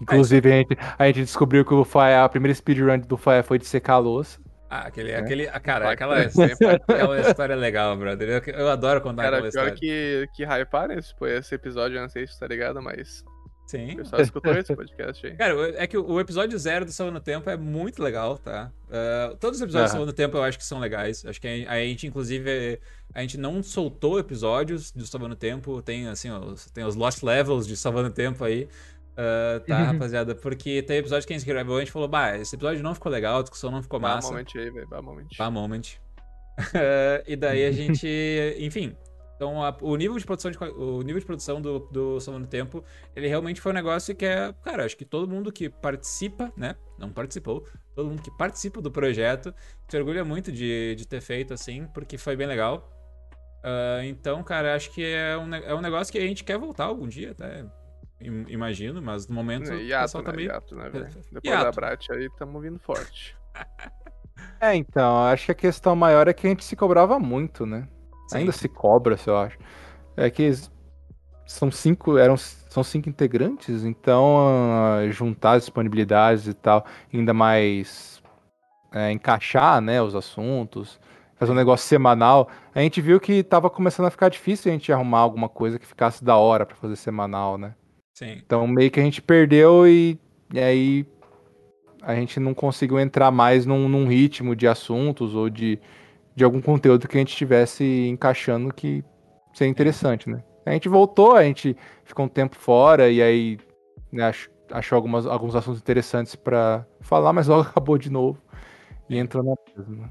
[0.00, 3.58] Inclusive, a, gente, a gente descobriu que o Faé, a primeira speedrun do Faé foi
[3.58, 4.40] de secar a louça.
[4.68, 5.18] Ah, aquele, É.
[5.18, 6.16] aquele, ah, cara, aquela,
[6.88, 8.42] aquela história legal, brother.
[8.44, 9.74] Eu, eu adoro contar Cara, aquela pior história.
[9.78, 13.24] que, que hyparam esse, pô, esse episódio, eu não sei se tá ligado, mas
[13.66, 13.92] Sim.
[13.92, 15.36] o pessoal escutou esse podcast aí.
[15.36, 18.70] Cara, é que o episódio zero do Salvando Tempo é muito legal, tá?
[18.90, 19.98] Ah, todos os episódios do Aham.
[19.98, 21.24] Salvando Tempo eu acho que são legais.
[21.24, 22.78] Acho que a, a gente, inclusive,
[23.14, 25.80] a gente não soltou episódios do Salvando Tempo.
[25.82, 28.68] Tem, assim, os, tem os Lost Levels de Salvando Tempo aí.
[29.16, 30.34] Ah, tá, rapaziada?
[30.34, 32.94] Porque tem episódio que a gente gravou e a gente falou, bah, esse episódio não
[32.94, 34.28] ficou legal, a discussão não ficou massa.
[34.28, 35.28] moment aí, velho, vá moment.
[35.36, 35.82] Tá, moment.
[36.74, 38.06] Eh, e daí a gente,
[38.58, 38.96] enfim.
[39.36, 42.84] Então, a- o nível de produção, de o nível de produção do, do Salvando Tempo,
[43.16, 46.76] ele realmente foi um negócio que é, cara, acho que todo mundo que participa, né?
[46.98, 49.52] Não participou, todo mundo que participa do projeto
[49.88, 52.90] se orgulha muito de, de ter feito assim, porque foi bem legal.
[53.62, 56.84] Ah, então, cara, acho que é um, é um negócio que a gente quer voltar
[56.84, 57.64] algum dia, até.
[58.20, 60.30] im- Imagino, mas no momento o Hiato, pessoal né?
[60.30, 60.48] tá meio.
[60.48, 61.06] Hiato, né, velho?
[61.32, 61.64] Depois Hiato.
[61.64, 63.36] da Brat aí, tamo vindo forte.
[64.60, 67.88] É, então, acho que a questão maior é que a gente se cobrava muito, né?
[68.28, 68.38] Sim.
[68.38, 69.58] Ainda se cobra, eu acho.
[70.16, 70.50] É que
[71.46, 78.22] são cinco, eram, são cinco integrantes, então ah, juntar as disponibilidades e tal, ainda mais
[78.92, 80.98] é, encaixar, né, os assuntos,
[81.36, 84.92] fazer um negócio semanal, a gente viu que tava começando a ficar difícil a gente
[84.92, 87.74] arrumar alguma coisa que ficasse da hora pra fazer semanal, né?
[88.14, 88.40] Sim.
[88.44, 90.18] Então meio que a gente perdeu e
[90.52, 91.06] E aí
[92.02, 95.80] a gente não conseguiu entrar mais num, num ritmo de assuntos ou de,
[96.34, 99.04] de algum conteúdo que a gente estivesse encaixando que
[99.52, 100.42] seria interessante, né?
[100.66, 103.58] A gente voltou, a gente ficou um tempo fora e aí
[104.10, 104.32] né,
[104.70, 108.42] achou algumas, alguns assuntos interessantes para falar, mas logo acabou de novo
[109.08, 110.10] e entrou na mesma.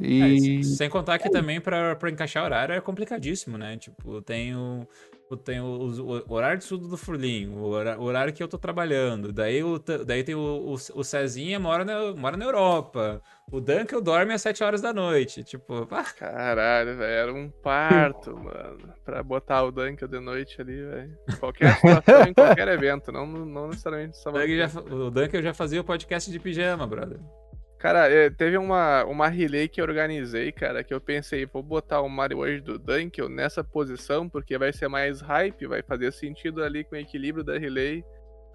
[0.00, 0.58] E...
[0.58, 3.76] É, sem contar que também para encaixar horário é complicadíssimo, né?
[3.76, 4.86] Tipo, tem o,
[5.36, 9.32] tem o, o, horário de estudo do Furlim, o horário que eu tô trabalhando.
[9.32, 13.22] Daí, o, daí tem o, o, o Cezinha mora na, mora na Europa.
[13.50, 15.44] O Duncan dorme às 7 horas da noite.
[15.44, 16.04] Tipo, ah.
[16.04, 17.12] Caralho, velho.
[17.12, 18.94] Era um parto, mano.
[19.04, 21.18] Pra botar o Duncan de noite ali, velho.
[21.38, 23.12] Qualquer situação, em qualquer evento.
[23.12, 24.30] Não, não necessariamente só.
[24.30, 27.20] O Duncan já fazia o podcast de pijama, brother.
[27.82, 32.00] Cara, é, teve uma, uma relay que eu organizei, cara, que eu pensei, vou botar
[32.00, 36.62] o Mario hoje do Dunkel nessa posição, porque vai ser mais hype, vai fazer sentido
[36.62, 38.04] ali com o equilíbrio da relay.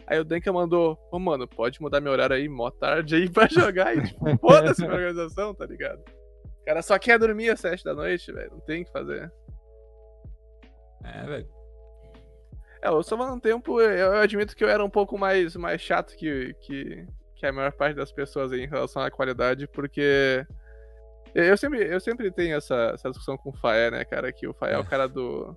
[0.07, 3.27] Aí o Dunkel mandou, ô oh, mano, pode mudar meu horário aí, mó tarde aí
[3.29, 3.97] pra jogar.
[3.97, 5.99] E tipo, foda-se a organização, tá ligado?
[6.61, 9.29] O cara só quer dormir às sete da noite, velho, não tem o que fazer.
[11.03, 11.49] É, velho.
[12.81, 15.81] É, eu só um tempo, eu, eu admito que eu era um pouco mais, mais
[15.81, 17.05] chato que, que,
[17.37, 20.45] que a maior parte das pessoas aí em relação à qualidade, porque
[21.35, 24.31] eu sempre, eu sempre tenho essa, essa discussão com o Faé, né, cara?
[24.31, 25.55] Que o Faé é o cara do,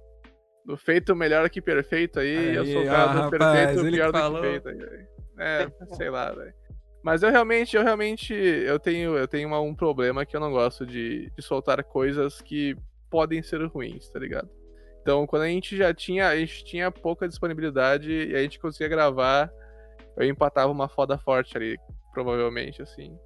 [0.64, 4.12] do feito melhor que perfeito aí, aí eu sou o cara do rapaz, perfeito pior
[4.12, 5.06] do que feito aí.
[5.38, 6.52] É, sei lá, velho.
[7.02, 10.84] Mas eu realmente, eu realmente, eu tenho, eu tenho um problema que eu não gosto
[10.84, 12.76] de, de soltar coisas que
[13.10, 14.50] podem ser ruins, tá ligado?
[15.00, 18.88] Então, quando a gente já tinha, a gente tinha pouca disponibilidade e a gente conseguia
[18.88, 19.50] gravar
[20.16, 21.78] eu empatava uma foda forte ali,
[22.12, 23.16] provavelmente, assim.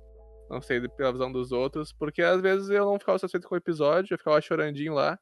[0.50, 3.58] Não sei pela visão dos outros, porque às vezes eu não ficava satisfeito com o
[3.58, 5.18] episódio, eu ficava chorandinho lá.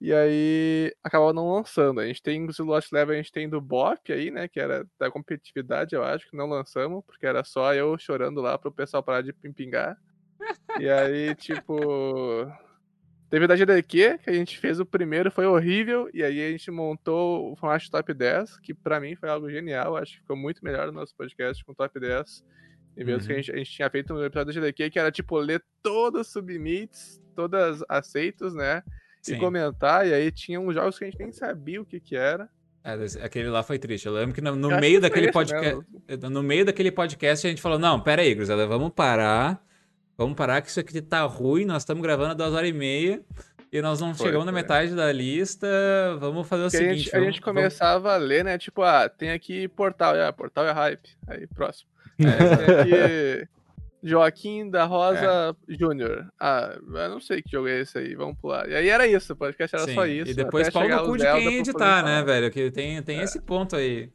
[0.00, 2.00] E aí acabava não lançando.
[2.00, 4.48] A gente tem o Lost Level, a gente tem do Bop aí, né?
[4.48, 8.56] Que era da competitividade, eu acho, que não lançamos, porque era só eu chorando lá
[8.56, 9.98] pro pessoal parar de pimpingar.
[10.78, 12.46] E aí, tipo.
[13.30, 16.68] Teve da GDQ, que a gente fez o primeiro, foi horrível, e aí a gente
[16.68, 20.64] montou o formato top 10, que para mim foi algo genial, acho que ficou muito
[20.64, 22.44] melhor no nosso podcast com o top 10.
[22.96, 23.26] E mesmo uhum.
[23.28, 25.62] que a gente, a gente, tinha feito um episódio da GDQ que era tipo ler
[25.80, 28.82] todos os submits, todas aceitos, né?
[29.22, 29.36] Sim.
[29.36, 32.16] E comentar, e aí tinha uns jogos que a gente nem sabia o que que
[32.16, 32.48] era.
[32.82, 32.94] É,
[33.24, 34.06] aquele lá foi triste.
[34.06, 35.86] Eu lembro que no, no meio daquele podcast.
[36.28, 39.62] No meio daquele podcast a gente falou: não, pera aí, Gruzela, vamos parar
[40.20, 43.22] Vamos parar que isso aqui tá ruim, nós estamos gravando a duas horas e meia
[43.72, 44.52] e nós não foi, chegamos foi.
[44.52, 45.66] na metade da lista.
[46.20, 46.92] Vamos fazer o Porque seguinte.
[46.92, 48.22] A gente, vamos, a gente começava vamos...
[48.22, 48.58] a ler, né?
[48.58, 51.08] Tipo, ah, tem aqui portal, ah, portal é hype.
[51.26, 51.88] Aí, próximo.
[52.20, 53.48] É, tem aqui
[54.02, 55.74] Joaquim da Rosa é.
[55.74, 56.30] Júnior.
[56.38, 58.68] Ah, eu não sei que jogo é esse aí, vamos pular.
[58.68, 59.94] E aí era isso, o podcast era Sim.
[59.94, 60.32] só isso.
[60.32, 62.50] E depois pau no cu de quem editar, né, velho?
[62.50, 63.22] Que tem, tem é.
[63.22, 64.10] esse ponto aí.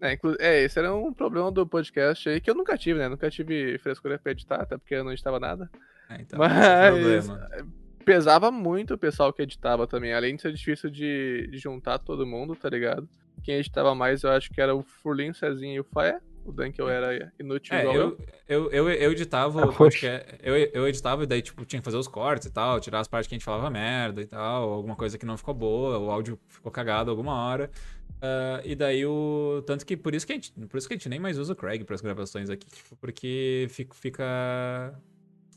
[0.00, 3.08] É, é, esse era um problema do podcast aí que eu nunca tive, né?
[3.08, 5.70] Nunca tive frescura pra editar, até porque eu não editava nada.
[6.08, 7.62] É, então, Mas é
[8.08, 10.14] pesava muito o pessoal que editava também.
[10.14, 13.06] Além de ser difícil de, de juntar todo mundo, tá ligado?
[13.44, 16.18] Quem editava mais, eu acho que era o Furlinho, o Cezinho e o Faé.
[16.42, 18.18] O Dunkel era inútil é, igual eu.
[18.48, 21.98] Eu, eu, eu editava o podcast, eu, eu editava e daí, tipo, tinha que fazer
[21.98, 24.96] os cortes e tal, tirar as partes que a gente falava merda e tal, alguma
[24.96, 27.70] coisa que não ficou boa, o áudio ficou cagado alguma hora.
[28.18, 29.62] Uh, e daí o.
[29.66, 30.52] Tanto que por isso que a gente.
[30.52, 32.68] Por isso que a gente nem mais usa o Craig para as gravações aqui.
[32.68, 33.94] Tipo, porque fica.
[33.94, 34.94] fica...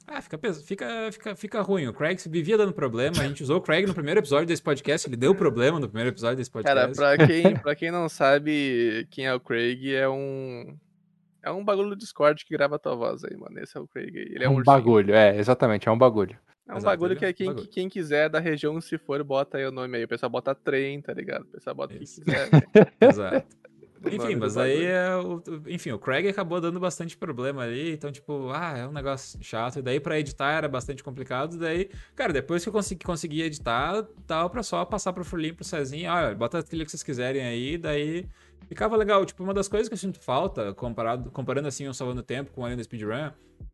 [0.07, 1.87] Ah, fica, fica, fica, fica ruim.
[1.87, 3.21] O Craig vivia dando problema.
[3.21, 5.07] A gente usou o Craig no primeiro episódio desse podcast.
[5.07, 6.95] Ele deu problema no primeiro episódio desse podcast.
[6.95, 10.77] Cara, pra quem, pra quem não sabe quem é o Craig, é um.
[11.43, 13.59] É um bagulho do Discord que grava a tua voz aí, mano.
[13.59, 14.31] Esse é o Craig aí.
[14.35, 16.37] Ele é um, um bagulho, é, exatamente, é um bagulho.
[16.67, 17.67] É um Exato, bagulho que é quem, bagulho.
[17.67, 20.03] quem quiser da região, se for, bota aí o nome aí.
[20.03, 21.43] O pessoal bota trem, tá ligado?
[21.43, 22.49] O pessoal bota o que quiser.
[23.01, 23.61] Exato.
[24.03, 28.49] Enfim, mas aí é o, enfim, o Craig acabou dando bastante problema ali, então tipo,
[28.49, 32.63] ah, é um negócio chato, e daí para editar era bastante complicado, daí, cara, depois
[32.63, 36.57] que eu consegui, consegui editar, dava para só passar pro Furlim, pro Cezinho, olha, bota
[36.59, 38.27] a trilha que vocês quiserem aí, daí
[38.71, 42.23] ficava legal, tipo, uma das coisas que eu sinto falta, comparado, comparando assim o Salvando
[42.23, 43.31] Tempo com o Alien Speedrun,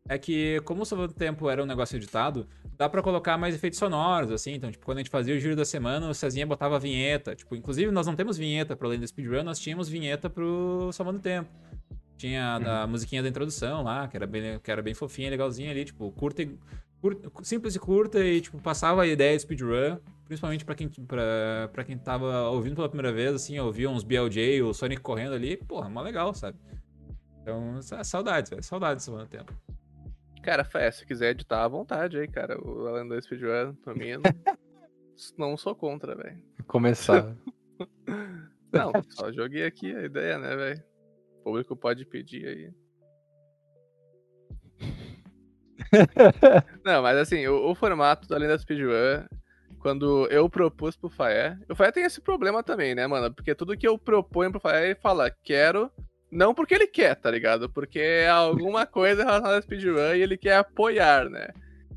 [0.08, 3.78] é que como o Salvando Tempo era um negócio editado, dá para colocar mais efeitos
[3.78, 4.54] sonoros, assim.
[4.54, 7.36] Então, tipo, quando a gente fazia o giro da semana, o Cezinha botava a vinheta.
[7.36, 11.48] Tipo, inclusive nós não temos vinheta pro do Speedrun, nós tínhamos vinheta pro Salvando Tempo.
[12.16, 12.68] Tinha uhum.
[12.68, 16.10] a musiquinha da introdução lá, que era bem, que era bem fofinha, legalzinha ali, tipo,
[16.10, 16.58] curta e,
[17.00, 21.68] curta, simples e curta e, tipo, passava a ideia de speedrun, principalmente para quem, pra,
[21.72, 25.56] pra quem tava ouvindo pela primeira vez, assim, ouvia uns BLJ, o Sonic correndo ali,
[25.56, 26.58] porra, mó legal, sabe?
[27.42, 29.52] Então, saudades, velho, saudades do Tempo.
[30.42, 32.58] Cara, Fé, se quiser editar à vontade aí, cara.
[32.60, 34.12] O Alan 2 Speedrun, pra mim,
[35.36, 36.40] não, sou contra, velho.
[36.66, 37.36] Começar.
[38.72, 40.88] não, só joguei aqui a ideia, né, velho?
[41.48, 42.70] público pode pedir aí.
[46.84, 49.24] Não, mas assim, o, o formato da speedrun,
[49.80, 53.32] quando eu propus pro Faé, o Faé tem esse problema também, né, mano?
[53.32, 55.90] Porque tudo que eu proponho pro Faé, ele fala, quero,
[56.30, 57.68] não porque ele quer, tá ligado?
[57.70, 61.48] Porque é alguma coisa relacionada a speedrun e ele quer apoiar, né?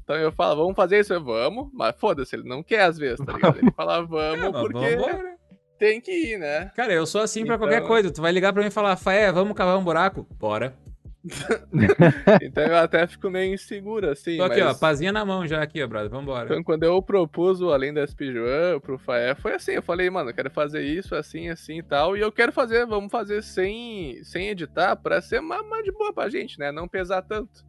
[0.03, 3.25] Então eu falo, vamos fazer isso, eu, vamos, mas foda-se, ele não quer às vezes,
[3.25, 3.57] tá ligado?
[3.59, 5.35] Ele fala, vamos, É, porque vambora.
[5.79, 6.71] tem que ir, né?
[6.75, 8.11] Cara, eu sou assim pra Então- qualquer coisa.
[8.11, 10.27] Tu vai ligar pra mim e falar, Faé, vamos cavar um buraco?
[10.37, 10.75] Bora.
[12.41, 14.37] Então eu até fico meio inseguro, assim.
[14.37, 14.79] Tô aqui, ó, mas...
[14.79, 16.09] pazinha na mão já aqui, ó, brother.
[16.09, 16.45] Vambora.
[16.45, 20.29] Então, quando eu propus o Além da Speedrun pro Faé, foi assim, eu falei, mano,
[20.29, 24.23] eu quero fazer isso, assim, assim e tal, e eu quero fazer, vamos fazer sem,
[24.23, 27.63] sem editar, pra ser mais, mais de boa pra gente, né, não pesar tanto.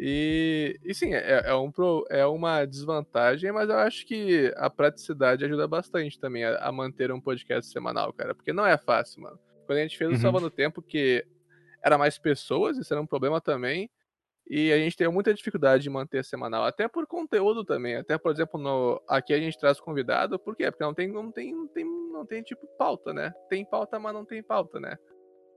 [0.00, 4.70] E, e sim, é, é, um, pro- é uma desvantagem, mas eu acho que a
[4.70, 9.22] praticidade ajuda bastante também a, a manter um podcast semanal, cara, porque não é fácil,
[9.22, 9.38] mano.
[9.66, 10.20] Quando a gente fez o Uhum.
[10.20, 11.24] Salvando Tempo, que
[11.88, 13.90] era mais pessoas, isso era um problema também,
[14.50, 17.96] e a gente tem muita dificuldade de manter semanal, até por conteúdo também.
[17.96, 20.70] Até, por exemplo, no, aqui a gente traz convidado, por quê?
[20.70, 23.34] Porque não tem, não tem, não tem, não tem tipo pauta, né?
[23.50, 24.96] Tem pauta, mas não tem pauta, né?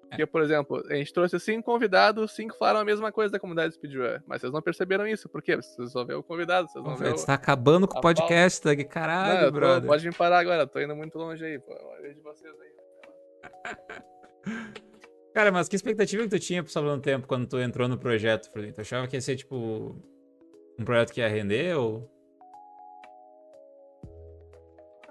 [0.09, 3.75] Porque, por exemplo, a gente trouxe cinco convidados, cinco falaram a mesma coisa da comunidade
[3.75, 4.19] Speedrun.
[4.27, 5.55] Mas vocês não perceberam isso, por quê?
[5.55, 8.81] Vocês só vê o convidado, vocês não vê Você tá acabando com o podcast, Doug.
[8.89, 9.87] Caralho, Não, eu tô- brother.
[9.87, 11.73] pode me parar agora, eu tô indo muito longe aí, pô.
[11.73, 12.71] Olha de vocês aí.
[15.33, 18.51] Cara, mas que expectativa que tu tinha pro Salvando Tempo quando tu entrou no projeto,
[18.51, 18.73] Felipe?
[18.73, 19.95] Tu achava que ia ser, tipo,
[20.77, 22.09] um projeto que ia render ou...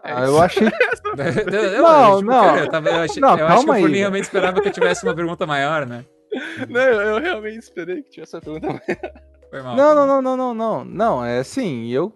[0.03, 0.67] Ah, eu achei.
[1.51, 2.45] Eu- eu- Não, tipo, não.
[2.45, 3.83] cara, eu, tava- eu achei- Não, eu acho que calma o aí.
[3.83, 6.05] Furlin realmente esperava que eu tivesse uma pergunta maior, né?
[6.71, 8.81] Não, eu, realmente esperei que tivesse essa pergunta.
[9.51, 9.77] Foi mal.
[9.77, 10.85] Não, não, não, não, não, não.
[10.85, 12.15] Não, é assim, eu.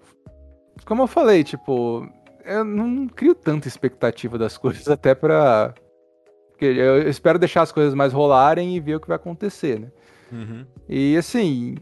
[0.87, 2.09] Como eu falei, tipo,
[2.45, 5.75] eu não crio tanta expectativa das coisas, até pra.
[6.65, 9.89] Porque eu espero deixar as coisas mais rolarem e ver o que vai acontecer, né?
[10.33, 10.65] Uhum.
[10.89, 11.77] E assim,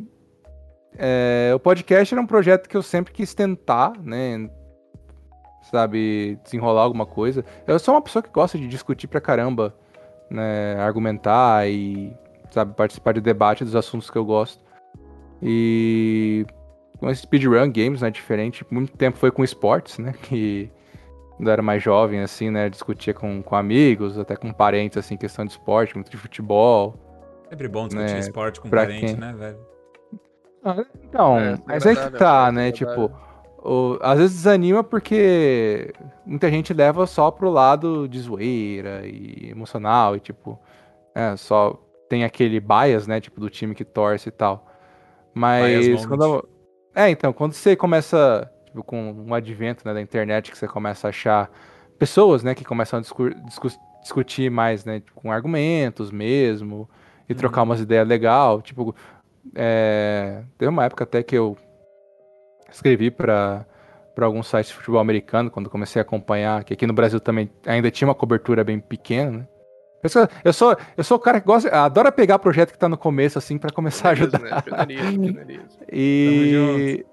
[0.99, 4.51] é, o podcast era um projeto que eu sempre quis tentar, né?
[5.71, 7.45] Sabe, desenrolar alguma coisa.
[7.65, 9.73] Eu sou uma pessoa que gosta de discutir pra caramba,
[10.29, 10.75] né?
[10.81, 12.13] Argumentar e,
[12.51, 14.65] sabe, participar de debate dos assuntos que eu gosto.
[15.41, 16.45] E
[16.99, 18.11] com esse speedrun games, né?
[18.11, 18.67] Diferente.
[18.69, 20.13] Muito tempo foi com esportes, né?
[20.23, 20.69] Que
[21.37, 22.69] quando eu era mais jovem, assim, né?
[22.69, 26.95] Discutia com, com amigos, até com parentes, assim, questão de esporte, muito de futebol.
[27.49, 29.17] Sempre bom discutir É, esporte com pra parente, quem?
[29.17, 29.59] né, velho?
[31.05, 32.73] Então, É, mas é que tá, é né?
[32.73, 33.11] Tipo,
[33.59, 35.93] o- às vezes desanima porque
[36.25, 40.59] muita gente leva só pro lado de zoeira e emocional e tipo,
[41.15, 41.77] é, só
[42.09, 43.21] tem aquele bias, né?
[43.21, 44.67] Tipo, do time que torce e tal.
[45.35, 46.49] Mas quando.
[46.95, 51.07] É, então, quando você começa, tipo, com um advento né, da internet, que você começa
[51.07, 51.51] a achar
[51.99, 53.69] pessoas, né, que começam a discur- discu-
[54.01, 56.89] discutir mais, né, com argumentos mesmo,
[57.29, 58.95] e trocar umas ideias legal, tipo,
[59.55, 61.57] é, teve uma época até que eu
[62.71, 63.67] escrevi para
[64.15, 67.51] para alguns sites de futebol americano, quando comecei a acompanhar, que aqui no Brasil também
[67.67, 69.49] ainda tinha uma cobertura bem pequena, né?
[70.03, 72.91] Eu sou, eu sou, eu sou o cara que gosta, adora pegar projeto que tá
[72.91, 74.39] no começo, assim, para começar a ajudar.
[74.41, 74.61] Né?
[74.61, 75.79] Pioneirismo, pioneirismo.
[75.91, 77.07] E.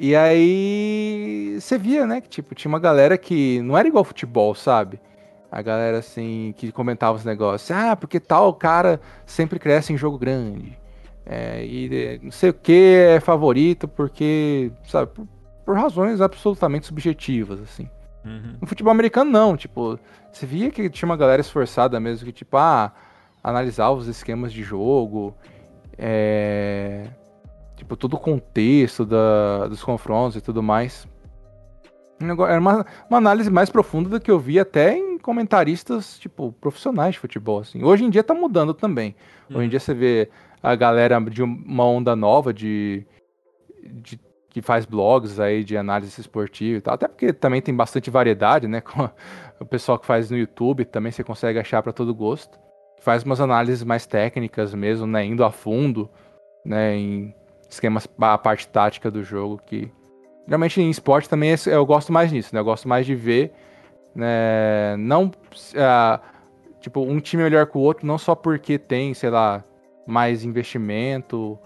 [0.00, 4.54] E aí você via, né, que tipo, tinha uma galera que não era igual futebol,
[4.54, 5.00] sabe?
[5.50, 10.16] A galera assim que comentava os negócios, ah, porque tal cara sempre cresce em jogo
[10.16, 10.78] grande.
[11.26, 15.26] É, e eh, não sei o que é favorito porque, sabe, por,
[15.66, 17.90] por razões absolutamente subjetivas, assim.
[18.24, 18.56] Uhum.
[18.60, 19.56] No futebol americano, não.
[19.56, 19.98] Tipo,
[20.32, 22.92] você via que tinha uma galera esforçada mesmo, que, tipo, ah,
[23.42, 25.34] analisar os esquemas de jogo,
[25.98, 27.08] é...
[27.78, 31.06] tipo, todo o contexto da, dos confrontos e tudo mais.
[32.20, 37.12] Era uma, uma análise mais profunda do que eu vi até em comentaristas, tipo, profissionais
[37.14, 37.84] de futebol, assim.
[37.84, 39.14] Hoje em dia tá mudando também.
[39.48, 40.28] Hoje em dia você vê
[40.60, 43.06] a galera de uma onda nova de,
[43.84, 46.94] de- que faz blogs aí de análise esportiva e tal.
[46.94, 48.80] Até porque também tem bastante variedade, né?
[48.82, 49.08] Com
[49.60, 52.58] o pessoal que faz no YouTube também você consegue achar para todo gosto.
[53.00, 55.24] Faz umas análises mais técnicas mesmo, né?
[55.24, 56.10] Indo a fundo,
[56.64, 56.96] né?
[56.96, 57.34] Em
[57.68, 59.90] esquemas, a parte tática do jogo que
[60.46, 62.60] geralmente em esporte também eu gosto mais nisso, né?
[62.60, 63.52] Eu gosto mais de ver,
[64.14, 64.96] né?
[64.98, 65.30] Não
[65.76, 66.20] ah,
[66.80, 69.62] tipo um time melhor que o outro, não só porque tem, sei lá,
[70.06, 71.58] mais investimento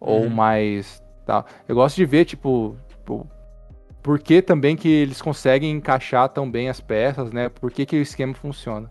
[0.00, 0.30] ou Uhum.
[0.30, 1.46] mais tal.
[1.68, 3.26] Eu gosto de ver, tipo, tipo,
[4.02, 7.48] por que também que eles conseguem encaixar tão bem as peças, né?
[7.48, 8.90] Por que, que o esquema funciona.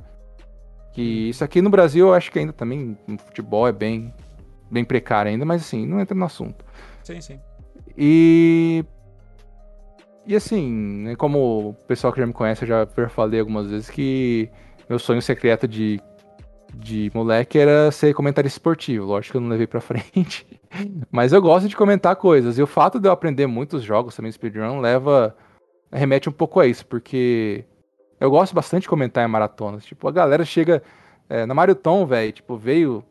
[0.93, 4.14] Que isso aqui no Brasil eu acho que ainda também no futebol é bem,
[4.74, 6.66] bem precário ainda, mas assim, não entra no assunto.
[7.03, 7.40] Sim, sim.
[7.98, 8.84] E.
[10.26, 10.72] E assim,
[11.03, 14.50] né, como o pessoal que já me conhece, eu já falei algumas vezes que
[14.90, 16.02] meu sonho secreto de
[16.76, 19.06] de moleque era ser comentarista esportivo.
[19.06, 20.45] Lógico que eu não levei pra frente.
[21.11, 22.58] Mas eu gosto de comentar coisas.
[22.58, 25.35] E o fato de eu aprender muitos jogos também speedrun leva.
[25.92, 27.64] remete um pouco a isso, porque
[28.19, 29.85] eu gosto bastante de comentar em maratonas.
[29.85, 30.82] Tipo, a galera chega.
[31.30, 33.03] É, na Mario Tom, velho, tipo, veio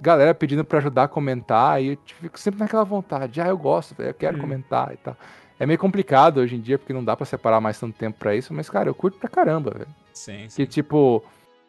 [0.00, 3.40] galera pedindo para ajudar a comentar, e eu fico sempre naquela vontade.
[3.40, 4.40] Ah, eu gosto, eu quero hum.
[4.40, 5.16] comentar e tal.
[5.58, 8.34] É meio complicado hoje em dia, porque não dá para separar mais tanto tempo para
[8.34, 9.90] isso, mas, cara, eu curto pra caramba, velho.
[10.12, 10.56] Sim, sim.
[10.56, 11.22] Que, tipo,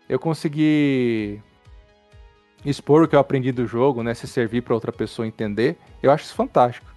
[0.07, 1.41] eu consegui
[2.65, 4.13] expor o que eu aprendi do jogo, né?
[4.13, 6.87] Se servir para outra pessoa entender, eu acho isso fantástico.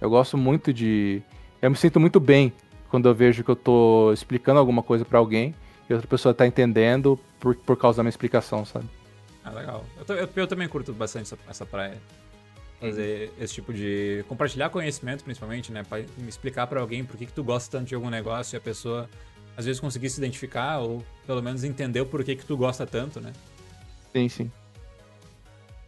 [0.00, 1.22] Eu gosto muito de.
[1.60, 2.52] Eu me sinto muito bem
[2.88, 5.54] quando eu vejo que eu tô explicando alguma coisa para alguém
[5.88, 8.86] e outra pessoa tá entendendo por, por causa da minha explicação, sabe?
[9.44, 9.84] Ah, legal.
[10.08, 12.00] Eu, eu, eu também curto bastante essa, essa praia
[12.80, 13.44] fazer uhum.
[13.44, 17.42] esse tipo de compartilhar conhecimento principalmente, né, para explicar para alguém por que que tu
[17.42, 19.08] gosta tanto de algum negócio e a pessoa
[19.56, 23.20] às vezes conseguir se identificar ou pelo menos entender o porquê que tu gosta tanto,
[23.20, 23.32] né?
[24.12, 24.50] Sim, sim.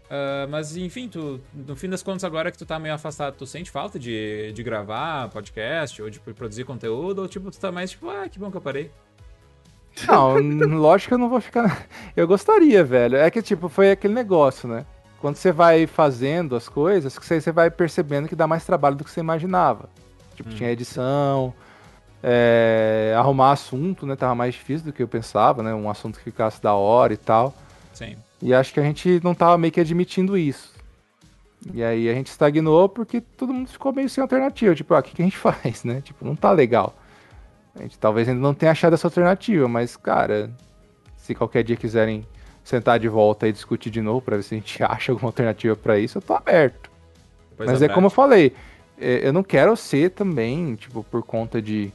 [0.07, 3.45] Uh, mas enfim, tu, no fim das contas, agora que tu tá meio afastado, tu
[3.45, 7.23] sente falta de, de gravar podcast ou de produzir conteúdo?
[7.23, 8.91] Ou tipo, tu tá mais tipo, ah, que bom que eu parei?
[10.07, 10.39] Não,
[10.79, 11.87] lógico que eu não vou ficar.
[12.15, 13.17] Eu gostaria, velho.
[13.17, 14.85] É que, tipo, foi aquele negócio, né?
[15.21, 19.11] Quando você vai fazendo as coisas, você vai percebendo que dá mais trabalho do que
[19.11, 19.89] você imaginava.
[20.35, 20.55] Tipo, hum.
[20.55, 21.55] tinha edição,
[22.23, 24.15] é, arrumar assunto, né?
[24.17, 25.75] Tava mais difícil do que eu pensava, né?
[25.75, 27.55] Um assunto que ficasse da hora e tal.
[27.95, 28.17] Sim.
[28.43, 30.75] E acho que a gente não tava meio que admitindo isso.
[31.73, 34.75] E aí a gente estagnou porque todo mundo ficou meio sem alternativa.
[34.75, 36.03] Tipo, ah, o que, que a gente faz, né?
[36.03, 36.95] Tipo, não tá legal.
[37.79, 40.51] A gente talvez ainda não tenha achado essa alternativa, mas, cara,
[41.17, 42.27] se qualquer dia quiserem
[42.65, 45.77] sentar de volta e discutir de novo para ver se a gente acha alguma alternativa
[45.77, 46.91] para isso, eu tô aberto.
[47.57, 48.53] Pois mas é, é como eu falei,
[48.99, 51.93] é, eu não quero ser também, tipo, por conta de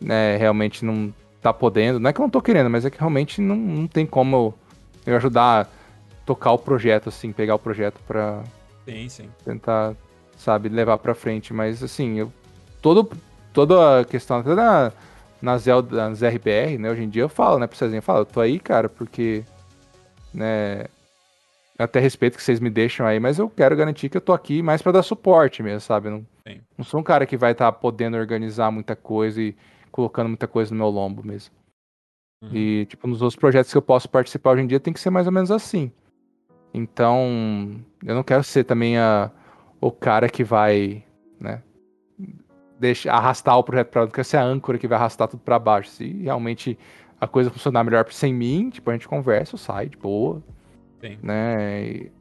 [0.00, 1.12] né, realmente não
[1.42, 2.00] tá podendo.
[2.00, 4.36] Não é que eu não tô querendo, mas é que realmente não, não tem como
[4.36, 4.54] eu,
[5.06, 5.66] eu ajudar a
[6.24, 8.42] tocar o projeto, assim, pegar o projeto pra
[8.86, 9.30] sim, sim.
[9.44, 9.94] tentar,
[10.36, 11.52] sabe, levar pra frente.
[11.52, 12.32] Mas assim, eu,
[12.80, 13.10] todo,
[13.52, 14.92] toda a questão, até na,
[15.40, 16.90] na Zelda, nas RBR, né?
[16.90, 19.44] Hoje em dia eu falo, né, pro Cezinha, eu falo, eu tô aí, cara, porque,
[20.32, 20.86] né,
[21.78, 24.62] até respeito que vocês me deixam aí, mas eu quero garantir que eu tô aqui
[24.62, 26.10] mais para dar suporte mesmo, sabe?
[26.10, 26.26] Não,
[26.76, 29.56] não sou um cara que vai estar tá podendo organizar muita coisa e
[29.90, 31.54] colocando muita coisa no meu lombo mesmo.
[32.42, 32.50] Uhum.
[32.52, 35.10] E, tipo, nos outros projetos que eu posso participar hoje em dia tem que ser
[35.10, 35.90] mais ou menos assim.
[36.72, 39.30] Então, eu não quero ser também a,
[39.80, 41.02] o cara que vai,
[41.38, 41.62] né,
[42.80, 45.90] deixa, arrastar o projeto para que ser a âncora que vai arrastar tudo para baixo.
[45.90, 46.78] Se realmente
[47.20, 50.42] a coisa funcionar melhor sem mim, tipo, a gente conversa, sai de boa.
[51.00, 51.18] Sim.
[51.22, 51.82] Né?
[51.82, 52.12] E,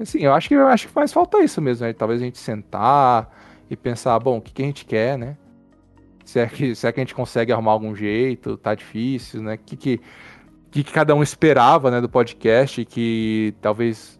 [0.00, 1.92] assim, eu acho que eu acho que faz falta isso mesmo, né?
[1.92, 3.30] Talvez a gente sentar
[3.68, 5.36] e pensar, bom, o que, que a gente quer, né?
[6.24, 9.54] Se é, que, se é que a gente consegue arrumar algum jeito, tá difícil, né?
[9.54, 10.00] O que, que,
[10.70, 14.18] que, que cada um esperava, né, do podcast que talvez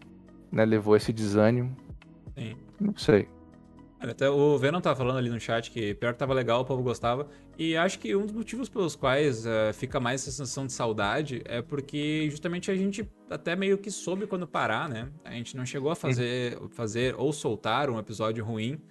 [0.51, 1.75] né, levou esse desânimo.
[2.37, 2.55] Sim.
[2.79, 3.27] Não sei.
[4.11, 6.83] Até o Venom tava falando ali no chat que pior que tava legal, o povo
[6.83, 7.27] gostava.
[7.57, 11.41] E acho que um dos motivos pelos quais uh, fica mais essa sensação de saudade
[11.45, 15.09] é porque justamente a gente até meio que soube quando parar, né?
[15.23, 18.81] A gente não chegou a fazer, fazer ou soltar um episódio ruim.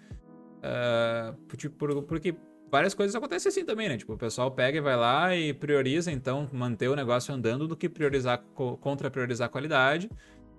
[0.62, 2.34] Uh, tipo, porque
[2.70, 3.98] várias coisas acontecem assim também, né?
[3.98, 7.76] Tipo, o pessoal pega e vai lá e prioriza, então, manter o negócio andando do
[7.76, 8.42] que priorizar
[8.80, 10.10] contra priorizar a qualidade.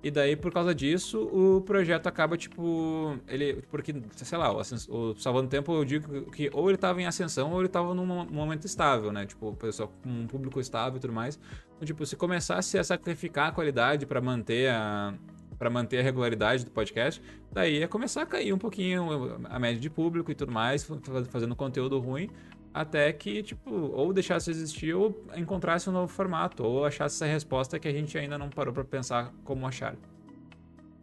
[0.04, 3.18] E daí, por causa disso, o projeto acaba, tipo.
[3.26, 3.64] Ele.
[3.72, 7.54] Porque, sei lá, o, o Salvando Tempo, eu digo que ou ele tava em ascensão
[7.54, 9.26] ou ele tava num momento estável, né?
[9.26, 11.40] Tipo, pessoal com um público estável e tudo mais.
[11.78, 15.14] Então, tipo, se começasse a sacrificar a qualidade para manter a,
[15.58, 19.80] para manter a regularidade do podcast, daí ia começar a cair um pouquinho a média
[19.80, 20.86] de público e tudo mais,
[21.30, 22.30] fazendo conteúdo ruim,
[22.74, 27.80] até que, tipo, ou deixasse existir ou encontrasse um novo formato, ou achasse essa resposta
[27.80, 29.96] que a gente ainda não parou para pensar como achar.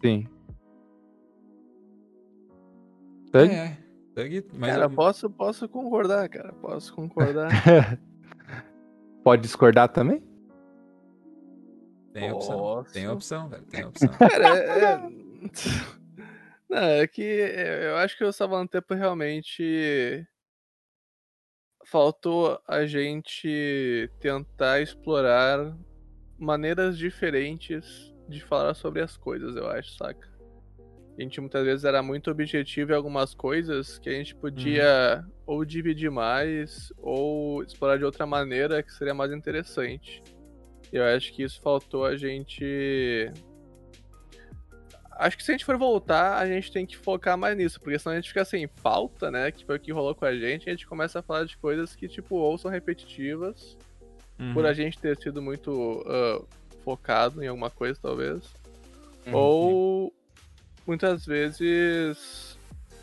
[0.03, 0.27] Sim.
[3.33, 3.51] Doug?
[3.51, 3.77] É,
[4.55, 4.91] mas cara, eu...
[4.91, 7.51] posso, posso concordar, cara, posso concordar.
[9.23, 10.23] Pode discordar também?
[12.13, 12.85] Tem opção.
[12.93, 13.63] Tem opção, velho.
[13.65, 14.09] Tem opção.
[14.09, 15.01] Cara, é, é...
[16.69, 20.27] Não, é que eu acho que o Savantepo realmente
[21.91, 25.77] faltou a gente tentar explorar
[26.39, 30.31] maneiras diferentes de falar sobre as coisas, eu acho, saca?
[31.19, 35.33] A gente muitas vezes era muito objetivo em algumas coisas que a gente podia uhum.
[35.47, 40.23] ou dividir mais ou explorar de outra maneira que seria mais interessante.
[40.93, 43.31] Eu acho que isso faltou a gente.
[45.21, 47.99] Acho que se a gente for voltar, a gente tem que focar mais nisso, porque
[47.99, 49.53] senão a gente fica sem falta, né?
[49.53, 51.59] Que foi o que rolou com a gente, e a gente começa a falar de
[51.59, 53.77] coisas que, tipo, ou são repetitivas,
[54.39, 54.55] uhum.
[54.55, 56.49] por a gente ter sido muito uh,
[56.83, 58.45] focado em alguma coisa, talvez.
[59.27, 59.35] Uhum.
[59.35, 60.15] Ou
[60.87, 62.59] muitas vezes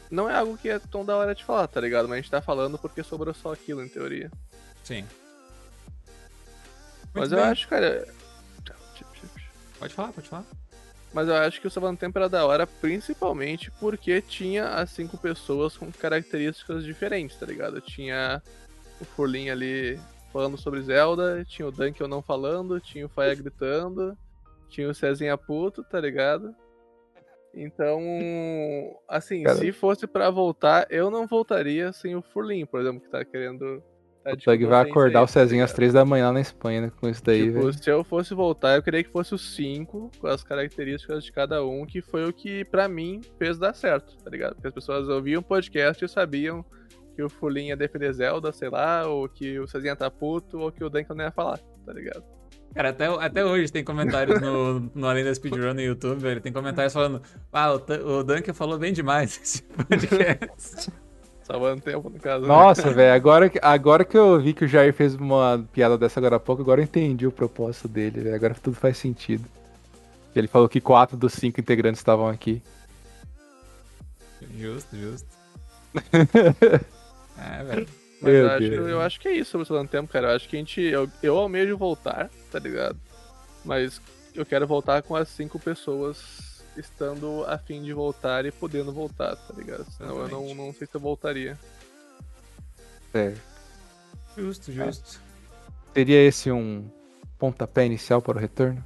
[0.09, 2.07] não é algo que é tão da hora de falar, tá ligado?
[2.07, 4.31] Mas a gente tá falando porque sobrou só aquilo, em teoria.
[4.83, 5.05] Sim.
[7.13, 7.51] Mas Muito eu bem.
[7.51, 8.07] acho, cara.
[9.77, 10.66] Pode falar, pode falar.
[11.17, 15.17] Mas eu acho que o Salvando Tempo era da hora, principalmente porque tinha as cinco
[15.17, 17.81] pessoas com características diferentes, tá ligado?
[17.81, 18.39] Tinha
[19.01, 19.99] o Furlin ali
[20.31, 24.15] falando sobre Zelda, tinha o Dunkel não falando, tinha o Faia gritando,
[24.69, 26.53] tinha o Cezinha puto, tá ligado?
[27.51, 27.99] Então,
[29.07, 29.57] assim, Cara.
[29.57, 33.81] se fosse pra voltar, eu não voltaria sem o Furlin, por exemplo, que tá querendo.
[34.27, 35.75] Tá O de Tug vai acordar o Cezinho tá às ligado?
[35.75, 36.91] 3 da manhã lá na Espanha, né?
[36.99, 37.73] Com isso daí, Tipo, velho.
[37.73, 41.63] se eu fosse voltar, eu queria que fosse os cinco, com as características de cada
[41.65, 44.55] um, que foi o que, pra mim, fez dar certo, tá ligado?
[44.55, 46.65] Porque as pessoas ouviam o podcast e sabiam
[47.15, 50.71] que o Fulinha ia defender Zelda, sei lá, ou que o Cezinha tá puto, ou
[50.71, 52.23] que o Duncan não ia falar, tá ligado?
[52.75, 56.39] Cara, até, até hoje tem comentários no, no Além da Speedrun no YouTube, velho.
[56.41, 60.91] Tem comentários falando, ah, o, o Duncan falou bem demais esse podcast.
[61.47, 62.41] Salvando tempo, no caso.
[62.41, 62.47] né?
[62.49, 66.19] Nossa, velho, agora, que- agora que eu vi que o Jair fez uma piada dessa
[66.19, 68.35] agora há pouco, agora eu entendi o propósito dele, velho.
[68.35, 69.45] Agora tudo faz sentido.
[70.35, 72.61] Ele falou que quatro dos cinco integrantes estavam aqui.
[74.57, 75.27] justo, justo.
[77.39, 77.87] É, velho.
[78.19, 80.29] Mas eu acho, eu acho que é isso sobre o Salvando Tempo, cara.
[80.31, 80.81] Eu acho que a gente.
[80.81, 82.97] Eu, eu almejo voltar, tá ligado?
[83.63, 84.01] Mas
[84.33, 86.17] eu quero voltar com as cinco pessoas
[86.77, 89.85] estando a fim de voltar e podendo voltar, tá ligado?
[89.91, 91.57] Senão eu não, não sei se eu voltaria.
[93.11, 93.41] Certo.
[94.37, 95.21] Justo, justo.
[95.93, 96.87] Seria esse um
[97.39, 98.83] pontapé inicial para o retorno?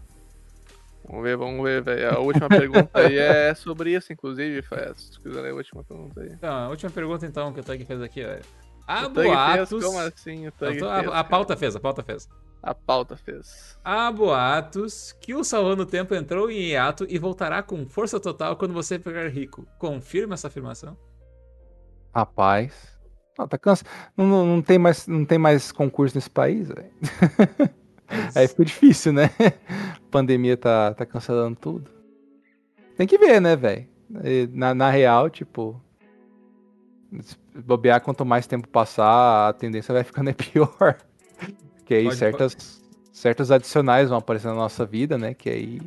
[1.05, 2.15] Vamos ver, vamos ver, velho.
[2.15, 5.09] A última pergunta aí é sobre isso, inclusive, Faz.
[5.11, 6.29] Se quiser ler a última pergunta aí.
[6.31, 8.45] Então, a última pergunta então que o Tug fez aqui, velho.
[8.87, 9.83] Há Tug fez, boatos...
[9.83, 10.47] Como assim?
[10.47, 12.29] O tô- fez, a, a pauta fez, a pauta fez.
[12.61, 13.77] A pauta fez.
[13.83, 18.73] Há boatos que o Salvando Tempo entrou em hiato e voltará com força total quando
[18.73, 19.65] você pegar rico.
[19.79, 20.95] Confirma essa afirmação?
[22.13, 22.99] Rapaz.
[23.37, 23.83] Não, tá cansa...
[24.15, 26.91] não, não, não tem mais, não tem mais concurso nesse país, velho.
[28.35, 29.31] Aí ficou difícil, né?
[30.11, 31.89] Pandemia tá, tá cancelando tudo.
[32.95, 33.87] Tem que ver, né, velho?
[34.51, 35.81] Na, na real, tipo.
[37.21, 40.97] se Bobear, quanto mais tempo passar, a tendência vai ficando é pior.
[41.91, 45.33] Porque aí Pode- certas, certas adicionais vão aparecer na nossa vida, né?
[45.33, 45.81] Que aí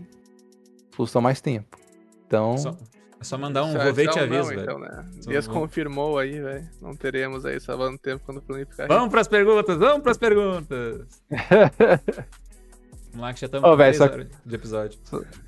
[0.95, 1.79] custam mais tempo.
[2.27, 2.59] Então.
[2.59, 2.77] Só,
[3.19, 4.61] é só mandar um Só- vou ver só te aviso, não, velho.
[4.61, 5.07] Então, né?
[5.23, 6.69] Só Dias um- confirmou aí, velho.
[6.83, 11.07] Não teremos aí salvando tempo quando o plano ficar Vamos pras perguntas, vamos pras perguntas.
[13.13, 14.99] Vamos lá que já estamos velho, três só- de episódio.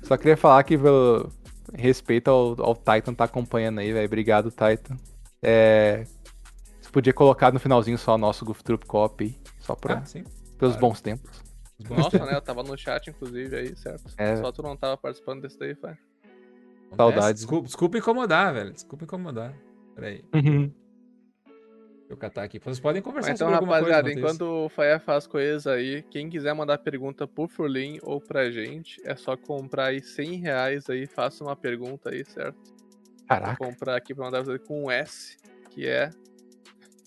[0.01, 1.29] Só queria falar que, pelo
[1.75, 4.05] respeito ao, ao Titan tá acompanhando aí, velho.
[4.07, 4.95] Obrigado, Titan.
[5.43, 6.05] É,
[6.81, 10.05] você podia colocar no finalzinho só o nosso Goof Troop Cop aí, só pra, Ah,
[10.05, 10.23] sim.
[10.57, 10.87] Pelos claro.
[10.87, 11.43] bons tempos.
[11.89, 12.35] Nossa, né?
[12.35, 14.03] Eu tava no chat, inclusive, aí, certo?
[14.17, 14.35] É.
[14.37, 15.71] Só tu não tava participando desse daí.
[15.71, 15.99] Acontece.
[16.95, 17.41] Saudades.
[17.41, 18.73] Desculpa, desculpa incomodar, velho.
[18.73, 19.53] Desculpa incomodar.
[19.95, 20.71] Peraí, deixa
[22.09, 22.59] eu catar aqui.
[22.59, 26.29] Vocês podem conversar Então, sobre alguma rapaziada, coisa enquanto o Faia faz coisas aí, quem
[26.29, 31.05] quiser mandar pergunta pro Furlin ou pra gente, é só comprar aí 100 reais aí,
[31.05, 32.57] faça uma pergunta aí, certo?
[32.63, 33.57] Vou Caraca.
[33.57, 35.37] comprar aqui pra mandar você com um S,
[35.71, 36.09] que é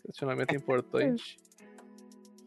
[0.04, 1.38] questionamento importante.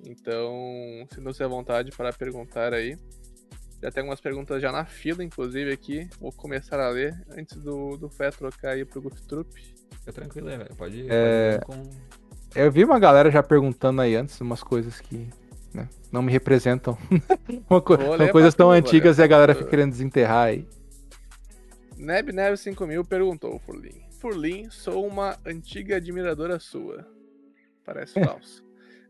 [0.06, 2.98] Então, sinta-se à vontade para perguntar aí.
[3.82, 6.08] Já tem algumas perguntas já na fila, inclusive, aqui.
[6.20, 9.50] Vou começar a ler antes do, do Fé trocar aí pro Goof Troop.
[10.00, 10.76] Fica tranquilo aí, velho.
[10.76, 11.90] Pode, É, pode ir com...
[12.56, 15.28] Eu vi uma galera já perguntando aí antes umas coisas que
[15.74, 16.98] né, não me representam.
[17.70, 19.24] uma co- são coisas tão antigas velho.
[19.24, 20.68] e a galera fica querendo desenterrar aí.
[21.98, 24.02] Neb Neb 5000 perguntou, Furlin.
[24.20, 27.06] Furlin, sou uma antiga admiradora sua.
[27.86, 28.64] Parece falso.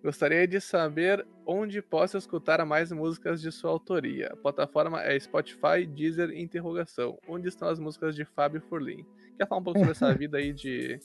[0.03, 4.31] Gostaria de saber onde posso escutar mais músicas de sua autoria.
[4.33, 7.17] A plataforma é Spotify, Deezer, interrogação.
[7.25, 9.05] Onde estão as músicas de Fábio Furlin?
[9.37, 10.99] Quer falar um pouco sobre essa vida aí de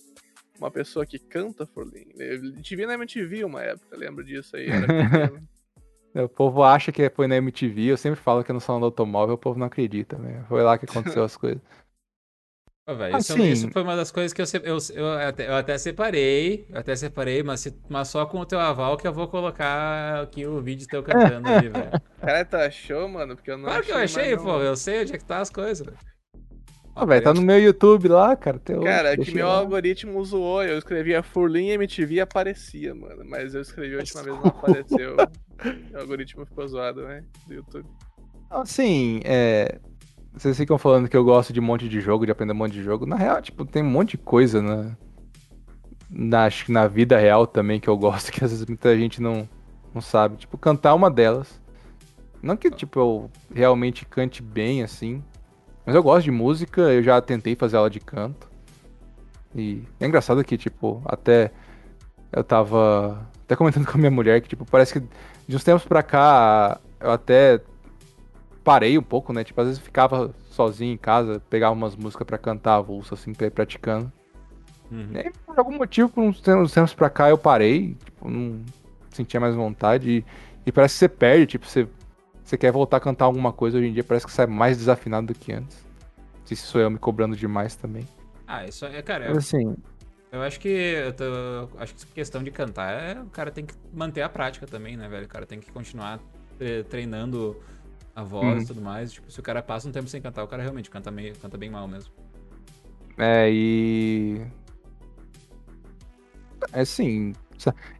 [0.59, 2.07] uma pessoa que canta Furlin?
[2.17, 4.67] Eu te vi na MTV uma época, lembro disso aí.
[4.68, 5.49] Era pequeno.
[6.15, 8.86] O povo acha que foi na MTV, eu sempre falo que é no salão do
[8.86, 10.43] automóvel, o povo não acredita, né?
[10.49, 11.60] Foi lá que aconteceu as coisas.
[12.97, 15.76] Velho, isso, Assim- isso foi uma das coisas que eu, eu, eu, até, eu até
[15.76, 16.67] separei.
[16.70, 20.23] Eu até separei, mas, se- mas só com o teu aval que eu vou colocar
[20.23, 21.91] aqui o vídeo teu cantando ali, velho.
[22.20, 23.36] Cara, tu achou, mano?
[23.36, 24.44] Porque eu não Claro que eu achei, pô.
[24.44, 25.99] não- Eu sei onde é que tá as coisas, velho.
[26.97, 28.60] Ah, velho, tá no meu YouTube lá, cara.
[28.70, 29.58] hoje, Cara, é que meu lá.
[29.58, 30.65] algoritmo zoou.
[30.65, 33.23] Eu escrevia Furlin MTV e aparecia, mano.
[33.25, 35.15] Mas eu escrevi a última vez não apareceu.
[35.94, 37.23] o algoritmo ficou zoado, né?
[37.47, 37.86] Do YouTube.
[38.50, 39.78] Assim, é.
[40.32, 42.73] Vocês ficam falando que eu gosto de um monte de jogo, de aprender um monte
[42.73, 43.07] de jogo.
[43.07, 44.97] Na real, tipo, tem um monte de coisa na,
[46.10, 49.20] na, acho que na vida real também que eu gosto, que às vezes muita gente
[49.20, 49.48] não,
[49.92, 50.36] não sabe.
[50.36, 51.60] Tipo, cantar é uma delas.
[52.42, 55.23] Não que, tipo, eu realmente cante bem, assim.
[55.84, 58.48] Mas eu gosto de música, eu já tentei fazer aula de canto.
[59.55, 61.50] E é engraçado que, tipo, até
[62.31, 65.08] eu tava até comentando com a minha mulher que, tipo, parece que
[65.48, 67.60] de uns tempos pra cá eu até
[68.69, 69.43] parei um pouco, né?
[69.43, 73.33] Tipo, às vezes eu ficava sozinho em casa, pegava umas músicas pra cantar avulso, assim,
[73.33, 74.13] pra ir praticando.
[74.93, 75.09] Uhum.
[75.15, 78.63] E aí, por algum motivo, por uns tempos, pra cá eu parei, tipo, não
[79.11, 80.19] sentia mais vontade.
[80.19, 80.25] E,
[80.67, 81.89] e parece que você perde, tipo, você,
[82.45, 85.29] você quer voltar a cantar alguma coisa hoje em dia, parece que sai mais desafinado
[85.29, 85.83] do que antes.
[86.41, 88.07] Não sei se sou eu me cobrando demais também.
[88.47, 89.77] Ah, isso é, cara, Mas assim,
[90.31, 91.25] eu acho que eu tô,
[91.79, 95.09] acho que questão de cantar é o cara tem que manter a prática também, né,
[95.09, 95.25] velho?
[95.25, 96.21] O cara tem que continuar
[96.59, 97.57] tre- treinando
[98.19, 98.63] a voz Uhum.
[98.63, 99.13] e tudo mais.
[99.13, 101.57] Tipo, se o cara passa um tempo sem cantar, o cara realmente canta meio, canta
[101.57, 102.13] bem mal mesmo.
[103.17, 104.43] É, e.
[106.73, 107.33] É assim.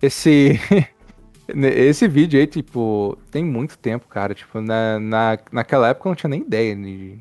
[0.03, 0.59] Esse.
[1.49, 4.35] Esse vídeo aí, tipo, tem muito tempo, cara.
[4.35, 7.19] Tipo, na, na, naquela época eu não tinha nem ideia de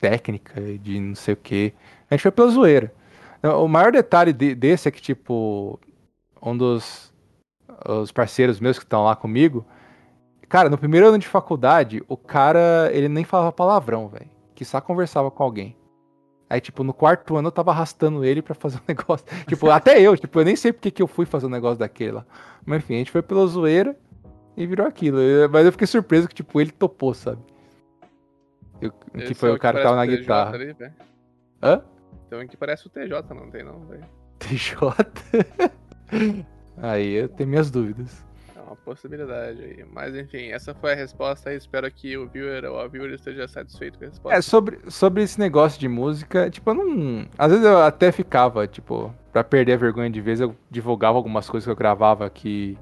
[0.00, 1.72] técnica, de não sei o quê.
[2.10, 2.92] A gente foi pela zoeira.
[3.62, 5.78] O maior detalhe de- desse é que, tipo,
[6.42, 7.12] um dos
[7.86, 9.64] os parceiros meus que estão lá comigo,
[10.54, 14.30] cara, no primeiro ano de faculdade, o cara, ele nem falava palavrão, velho.
[14.54, 15.76] Que só conversava com alguém.
[16.48, 19.26] Aí, tipo, no quarto ano eu tava arrastando ele pra fazer um negócio.
[19.48, 22.12] Tipo, até eu, tipo, eu nem sei porque que eu fui fazer um negócio daquele
[22.12, 22.24] lá.
[22.64, 23.98] Mas enfim, a gente foi pela zoeira
[24.56, 25.18] e virou aquilo.
[25.18, 27.42] Eu- Mas eu fiquei surpreso que, tipo, ele topou, sabe?
[28.80, 30.54] Eu- que foi é o cara que tava na TJ guitarra.
[30.54, 30.76] ali.
[31.60, 31.82] Hã?
[32.30, 34.04] Tem um que parece o TJ, não tem não, velho.
[34.38, 34.78] TJ?
[36.80, 38.24] Aí eu tenho minhas dúvidas.
[38.84, 39.84] Possibilidade aí.
[39.92, 41.56] Mas enfim, essa foi a resposta aí.
[41.56, 44.38] Espero que o viewer ou a viewer esteja satisfeito com a resposta.
[44.38, 47.26] É, sobre, sobre esse negócio de música, tipo, eu não.
[47.38, 51.48] Às vezes eu até ficava, tipo, pra perder a vergonha de vez, eu divulgava algumas
[51.48, 52.78] coisas que eu gravava que.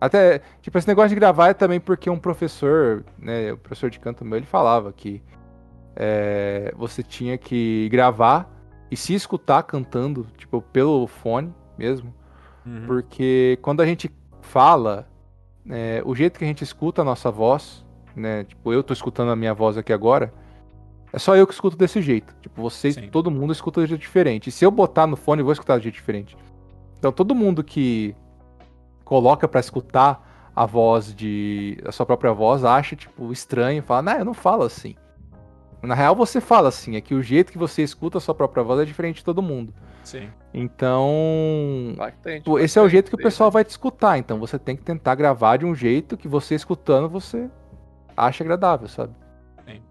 [0.00, 4.00] Até, tipo, esse negócio de gravar é também porque um professor, né, o professor de
[4.00, 5.22] canto meu, ele falava que
[5.96, 8.50] é, você tinha que gravar
[8.90, 12.14] e se escutar cantando, tipo, pelo fone mesmo.
[12.66, 12.84] Uhum.
[12.86, 15.08] Porque quando a gente fala,
[15.68, 17.84] é, o jeito que a gente escuta a nossa voz,
[18.16, 18.44] né?
[18.44, 20.32] Tipo, eu tô escutando a minha voz aqui agora,
[21.12, 22.34] é só eu que escuto desse jeito.
[22.40, 23.08] Tipo, vocês, Sim.
[23.08, 24.48] todo mundo escuta de jeito diferente.
[24.48, 26.36] E se eu botar no fone, eu vou escutar de jeito diferente.
[26.98, 28.16] Então, todo mundo que
[29.04, 31.78] coloca pra escutar a voz de.
[31.84, 34.94] a sua própria voz acha, tipo, estranho, fala, não, eu não falo assim.
[35.82, 38.62] Na real, você fala assim, é que o jeito que você escuta a sua própria
[38.62, 39.74] voz é diferente de todo mundo.
[40.04, 40.30] Sim.
[40.54, 41.94] Então,
[42.24, 43.54] Tipo, esse é o bastante jeito que o pessoal né?
[43.54, 47.08] vai te escutar, então você tem que tentar gravar de um jeito que você escutando
[47.08, 47.50] você
[48.16, 49.14] acha agradável, sabe?
[49.66, 49.82] Sim.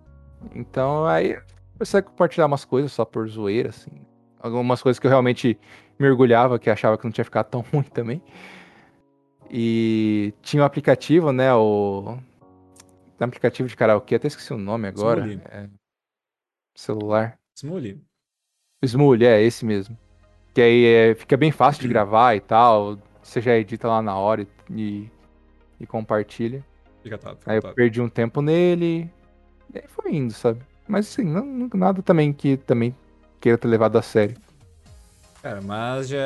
[0.55, 1.37] Então aí
[1.77, 3.91] você vai compartilhar umas coisas só por zoeira, assim.
[4.39, 5.59] Algumas coisas que eu realmente
[5.99, 8.21] mergulhava, que achava que não tinha ficado tão ruim também.
[9.49, 11.53] E tinha um aplicativo, né?
[11.53, 12.17] O.
[13.17, 15.41] Tem um aplicativo de karaokê, até esqueci o nome agora.
[15.49, 15.67] É...
[16.81, 17.37] Celular.
[17.55, 18.01] Smoothie.
[18.83, 19.95] Smoothie, é esse mesmo.
[20.53, 22.97] Que aí é, fica bem fácil de gravar e tal.
[23.21, 25.07] Você já edita lá na hora e,
[25.79, 26.65] e compartilha.
[27.03, 27.17] Fica.
[27.19, 29.09] Fica Aí eu perdi um tempo nele.
[29.71, 30.61] E aí foi indo, sabe?
[30.87, 32.95] Mas assim, não, nada também que também
[33.39, 34.35] queira ter levado a sério.
[35.43, 36.17] Cara, mas já.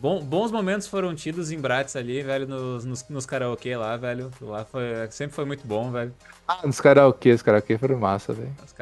[0.00, 4.30] Bom, bons momentos foram tidos em Bratz ali, velho, nos, nos, nos karaokê lá, velho.
[4.40, 6.12] Lá foi, sempre foi muito bom, velho.
[6.46, 8.52] Ah, nos karaokê, os karaokê foram massa, velho.
[8.64, 8.72] Os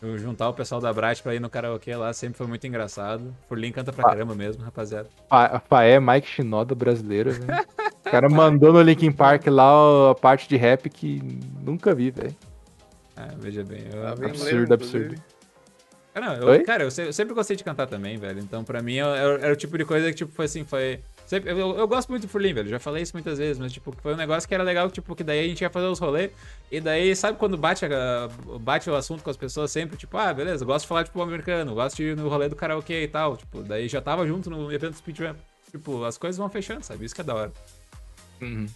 [0.00, 0.20] caras.
[0.20, 3.34] Juntar o pessoal da Brat pra ir no karaokê lá sempre foi muito engraçado.
[3.48, 4.10] Furlin canta pra Ah.
[4.10, 5.08] caramba mesmo, rapaziada.
[5.28, 7.66] Pa- Paé, Mike Shinoda brasileiro, velho.
[8.06, 11.20] O cara mandou no Linkin Park lá a parte de rap que
[11.62, 12.34] nunca vi, velho.
[13.16, 13.84] Ah, veja bem.
[13.92, 15.14] Eu, Tava em Absurdo, absurdo.
[16.14, 18.38] Ah, não, eu- cara, eu, se- eu sempre gostei de cantar também, velho.
[18.40, 21.00] Então, pra mim, eu- era o tipo de coisa que, tipo, foi assim, foi.
[21.28, 22.68] Sempre- eu, eu gosto muito do Furlin, velho.
[22.68, 25.22] Já falei isso muitas vezes, mas, tipo, foi um negócio que era legal, tipo, que
[25.22, 26.30] daí a gente ia fazer os rolês.
[26.70, 28.28] E daí, sabe quando bate, a-
[28.60, 31.74] bate o assunto com as pessoas sempre, tipo, ah, beleza, gosto de falar, tipo, americano,
[31.74, 33.36] gosto de ir no rolê do karaokê e tal.
[33.36, 35.34] Tipo, daí já tava junto no evento do speedrun.
[35.70, 37.04] Tipo, as coisas vão fechando, sabe?
[37.04, 37.52] Isso que é da hora.
[38.40, 38.66] Uhum.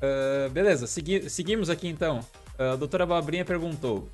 [0.00, 2.20] Ah, beleza, segui- seguimos aqui então.
[2.58, 4.08] Ah, a doutora Babrinha perguntou: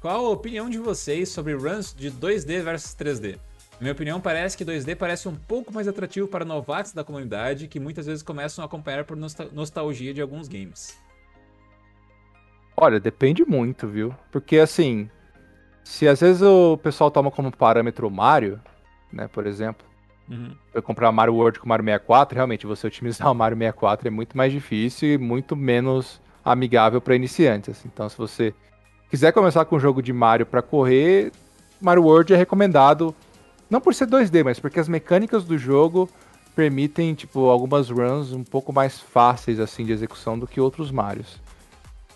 [0.00, 3.38] Qual a opinião de vocês sobre runs de 2D versus 3D?
[3.80, 7.66] Na minha opinião, parece que 2D parece um pouco mais atrativo para novatos da comunidade
[7.66, 10.98] que muitas vezes começam a acompanhar por nostal- nostalgia de alguns games.
[12.76, 14.14] Olha, depende muito, viu?
[14.30, 15.08] Porque assim,
[15.82, 18.60] se às vezes o pessoal toma como parâmetro o Mario,
[19.10, 19.86] né, por exemplo,
[20.28, 20.54] Uhum.
[20.74, 24.36] eu comprar Mario World com Mario 64, realmente você otimizar o Mario 64 é muito
[24.36, 27.70] mais difícil e muito menos amigável para iniciantes.
[27.78, 27.90] assim.
[27.92, 28.54] Então, se você
[29.10, 31.32] quiser começar com um jogo de Mario para correr,
[31.80, 33.14] Mario World é recomendado
[33.70, 36.10] não por ser 2D, mas porque as mecânicas do jogo
[36.54, 41.40] permitem, tipo, algumas runs um pouco mais fáceis assim de execução do que outros Marios.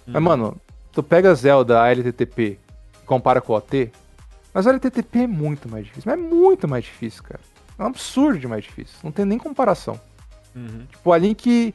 [0.07, 0.61] Mas, mano,
[0.93, 2.59] tu pega Zelda, a LTTP,
[3.07, 3.91] compara com o OT,
[4.53, 6.11] mas a LTTP é muito mais difícil.
[6.11, 7.41] Mas é muito mais difícil, cara.
[7.79, 8.97] É um absurdo de mais difícil.
[9.03, 10.01] Não tem nem comparação.
[10.55, 10.87] Uhum.
[10.91, 11.75] Tipo, a Link.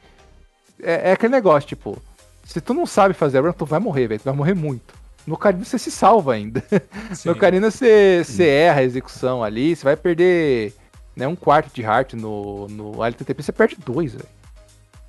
[0.81, 2.01] É, é aquele negócio, tipo.
[2.45, 4.21] Se tu não sabe fazer a run, tu vai morrer, velho.
[4.21, 4.93] Tu vai morrer muito.
[5.27, 6.63] No Ocarina você se salva ainda.
[7.13, 7.29] Sim.
[7.29, 10.73] No Ocarina você, você erra a execução ali, você vai perder
[11.15, 14.27] né, um quarto de heart no, no LTTP, você perde dois, velho.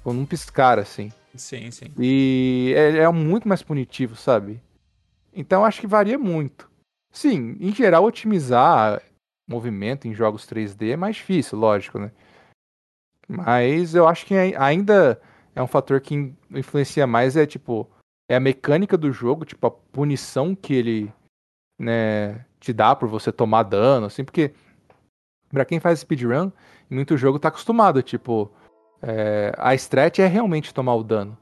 [0.02, 1.12] Com um piscar, assim.
[1.34, 1.86] Sim, sim.
[1.98, 4.60] E é, é muito mais punitivo, sabe?
[5.32, 6.68] Então acho que varia muito.
[7.12, 9.00] Sim, em geral, otimizar
[9.48, 12.10] movimento em jogos 3D é mais difícil, lógico, né?
[13.28, 15.20] Mas eu acho que ai- ainda
[15.54, 17.88] é um fator que in- influencia mais, é tipo,
[18.30, 21.12] é a mecânica do jogo, tipo, a punição que ele,
[21.76, 24.52] né, te dá por você tomar dano, assim, porque
[25.48, 26.52] pra quem faz speedrun,
[26.88, 28.48] muito jogo tá acostumado, tipo,
[29.02, 31.36] é, a stretch é realmente tomar o dano.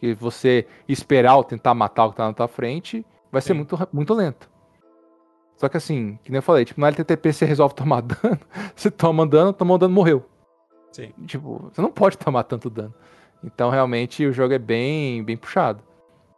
[0.00, 3.78] Que você esperar ou tentar matar o que tá na tua frente, vai ser muito,
[3.92, 4.50] muito lento.
[5.56, 8.40] Só que assim, que nem eu falei, tipo, no LTTP você resolve tomar dano,
[8.74, 10.26] você toma dano, tomou dano, morreu.
[10.90, 11.12] Sim.
[11.24, 12.92] Tipo, você não pode tomar tanto dano.
[13.44, 15.80] Então, realmente, o jogo é bem, bem puxado.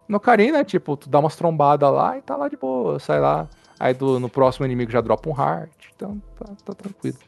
[0.08, 3.20] No Ocarina, é tipo, tu dá umas trombadas lá e tá lá de boa, sai
[3.20, 3.48] lá.
[3.78, 5.72] Aí do- no próximo inimigo já dropa um heart.
[5.94, 7.18] Então, tá, tá tranquilo.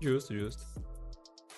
[0.00, 0.64] Justo, justo.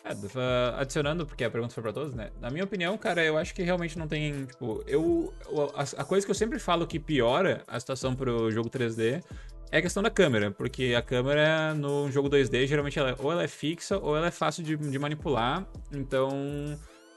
[0.04, 2.30] É, ah, adicionando, porque a pergunta foi pra todos, né?
[2.40, 5.32] Na minha opinião, cara, eu acho que realmente não tem, tipo, eu...
[5.74, 9.22] A, a coisa que eu sempre falo que piora a situação pro jogo 3D
[9.70, 13.42] é a questão da câmera, porque a câmera no jogo 2D, geralmente, ela, ou ela
[13.42, 16.30] é fixa ou ela é fácil de, de manipular, então...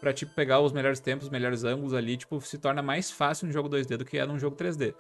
[0.02, 3.46] Pra, tipo, pegar os melhores tempos, os melhores ângulos ali, tipo, se torna mais fácil
[3.46, 4.96] no jogo 2D do que é num jogo 3D.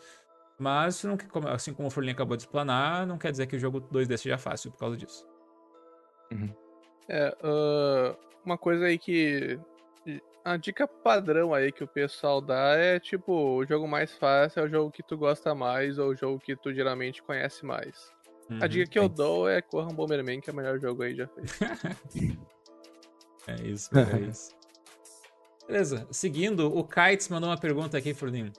[0.59, 1.17] Mas, não,
[1.51, 4.37] assim como o Furlinho acabou de explanar, não quer dizer que o jogo 2D seja
[4.37, 5.27] fácil por causa disso.
[7.09, 8.15] É, ah,
[8.45, 9.59] uma coisa aí que.
[10.43, 14.65] A dica padrão aí que o pessoal dá é tipo, o jogo mais fácil é
[14.65, 18.11] o jogo que tu gosta mais ou o jogo que tu geralmente conhece mais.
[18.59, 18.67] A Uhum.
[18.67, 21.27] dica que eu dou é corra um Bomberman, que é o melhor jogo aí já
[21.27, 21.53] feito.
[23.47, 24.51] É isso, é isso.
[25.67, 28.51] Beleza, seguindo, o Kites mandou uma pergunta aqui, Furlin.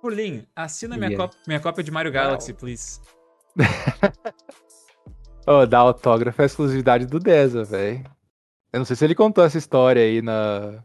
[0.00, 1.32] Furlin, assina minha, Yeah.
[1.46, 3.00] minha cópia de Mario Galaxy, please.
[5.46, 8.04] Ô, dar autógrafo é exclusividade do Deza, velho.
[8.72, 10.82] Eu não sei se ele contou essa história aí na,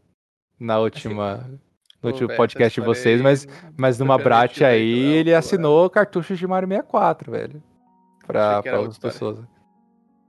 [0.60, 1.60] na última, no
[2.02, 6.68] Pô, último podcast de vocês, mas, mas numa Brat aí, ele assinou cartuchos de Mario
[6.68, 7.64] 64, velho.
[8.26, 9.48] Pra, que pra outra outras história.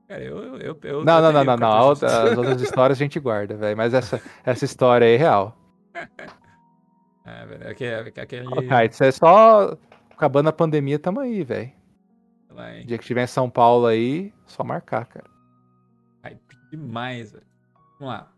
[0.09, 0.57] Cara, eu.
[0.57, 1.71] eu, eu, Não, não, não, não, não.
[1.71, 2.03] cartuchos.
[2.05, 3.77] As outras histórias a gente guarda, velho.
[3.77, 5.57] Mas essa, essa história aí é real.
[7.31, 7.75] É, velho, é é
[8.11, 8.47] que- aquele.
[8.91, 9.77] Isso é só.
[10.11, 11.71] Acabando a pandemia, tamo aí, velho.
[12.87, 15.27] Dia que tiver em São Paulo aí, só marcar, cara.
[16.25, 16.41] Hype
[16.73, 17.45] demais, velho.
[18.01, 18.33] Vamos lá.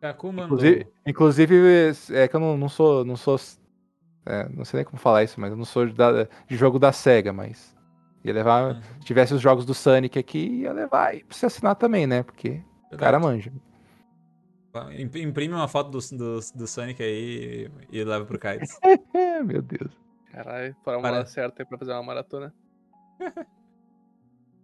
[0.00, 0.44] Kaku mandou.
[0.58, 1.56] Inclusive, inclusive
[2.12, 3.02] é que eu não, não sou.
[3.02, 3.40] Não sou.
[4.26, 6.92] é, não sei nem como falar isso, mas eu não sou da- de jogo da
[6.92, 7.73] SEGA, mas.
[8.24, 8.82] Ia levar.
[9.00, 12.22] Se tivesse os jogos do Sonic aqui, ia levar e pra você assinar também, né?
[12.22, 12.62] Porque
[12.92, 13.52] o cara manja.
[14.98, 18.78] Imp- Imprime uma foto do, do, do Sonic aí e, e leva pro Kites.
[19.14, 19.92] É, meu Deus.
[20.32, 22.52] Caralho, para uma Para- hora certa aí pra fazer uma maratona.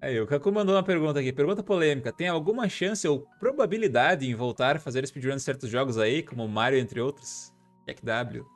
[0.03, 1.31] Aí, o Kaku mandou uma pergunta aqui.
[1.31, 2.11] Pergunta polêmica.
[2.11, 6.49] Tem alguma chance ou probabilidade em voltar a fazer speedrun de certos jogos aí, como
[6.49, 7.53] Mario, entre outros?
[7.87, 8.47] Jack W.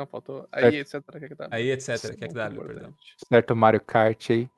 [0.00, 0.48] Não, faltou.
[0.50, 1.02] Aí, etc.
[1.20, 1.48] Que que tá.
[1.50, 1.94] Aí, etc.
[1.94, 2.94] Isso é Jack muito W, perdão.
[3.28, 4.48] certo Mario Kart aí.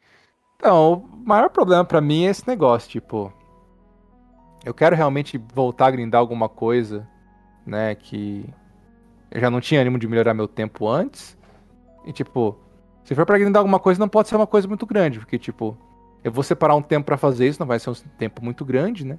[0.56, 3.32] Então, o maior problema pra mim é esse negócio, tipo,
[4.64, 7.06] eu quero realmente voltar a grindar alguma coisa,
[7.66, 8.48] né, que
[9.32, 11.36] eu já não tinha ânimo de melhorar meu tempo antes.
[12.06, 12.56] E tipo,
[13.02, 15.76] se for pra grindar alguma coisa, não pode ser uma coisa muito grande, porque tipo,
[16.22, 19.04] eu vou separar um tempo pra fazer isso, não vai ser um tempo muito grande,
[19.04, 19.18] né?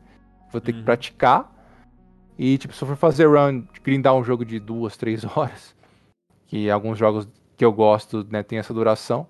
[0.49, 0.85] Vou ter que Uhum.
[0.85, 1.51] praticar.
[2.37, 5.72] E tipo, se eu for fazer run, grindar um jogo de duas, três horas,
[6.53, 9.25] que alguns jogos que eu gosto, né, tem essa duração,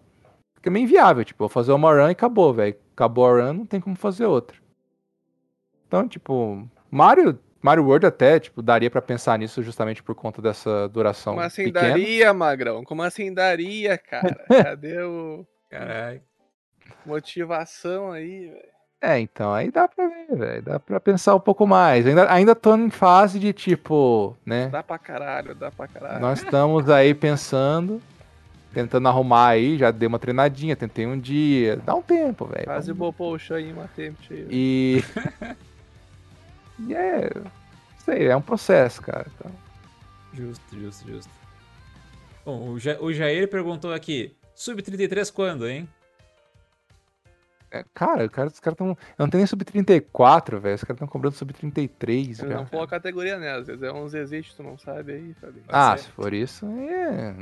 [0.55, 1.23] fica meio inviável.
[1.23, 2.75] Tipo, vou fazer uma run e acabou, velho.
[2.91, 4.57] Acabou a run, não tem como fazer outra.
[5.87, 10.89] Então, tipo, Mario, Mario World até, tipo, daria pra pensar nisso justamente por conta dessa
[10.89, 11.89] duração Como assim pequena.
[11.91, 12.83] daria, Magrão?
[12.83, 14.43] Como assim daria, cara?
[14.75, 16.21] Cadê o Caralho.
[17.05, 18.72] motivação aí, velho?
[19.03, 20.61] É, então, aí dá pra ver, velho.
[20.61, 22.07] Dá pra pensar um pouco mais.
[22.07, 24.69] Ainda, ainda tô em fase de, tipo, né?
[24.69, 26.21] Dá pra caralho, dá pra caralho.
[26.21, 28.01] Nós estamos aí pensando,
[28.73, 31.75] tentando arrumar aí, já dei uma treinadinha, tentei um dia.
[31.75, 32.63] Dá um tempo, velho.
[32.63, 34.47] Quase bopou o chão aí, matei, tio.
[34.49, 35.03] E.
[36.87, 37.29] e é.
[38.05, 39.27] Sei, é um processo, cara.
[39.35, 39.51] Então,
[40.33, 41.31] Justo, justo, justo.
[42.45, 45.89] Bom, o, ja o Jair perguntou aqui: Sub-33 quando, hein?
[47.75, 48.95] É, cara, cara, os caras estão.
[49.17, 50.75] Não tem nem sub-34, velho.
[50.75, 52.53] Os caras estão cobrando sub-33, Eles cara.
[52.57, 53.51] não falou a categoria, né?
[53.55, 55.63] Às vezes é uns existe, tu não sabe aí, Fabinho.
[55.67, 57.35] Ah, se for isso, é.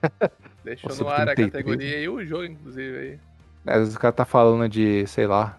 [0.64, 3.18] Deixou Ou no ar a sub-33, categoria e o jogo, inclusive, aí.
[3.66, 5.58] Às vezes o cara tá falando de, sei lá,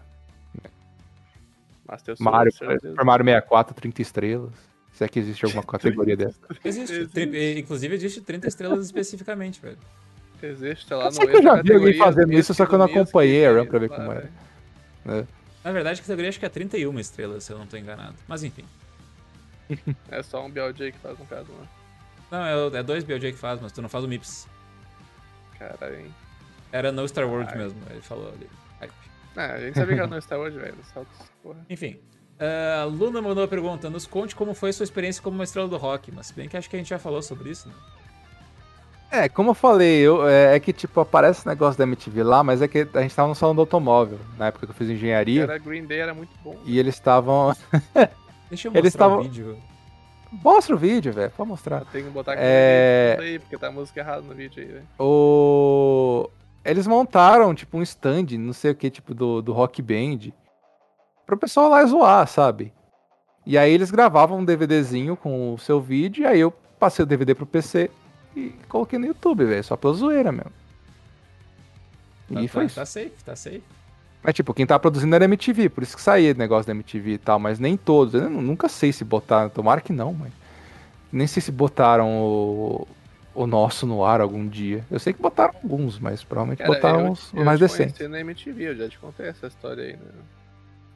[1.86, 2.52] Master Mario.
[2.52, 4.52] Super Mario 64, 30 estrelas.
[4.92, 6.40] Se é que existe alguma categoria dessa.
[6.64, 6.92] Existe.
[6.92, 7.12] Existe.
[7.12, 9.78] Tri- Inclusive, existe 30 estrelas especificamente, velho.
[10.42, 12.74] Existe, tá lá Eu no sei que eu já vi alguém fazendo isso, só que
[12.74, 14.30] eu não acompanhei a run pra ver como era.
[15.04, 15.28] velho.
[15.64, 18.14] Na verdade, a categoria acho que é 31 estrelas, se eu não tô enganado.
[18.26, 18.64] Mas enfim.
[20.10, 21.68] É só um BLJ que faz no caso, né?
[22.30, 24.48] Não, é, é dois BLJ que faz, mas tu não faz o MIPS.
[25.58, 26.14] Caralho, hein?
[26.72, 27.58] Era no Star Wars Ai.
[27.58, 28.48] mesmo, ele falou ali.
[28.80, 28.92] Hype.
[29.36, 30.76] Ah, a gente sabia que era no Star Wars, velho.
[30.92, 31.58] Saltos, porra.
[31.68, 31.98] Enfim.
[32.80, 35.76] A Luna mandou a pergunta: nos conte como foi sua experiência como uma estrela do
[35.76, 36.12] rock.
[36.12, 37.74] Mas se bem que acho que a gente já falou sobre isso, né?
[39.10, 42.44] É, como eu falei, eu, é, é que tipo, aparece esse negócio da MTV lá,
[42.44, 44.90] mas é que a gente tava no salão do automóvel, na época que eu fiz
[44.90, 46.56] engenharia, Era Green Day, era muito bom.
[46.64, 47.54] e eles estavam.
[48.50, 49.56] Deixa eu Eles mostrar o tavam- vídeo.
[50.30, 51.78] Mostra o vídeo, velho, pode mostrar.
[51.80, 53.16] Eu tenho que botar É.
[53.18, 53.22] é...
[53.22, 54.86] aí, porque tá a música errada no vídeo aí, velho.
[54.98, 56.28] O...
[56.64, 60.30] Eles montaram, tipo, um stand, não sei o que, tipo, do, do Rock Band,
[61.24, 62.74] pro pessoal lá zoar, sabe?
[63.46, 67.06] E aí eles gravavam um DVDzinho com o seu vídeo, e aí eu passei o
[67.06, 67.90] DVD pro PC
[68.36, 70.52] e coloquei no YouTube, velho, só pela zoeira mesmo.
[72.30, 72.74] E Tá, foi tá, isso.
[72.76, 73.62] tá safe, tá safe.
[74.22, 77.18] Mas, tipo, quem tá produzindo era MTV, por isso que saía negócio da MTV e
[77.18, 78.14] tal, mas nem todos.
[78.14, 80.32] Eu nu- nunca sei se botaram, tomara que não, mas.
[81.12, 82.86] Nem sei se botaram o,
[83.34, 84.84] o nosso no ar algum dia.
[84.90, 87.94] Eu sei que botaram alguns, mas provavelmente Cara, botaram eu, os, eu mais te decentes.
[87.94, 90.12] conheci na MTV, eu já te contei essa história aí, né?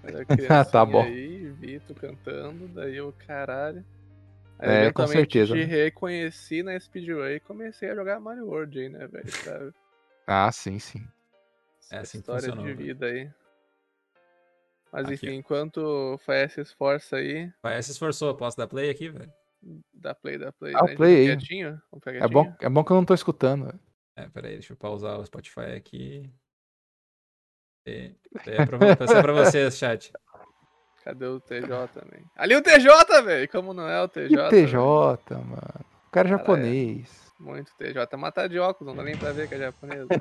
[0.38, 1.04] Era Tá bom.
[1.04, 3.84] aí, vi tu cantando, daí eu, caralho.
[4.64, 5.64] É, com certeza, te né?
[5.64, 9.32] reconheci na Speedway e comecei a jogar Mario World aí, né, velho?
[9.42, 9.72] Pra
[10.46, 11.00] Ah, sim, sim.
[11.90, 12.76] É essa assim que história de velho.
[12.76, 13.30] vida aí.
[14.92, 18.36] Mas Aqui, enfim, enquanto o Faes se esforça aí, Vai, se esforçou.
[18.36, 19.32] Posso dar play aqui, velho?
[19.92, 20.74] dá play, dá play.
[20.74, 20.94] O né?
[20.94, 21.36] play aí.
[21.36, 21.82] Quietinho?
[21.94, 22.56] Ficar É bom, quietinho?
[22.60, 23.78] é bom que eu não tô escutando.
[24.16, 26.30] É, peraí, deixa eu pausar o Spotify aqui.
[27.86, 28.14] E...
[28.46, 30.12] É pra, é pra vocês, chat.
[31.04, 32.24] Cadê o TJ também?
[32.36, 33.48] Ali o TJ, velho!
[33.48, 34.36] Como não é o TJ?
[34.36, 34.48] Velho?
[34.50, 35.46] TJ, mano.
[35.48, 36.30] O cara é Cara, é.
[36.30, 37.32] japonês.
[37.40, 38.16] Muito TJ.
[38.16, 40.06] Matar de óculos, não dá nem pra ver que é japonês.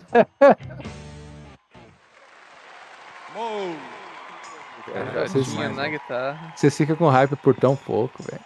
[4.94, 6.54] É, vocês- na guitarra.
[6.56, 8.42] Você fica com hype por tão pouco, velho.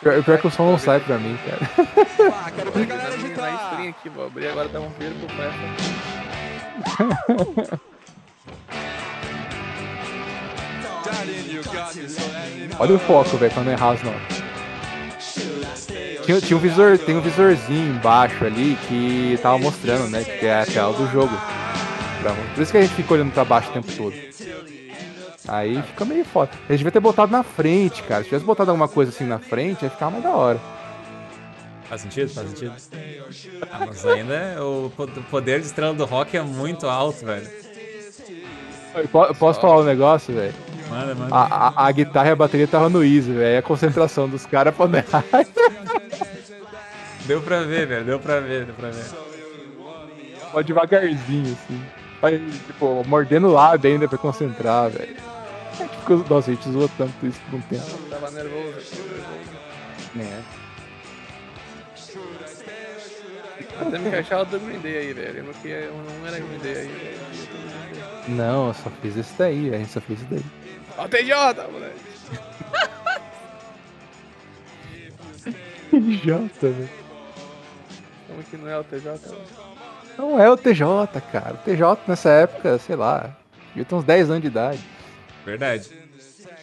[0.00, 1.58] Pior, pior que o som não sai pra mim, cara.
[1.58, 2.16] ver.
[2.16, 2.34] Vou
[2.68, 6.05] abrir na minha- na stream aqui, vou abrir agora, dá um viro pro Festa.
[12.78, 14.42] Olha o foco, velho, quando errar as notas.
[16.24, 20.24] Tinha, um visor, tem um visorzinho embaixo ali que tava mostrando, né?
[20.24, 21.34] Que é a tela do jogo.
[22.54, 24.14] Por isso que a gente fica olhando pra baixo o tempo todo.
[25.46, 26.50] Aí fica meio foda.
[26.68, 28.22] A gente devia ter botado na frente, cara.
[28.22, 30.60] Se tivesse botado alguma coisa assim na frente, ia ficar mais da hora.
[31.88, 32.28] Faz sentido?
[32.32, 32.72] Faz sentido?
[33.70, 37.48] Ah, mas ainda o po- o poder de estrela do rock é muito alto, velho.
[38.94, 40.54] Eu po- eu posso falar um negócio, velho?
[40.88, 41.34] Manda, manda.
[41.34, 43.58] A, a- a guitarra e a bateria tava no easy, velho.
[43.58, 44.86] A concentração dos caras pra.
[47.26, 48.04] Deu pra ver, velho.
[48.04, 49.04] Deu pra ver, deu pra ver.
[50.52, 51.82] Pode devagarzinho, assim.
[52.22, 55.16] Vai, tipo, mordendo o lábio ainda pra concentrar, velho.
[55.78, 57.84] É Nossa, a gente zoou tanto isso por um tempo.
[58.08, 58.96] Tava nervoso aqui,
[60.14, 60.42] nervoso.
[60.52, 60.55] É.
[63.78, 65.34] Temos que achar o do Green Day aí, velho.
[65.34, 67.16] Lembra que eu não era Green Day aí, velho.
[68.28, 70.42] Não, eu só fiz isso daí, a gente só fez isso daí.
[70.98, 72.00] Ó o TJ, moleque.
[75.92, 76.88] Idiota, velho.
[78.26, 79.18] Como que não é o TJ?
[79.18, 79.36] velho?
[80.18, 81.54] Não é o TJ, cara.
[81.54, 83.36] O TJ nessa época, sei lá,
[83.68, 84.80] devia ter uns 10 anos de idade.
[85.44, 85.90] Verdade.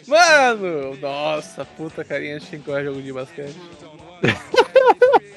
[0.08, 0.98] Mano!
[0.98, 3.56] Nossa, puta carinha de quem jogo de basquete.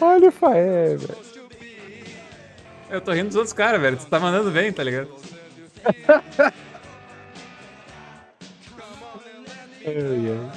[0.00, 1.16] Olha o Faé, velho.
[2.90, 3.96] Eu tô rindo dos outros caras, velho.
[3.96, 5.08] Tu tá mandando bem, tá ligado?
[9.86, 9.92] Ai,
[10.32, 10.50] ai.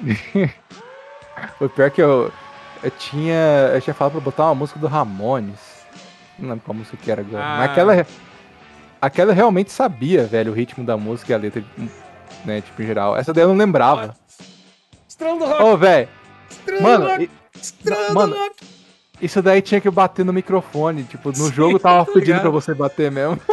[1.60, 2.32] o pior é que eu,
[2.82, 3.70] eu tinha.
[3.74, 5.84] Eu tinha falado pra botar uma música do Ramones.
[6.36, 7.44] Não lembro qual música que era agora.
[7.44, 7.58] Ah.
[7.58, 8.06] Mas aquela.
[9.00, 11.64] Aquela eu realmente sabia, velho, o ritmo da música e a letra,
[12.44, 13.16] né, tipo, em geral.
[13.16, 14.16] Essa daí eu não lembrava.
[15.08, 15.62] Estrela do rock!
[15.62, 16.08] Ô, velho.
[16.50, 17.24] Estrela Mano, rock!
[17.24, 18.56] e- mano, rock!
[19.20, 21.04] isso daí tinha que bater no microfone.
[21.04, 22.40] Tipo, no Sim, jogo tava pedindo ligado.
[22.42, 23.40] pra você bater mesmo.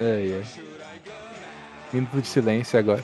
[0.00, 0.42] É, é.
[1.92, 3.02] Minuto de silêncio agora.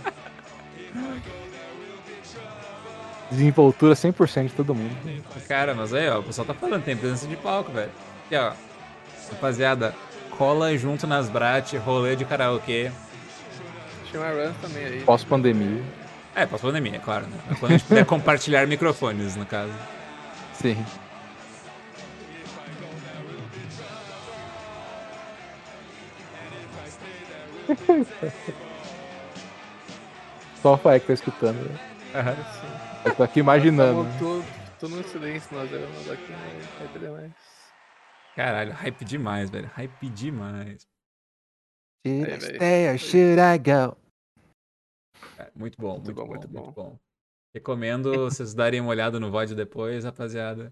[3.30, 4.94] Desenvoltura 100% de todo mundo.
[5.48, 7.90] Cara, mas aí, ó, o pessoal tá falando, tem presença de palco, velho.
[8.30, 8.52] E ó,
[9.30, 9.94] rapaziada,
[10.30, 12.90] cola junto nas brat, rolê de karaokê.
[14.10, 15.00] Chama Run também aí.
[15.02, 15.82] Pós-pandemia.
[16.34, 17.38] É, pós-pandemia, é claro, né?
[17.60, 19.72] Quando a gente puder compartilhar microfones, no caso.
[20.54, 20.84] Sim.
[30.62, 31.58] Só o que tá escutando.
[31.58, 31.78] Né?
[32.14, 32.36] Aham.
[33.04, 34.04] Eu tô aqui imaginando.
[34.04, 34.44] Tamo tudo,
[34.80, 37.30] tudo no silêncio, nós éramos aqui, né?
[38.36, 39.66] Caralho, hype demais, velho.
[39.68, 40.86] Hype demais.
[42.06, 43.96] Should I stay or should I go?
[45.38, 46.98] Cara, muito bom, muito, Muito bom, bom, muito muito bom.
[47.54, 50.70] Recomendo vocês darem uma olhada no VOD depois, rapaziada.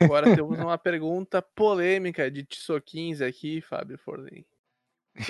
[0.00, 4.44] Agora temos uma pergunta polêmica de Tissot15 aqui, Fábio Forlin.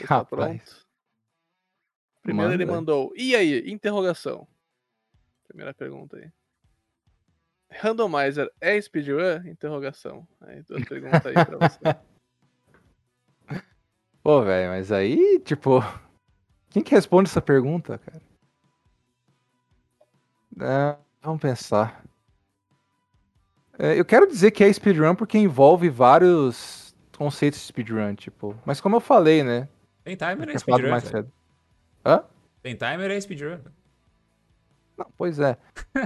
[0.06, 0.26] Tá Rapaz.
[0.28, 0.86] pronto?
[2.22, 2.76] Primeiro ele Manda.
[2.76, 3.70] mandou, e aí?
[3.70, 4.46] Interrogação.
[5.48, 6.30] Primeira pergunta aí.
[7.80, 9.46] Randomizer é speedrun?
[9.46, 10.26] Interrogação.
[10.40, 11.78] Aí, duas perguntas aí pra você.
[14.22, 15.80] Pô, velho, mas aí, tipo.
[16.70, 18.20] Quem que responde essa pergunta, cara?
[20.60, 22.04] É, vamos pensar.
[23.78, 28.58] É, eu quero dizer que é speedrun porque envolve vários conceitos de speedrun, tipo.
[28.64, 29.68] Mas como eu falei, né?
[30.02, 31.32] Tem timer é speedrun, mais cedo.
[32.04, 32.24] Hã?
[32.62, 33.58] Tem timer é speedrun.
[34.96, 35.56] Não, pois é.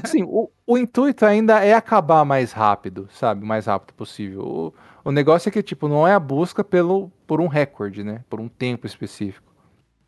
[0.03, 3.45] Assim, o, o intuito ainda é acabar mais rápido, sabe?
[3.45, 4.43] O mais rápido possível.
[4.43, 4.75] O,
[5.09, 8.25] o negócio é que, tipo, não é a busca pelo, por um recorde, né?
[8.29, 9.49] Por um tempo específico.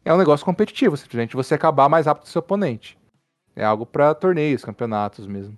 [0.04, 2.98] É um negócio competitivo, simplesmente você acabar mais rápido que o seu oponente.
[3.54, 5.56] É algo pra torneios, campeonatos mesmo.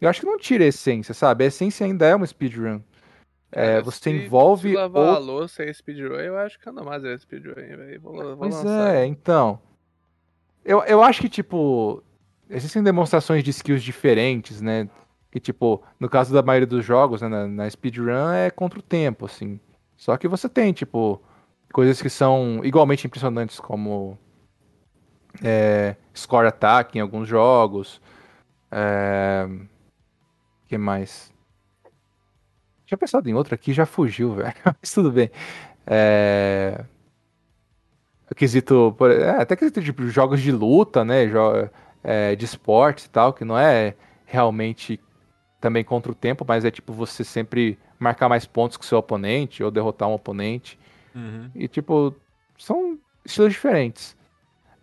[0.00, 1.42] Eu acho que não tira a essência, sabe?
[1.44, 2.80] A essência ainda é uma speedrun.
[3.50, 4.70] É, Cara, você se- envolve.
[4.70, 8.00] Se lavar a ou- louça é speedrun, eu acho que Randomizer é speedrun, velho.
[8.38, 8.94] Pois lançar.
[8.94, 9.58] é, então.
[10.64, 12.02] Eu, eu acho que, tipo,
[12.50, 14.88] existem demonstrações de skills diferentes, né?
[15.30, 18.82] Que, tipo, no caso da maioria dos jogos, né, na, na speedrun é contra o
[18.82, 19.60] tempo, assim.
[19.96, 21.20] Só que você tem, tipo,
[21.72, 24.18] coisas que são igualmente impressionantes, como
[25.42, 28.00] é, score attack em alguns jogos.
[28.70, 29.48] É...
[30.68, 31.32] que mais?
[32.84, 34.54] Tinha pensado em outra aqui, já fugiu, velho.
[34.64, 35.30] Mas tudo bem.
[35.86, 36.84] É...
[38.34, 41.26] Quesito, é, até quesito de jogos de luta, né?
[41.26, 41.70] jo-
[42.06, 45.00] é, de esportes e tal, que não é realmente
[45.60, 48.98] também contra o tempo, mas é tipo você sempre marcar mais pontos que o seu
[48.98, 50.78] oponente ou derrotar um oponente.
[51.12, 51.50] Uhum.
[51.52, 52.14] E tipo,
[52.56, 54.16] são estilos diferentes.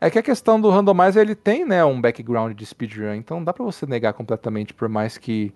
[0.02, 3.46] É que a questão do randomizer ele tem, né, um background de speedrun, então não
[3.46, 5.54] dá pra você negar completamente por mais que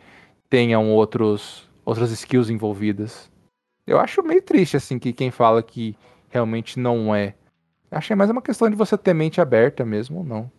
[0.50, 3.30] tenham outros outras skills envolvidas.
[3.86, 5.98] Eu acho meio triste assim que quem fala que
[6.30, 7.36] realmente não é.
[7.92, 10.52] Achei mais uma questão de você ter mente aberta mesmo ou não.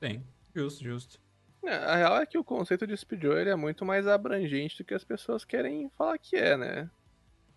[0.00, 0.22] Tem.
[0.54, 1.20] Justo, justo.
[1.64, 4.84] É, a real é que o conceito de speedrun ele é muito mais abrangente do
[4.86, 6.90] que as pessoas querem falar que é, né?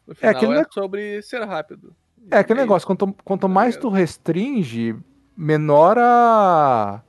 [0.07, 1.95] No final é, aquele ne- sobre ser rápido.
[2.29, 3.89] É aquele negócio, quanto, quanto Tá mais ligado?
[3.89, 4.95] tu restringe,
[5.35, 7.01] menor a...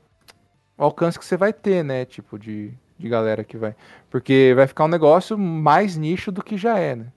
[0.77, 2.05] o alcance que você vai ter, né?
[2.05, 3.75] Tipo, de, de galera que vai.
[4.11, 7.13] Porque vai ficar um negócio mais nicho do que já é, né?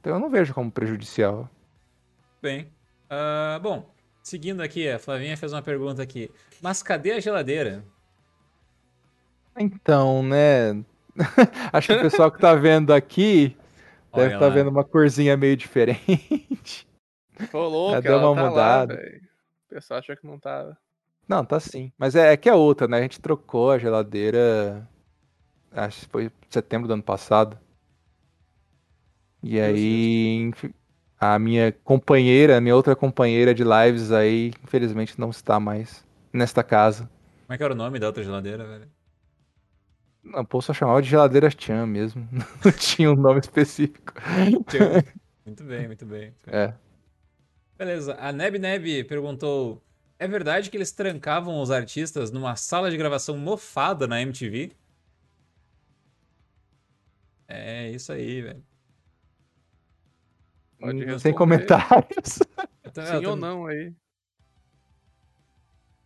[0.00, 1.50] Então eu não vejo como prejudicial.
[2.40, 2.72] Bem.
[3.10, 3.90] ah, bom,
[4.28, 6.30] seguindo aqui, a Flavinha fez uma pergunta aqui.
[6.60, 7.84] Mas cadê a geladeira?
[9.58, 10.72] Então, né?
[11.72, 13.56] Acho que o pessoal que tá vendo aqui
[14.14, 14.54] deve Olha estar lá.
[14.54, 16.86] vendo uma corzinha meio diferente.
[17.52, 18.96] Ô, louco, deu uma tá lá, mudada.
[18.96, 19.20] velho.
[19.66, 20.76] O pessoal achou que não tava.
[21.28, 21.92] Não, tá sim.
[21.98, 22.98] Mas é, é que é outra, né?
[22.98, 24.88] A gente trocou a geladeira.
[25.72, 27.58] Acho que foi setembro do ano passado.
[29.42, 30.72] E aí, inf-
[31.20, 36.62] a minha companheira, a minha outra companheira de lives aí, infelizmente não está mais nesta
[36.62, 37.10] casa.
[37.46, 38.88] Como é que era o nome da outra geladeira, velho?
[40.22, 42.28] Não, posso só chamava de geladeira Chan mesmo.
[42.62, 44.12] Não tinha um nome específico.
[45.46, 46.34] Muito bem, muito bem.
[46.46, 46.74] É.
[47.78, 48.14] Beleza.
[48.18, 49.82] A Neb Neb perguntou:
[50.18, 54.72] É verdade que eles trancavam os artistas numa sala de gravação mofada na MTV?
[57.46, 58.67] É isso aí, velho.
[60.80, 61.34] Pode Sem responder.
[61.34, 62.38] comentários.
[62.84, 63.92] Eu tô- eu Sim tô- ou não aí.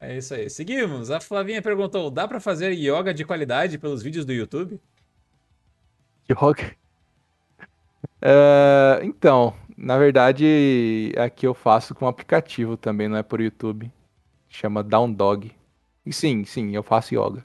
[0.00, 0.50] É isso aí.
[0.50, 1.10] Seguimos.
[1.10, 4.80] A Flavinha perguntou: Dá pra fazer yoga de qualidade pelos vídeos do YouTube?
[6.30, 6.74] Yoga.
[8.20, 13.90] É, então, na verdade, aqui eu faço com um aplicativo também, não é por YouTube.
[14.48, 15.52] Chama Down Dog.
[16.04, 17.44] E sim, sim, eu faço yoga.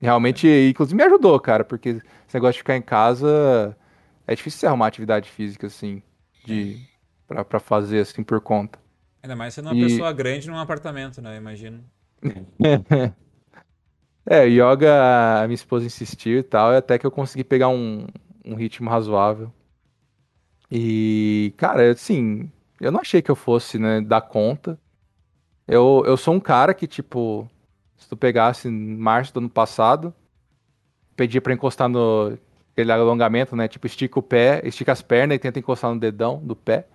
[0.00, 3.74] Realmente, inclusive me ajudou, cara, porque esse negócio de ficar em casa
[4.26, 6.02] é difícil você arrumar atividade física, assim,
[6.44, 6.80] de
[7.26, 8.78] pra, pra fazer assim por conta.
[9.22, 11.36] Ainda mais sendo uma E- pessoa grande num apartamento, né?
[11.36, 11.84] Imagino.
[14.26, 18.06] É, yoga, a minha esposa insistiu e tal, e até que eu consegui pegar um,
[18.44, 19.52] um ritmo razoável.
[20.70, 22.50] E, cara, assim,
[22.80, 24.78] eu não achei que eu fosse, né, dar conta.
[25.68, 27.48] Eu, eu sou um cara que, tipo,
[27.98, 30.14] se tu pegasse em março do ano passado,
[31.16, 32.36] pedia pra encostar no
[32.74, 36.38] aquele alongamento, né, tipo, estica o pé, estica as pernas e tenta encostar no dedão
[36.44, 36.86] do pé.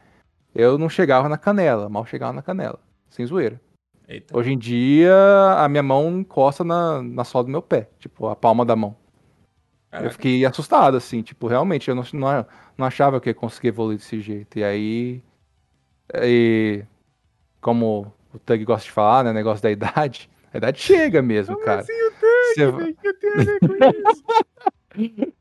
[0.54, 3.60] Eu não chegava na canela, mal chegava na canela, sem zoeira.
[4.08, 4.36] Eita.
[4.38, 5.14] Hoje em dia,
[5.58, 8.96] a minha mão encosta na, na sola do meu pé, tipo, a palma da mão.
[9.92, 10.10] Eu Caraca.
[10.12, 12.46] fiquei assustado, assim, tipo, realmente, eu não, não,
[12.78, 14.60] não achava que eu ia conseguir evoluir desse jeito.
[14.60, 15.24] E aí,
[16.22, 16.84] e,
[17.62, 21.84] como o Tug gosta de falar, né, negócio da idade, a idade chega mesmo, cara.
[21.84, 23.76] Você- O que tem a ver com
[24.10, 24.24] isso?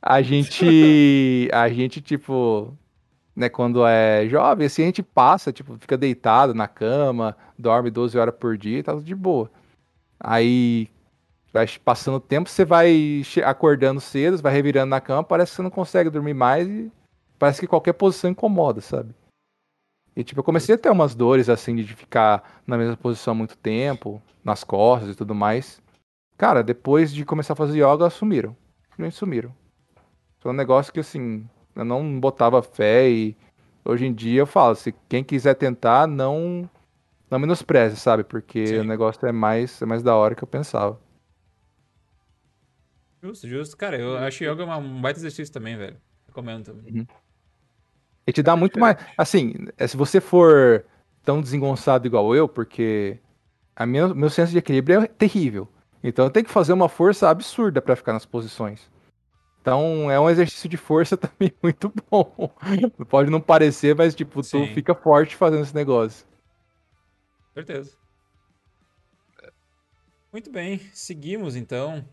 [0.00, 2.76] a gente, a gente, tipo,
[3.34, 8.18] né, quando é jovem, assim, a gente passa, tipo, fica deitado na cama, dorme 12
[8.18, 9.50] horas por dia e tá tudo de boa.
[10.20, 10.88] Aí,
[11.52, 15.62] vai passando o tempo, você vai acordando cedo, vai revirando na cama, parece que você
[15.62, 16.90] não consegue dormir mais e
[17.38, 19.14] parece que qualquer posição incomoda, sabe?
[20.16, 23.34] E, tipo, eu comecei a ter umas dores, assim, de ficar na mesma posição há
[23.34, 25.82] muito tempo, nas costas e tudo mais.
[26.36, 28.56] Cara, depois de começar a fazer yoga, sumiram.
[28.90, 29.52] Simplesmente sumiram.
[30.44, 33.34] Foi um negócio que, assim, eu não botava fé e
[33.82, 36.68] hoje em dia eu falo, se quem quiser tentar, não
[37.30, 38.22] não menospreze, sabe?
[38.22, 38.80] Porque Sim.
[38.80, 41.00] o negócio é mais, é mais da hora que eu pensava.
[43.22, 43.74] Justo, justo.
[43.74, 45.96] Cara, eu acho yoga uma- um baita exercício também, velho.
[46.26, 47.08] Recomendo também.
[48.26, 48.98] E te dá muito mais.
[49.16, 50.84] Assim, é, se você for
[51.22, 53.18] tão desengonçado igual eu, porque
[53.74, 55.66] a minha, meu senso de equilíbrio é terrível.
[56.02, 58.92] Então eu tenho que fazer uma força absurda pra ficar nas posições.
[59.64, 62.52] Então é um exercício de força também muito bom.
[63.08, 64.74] Pode não parecer, mas tipo, tu Sim.
[64.74, 66.26] fica forte fazendo esse negócio.
[67.54, 67.96] Certeza.
[70.30, 72.06] Muito bem, seguimos então.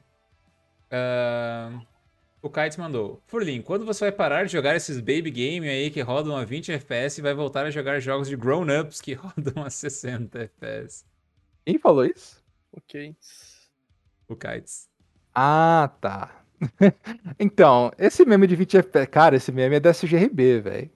[0.89, 1.77] Ah,
[2.41, 3.21] o Kites mandou.
[3.27, 6.71] Furlin, quando você vai parar de jogar esses baby game aí que rodam a 20
[6.71, 11.03] FPS e vai voltar a jogar jogos de grown-ups que rodam a 60 FPS?
[11.65, 12.41] Quem falou isso?
[12.71, 13.13] Ok.
[14.30, 14.89] O Kites.
[15.35, 16.40] Ah, tá.
[17.40, 20.90] então, esse meme de 20 FPS, cara, esse meme é da SGRB, velho.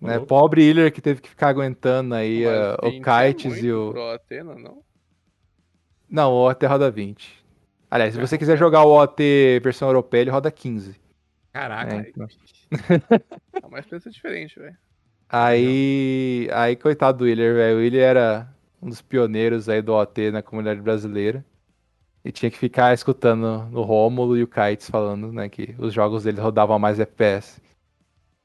[0.00, 0.18] Né?
[0.20, 3.64] Pobre Iller que teve que ficar aguentando aí Mas ah, o 20 é Kites muito
[3.66, 3.90] e o.
[3.90, 4.82] Pro Atena, não?
[6.08, 7.44] Não, o OT roda 20.
[7.90, 8.26] Aliás, se É.
[8.26, 10.94] você quiser jogar o OT versão europeia, ele roda 15.
[11.52, 12.26] Caraca, É, então.
[13.62, 14.76] Ah, mas pensa diferente, velho.
[15.28, 17.76] Aí, aí, coitado do Willer, velho.
[17.76, 18.48] O Willer era
[18.80, 21.44] um dos pioneiros aí do OT na comunidade brasileira.
[22.24, 26.24] E tinha que ficar escutando no Rômulo e o Kites falando, né, que os jogos
[26.24, 27.60] dele rodavam a mais FPS.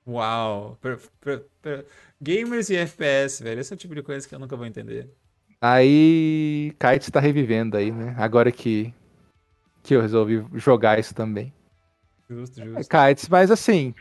[0.05, 0.77] Uau.
[0.81, 1.85] Per- per- per-
[2.21, 3.59] Gamers e FPS, velho.
[3.61, 5.09] Esse é o tipo de coisa que eu nunca vou entender.
[5.61, 8.13] Aí, Kites tá revivendo aí, né?
[8.17, 8.93] Agora que,
[9.83, 11.53] que eu resolvi jogar isso também.
[12.29, 12.89] Justo, É, justo.
[12.89, 13.93] Kites, mas assim,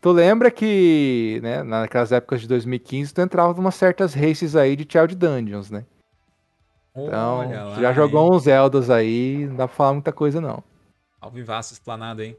[0.00, 4.76] tu lembra que, né, naquelas épocas de 2015, tu entrava em umas certas races aí
[4.76, 5.86] de Child Dungeons, né?
[6.96, 8.32] Então, Olha lá, tu já jogou hein?
[8.36, 10.62] uns Zeldas aí, não dá pra falar muita coisa não.
[11.20, 12.36] Ao vivaço explanado, hein?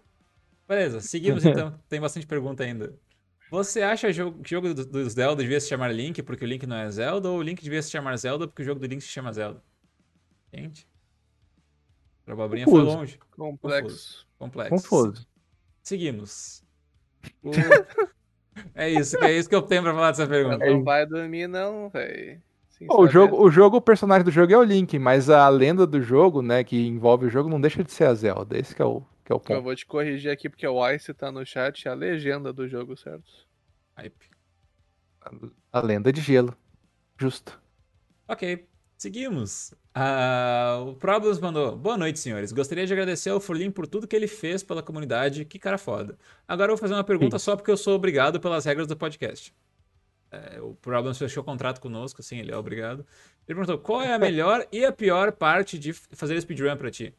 [0.68, 1.74] Beleza, seguimos então.
[1.88, 2.94] Tem bastante pergunta ainda.
[3.52, 6.48] Você acha jogo- que o jogo do, do Zelda devia se chamar Link porque o
[6.48, 7.30] Link não é Zelda?
[7.30, 9.61] Ou o Link devia se chamar Zelda porque o jogo do Link se chama Zelda?
[10.53, 10.88] Gente.
[12.28, 13.19] A abobrinha foi longe.
[13.36, 14.28] Complexo.
[14.38, 14.69] Complexo.
[14.69, 15.28] Confuso.
[15.82, 16.64] Seguimos.
[17.44, 17.50] O-
[18.76, 20.66] é isso, é isso que eu tenho pra falar dessa pergunta.
[20.66, 22.42] não vai dormir, não, velho.
[22.88, 25.85] Ó, o, jogo, o jogo, o personagem do jogo é o Link, mas a lenda
[25.85, 28.58] do jogo, né, que envolve o jogo, não deixa de ser a Zelda.
[28.58, 29.61] Esse que é o, que é o Eu ponto.
[29.64, 32.95] vou te corrigir aqui porque o Ice tá no chat, é a legenda do jogo,
[32.95, 33.25] certo?
[33.98, 34.30] Hype.
[35.72, 36.56] A lenda de gelo.
[37.17, 37.59] Justo.
[38.27, 38.66] Ok,
[38.98, 39.74] seguimos.
[39.93, 41.75] Ah, o Problems mandou.
[41.75, 42.53] Boa noite, senhores.
[42.53, 45.43] Gostaria de agradecer ao Furlim por tudo que ele fez pela comunidade.
[45.43, 46.17] Que cara foda.
[46.48, 49.53] Agora eu vou fazer uma pergunta só porque eu sou obrigado pelas regras do podcast.
[50.32, 53.06] É, o Problems fechou contrato conosco, sim, ele é obrigado.
[53.48, 57.14] Ele perguntou: qual é a melhor e a pior parte de fazer speedrun pra ti?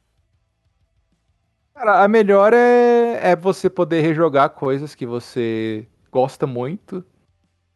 [1.75, 7.05] Cara, a melhor é, é você poder rejogar coisas que você gosta muito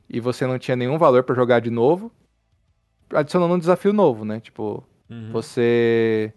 [0.08, 2.12] e você não tinha nenhum valor pra jogar de novo,
[3.12, 4.40] adicionando um desafio novo, né?
[4.40, 5.32] Tipo, Uhum.
[5.32, 6.32] você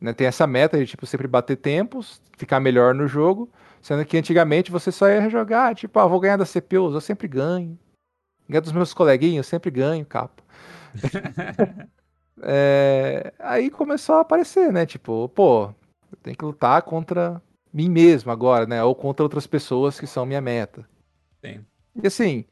[0.00, 4.16] né, tem essa meta de tipo sempre bater tempos, ficar melhor no jogo, sendo que
[4.16, 7.78] antigamente você só ia rejogar, tipo, ah, vou ganhar da CPU, eu sempre ganho.
[8.48, 10.42] Ganhar dos meus coleguinhas, eu sempre ganho, capa.
[12.42, 14.86] É, aí começou a aparecer, né?
[14.86, 15.66] Tipo, pô,
[16.12, 17.40] eu tenho que lutar contra
[17.72, 18.82] mim mesmo agora, né?
[18.82, 20.88] Ou contra outras pessoas que são minha meta.
[21.44, 21.64] Sim.
[22.02, 22.44] E assim,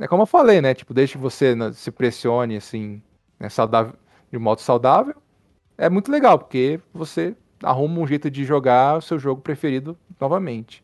[0.00, 0.74] É como eu falei, né?
[0.74, 3.02] Tipo, desde que você né, se pressione, assim,
[3.38, 3.94] né, saudável,
[4.30, 5.14] de modo saudável,
[5.78, 10.83] é muito legal, porque você arruma um jeito de jogar o seu jogo preferido novamente.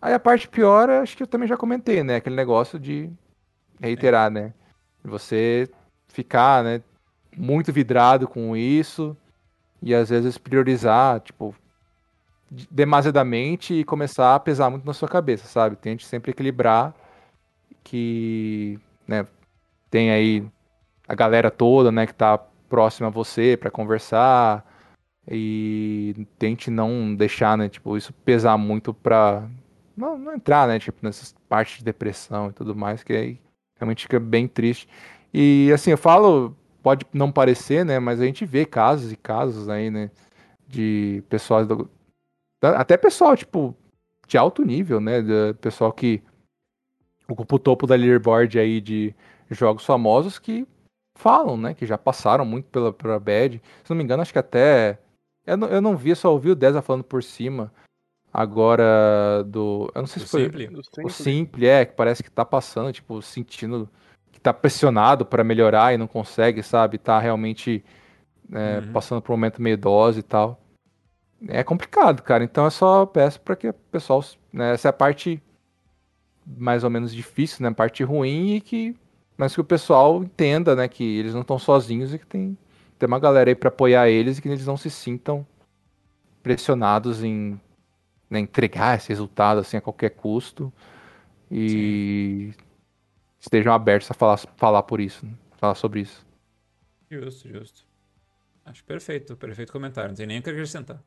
[0.00, 2.16] Aí a parte pior, acho que eu também já comentei, né?
[2.16, 3.10] Aquele negócio de
[3.80, 4.54] reiterar, né?
[5.04, 5.68] Você
[6.08, 6.82] ficar, né,
[7.36, 9.16] muito vidrado com isso
[9.82, 11.54] e às vezes priorizar, tipo,
[12.70, 15.76] demasiadamente e começar a pesar muito na sua cabeça, sabe?
[15.76, 16.94] Tente sempre equilibrar
[17.84, 19.26] que, né,
[19.90, 20.44] tem aí
[21.08, 22.38] a galera toda, né, que tá
[22.68, 24.64] próxima a você para conversar
[25.30, 29.48] e tente não deixar, né, tipo, isso pesar muito pra
[30.00, 33.40] não, não entrar, né, tipo, nessas partes de depressão e tudo mais, que aí
[33.76, 34.88] realmente fica bem triste.
[35.32, 39.68] E assim, eu falo, pode não parecer, né, mas a gente vê casos e casos
[39.68, 40.10] aí, né,
[40.66, 41.88] de pessoas do,
[42.62, 43.76] até pessoal, tipo,
[44.26, 46.22] de alto nível, né, de pessoal que
[47.28, 49.14] ocupa o topo da leaderboard aí de
[49.50, 50.66] jogos famosos que
[51.16, 53.60] falam, né, que já passaram muito pela, pela bad.
[53.84, 54.98] Se não me engano, acho que até
[55.46, 57.72] eu não, eu não vi, só ouvi o Deza falando por cima
[58.32, 59.90] agora do.
[59.94, 60.44] Eu não sei se foi.
[60.44, 60.70] Simple.
[61.04, 63.88] O Simple, é, que parece que tá passando, tipo, sentindo
[64.32, 66.98] que tá pressionado para melhorar e não consegue, sabe?
[66.98, 67.84] Tá realmente
[68.52, 68.92] é, uhum.
[68.92, 70.60] passando por um momento meio dose e tal.
[71.48, 72.44] É complicado, cara.
[72.44, 74.24] Então eu só peço para que o pessoal.
[74.52, 75.42] Né, essa é a parte
[76.46, 77.68] mais ou menos difícil, né?
[77.68, 78.96] A parte ruim e que.
[79.36, 80.86] Mas que o pessoal entenda, né?
[80.86, 82.56] Que eles não estão sozinhos e que tem,
[82.98, 85.46] tem uma galera aí para apoiar eles e que eles não se sintam
[86.42, 87.58] pressionados em
[88.30, 90.72] né, entregar esse resultado assim a qualquer custo
[91.50, 92.64] e Sim.
[93.40, 95.32] estejam abertos a falar, falar por isso, né?
[95.56, 96.24] falar sobre isso.
[97.10, 97.86] Justo, justo.
[98.64, 101.02] Acho perfeito, perfeito comentário, não tem nem o que acrescentar.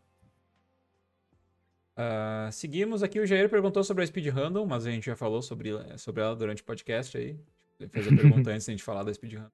[1.96, 5.42] Uh, seguimos aqui, o Jair perguntou sobre a Speed Random, mas a gente já falou
[5.42, 7.40] sobre, sobre ela durante o podcast aí.
[7.80, 9.52] Ele fez a pergunta antes da gente falar da Speed Random.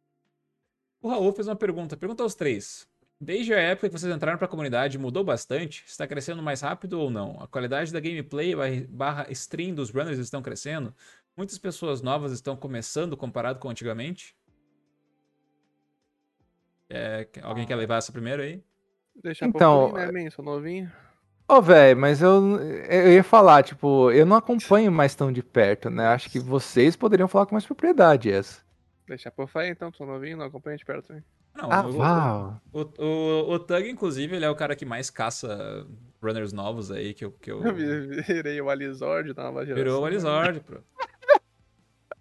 [1.01, 2.88] O Raul fez uma pergunta, pergunta aos três.
[3.21, 5.83] Desde a época que vocês entraram para a comunidade, mudou bastante?
[5.85, 7.41] Está crescendo mais rápido ou não?
[7.41, 8.55] A qualidade da gameplay
[8.87, 10.95] barra stream dos runners estão crescendo?
[11.35, 14.33] Muitas pessoas novas estão começando comparado com antigamente?
[16.89, 18.63] É, alguém quer levar essa primeiro aí?
[19.21, 20.89] Deixa então, pouquinho, né, Sou novinho.
[21.45, 25.43] Ô, oh, velho, mas eu, eu ia falar, tipo, eu não acompanho mais tão de
[25.43, 26.07] perto, né?
[26.07, 28.61] Acho que vocês poderiam falar com mais propriedade essa.
[29.09, 31.23] Deixa por aí então, sou novinho, não acompanho de perto também.
[31.55, 35.83] Não, ah, o, o, o, o, Tug, inclusive, ele é o cara que mais caça
[36.21, 37.31] runners novos aí que eu.
[37.31, 37.63] Que eu...
[37.63, 37.73] eu
[38.23, 39.83] virei o Alizord da nova geração.
[39.83, 40.75] Virou o Alizord, pô.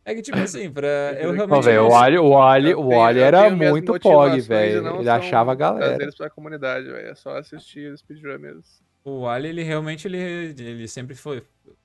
[0.03, 0.89] É que, tipo assim, pra.
[1.21, 1.65] Eu realmente.
[1.67, 5.01] véio, o Ali, o Ali, o Ali era muito pog, velho.
[5.01, 6.09] Ele achava a galera.
[6.17, 7.09] pra comunidade, velho.
[7.09, 8.83] É só assistir os speedrunners.
[9.05, 11.43] O Ali, ele realmente, ele, ele sempre foi.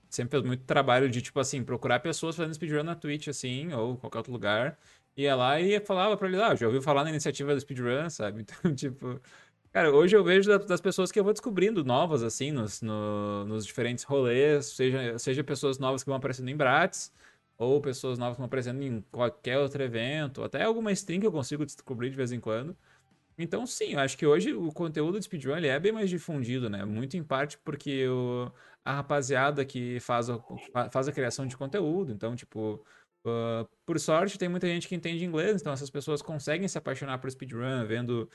[0.10, 3.98] Sempre fez muito trabalho de, tipo assim, procurar pessoas fazendo speedrun na Twitch, assim, ou
[3.98, 4.78] qualquer outro lugar
[5.16, 8.42] ia lá e falava pra ele, ah, já ouviu falar na iniciativa do speedrun, sabe?
[8.62, 9.20] Então, tipo...
[9.72, 13.66] Cara, hoje eu vejo das pessoas que eu vou descobrindo novas, assim, nos, no, nos
[13.66, 17.12] diferentes rolês, seja, seja pessoas novas que vão aparecendo em Brats,
[17.58, 21.32] ou pessoas novas que vão aparecendo em qualquer outro evento, até alguma stream que eu
[21.32, 22.78] consigo descobrir de vez em quando.
[23.38, 26.70] Então, sim, eu acho que hoje o conteúdo de speedrun ele é bem mais difundido,
[26.70, 26.86] né?
[26.86, 28.52] Muito em parte porque o,
[28.86, 30.40] a rapaziada que faz a,
[30.92, 32.86] faz a criação de conteúdo, então, tipo,
[33.26, 37.20] Uh, por sorte, tem muita gente que entende inglês, então essas pessoas conseguem se apaixonar
[37.20, 38.30] por speedrun, vendo,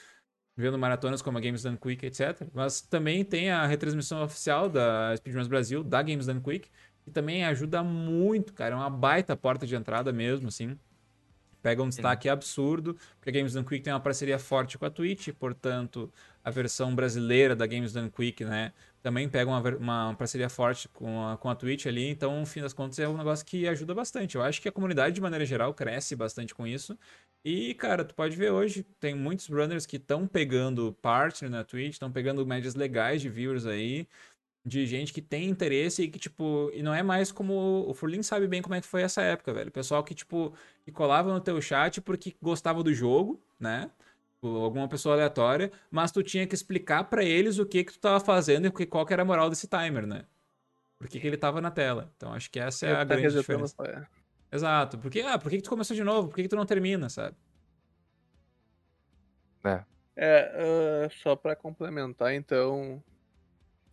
[0.57, 2.49] vendo maratonas como a Games Done Quick, etc.
[2.55, 6.70] Mas também tem a retransmissão oficial da Speedruns Brasil, da Games Done Quick,
[7.05, 8.75] que também ajuda muito, cara.
[8.75, 10.78] É uma baita porta de entrada mesmo, assim.
[11.60, 14.91] Pega um destaque absurdo, porque a Games Done Quick tem uma parceria forte com a
[14.91, 16.10] Twitch, portanto,
[16.42, 21.27] a versão brasileira da Games Done Quick, né, também pega uma, uma parceria forte com
[21.27, 23.94] a, com a Twitch ali, então, no fim das contas, é um negócio que ajuda
[23.94, 24.36] bastante.
[24.36, 26.99] Eu acho que a comunidade, de maneira geral, cresce bastante com isso.
[27.44, 31.93] E, cara, tu pode ver hoje, tem muitos runners que estão pegando partner na Twitch,
[31.93, 34.07] estão pegando médias legais de viewers aí,
[34.65, 37.85] de gente que tem interesse e que, tipo, e não é mais como.
[37.89, 39.70] O Furlin sabe bem como é que foi essa época, velho.
[39.70, 40.52] Pessoal que, tipo,
[40.85, 43.91] que colava no teu chat porque gostava do jogo, né?
[44.42, 48.20] Alguma pessoa aleatória, mas tu tinha que explicar para eles o que que tu tava
[48.20, 50.25] fazendo e qual que era a moral desse timer, né?
[50.99, 52.12] Por que, que ele tava na tela.
[52.17, 53.75] Então acho que essa é, a tá grande diferença.
[53.84, 54.07] É.
[54.55, 54.99] Exato.
[54.99, 56.28] Porque, ah, por que, que tu começou de novo?
[56.28, 57.36] Por que, que tu não termina, sabe?
[59.65, 59.84] É.
[60.17, 63.00] É, uh, só para complementar, então,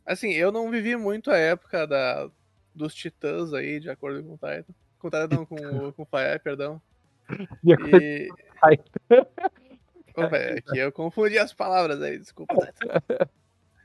[0.06, 2.30] Assim, eu não vivi muito a época da,
[2.74, 4.74] dos titãs aí, de acordo com o Titan.
[5.00, 6.80] Com o Titan, não, com, com o Fire, perdão.
[7.64, 8.28] De acordo e...
[8.28, 9.28] com o Titan.
[10.30, 12.56] Véio, aqui eu confundi as palavras aí, desculpa.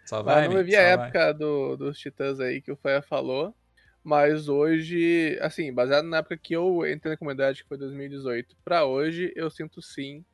[0.06, 3.54] Só vai, Mas não vivi a época do, dos titãs aí que o Fire falou.
[4.02, 8.84] Mas hoje, assim, baseado na época que eu entrei na comunidade, que foi 2018, pra
[8.86, 10.24] hoje, eu sinto sim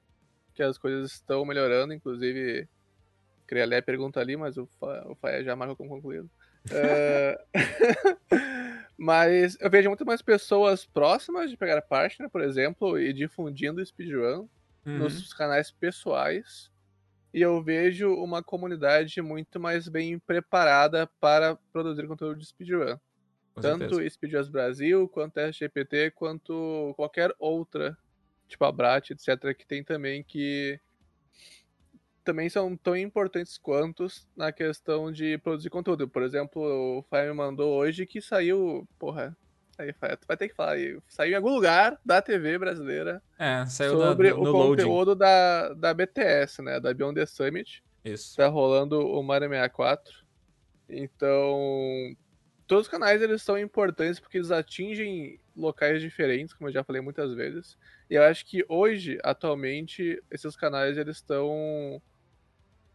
[0.55, 1.92] que as coisas estão melhorando.
[1.92, 2.68] Inclusive,
[3.47, 6.31] queria ler a pergunta ali, mas o, Fa- o Faé já marcou como concluído.
[6.70, 7.39] É,
[8.97, 13.81] mas eu vejo muito mais pessoas próximas de pegar parte, né, por exemplo, e difundindo
[13.81, 14.49] o speedrun
[14.86, 14.98] Uhum.
[14.98, 16.70] nos canais pessoais.
[17.34, 22.97] E eu vejo uma comunidade muito mais bem preparada para produzir conteúdo de speedrun.
[23.55, 24.10] Com Tanto certeza.
[24.10, 27.97] Speedruns Brasil, quanto SGPT, quanto qualquer outra,
[28.47, 30.81] tipo a Brat, etc., que tem também que
[32.23, 34.06] também são tão importantes quanto
[34.36, 36.08] na questão de produzir conteúdo.
[36.08, 36.60] Por exemplo,
[36.98, 38.86] o Fire me mandou hoje que saiu.
[38.98, 39.36] Porra.
[39.78, 40.98] Aí, tu vai ter que falar aí.
[41.08, 44.82] Saiu em algum lugar da TV brasileira É, saiu da- sobre no, o no loading.
[44.84, 46.80] conteúdo da, da BTS, né?
[46.80, 48.36] Da Beyond the Summit Isso.
[48.36, 50.12] tá rolando o Mario 64.
[50.88, 52.16] Então,
[52.66, 57.00] todos os canais eles são importantes porque eles atingem locais diferentes, como eu já falei
[57.02, 57.76] muitas vezes.
[58.08, 62.00] E eu acho que hoje, atualmente, esses canais eles estão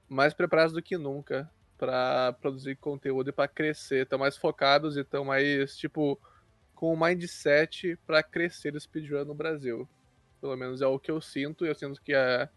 [0.09, 5.01] mais preparados do que nunca para produzir conteúdo e para crescer, estão mais focados e
[5.01, 6.19] estão mais tipo
[6.81, 9.87] com o mindset para crescer o speedrun no Brasil.
[10.41, 12.49] Pelo menos é o que eu sinto, e eu sinto que é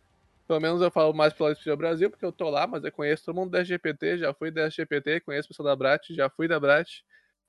[0.48, 3.26] pelo menos eu falo mais pelo Speedrun Brasil, porque eu tô lá, mas eu conheço
[3.26, 6.48] todo mundo da SGPT, já fui da SGPT, conheço o pessoal da Brat, já fui
[6.48, 7.02] da Brat,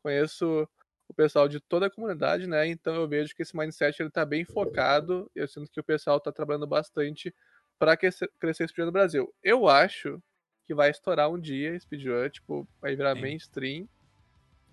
[0.04, 0.68] conheço
[1.08, 2.68] o pessoal de toda a comunidade, né?
[2.68, 6.20] Então eu vejo que esse mindset ele tá bem focado, eu sinto que o pessoal
[6.20, 7.34] tá trabalhando bastante
[7.80, 9.34] para crescer, crescer o Speedrun no Brasil.
[9.42, 10.22] Eu acho
[10.66, 13.22] que vai estourar um dia Speedrun, tipo, vai virar Sim.
[13.22, 13.90] mainstream.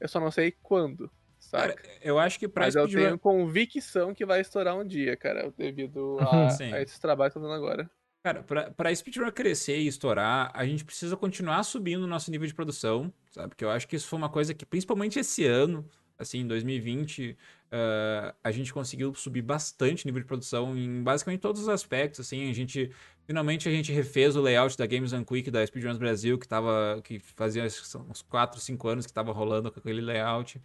[0.01, 1.09] Eu só não sei quando,
[1.43, 1.75] sabe?
[1.75, 5.53] Cara, eu acho que pra Mas eu tenho convicção que vai estourar um dia, cara,
[5.57, 6.73] devido a, Sim.
[6.73, 7.91] a esses trabalhos que eu tô dando agora.
[8.25, 12.47] Cara, pra, pra speedrun crescer e estourar, a gente precisa continuar subindo o nosso nível
[12.47, 13.49] de produção, sabe?
[13.49, 15.85] Porque eu acho que isso foi uma coisa que, principalmente esse ano,
[16.17, 17.37] assim, em 2020,
[17.73, 22.21] ah, a gente conseguiu subir bastante o nível de produção em basicamente todos os aspectos,
[22.21, 22.91] assim, a gente...
[23.25, 27.01] Finalmente a gente refez o layout da Games and Quick da Speedruns Brasil, que tava...
[27.03, 30.61] que fazia uns 4, 5 anos que tava rolando com aquele layout.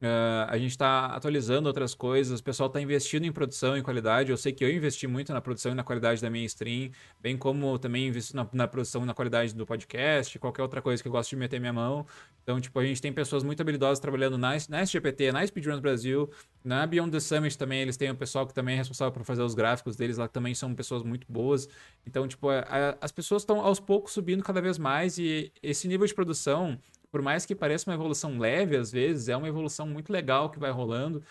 [0.00, 4.30] Ah, a gente está atualizando outras coisas, o pessoal está investindo em produção e qualidade.
[4.30, 7.36] Eu sei que eu investi muito na produção e na qualidade da minha stream, bem
[7.36, 11.08] como também investi na, na produção e na qualidade do podcast, qualquer outra coisa que
[11.08, 12.06] eu gosto de meter minha mão.
[12.44, 16.30] Então, tipo, a gente tem pessoas muito habilidosas trabalhando na, na SGPT, na Speedruns Brasil,
[16.64, 17.80] na Beyond the Summit também.
[17.82, 20.54] Eles têm o pessoal que também é responsável por fazer os gráficos deles lá, também
[20.54, 21.68] são pessoas muito boas.
[22.06, 25.88] Então, tipo, a- a- as pessoas estão aos poucos subindo cada vez mais e esse
[25.88, 26.78] nível de produção
[27.10, 30.58] por mais que pareça uma evolução leve às vezes, é uma evolução muito legal que
[30.58, 31.22] vai rolando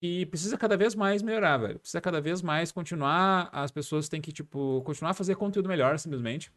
[0.00, 1.78] e precisa cada vez mais melhorar, velho.
[1.78, 5.98] Precisa cada vez mais continuar, as pessoas têm que, tipo, continuar a fazer conteúdo melhor,
[5.98, 6.52] simplesmente.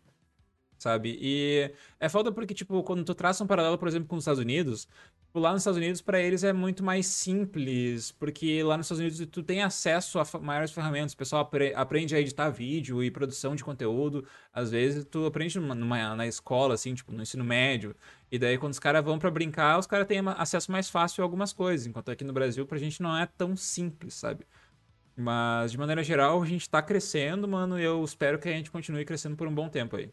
[0.78, 1.18] Sabe?
[1.22, 4.42] E é foda porque, tipo, quando tu traça um paralelo, por exemplo, com os Estados
[4.42, 4.88] Unidos,
[5.26, 9.00] tipo, lá nos Estados Unidos, pra eles é muito mais simples, porque lá nos Estados
[9.00, 13.10] Unidos tu tem acesso a maiores ferramentas, o pessoal apre- aprende a editar vídeo e
[13.10, 17.44] produção de conteúdo, às vezes tu aprende numa, numa- na escola, assim, tipo, no ensino
[17.46, 17.96] médio,
[18.32, 21.26] e daí quando os caras vão pra brincar, os caras têm acesso mais fácil a
[21.26, 24.46] algumas coisas, enquanto aqui no Brasil pra gente não é tão simples, sabe?
[25.18, 28.70] Mas, de maneira geral, a gente tá crescendo, mano, e eu espero que a gente
[28.70, 30.12] continue crescendo por um bom tempo aí.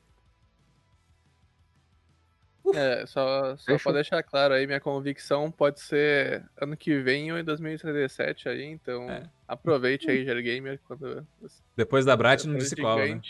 [2.75, 7.39] É, só, só pra deixar claro aí, minha convicção pode ser ano que vem ou
[7.39, 9.29] em 2037 aí, então É.
[9.49, 13.21] aproveite aí, Gamer, quando você Depois da Brat não disse qual, né?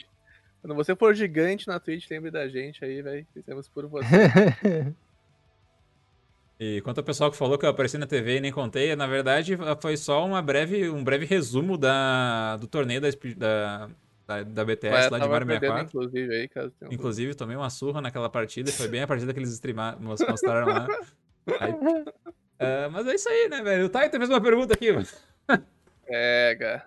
[0.62, 3.26] Quando você for gigante na Twitch, lembre da gente aí, velho.
[3.34, 4.06] Fizemos por você.
[6.60, 9.04] E quanto ao pessoal que falou que eu apareci na TV e nem contei, na
[9.08, 13.88] verdade foi só uma breve, um breve resumo da, do torneio da, da,
[14.28, 15.84] da, da BTS Mas lá de Mario perdendo, 64.
[15.88, 19.32] inclusive, aí, caso tenha um- Inclusive, tomei uma surra naquela partida, foi bem a partida
[19.32, 20.86] que eles streamaram, mostraram lá.
[21.58, 21.74] Aí-
[22.60, 23.86] Ah, mas é isso aí, né, velho?
[23.86, 24.92] O Taito fez uma pergunta aqui.
[24.92, 25.06] mano.
[26.06, 26.84] Pega.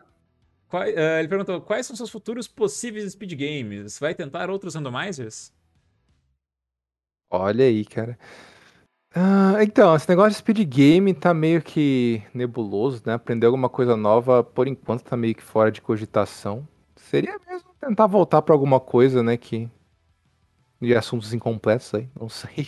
[0.84, 4.00] Ah, ele perguntou: quais são seus futuros possíveis speed games?
[4.00, 5.54] Vai tentar outros randomizers?
[7.30, 8.18] Olha aí, cara.
[9.14, 13.14] Ah, então, esse negócio de speed game tá meio que nebuloso, né?
[13.14, 16.68] Aprender alguma coisa nova, por enquanto, tá meio que fora de cogitação.
[16.95, 19.38] Seria mesmo tentar voltar pra alguma coisa, né?
[19.38, 19.70] Que.
[20.82, 22.68] De assuntos incompletos aí, não sei.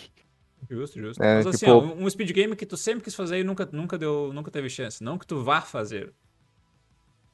[0.69, 1.21] Justo, justo.
[1.21, 3.43] É, mas assim, tipo- ó, um um speed game que tu sempre quis fazer e
[3.43, 5.03] nunca, nunca, deu, nunca teve chance.
[5.03, 6.13] Não que tu vá fazer.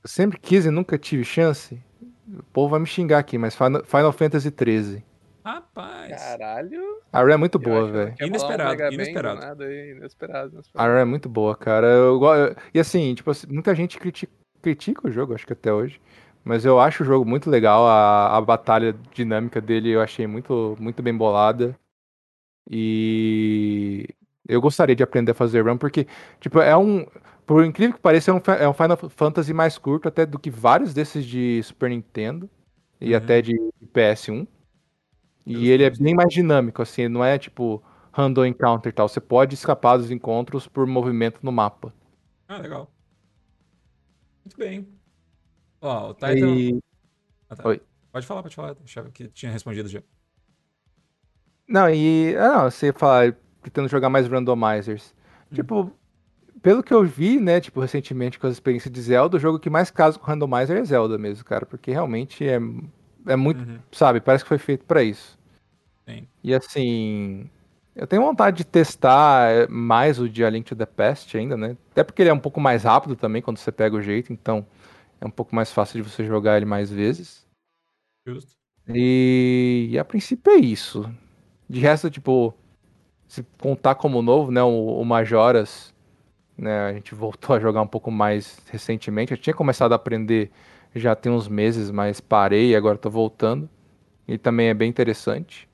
[0.06, 1.80] Sempre quis e nunca tive chance.
[2.28, 5.04] O povo vai me xingar aqui, mas Final Final Fantasy XIII.
[5.46, 6.10] Rapaz.
[6.22, 6.82] Caralho.
[7.12, 8.14] A Rare é muito boa, velho.
[8.16, 9.64] falar um Inesperado, inesperado.
[9.72, 10.90] Inesperado, A inesperado.
[10.90, 11.88] Rare é muito boa, cara.
[11.88, 14.30] Eu, eu- e assim, tipo, assim, muita gente criti-
[14.62, 16.00] critica o jogo, acho que até hoje.
[16.46, 17.86] Mas eu acho o jogo muito legal.
[17.88, 21.78] A, a batalha dinâmica dele eu achei muito, muito bem bolada.
[22.70, 24.08] E
[24.48, 26.08] Eu gostaria de aprender a fazer run, porque,
[26.40, 27.06] tipo, é um.
[27.46, 30.50] Por incrível que pareça, é um, é um Final Fantasy mais curto até do que
[30.50, 32.50] vários desses de Super Nintendo
[33.02, 33.18] e Uhum.
[33.18, 33.54] até de
[33.94, 34.48] PS1.
[35.46, 36.04] E ele é justo.
[36.04, 39.10] bem mais dinâmico, assim, não é tipo random encounter e tal.
[39.10, 41.94] Você pode escapar dos encontros por movimento no mapa.
[42.48, 42.90] Ah, legal.
[44.46, 44.88] Muito bem.
[45.82, 46.56] Ó, o Titan.
[46.56, 46.80] E-
[47.50, 47.68] Ah, tá.
[47.68, 47.82] Oi.
[48.12, 48.76] Pode falar, pode falar.
[48.84, 50.02] Achava que tinha respondido já.
[51.68, 52.36] Não, e.
[52.38, 55.14] Ah, não, você fala, tentando jogar mais randomizers.
[55.52, 55.56] Hum.
[55.56, 55.92] Tipo,
[56.64, 59.70] pelo que eu vi, né, tipo, recentemente com as experiências de Zelda, o jogo que
[59.70, 61.66] mais casa com randomizer é Zelda mesmo, cara.
[61.66, 62.58] Porque realmente é,
[63.28, 63.70] é muito.
[63.70, 63.80] Uhum.
[63.92, 65.38] Sabe, parece que foi feito pra isso.
[66.08, 66.26] Sim.
[66.42, 67.50] E assim.
[67.96, 71.56] Eu tenho vontade de testar é, mais o de A Link to the Past ainda,
[71.56, 71.78] né?
[71.92, 74.66] Até porque ele é um pouco mais rápido também quando você pega o jeito, então
[75.22, 77.46] é um pouco mais fácil de você jogar ele mais vezes.
[78.28, 78.54] Justo.
[78.88, 81.08] E, e a princípio é isso.
[81.70, 82.52] De resto, tipo,
[83.28, 84.64] se contar como novo, né?
[84.64, 85.93] O, o Majoras,
[86.58, 86.88] né?
[86.88, 89.32] A gente voltou a jogar um pouco mais recentemente.
[89.32, 90.52] Eu tinha começado a aprender
[90.96, 93.70] já tem uns meses, mas parei e agora tô voltando.
[94.28, 95.68] E também é bem interessante.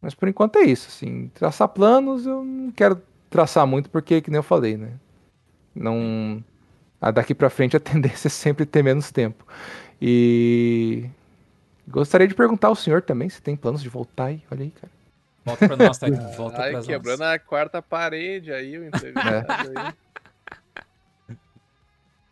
[0.00, 1.30] Mas por enquanto é isso, assim.
[1.34, 4.92] Traçar planos eu não quero traçar muito porque, que nem eu falei, né?
[5.74, 6.42] Não.
[7.12, 9.44] Daqui pra frente a tendência é sempre ter menos tempo.
[10.00, 11.08] E.
[11.88, 14.42] Gostaria de perguntar ao senhor também se tem planos de voltar aí.
[14.50, 14.93] Olha aí, cara.
[15.44, 16.28] Volta pra nós, Titan.
[16.36, 17.32] Volta Ai, pra quebrando nós.
[17.34, 19.94] a quarta parede aí, o entrevistado aí.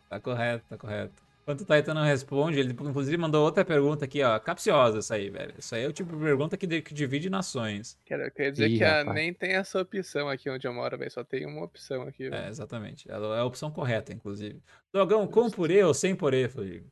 [0.09, 1.23] Tá correto, tá correto.
[1.41, 4.39] Enquanto o Titan não responde, ele inclusive mandou outra pergunta aqui, ó.
[4.39, 5.53] Capciosa essa aí, velho.
[5.57, 7.99] Isso aí é o tipo de pergunta que, de- que divide nações.
[8.05, 11.11] Quero, quer dizer Ih, que a- nem tem essa opção aqui onde eu moro, velho.
[11.11, 12.45] Só tem uma opção aqui, velho.
[12.45, 13.11] É, exatamente.
[13.11, 14.61] Ela é a opção correta, inclusive.
[14.93, 16.87] Dogão, com purê ou sem purê, Felipe?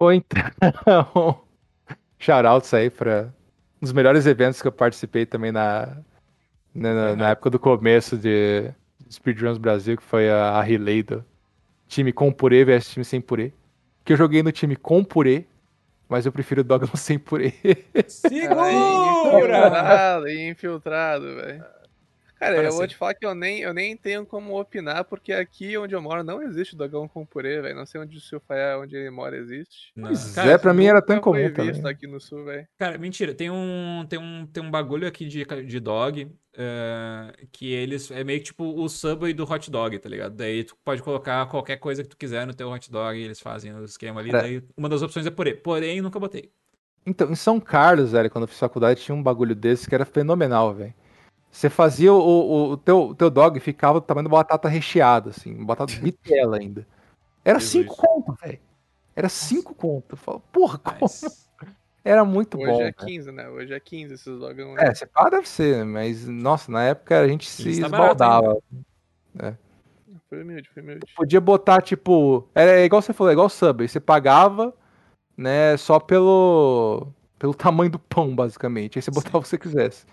[0.00, 1.40] Ou então.
[2.18, 3.32] Shoutouts aí pra
[3.80, 5.96] um dos melhores eventos que eu participei também na,
[6.74, 8.70] né, na, na época do começo de
[9.10, 11.24] Speedruns Brasil, que foi a, a relay do
[11.86, 13.52] time com purê versus time sem purê.
[14.04, 15.44] Que eu joguei no time com purê,
[16.08, 17.52] mas eu prefiro o Dogão sem purê.
[17.52, 18.70] Cara, Segura!
[18.70, 21.64] infiltrado, infiltrado, velho.
[22.38, 22.88] Cara, Agora eu vou sim.
[22.88, 26.22] te falar que eu nem, eu nem tenho como opinar, porque aqui onde eu moro
[26.22, 27.74] não existe dogão com purê, velho.
[27.74, 29.92] Não sei onde o seu Faia, onde ele mora, existe.
[29.96, 31.50] Não, Pois cara, é, pra mim era tão também.
[31.50, 32.66] visto aqui no sul, velho.
[32.78, 37.72] Cara, mentira, tem um, tem um, tem um bagulho aqui de, de dog eh, que
[37.72, 40.34] eles é meio que tipo o Subway do hot dog, tá ligado?
[40.36, 43.74] Daí tu pode colocar qualquer coisa que tu quiser no teu hot dog, eles fazem
[43.74, 44.30] o esquema ali.
[44.30, 44.44] Cara.
[44.44, 45.54] Daí uma das opções é purê.
[45.54, 46.52] Porém, nunca botei.
[47.06, 50.04] Então, em São Carlos, velho, quando eu fiz faculdade, tinha um bagulho desse que era
[50.04, 50.94] fenomenal, velho.
[51.50, 55.64] Você fazia o, o, o teu, teu dog ficava do tamanho de batata recheada, assim,
[55.64, 56.86] batata bitela ainda.
[57.44, 57.84] Era Jesus.
[57.84, 58.58] cinco conto, velho.
[59.16, 60.12] Era cinco conto.
[60.12, 60.98] Eu falo, porra, como?
[61.00, 61.48] Mas,
[62.04, 62.80] Era muito Hoje bom.
[62.80, 62.94] é velho.
[62.94, 63.48] 15, né?
[63.48, 64.78] Hoje é 15 esses dogão.
[64.78, 68.58] É, você pá deve ser, mas, nossa, na época a gente se tá esbaldava.
[70.28, 71.06] Foi humilde, foi humilde.
[71.16, 72.48] Podia botar, tipo.
[72.54, 73.88] Era igual você falou, é igual o Subway.
[73.88, 74.74] Você pagava,
[75.36, 77.08] né, só pelo.
[77.38, 78.98] pelo tamanho do pão, basicamente.
[78.98, 80.06] Aí você botava o que você quisesse.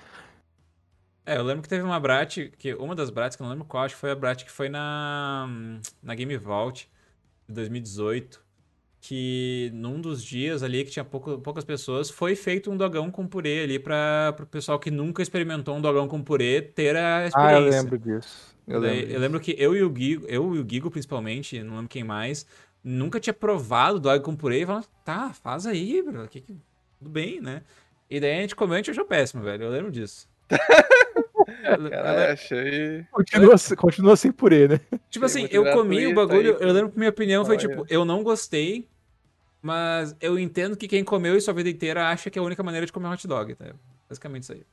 [1.26, 3.66] É, eu lembro que teve uma Brat, que uma das Brats, que eu não lembro
[3.68, 5.48] qual, acho que foi a Brat que foi na,
[6.02, 6.90] na Game Vault
[7.48, 8.44] de 2018.
[9.08, 13.28] Que num dos dias ali, que tinha pouco- poucas pessoas, foi feito um dogão com
[13.28, 17.28] purê ali para pro pessoal que nunca experimentou um dogão com purê ter a Ah,
[17.28, 17.60] experiência.
[17.60, 18.56] eu lembro disso.
[18.68, 19.00] Eu lembro.
[19.02, 19.20] eu disso.
[19.20, 22.48] lembro que eu e o Gigo, eu e o Gigo principalmente, não lembro quem mais,
[22.84, 26.58] nunca tinha provado dog com purê e falando, tá, faz aí, bro, que que-
[26.98, 27.62] tudo bem, né?
[28.10, 30.28] E daí a gente comeu e a gente achou péssimo, velho, eu lembro disso.
[31.90, 33.04] Cara, eu- achei.
[33.12, 34.80] Continua, continua sem purê, né?
[35.10, 37.68] tipo assim, eu comi o bagulho, aí, eu lembro que minha opinião foi Olha.
[37.68, 38.88] tipo, eu não gostei,
[39.62, 42.62] mas eu entendo que quem comeu isso a vida inteira acha que é a única
[42.64, 43.66] maneira de comer hot dog, tá?
[44.10, 44.64] Basicamente isso aí.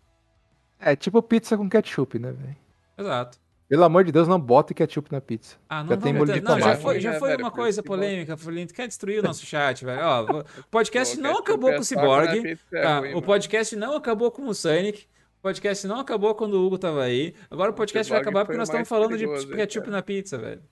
[0.78, 2.56] É tipo pizza com ketchup, né, velho?
[2.98, 3.38] Exato.
[3.68, 5.56] Pelo amor de Deus, não bota ketchup na pizza.
[5.66, 6.82] Ah, não Já tem molho de Não, já tomate.
[6.82, 8.74] foi, já É, foi velho, uma por coisa polêmica, Felipe.
[8.74, 10.02] Quer destruir o nosso chat, velho.
[10.04, 12.42] Ó, o podcast não acabou é com o Cyborg.
[12.42, 12.98] pizza é tá?
[12.98, 13.22] ruim, o mano.
[13.26, 15.06] podcast não acabou com o Sonic.
[15.42, 17.34] O podcast não acabou quando o Hugo tava aí.
[17.50, 19.86] Agora o podcast vai Cyborg acabar porque nós o estamos falando de perigoso aí, ketchup
[19.86, 19.96] cara.
[19.96, 20.62] na pizza, velho.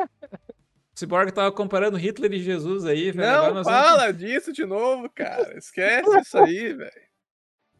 [0.00, 3.28] O Cyborg tava comparando Hitler e Jesus aí, velho.
[3.28, 5.58] Agora Não nós vamos- fala disso de novo, cara.
[5.58, 7.06] Esquece isso aí, velho.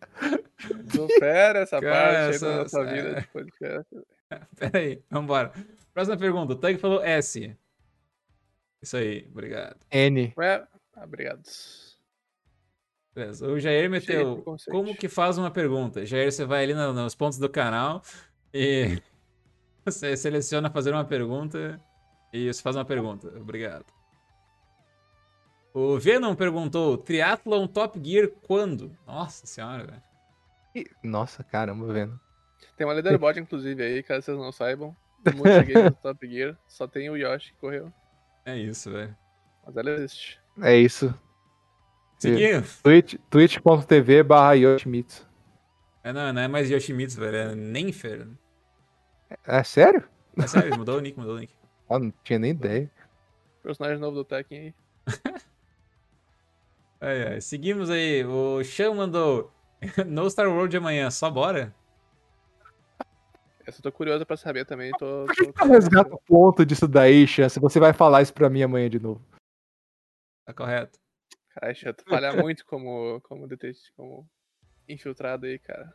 [0.94, 3.96] Supera essa Cara, parte aí essa- da nossa essa- vida de podcast.
[4.58, 5.52] Pera aí, vambora.
[5.94, 6.52] Próxima pergunta.
[6.52, 7.56] O Tag falou S.
[8.82, 9.78] Isso aí, obrigado.
[9.90, 10.34] N.
[10.36, 10.66] Ué,
[11.02, 11.40] obrigado.
[13.16, 13.46] Beleza.
[13.48, 14.44] O Jair meteu.
[14.70, 16.04] Como que faz uma pergunta?
[16.04, 18.02] Jair, você vai ali no- nos pontos do canal
[18.52, 19.00] e
[19.86, 21.80] você seleciona fazer uma pergunta
[22.30, 23.28] e você faz uma pergunta.
[23.40, 23.86] Obrigado.
[25.72, 28.94] O Venom perguntou: Triathlon Top Gear quando?
[29.06, 30.90] Nossa senhora, velho.
[31.02, 32.20] Nossa, caramba, vendo.
[32.76, 34.94] Tem uma leaderboard, inclusive, aí, caso vocês não saibam.
[35.24, 37.90] Do Top Gear, só tem o Yoshi que correu.
[38.44, 39.16] É isso, velho.
[39.66, 40.38] Mas ela existe.
[40.62, 41.12] É isso.
[42.82, 45.26] Twitch- twitch.tv barra Yoshimitsu.
[46.02, 47.36] É, não, não é mais Yoshimitsu, velho.
[47.36, 48.26] É Nenfer.
[49.44, 50.08] É sério?
[50.36, 51.52] É sério, mudou o nick, mudou o nick.
[51.88, 52.90] Ah, não tinha nem ideia.
[53.62, 54.74] Personagem novo do Tekken aí.
[57.00, 57.40] Ai, ai.
[57.40, 58.24] Seguimos aí.
[58.24, 59.52] O Chan mandou.
[60.06, 61.72] No Star World de amanhã, só bora?
[63.66, 64.90] Essa eu tô curioso pra saber também.
[64.92, 67.60] Tô, Por que tô- que eu resgato o ponto disso daí, Chance?
[67.60, 69.20] Você vai falar isso pra mim amanhã de novo.
[70.44, 70.98] Tá correto.
[71.58, 74.28] Caralho, tu falha muito como, como detetive, como
[74.86, 75.92] infiltrado aí, cara.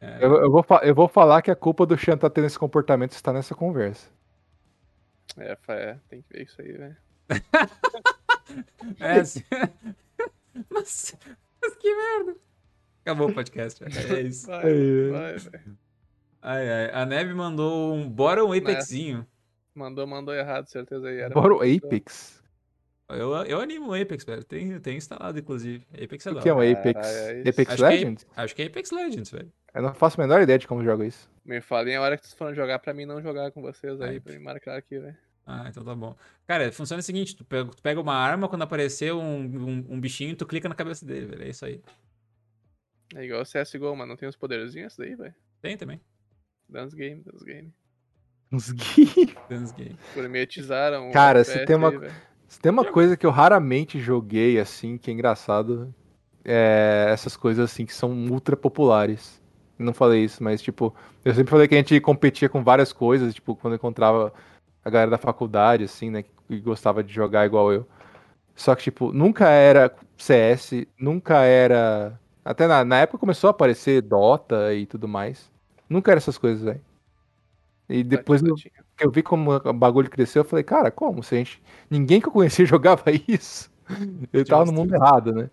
[0.00, 2.58] É, Eu, eu vou, eu vou falar que a culpa do Chan tá tendo esse
[2.58, 4.10] comportamento está nessa conversa.
[5.36, 6.96] É, é, tem que ver isso aí, velho.
[8.98, 9.42] é assim.
[10.70, 11.14] mas,
[11.60, 12.36] mas que merda.
[13.02, 14.16] Acabou o podcast, velho.
[14.16, 14.46] É isso.
[14.46, 15.78] Vai, Ai, vai, velho.
[16.40, 16.90] Ai, ai.
[16.94, 18.08] A Neve mandou um.
[18.08, 19.26] Bora um Apexinho.
[19.74, 21.18] Mandou, mandou errado, certeza aí.
[21.18, 22.37] Era Bora o Apex.
[23.08, 24.44] Eu, eu animo o Apex, velho.
[24.44, 25.86] Tem, tem instalado, inclusive.
[25.94, 26.60] Apex é O que é um.
[26.60, 26.92] Apex?
[27.00, 27.48] Caralho, é.
[27.48, 28.26] Apex Acho que é- Legends?
[28.36, 29.52] Acho que é Apex Legends, velho.
[29.74, 31.30] Eu não faço a menor ideia de como joga isso.
[31.44, 34.14] Me falem a hora que vocês foram jogar pra mim não jogar com vocês aí,
[34.14, 34.20] Ai.
[34.20, 35.16] pra me marcar aqui, velho.
[35.46, 36.14] Ah, então tá bom.
[36.46, 40.00] Cara, funciona o seguinte: tu pega, tu pega uma arma, quando aparecer um, um, um
[40.00, 41.44] bichinho, tu clica na cabeça dele, velho.
[41.44, 41.80] É isso aí.
[43.14, 44.10] É igual CSGO, mano.
[44.10, 45.34] Não tem uns poderzinhos daí, velho?
[45.62, 45.98] Tem também.
[46.68, 47.72] Dance Game, Dance Game.
[48.52, 49.34] Uns GIFs.
[49.48, 49.98] Dance Game.
[50.14, 52.10] Gourmetizaram o Cara, se tem uma- aí.
[52.48, 55.94] Se tem uma coisa que eu raramente joguei, assim, que é engraçado,
[56.44, 59.40] é essas coisas, assim, que são ultra populares.
[59.78, 60.94] Não falei isso, mas, tipo,
[61.24, 64.32] eu sempre falei que a gente competia com várias coisas, tipo, quando eu encontrava
[64.84, 67.86] a galera da faculdade, assim, né, que gostava de jogar igual eu.
[68.56, 72.18] Só que, tipo, nunca era CS, nunca era.
[72.44, 75.50] Até na, na época começou a aparecer Dota e tudo mais.
[75.88, 76.80] Nunca era essas coisas, velho.
[77.88, 78.54] E depois eu,
[78.98, 78.98] Tatinho.
[78.98, 81.22] que eu vi como o bagulho cresceu, eu falei, cara, como?
[81.22, 81.62] Se a gente.
[81.90, 83.70] Ninguém que eu conhecia jogava isso.
[84.32, 85.50] Eu tava no mundo errado, né?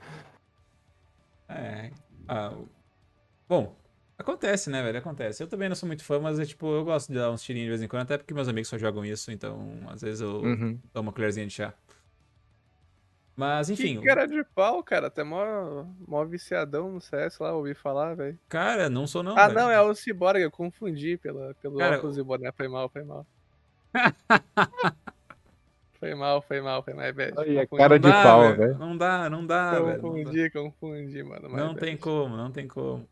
[1.48, 1.92] É.
[2.28, 2.54] Ah,
[3.48, 3.76] bom,
[4.18, 4.98] acontece, né, velho?
[4.98, 5.42] Acontece.
[5.44, 7.66] Eu também não sou muito fã, mas é tipo, eu gosto de dar uns tirinhos
[7.66, 10.42] de vez em quando, até porque meus amigos só jogam isso, então às vezes eu
[10.42, 10.80] Uhum.
[10.94, 11.74] dou uma colherzinha de chá.
[13.38, 15.08] Mas enfim, Que cara de pau, cara.
[15.08, 18.40] Até mó, mó viciadão no CS lá, ouvi falar, velho.
[18.48, 19.38] cara, não sou não.
[19.38, 19.60] Ah, velho.
[19.60, 22.50] não, é o Cyborg, eu confundi pela, pelo Cara, óculos e boné.
[22.54, 23.28] Foi mal, foi mal.
[26.00, 27.40] foi mal, foi mal, foi mal, velho.
[27.40, 27.82] Aí, a Confundi.
[27.82, 28.58] cara Não de dá, pau, velho.
[28.58, 28.78] velho.
[28.80, 30.02] Não dá, não dá, velho.
[30.02, 31.50] Confundi, confundi, mano.
[31.50, 31.80] Não bad.
[31.80, 33.08] tem como, não tem como.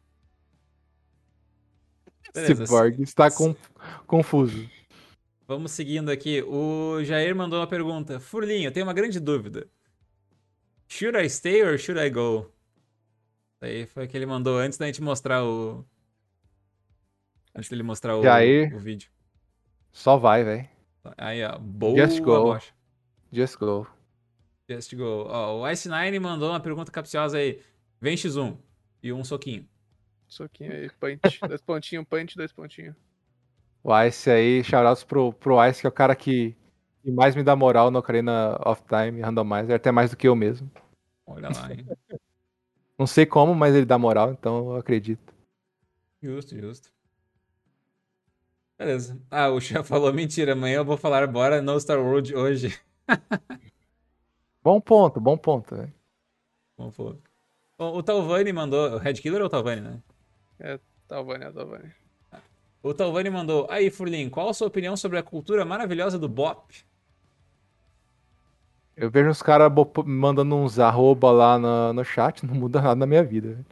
[2.34, 3.56] Beleza, Cyborg está com-
[4.08, 4.68] confuso.
[5.48, 6.42] Vamos seguindo aqui.
[6.42, 8.20] O Jair mandou uma pergunta.
[8.20, 9.68] Furlinho, eu tenho uma grande dúvida.
[10.88, 12.52] Should I stay or should I go?
[13.56, 15.86] Isso aí foi o que ele mandou antes da gente mostrar o.
[17.56, 18.74] Antes dele mostrar o, Jair.
[18.76, 19.10] o vídeo.
[19.92, 20.68] Só vai, velho.
[21.18, 21.58] Aí, ó.
[21.58, 22.44] Boa, Just go.
[22.44, 22.74] Bocha.
[23.32, 23.88] Just go.
[24.70, 25.26] Just go.
[25.28, 27.62] Ó, o Ice9 mandou uma pergunta capciosa aí.
[28.00, 28.58] Vem X1
[29.02, 29.68] e um soquinho.
[30.28, 31.40] Soquinho aí, punch.
[31.48, 32.96] dois pontinhos, punch, dois pontinhos.
[33.84, 36.56] O Ice aí, shoutouts pro, pro Ice, que é o cara que,
[37.02, 40.36] que mais me dá moral no Ocarina of Time Randomizer, até mais do que eu
[40.36, 40.72] mesmo.
[41.26, 41.86] Olha lá, hein?
[42.98, 45.34] Não sei como, mas ele dá moral, então eu acredito.
[46.22, 46.93] Justo, justo.
[48.84, 49.18] Beleza.
[49.32, 50.52] Ah, o Chá falou mentira.
[50.52, 52.78] Amanhã eu vou falar bora no Star World hoje.
[54.62, 55.76] Bom ponto, bom ponto,
[56.92, 57.18] for.
[57.78, 58.94] O, o Talvani mandou.
[58.94, 60.80] O Red Killer ou o Talvani, né?
[61.06, 61.92] Talvani, Talvani.
[62.82, 63.68] O Talvani mandou.
[63.70, 66.74] Aí, Furlin, qual a sua opinião sobre a cultura maravilhosa do Bop?
[68.96, 69.70] Eu vejo uns caras
[70.06, 73.50] mandando uns arroba lá no, no chat, não muda nada na minha vida.
[73.50, 73.66] velho.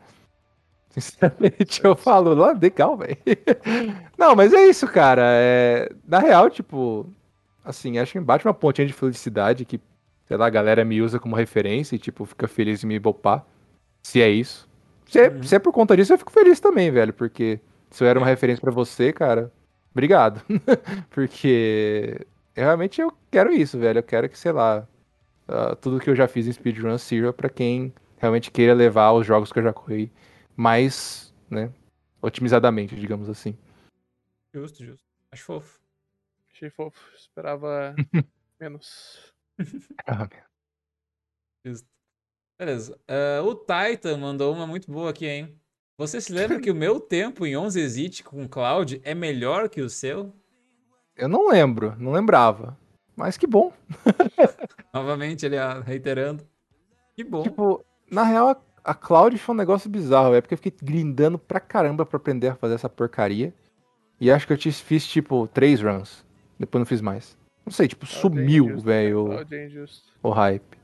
[0.92, 3.18] Sinceramente, eu falo, lá, legal, velho.
[4.18, 5.22] Não, mas é isso, cara.
[5.26, 5.90] É...
[6.08, 7.08] Na real, tipo,
[7.64, 9.80] assim, acho que bate uma pontinha de felicidade que,
[10.26, 13.46] sei lá, a galera me usa como referência e, tipo, fica feliz em me bopar.
[14.04, 14.68] Se é isso.
[15.06, 15.44] Se é, Uhum.
[15.44, 18.28] se é por conta disso, eu fico feliz também, velho, porque se eu era uma
[18.28, 19.52] referência pra você, cara,
[19.94, 20.42] obrigado.
[21.10, 24.00] porque realmente eu quero isso, velho.
[24.00, 24.86] Eu quero que, sei lá,
[25.48, 29.26] ah, tudo que eu já fiz em speedrun sirva pra quem realmente queira levar os
[29.26, 30.12] jogos que eu já corri
[30.62, 31.74] mais, né,
[32.22, 33.58] otimizadamente, digamos assim.
[34.54, 35.08] Justo, justo.
[35.32, 35.82] Acho fofo.
[36.54, 37.00] Achei fofo.
[37.16, 37.96] Esperava
[38.60, 39.34] menos.
[40.08, 40.28] Ah,
[41.66, 41.88] Justo.
[42.60, 43.00] Beleza.
[43.08, 45.60] Ah, o Titan mandou uma muito boa aqui, hein?
[45.98, 49.82] Você se lembra que o meu tempo em 11 exit com Cloud é melhor que
[49.82, 50.34] o seu?
[51.16, 52.78] Eu não lembro, não lembrava.
[53.16, 53.74] Mas que bom.
[54.94, 56.48] Novamente, ele reiterando.
[57.16, 57.44] Que bom.
[57.44, 61.60] Tipo, na real, a Cloud foi um negócio bizarro, é porque eu fiquei grindando pra
[61.60, 63.54] caramba pra aprender a fazer essa porcaria.
[64.20, 66.26] E acho que eu te fiz, tipo, três runs.
[66.60, 67.38] Depois não fiz mais.
[67.66, 70.12] Não sei, tipo, Cloud é sumiu, injusto, velho, Cloud é injusto.
[70.22, 70.78] o hype.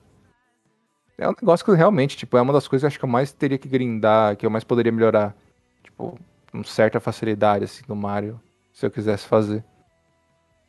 [1.17, 3.09] É um negócio que realmente, tipo, é uma das coisas que eu acho que eu
[3.09, 5.35] mais teria que grindar, que eu mais poderia melhorar.
[5.83, 6.17] Tipo,
[6.51, 8.39] com certa facilidade, assim, no Mario,
[8.71, 9.63] se eu quisesse fazer.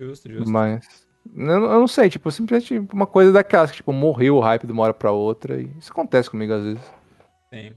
[0.00, 0.50] Justo, justo.
[0.50, 1.06] Mas.
[1.36, 4.72] Eu, eu não sei, tipo, simplesmente uma coisa daquelas que, tipo, morreu o hype de
[4.72, 5.60] uma hora pra outra.
[5.60, 6.97] E isso acontece comigo às vezes.
[7.52, 7.74] Sim.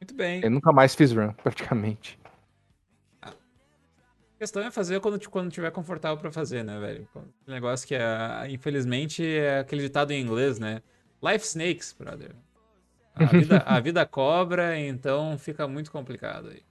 [0.00, 0.40] Muito bem.
[0.42, 2.18] Eu nunca mais fiz run, praticamente.
[3.22, 3.32] A
[4.38, 7.06] questão é fazer quando, quando tiver confortável pra fazer, né, velho?
[7.14, 10.82] O negócio que é, infelizmente, é aquele ditado em inglês, né?
[11.22, 12.34] Life snakes, brother.
[13.14, 16.62] A vida, a vida cobra, então fica muito complicado aí.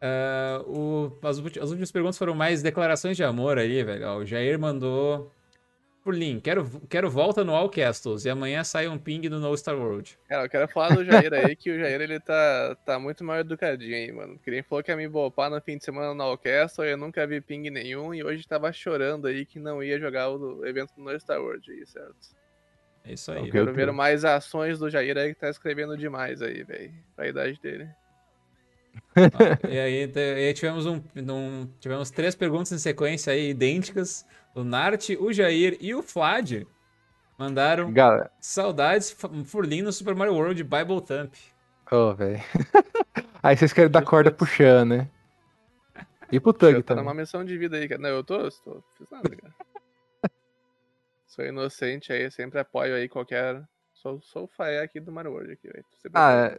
[0.00, 4.06] Ah, o- as, as últimas perguntas foram mais declarações de amor aí, velho.
[4.08, 5.32] Ó, o Jair mandou.
[6.02, 9.56] Por link, quero, quero volta no All Castles e amanhã sai um ping do No
[9.56, 10.18] Star World.
[10.28, 13.38] Cara, eu quero falar do Jair aí, que o Jair ele tá, tá muito mal
[13.38, 14.36] educadinho aí, mano.
[14.36, 17.24] Que nem falou que ia me bopar no fim de semana no Orquestra, eu nunca
[17.24, 21.18] vi ping nenhum e hoje tava chorando aí que não ia jogar o evento no
[21.20, 22.16] Star Ward aí, certo?
[23.04, 23.40] É isso Eu aí.
[23.42, 23.52] Ok.
[23.52, 23.76] quero Deus.
[23.76, 26.92] ver mais ações do Jair aí que tá escrevendo demais aí, velho.
[27.14, 27.88] Pra idade dele.
[29.68, 34.26] E, aí, e aí tivemos um, um- tivemos três perguntas em sequência aí idênticas.
[34.54, 36.62] O Nart, o Jair e o Flad
[37.38, 41.34] mandaram Galera, saudades Furlin no Super Mario World Bible Thump.
[41.90, 42.40] ô, velho.
[43.42, 45.08] Aí vocês querem dar corda pro Chan, né?
[46.30, 47.04] E pro Tug tá também.
[47.04, 48.00] numa missão de vida aí, cara.
[48.00, 49.54] Não, eu tô, tô não fiz nada, cara.
[51.26, 53.62] Sou inocente aí, sempre apoio aí qualquer.
[53.94, 55.84] Sou, sou o Faé aqui do Mario World aqui, velho.
[56.14, 56.58] Ah, é,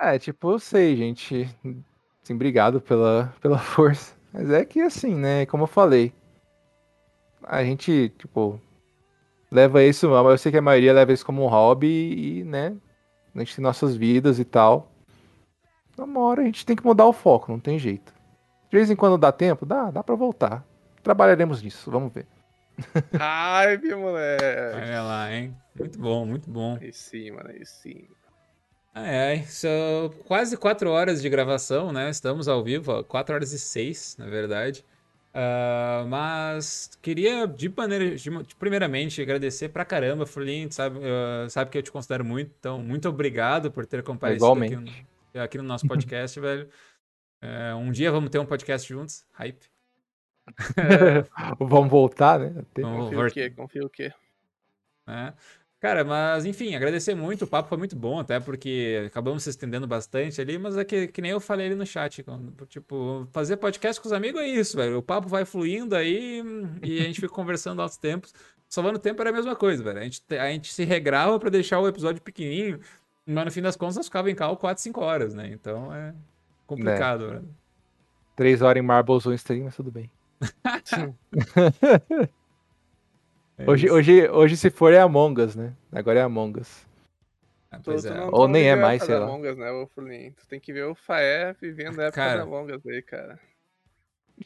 [0.00, 1.48] é, tipo, eu sei, gente.
[2.22, 4.14] Assim, obrigado pela, pela força.
[4.32, 5.46] Mas é que assim, né?
[5.46, 6.12] Como eu falei,
[7.42, 8.60] a gente, tipo,
[9.50, 10.06] leva isso.
[10.06, 12.76] Eu sei que a maioria leva isso como um hobby e, né?
[13.34, 14.90] A gente tem nossas vidas e tal.
[15.96, 18.12] Uma hora a gente tem que mudar o foco, não tem jeito.
[18.70, 19.64] De vez em quando dá tempo?
[19.64, 20.64] Dá, dá pra voltar.
[21.02, 22.26] Trabalharemos nisso, vamos ver.
[23.18, 24.44] Ai, meu moleque.
[24.76, 25.56] Olha lá, hein?
[25.78, 26.76] Muito bom, muito bom.
[26.80, 28.06] Aí sim, mano, aí sim.
[28.98, 32.08] Ai, ai, são quase quatro horas de gravação, né?
[32.08, 34.82] Estamos ao vivo, ó, quatro horas e seis, na verdade.
[35.34, 41.76] Ah, mas queria, de maneira, de- primeiramente, agradecer pra caramba, Furlin, sabe, ah, sabe que
[41.76, 44.76] eu te considero muito, então, muito obrigado por ter comparecido aqui,
[45.34, 46.66] no- aqui no nosso podcast, velho.
[47.42, 49.66] É, um dia vamos ter um podcast juntos, hype.
[51.60, 52.64] vamos voltar, né?
[52.78, 53.26] Vamos voltar.
[53.28, 53.50] o quê?
[53.50, 54.10] Confia o quê?
[55.06, 55.34] né?
[55.78, 59.86] Cara, mas enfim, agradecer muito, o papo foi muito bom, até porque acabamos se estendendo
[59.86, 63.58] bastante ali, mas é que, que nem eu falei ali no chat, quando, tipo, fazer
[63.58, 64.98] podcast com os amigos é isso, velho.
[64.98, 66.42] O papo vai fluindo aí
[66.82, 68.32] e a gente fica conversando altos tempos.
[68.68, 69.98] Salvando tempo era a mesma coisa, velho.
[69.98, 72.80] A gente, te- a gente se regrava pra deixar o episódio pequenininho,
[73.26, 75.50] mas no fim das contas nós ficava em cal 4, 5 horas, né?
[75.52, 76.14] Então é
[76.66, 77.48] complicado, velho.
[78.34, 80.10] Três horas em Marbles ou em stream, mas tudo bem.
[83.58, 83.94] É Hoje, isso.
[83.94, 85.72] hoje, hoje, se for, é Among Us, né?
[85.92, 86.86] Agora é Among Us.
[87.70, 88.14] Ah, Tu, pois tu é.
[88.16, 89.26] não, Ou tu não nem é mais, sei lá.
[89.26, 90.32] Among Us, né, ô Furlin?
[90.32, 92.36] Tu tem que ver o Faé vivendo a época Cara.
[92.38, 93.38] da Among Us aí, cara.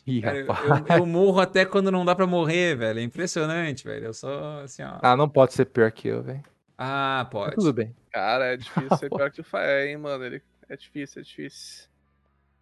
[0.07, 0.91] Ih, Cara, eu, rapaz.
[0.91, 3.01] eu- eu morro até quando não dá pra morrer, velho.
[3.01, 4.07] É impressionante, velho.
[4.07, 4.99] Eu só, assim, ó.
[5.03, 6.45] Ah, não pode ser pior que eu, velho.
[6.79, 7.55] Ah, Mas pode.
[7.57, 7.95] Tudo bem.
[8.13, 8.57] Cara, é
[8.89, 10.25] difícil ser pior que o Faé, hein, mano.
[10.25, 10.41] Ele...
[10.69, 11.89] É difícil, é difícil.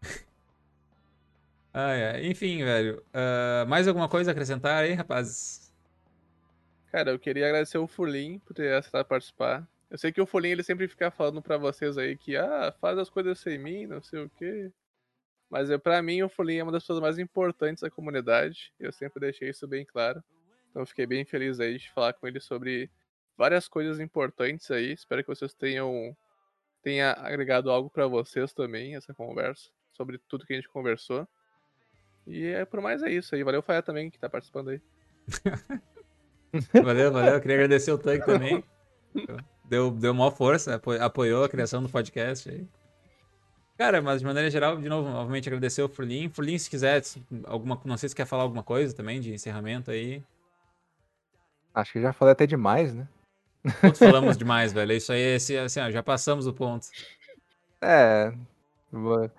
[1.75, 2.27] Ai, ai.
[2.27, 3.03] Enfim, velho.
[3.13, 5.68] ah, mais alguma coisa a acrescentar aí, rapazes?
[6.91, 9.69] Cara, eu queria agradecer o Furlin por ter aceitado participar.
[9.91, 12.99] Eu sei que o Furlin ele sempre fica falando pra vocês aí que, ah, faz
[12.99, 14.71] as coisas sem mim, não sei o quê.
[15.51, 18.73] Mas pra mim, o Furlin é uma das pessoas mais importantes da comunidade.
[18.79, 20.23] Eu sempre deixei isso bem claro.
[20.71, 22.91] Então fiquei bem feliz aí de falar com ele sobre
[23.37, 24.93] várias coisas importantes aí.
[24.93, 26.17] Espero que vocês tenham
[26.83, 31.27] tenha agregado algo pra vocês também, essa conversa, sobre tudo que a gente conversou.
[32.27, 33.43] E é, por mais é isso aí.
[33.43, 34.81] Valeu, Faia, também, que tá participando aí.
[36.83, 37.35] Valeu, valeu.
[37.35, 38.65] Eu queria agradecer o Tank também.
[39.65, 42.67] Deu, deu maior força, apo- apoiou a criação do podcast aí.
[43.77, 46.29] Cara, mas de maneira geral, de novo, novamente agradecer o Furlin.
[46.31, 49.91] Furlin, se quiser, se- alguma, não sei se quer falar alguma coisa também de encerramento
[49.91, 50.23] aí.
[51.75, 53.07] Acho que já falei até demais, né?
[53.81, 54.93] Todos falamos demais, velho.
[54.93, 56.89] Isso aí, assim, ó, já passamos o ponto.
[57.81, 58.33] É.
[58.91, 59.31] Vou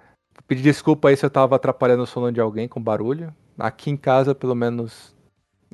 [0.48, 3.36] pedir desculpa aí se eu tava atrapalhando o sono de alguém com barulho.
[3.58, 5.14] Aqui em casa, pelo menos,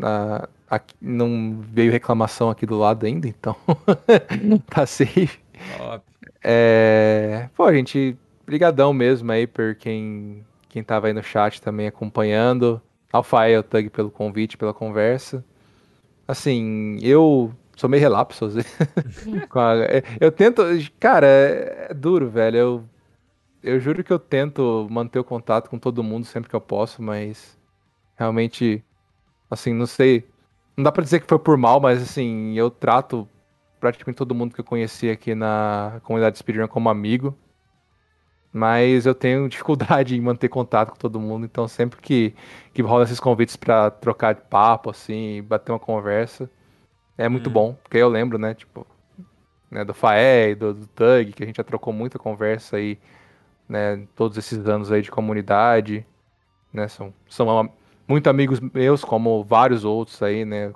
[0.02, 3.56] ah, aqui- não veio reclamação aqui do lado ainda, então
[4.70, 5.40] tá safe.
[6.44, 7.50] É...
[7.56, 12.82] Pô, gente, brigadão mesmo aí por quem, quem tava aí no chat também acompanhando.
[13.12, 15.44] Alfael Tug pelo convite, pela conversa.
[16.28, 18.50] Assim, eu sou meio relapso.
[19.90, 20.62] É, eu tento.
[21.00, 22.58] Cara, é, é duro, velho.
[22.58, 22.84] Eu,
[23.64, 27.02] eu juro que eu tento manter o contato com todo mundo sempre que eu posso,
[27.02, 27.58] mas
[28.18, 28.84] realmente,
[29.50, 30.26] assim, não sei.
[30.76, 33.28] Não dá pra dizer que foi por mal, mas assim, eu trato
[33.80, 37.38] praticamente todo mundo que eu conheci aqui na comunidade Speedrun como amigo.
[38.52, 42.34] Mas eu tenho dificuldade em manter contato com todo mundo, então sempre que,
[42.74, 46.50] que rola esses convites para trocar de papo, assim, bater uma conversa,
[47.18, 47.54] é muito hum.
[47.54, 47.74] bom.
[47.84, 48.88] Porque eu lembro, né, tipo,
[49.70, 52.98] né, do Faé do, do Tug, que a gente já trocou muita conversa aí,
[53.68, 56.06] né, todos esses anos aí de comunidade,
[56.72, 57.72] né, são, são
[58.08, 60.74] muito amigos meus, como vários outros aí, né,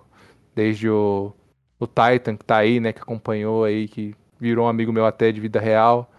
[0.55, 1.33] desde o,
[1.79, 5.31] o Titan que tá aí, né, que acompanhou aí, que virou um amigo meu até
[5.31, 6.09] de vida real,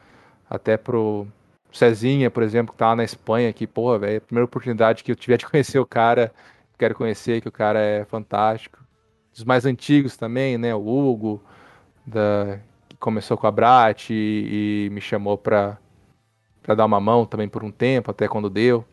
[0.48, 1.26] até pro
[1.72, 5.12] Cezinha, por exemplo, que tá lá na Espanha, que, porra, velho, é primeira oportunidade que
[5.12, 6.32] eu tiver de conhecer o cara,
[6.78, 8.78] quero conhecer, que o cara é fantástico.
[9.32, 11.42] Os mais antigos também, né, o Hugo,
[12.06, 12.58] da,
[12.88, 15.78] que começou com a Brat e, e me chamou pra,
[16.62, 18.84] pra dar uma mão também por um tempo, até quando deu.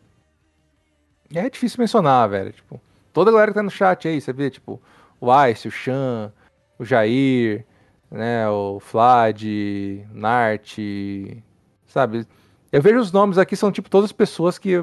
[1.34, 2.80] É difícil mencionar, velho, tipo,
[3.12, 4.80] toda a galera que tá no chat aí, você vê, tipo,
[5.20, 6.32] o Ice, o Chan,
[6.78, 7.66] o Jair,
[8.10, 9.42] né, o Flad,
[10.12, 10.78] Nart,
[11.86, 12.26] sabe?
[12.72, 14.76] Eu vejo os nomes aqui, são tipo todas pessoas que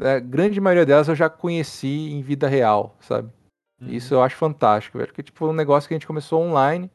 [0.00, 3.32] a é, grande maioria delas eu já conheci em vida real, sabe?
[3.80, 3.88] Uhum.
[3.88, 5.08] Isso eu acho fantástico, velho.
[5.08, 6.90] Porque, tipo, um negócio que a gente começou online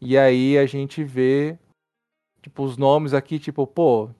[0.00, 1.58] e aí a gente vê,
[2.42, 4.10] tipo, os nomes aqui, tipo, pô,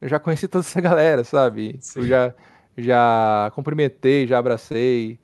[0.00, 1.76] eu já conheci toda essa galera, sabe?
[1.80, 2.00] Sim.
[2.00, 2.34] Eu já,
[2.82, 5.18] já cumprimentei, já abracei,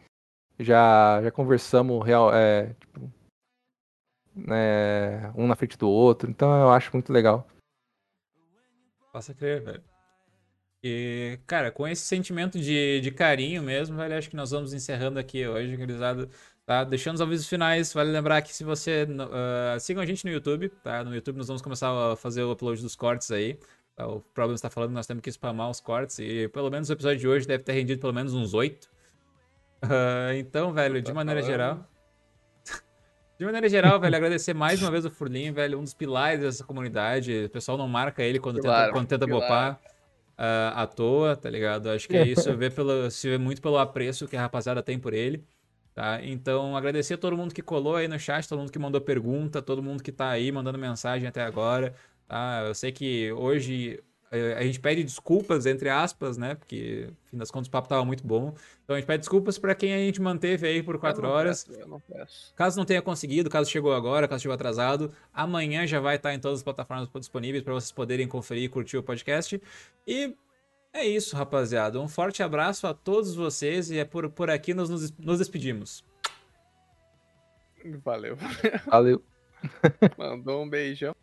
[0.58, 3.12] já, já conversamos real, é, tipo,
[4.50, 6.30] é, um na frente do outro.
[6.30, 7.46] Então eu acho muito legal.
[9.12, 9.84] Possa crer, velho.
[10.82, 15.18] E, cara, com esse sentimento de, de carinho mesmo, velho, acho que nós vamos encerrando
[15.18, 16.28] aqui hoje, gurizada.
[16.64, 16.84] Tá?
[16.84, 19.04] Deixando os avisos finais, vale lembrar que se você.
[19.04, 21.02] Uh, sigam a gente no YouTube, tá?
[21.04, 23.58] No YouTube nós vamos começar a fazer o upload dos cortes aí.
[23.96, 24.06] Tá?
[24.06, 26.18] O Problem está falando que nós temos que spamar os cortes.
[26.18, 28.88] E pelo menos o episódio de hoje deve ter rendido pelo menos uns oito.
[29.82, 31.84] Uh, então, velho, de maneira geral.
[33.38, 36.64] De maneira geral, velho, agradecer mais uma vez o Furlinho, velho, um dos pilares dessa
[36.64, 37.44] comunidade.
[37.44, 39.78] O pessoal não marca ele quando pilar, tenta, quando tenta bopar
[40.38, 41.90] uh, à toa, tá ligado?
[41.90, 44.98] Acho que é isso vê pelo, se vê muito pelo apreço que a rapaziada tem
[44.98, 45.44] por ele.
[45.94, 46.18] Tá?
[46.22, 49.60] Então, agradecer a todo mundo que colou aí no chat, todo mundo que mandou pergunta,
[49.60, 51.94] todo mundo que tá aí mandando mensagem até agora.
[52.28, 52.64] Tá?
[52.66, 56.54] Eu sei que hoje é, a gente pede desculpas, entre aspas, né?
[56.54, 58.54] Porque, no fim das contas, o papo tava muito bom.
[58.84, 61.64] Então a gente pede desculpas para quem a gente manteve aí por quatro horas.
[61.64, 62.02] Peço, não
[62.54, 66.40] caso não tenha conseguido, caso chegou agora, caso chegou atrasado, amanhã já vai estar em
[66.40, 69.60] todas as plataformas disponíveis para vocês poderem conferir e curtir o podcast.
[70.06, 70.34] E
[70.92, 72.00] é isso, rapaziada.
[72.00, 76.04] Um forte abraço a todos vocês e é por, por aqui nós nos, nos despedimos.
[78.04, 78.36] Valeu.
[78.86, 79.22] Valeu.
[80.18, 81.14] Mandou um beijão.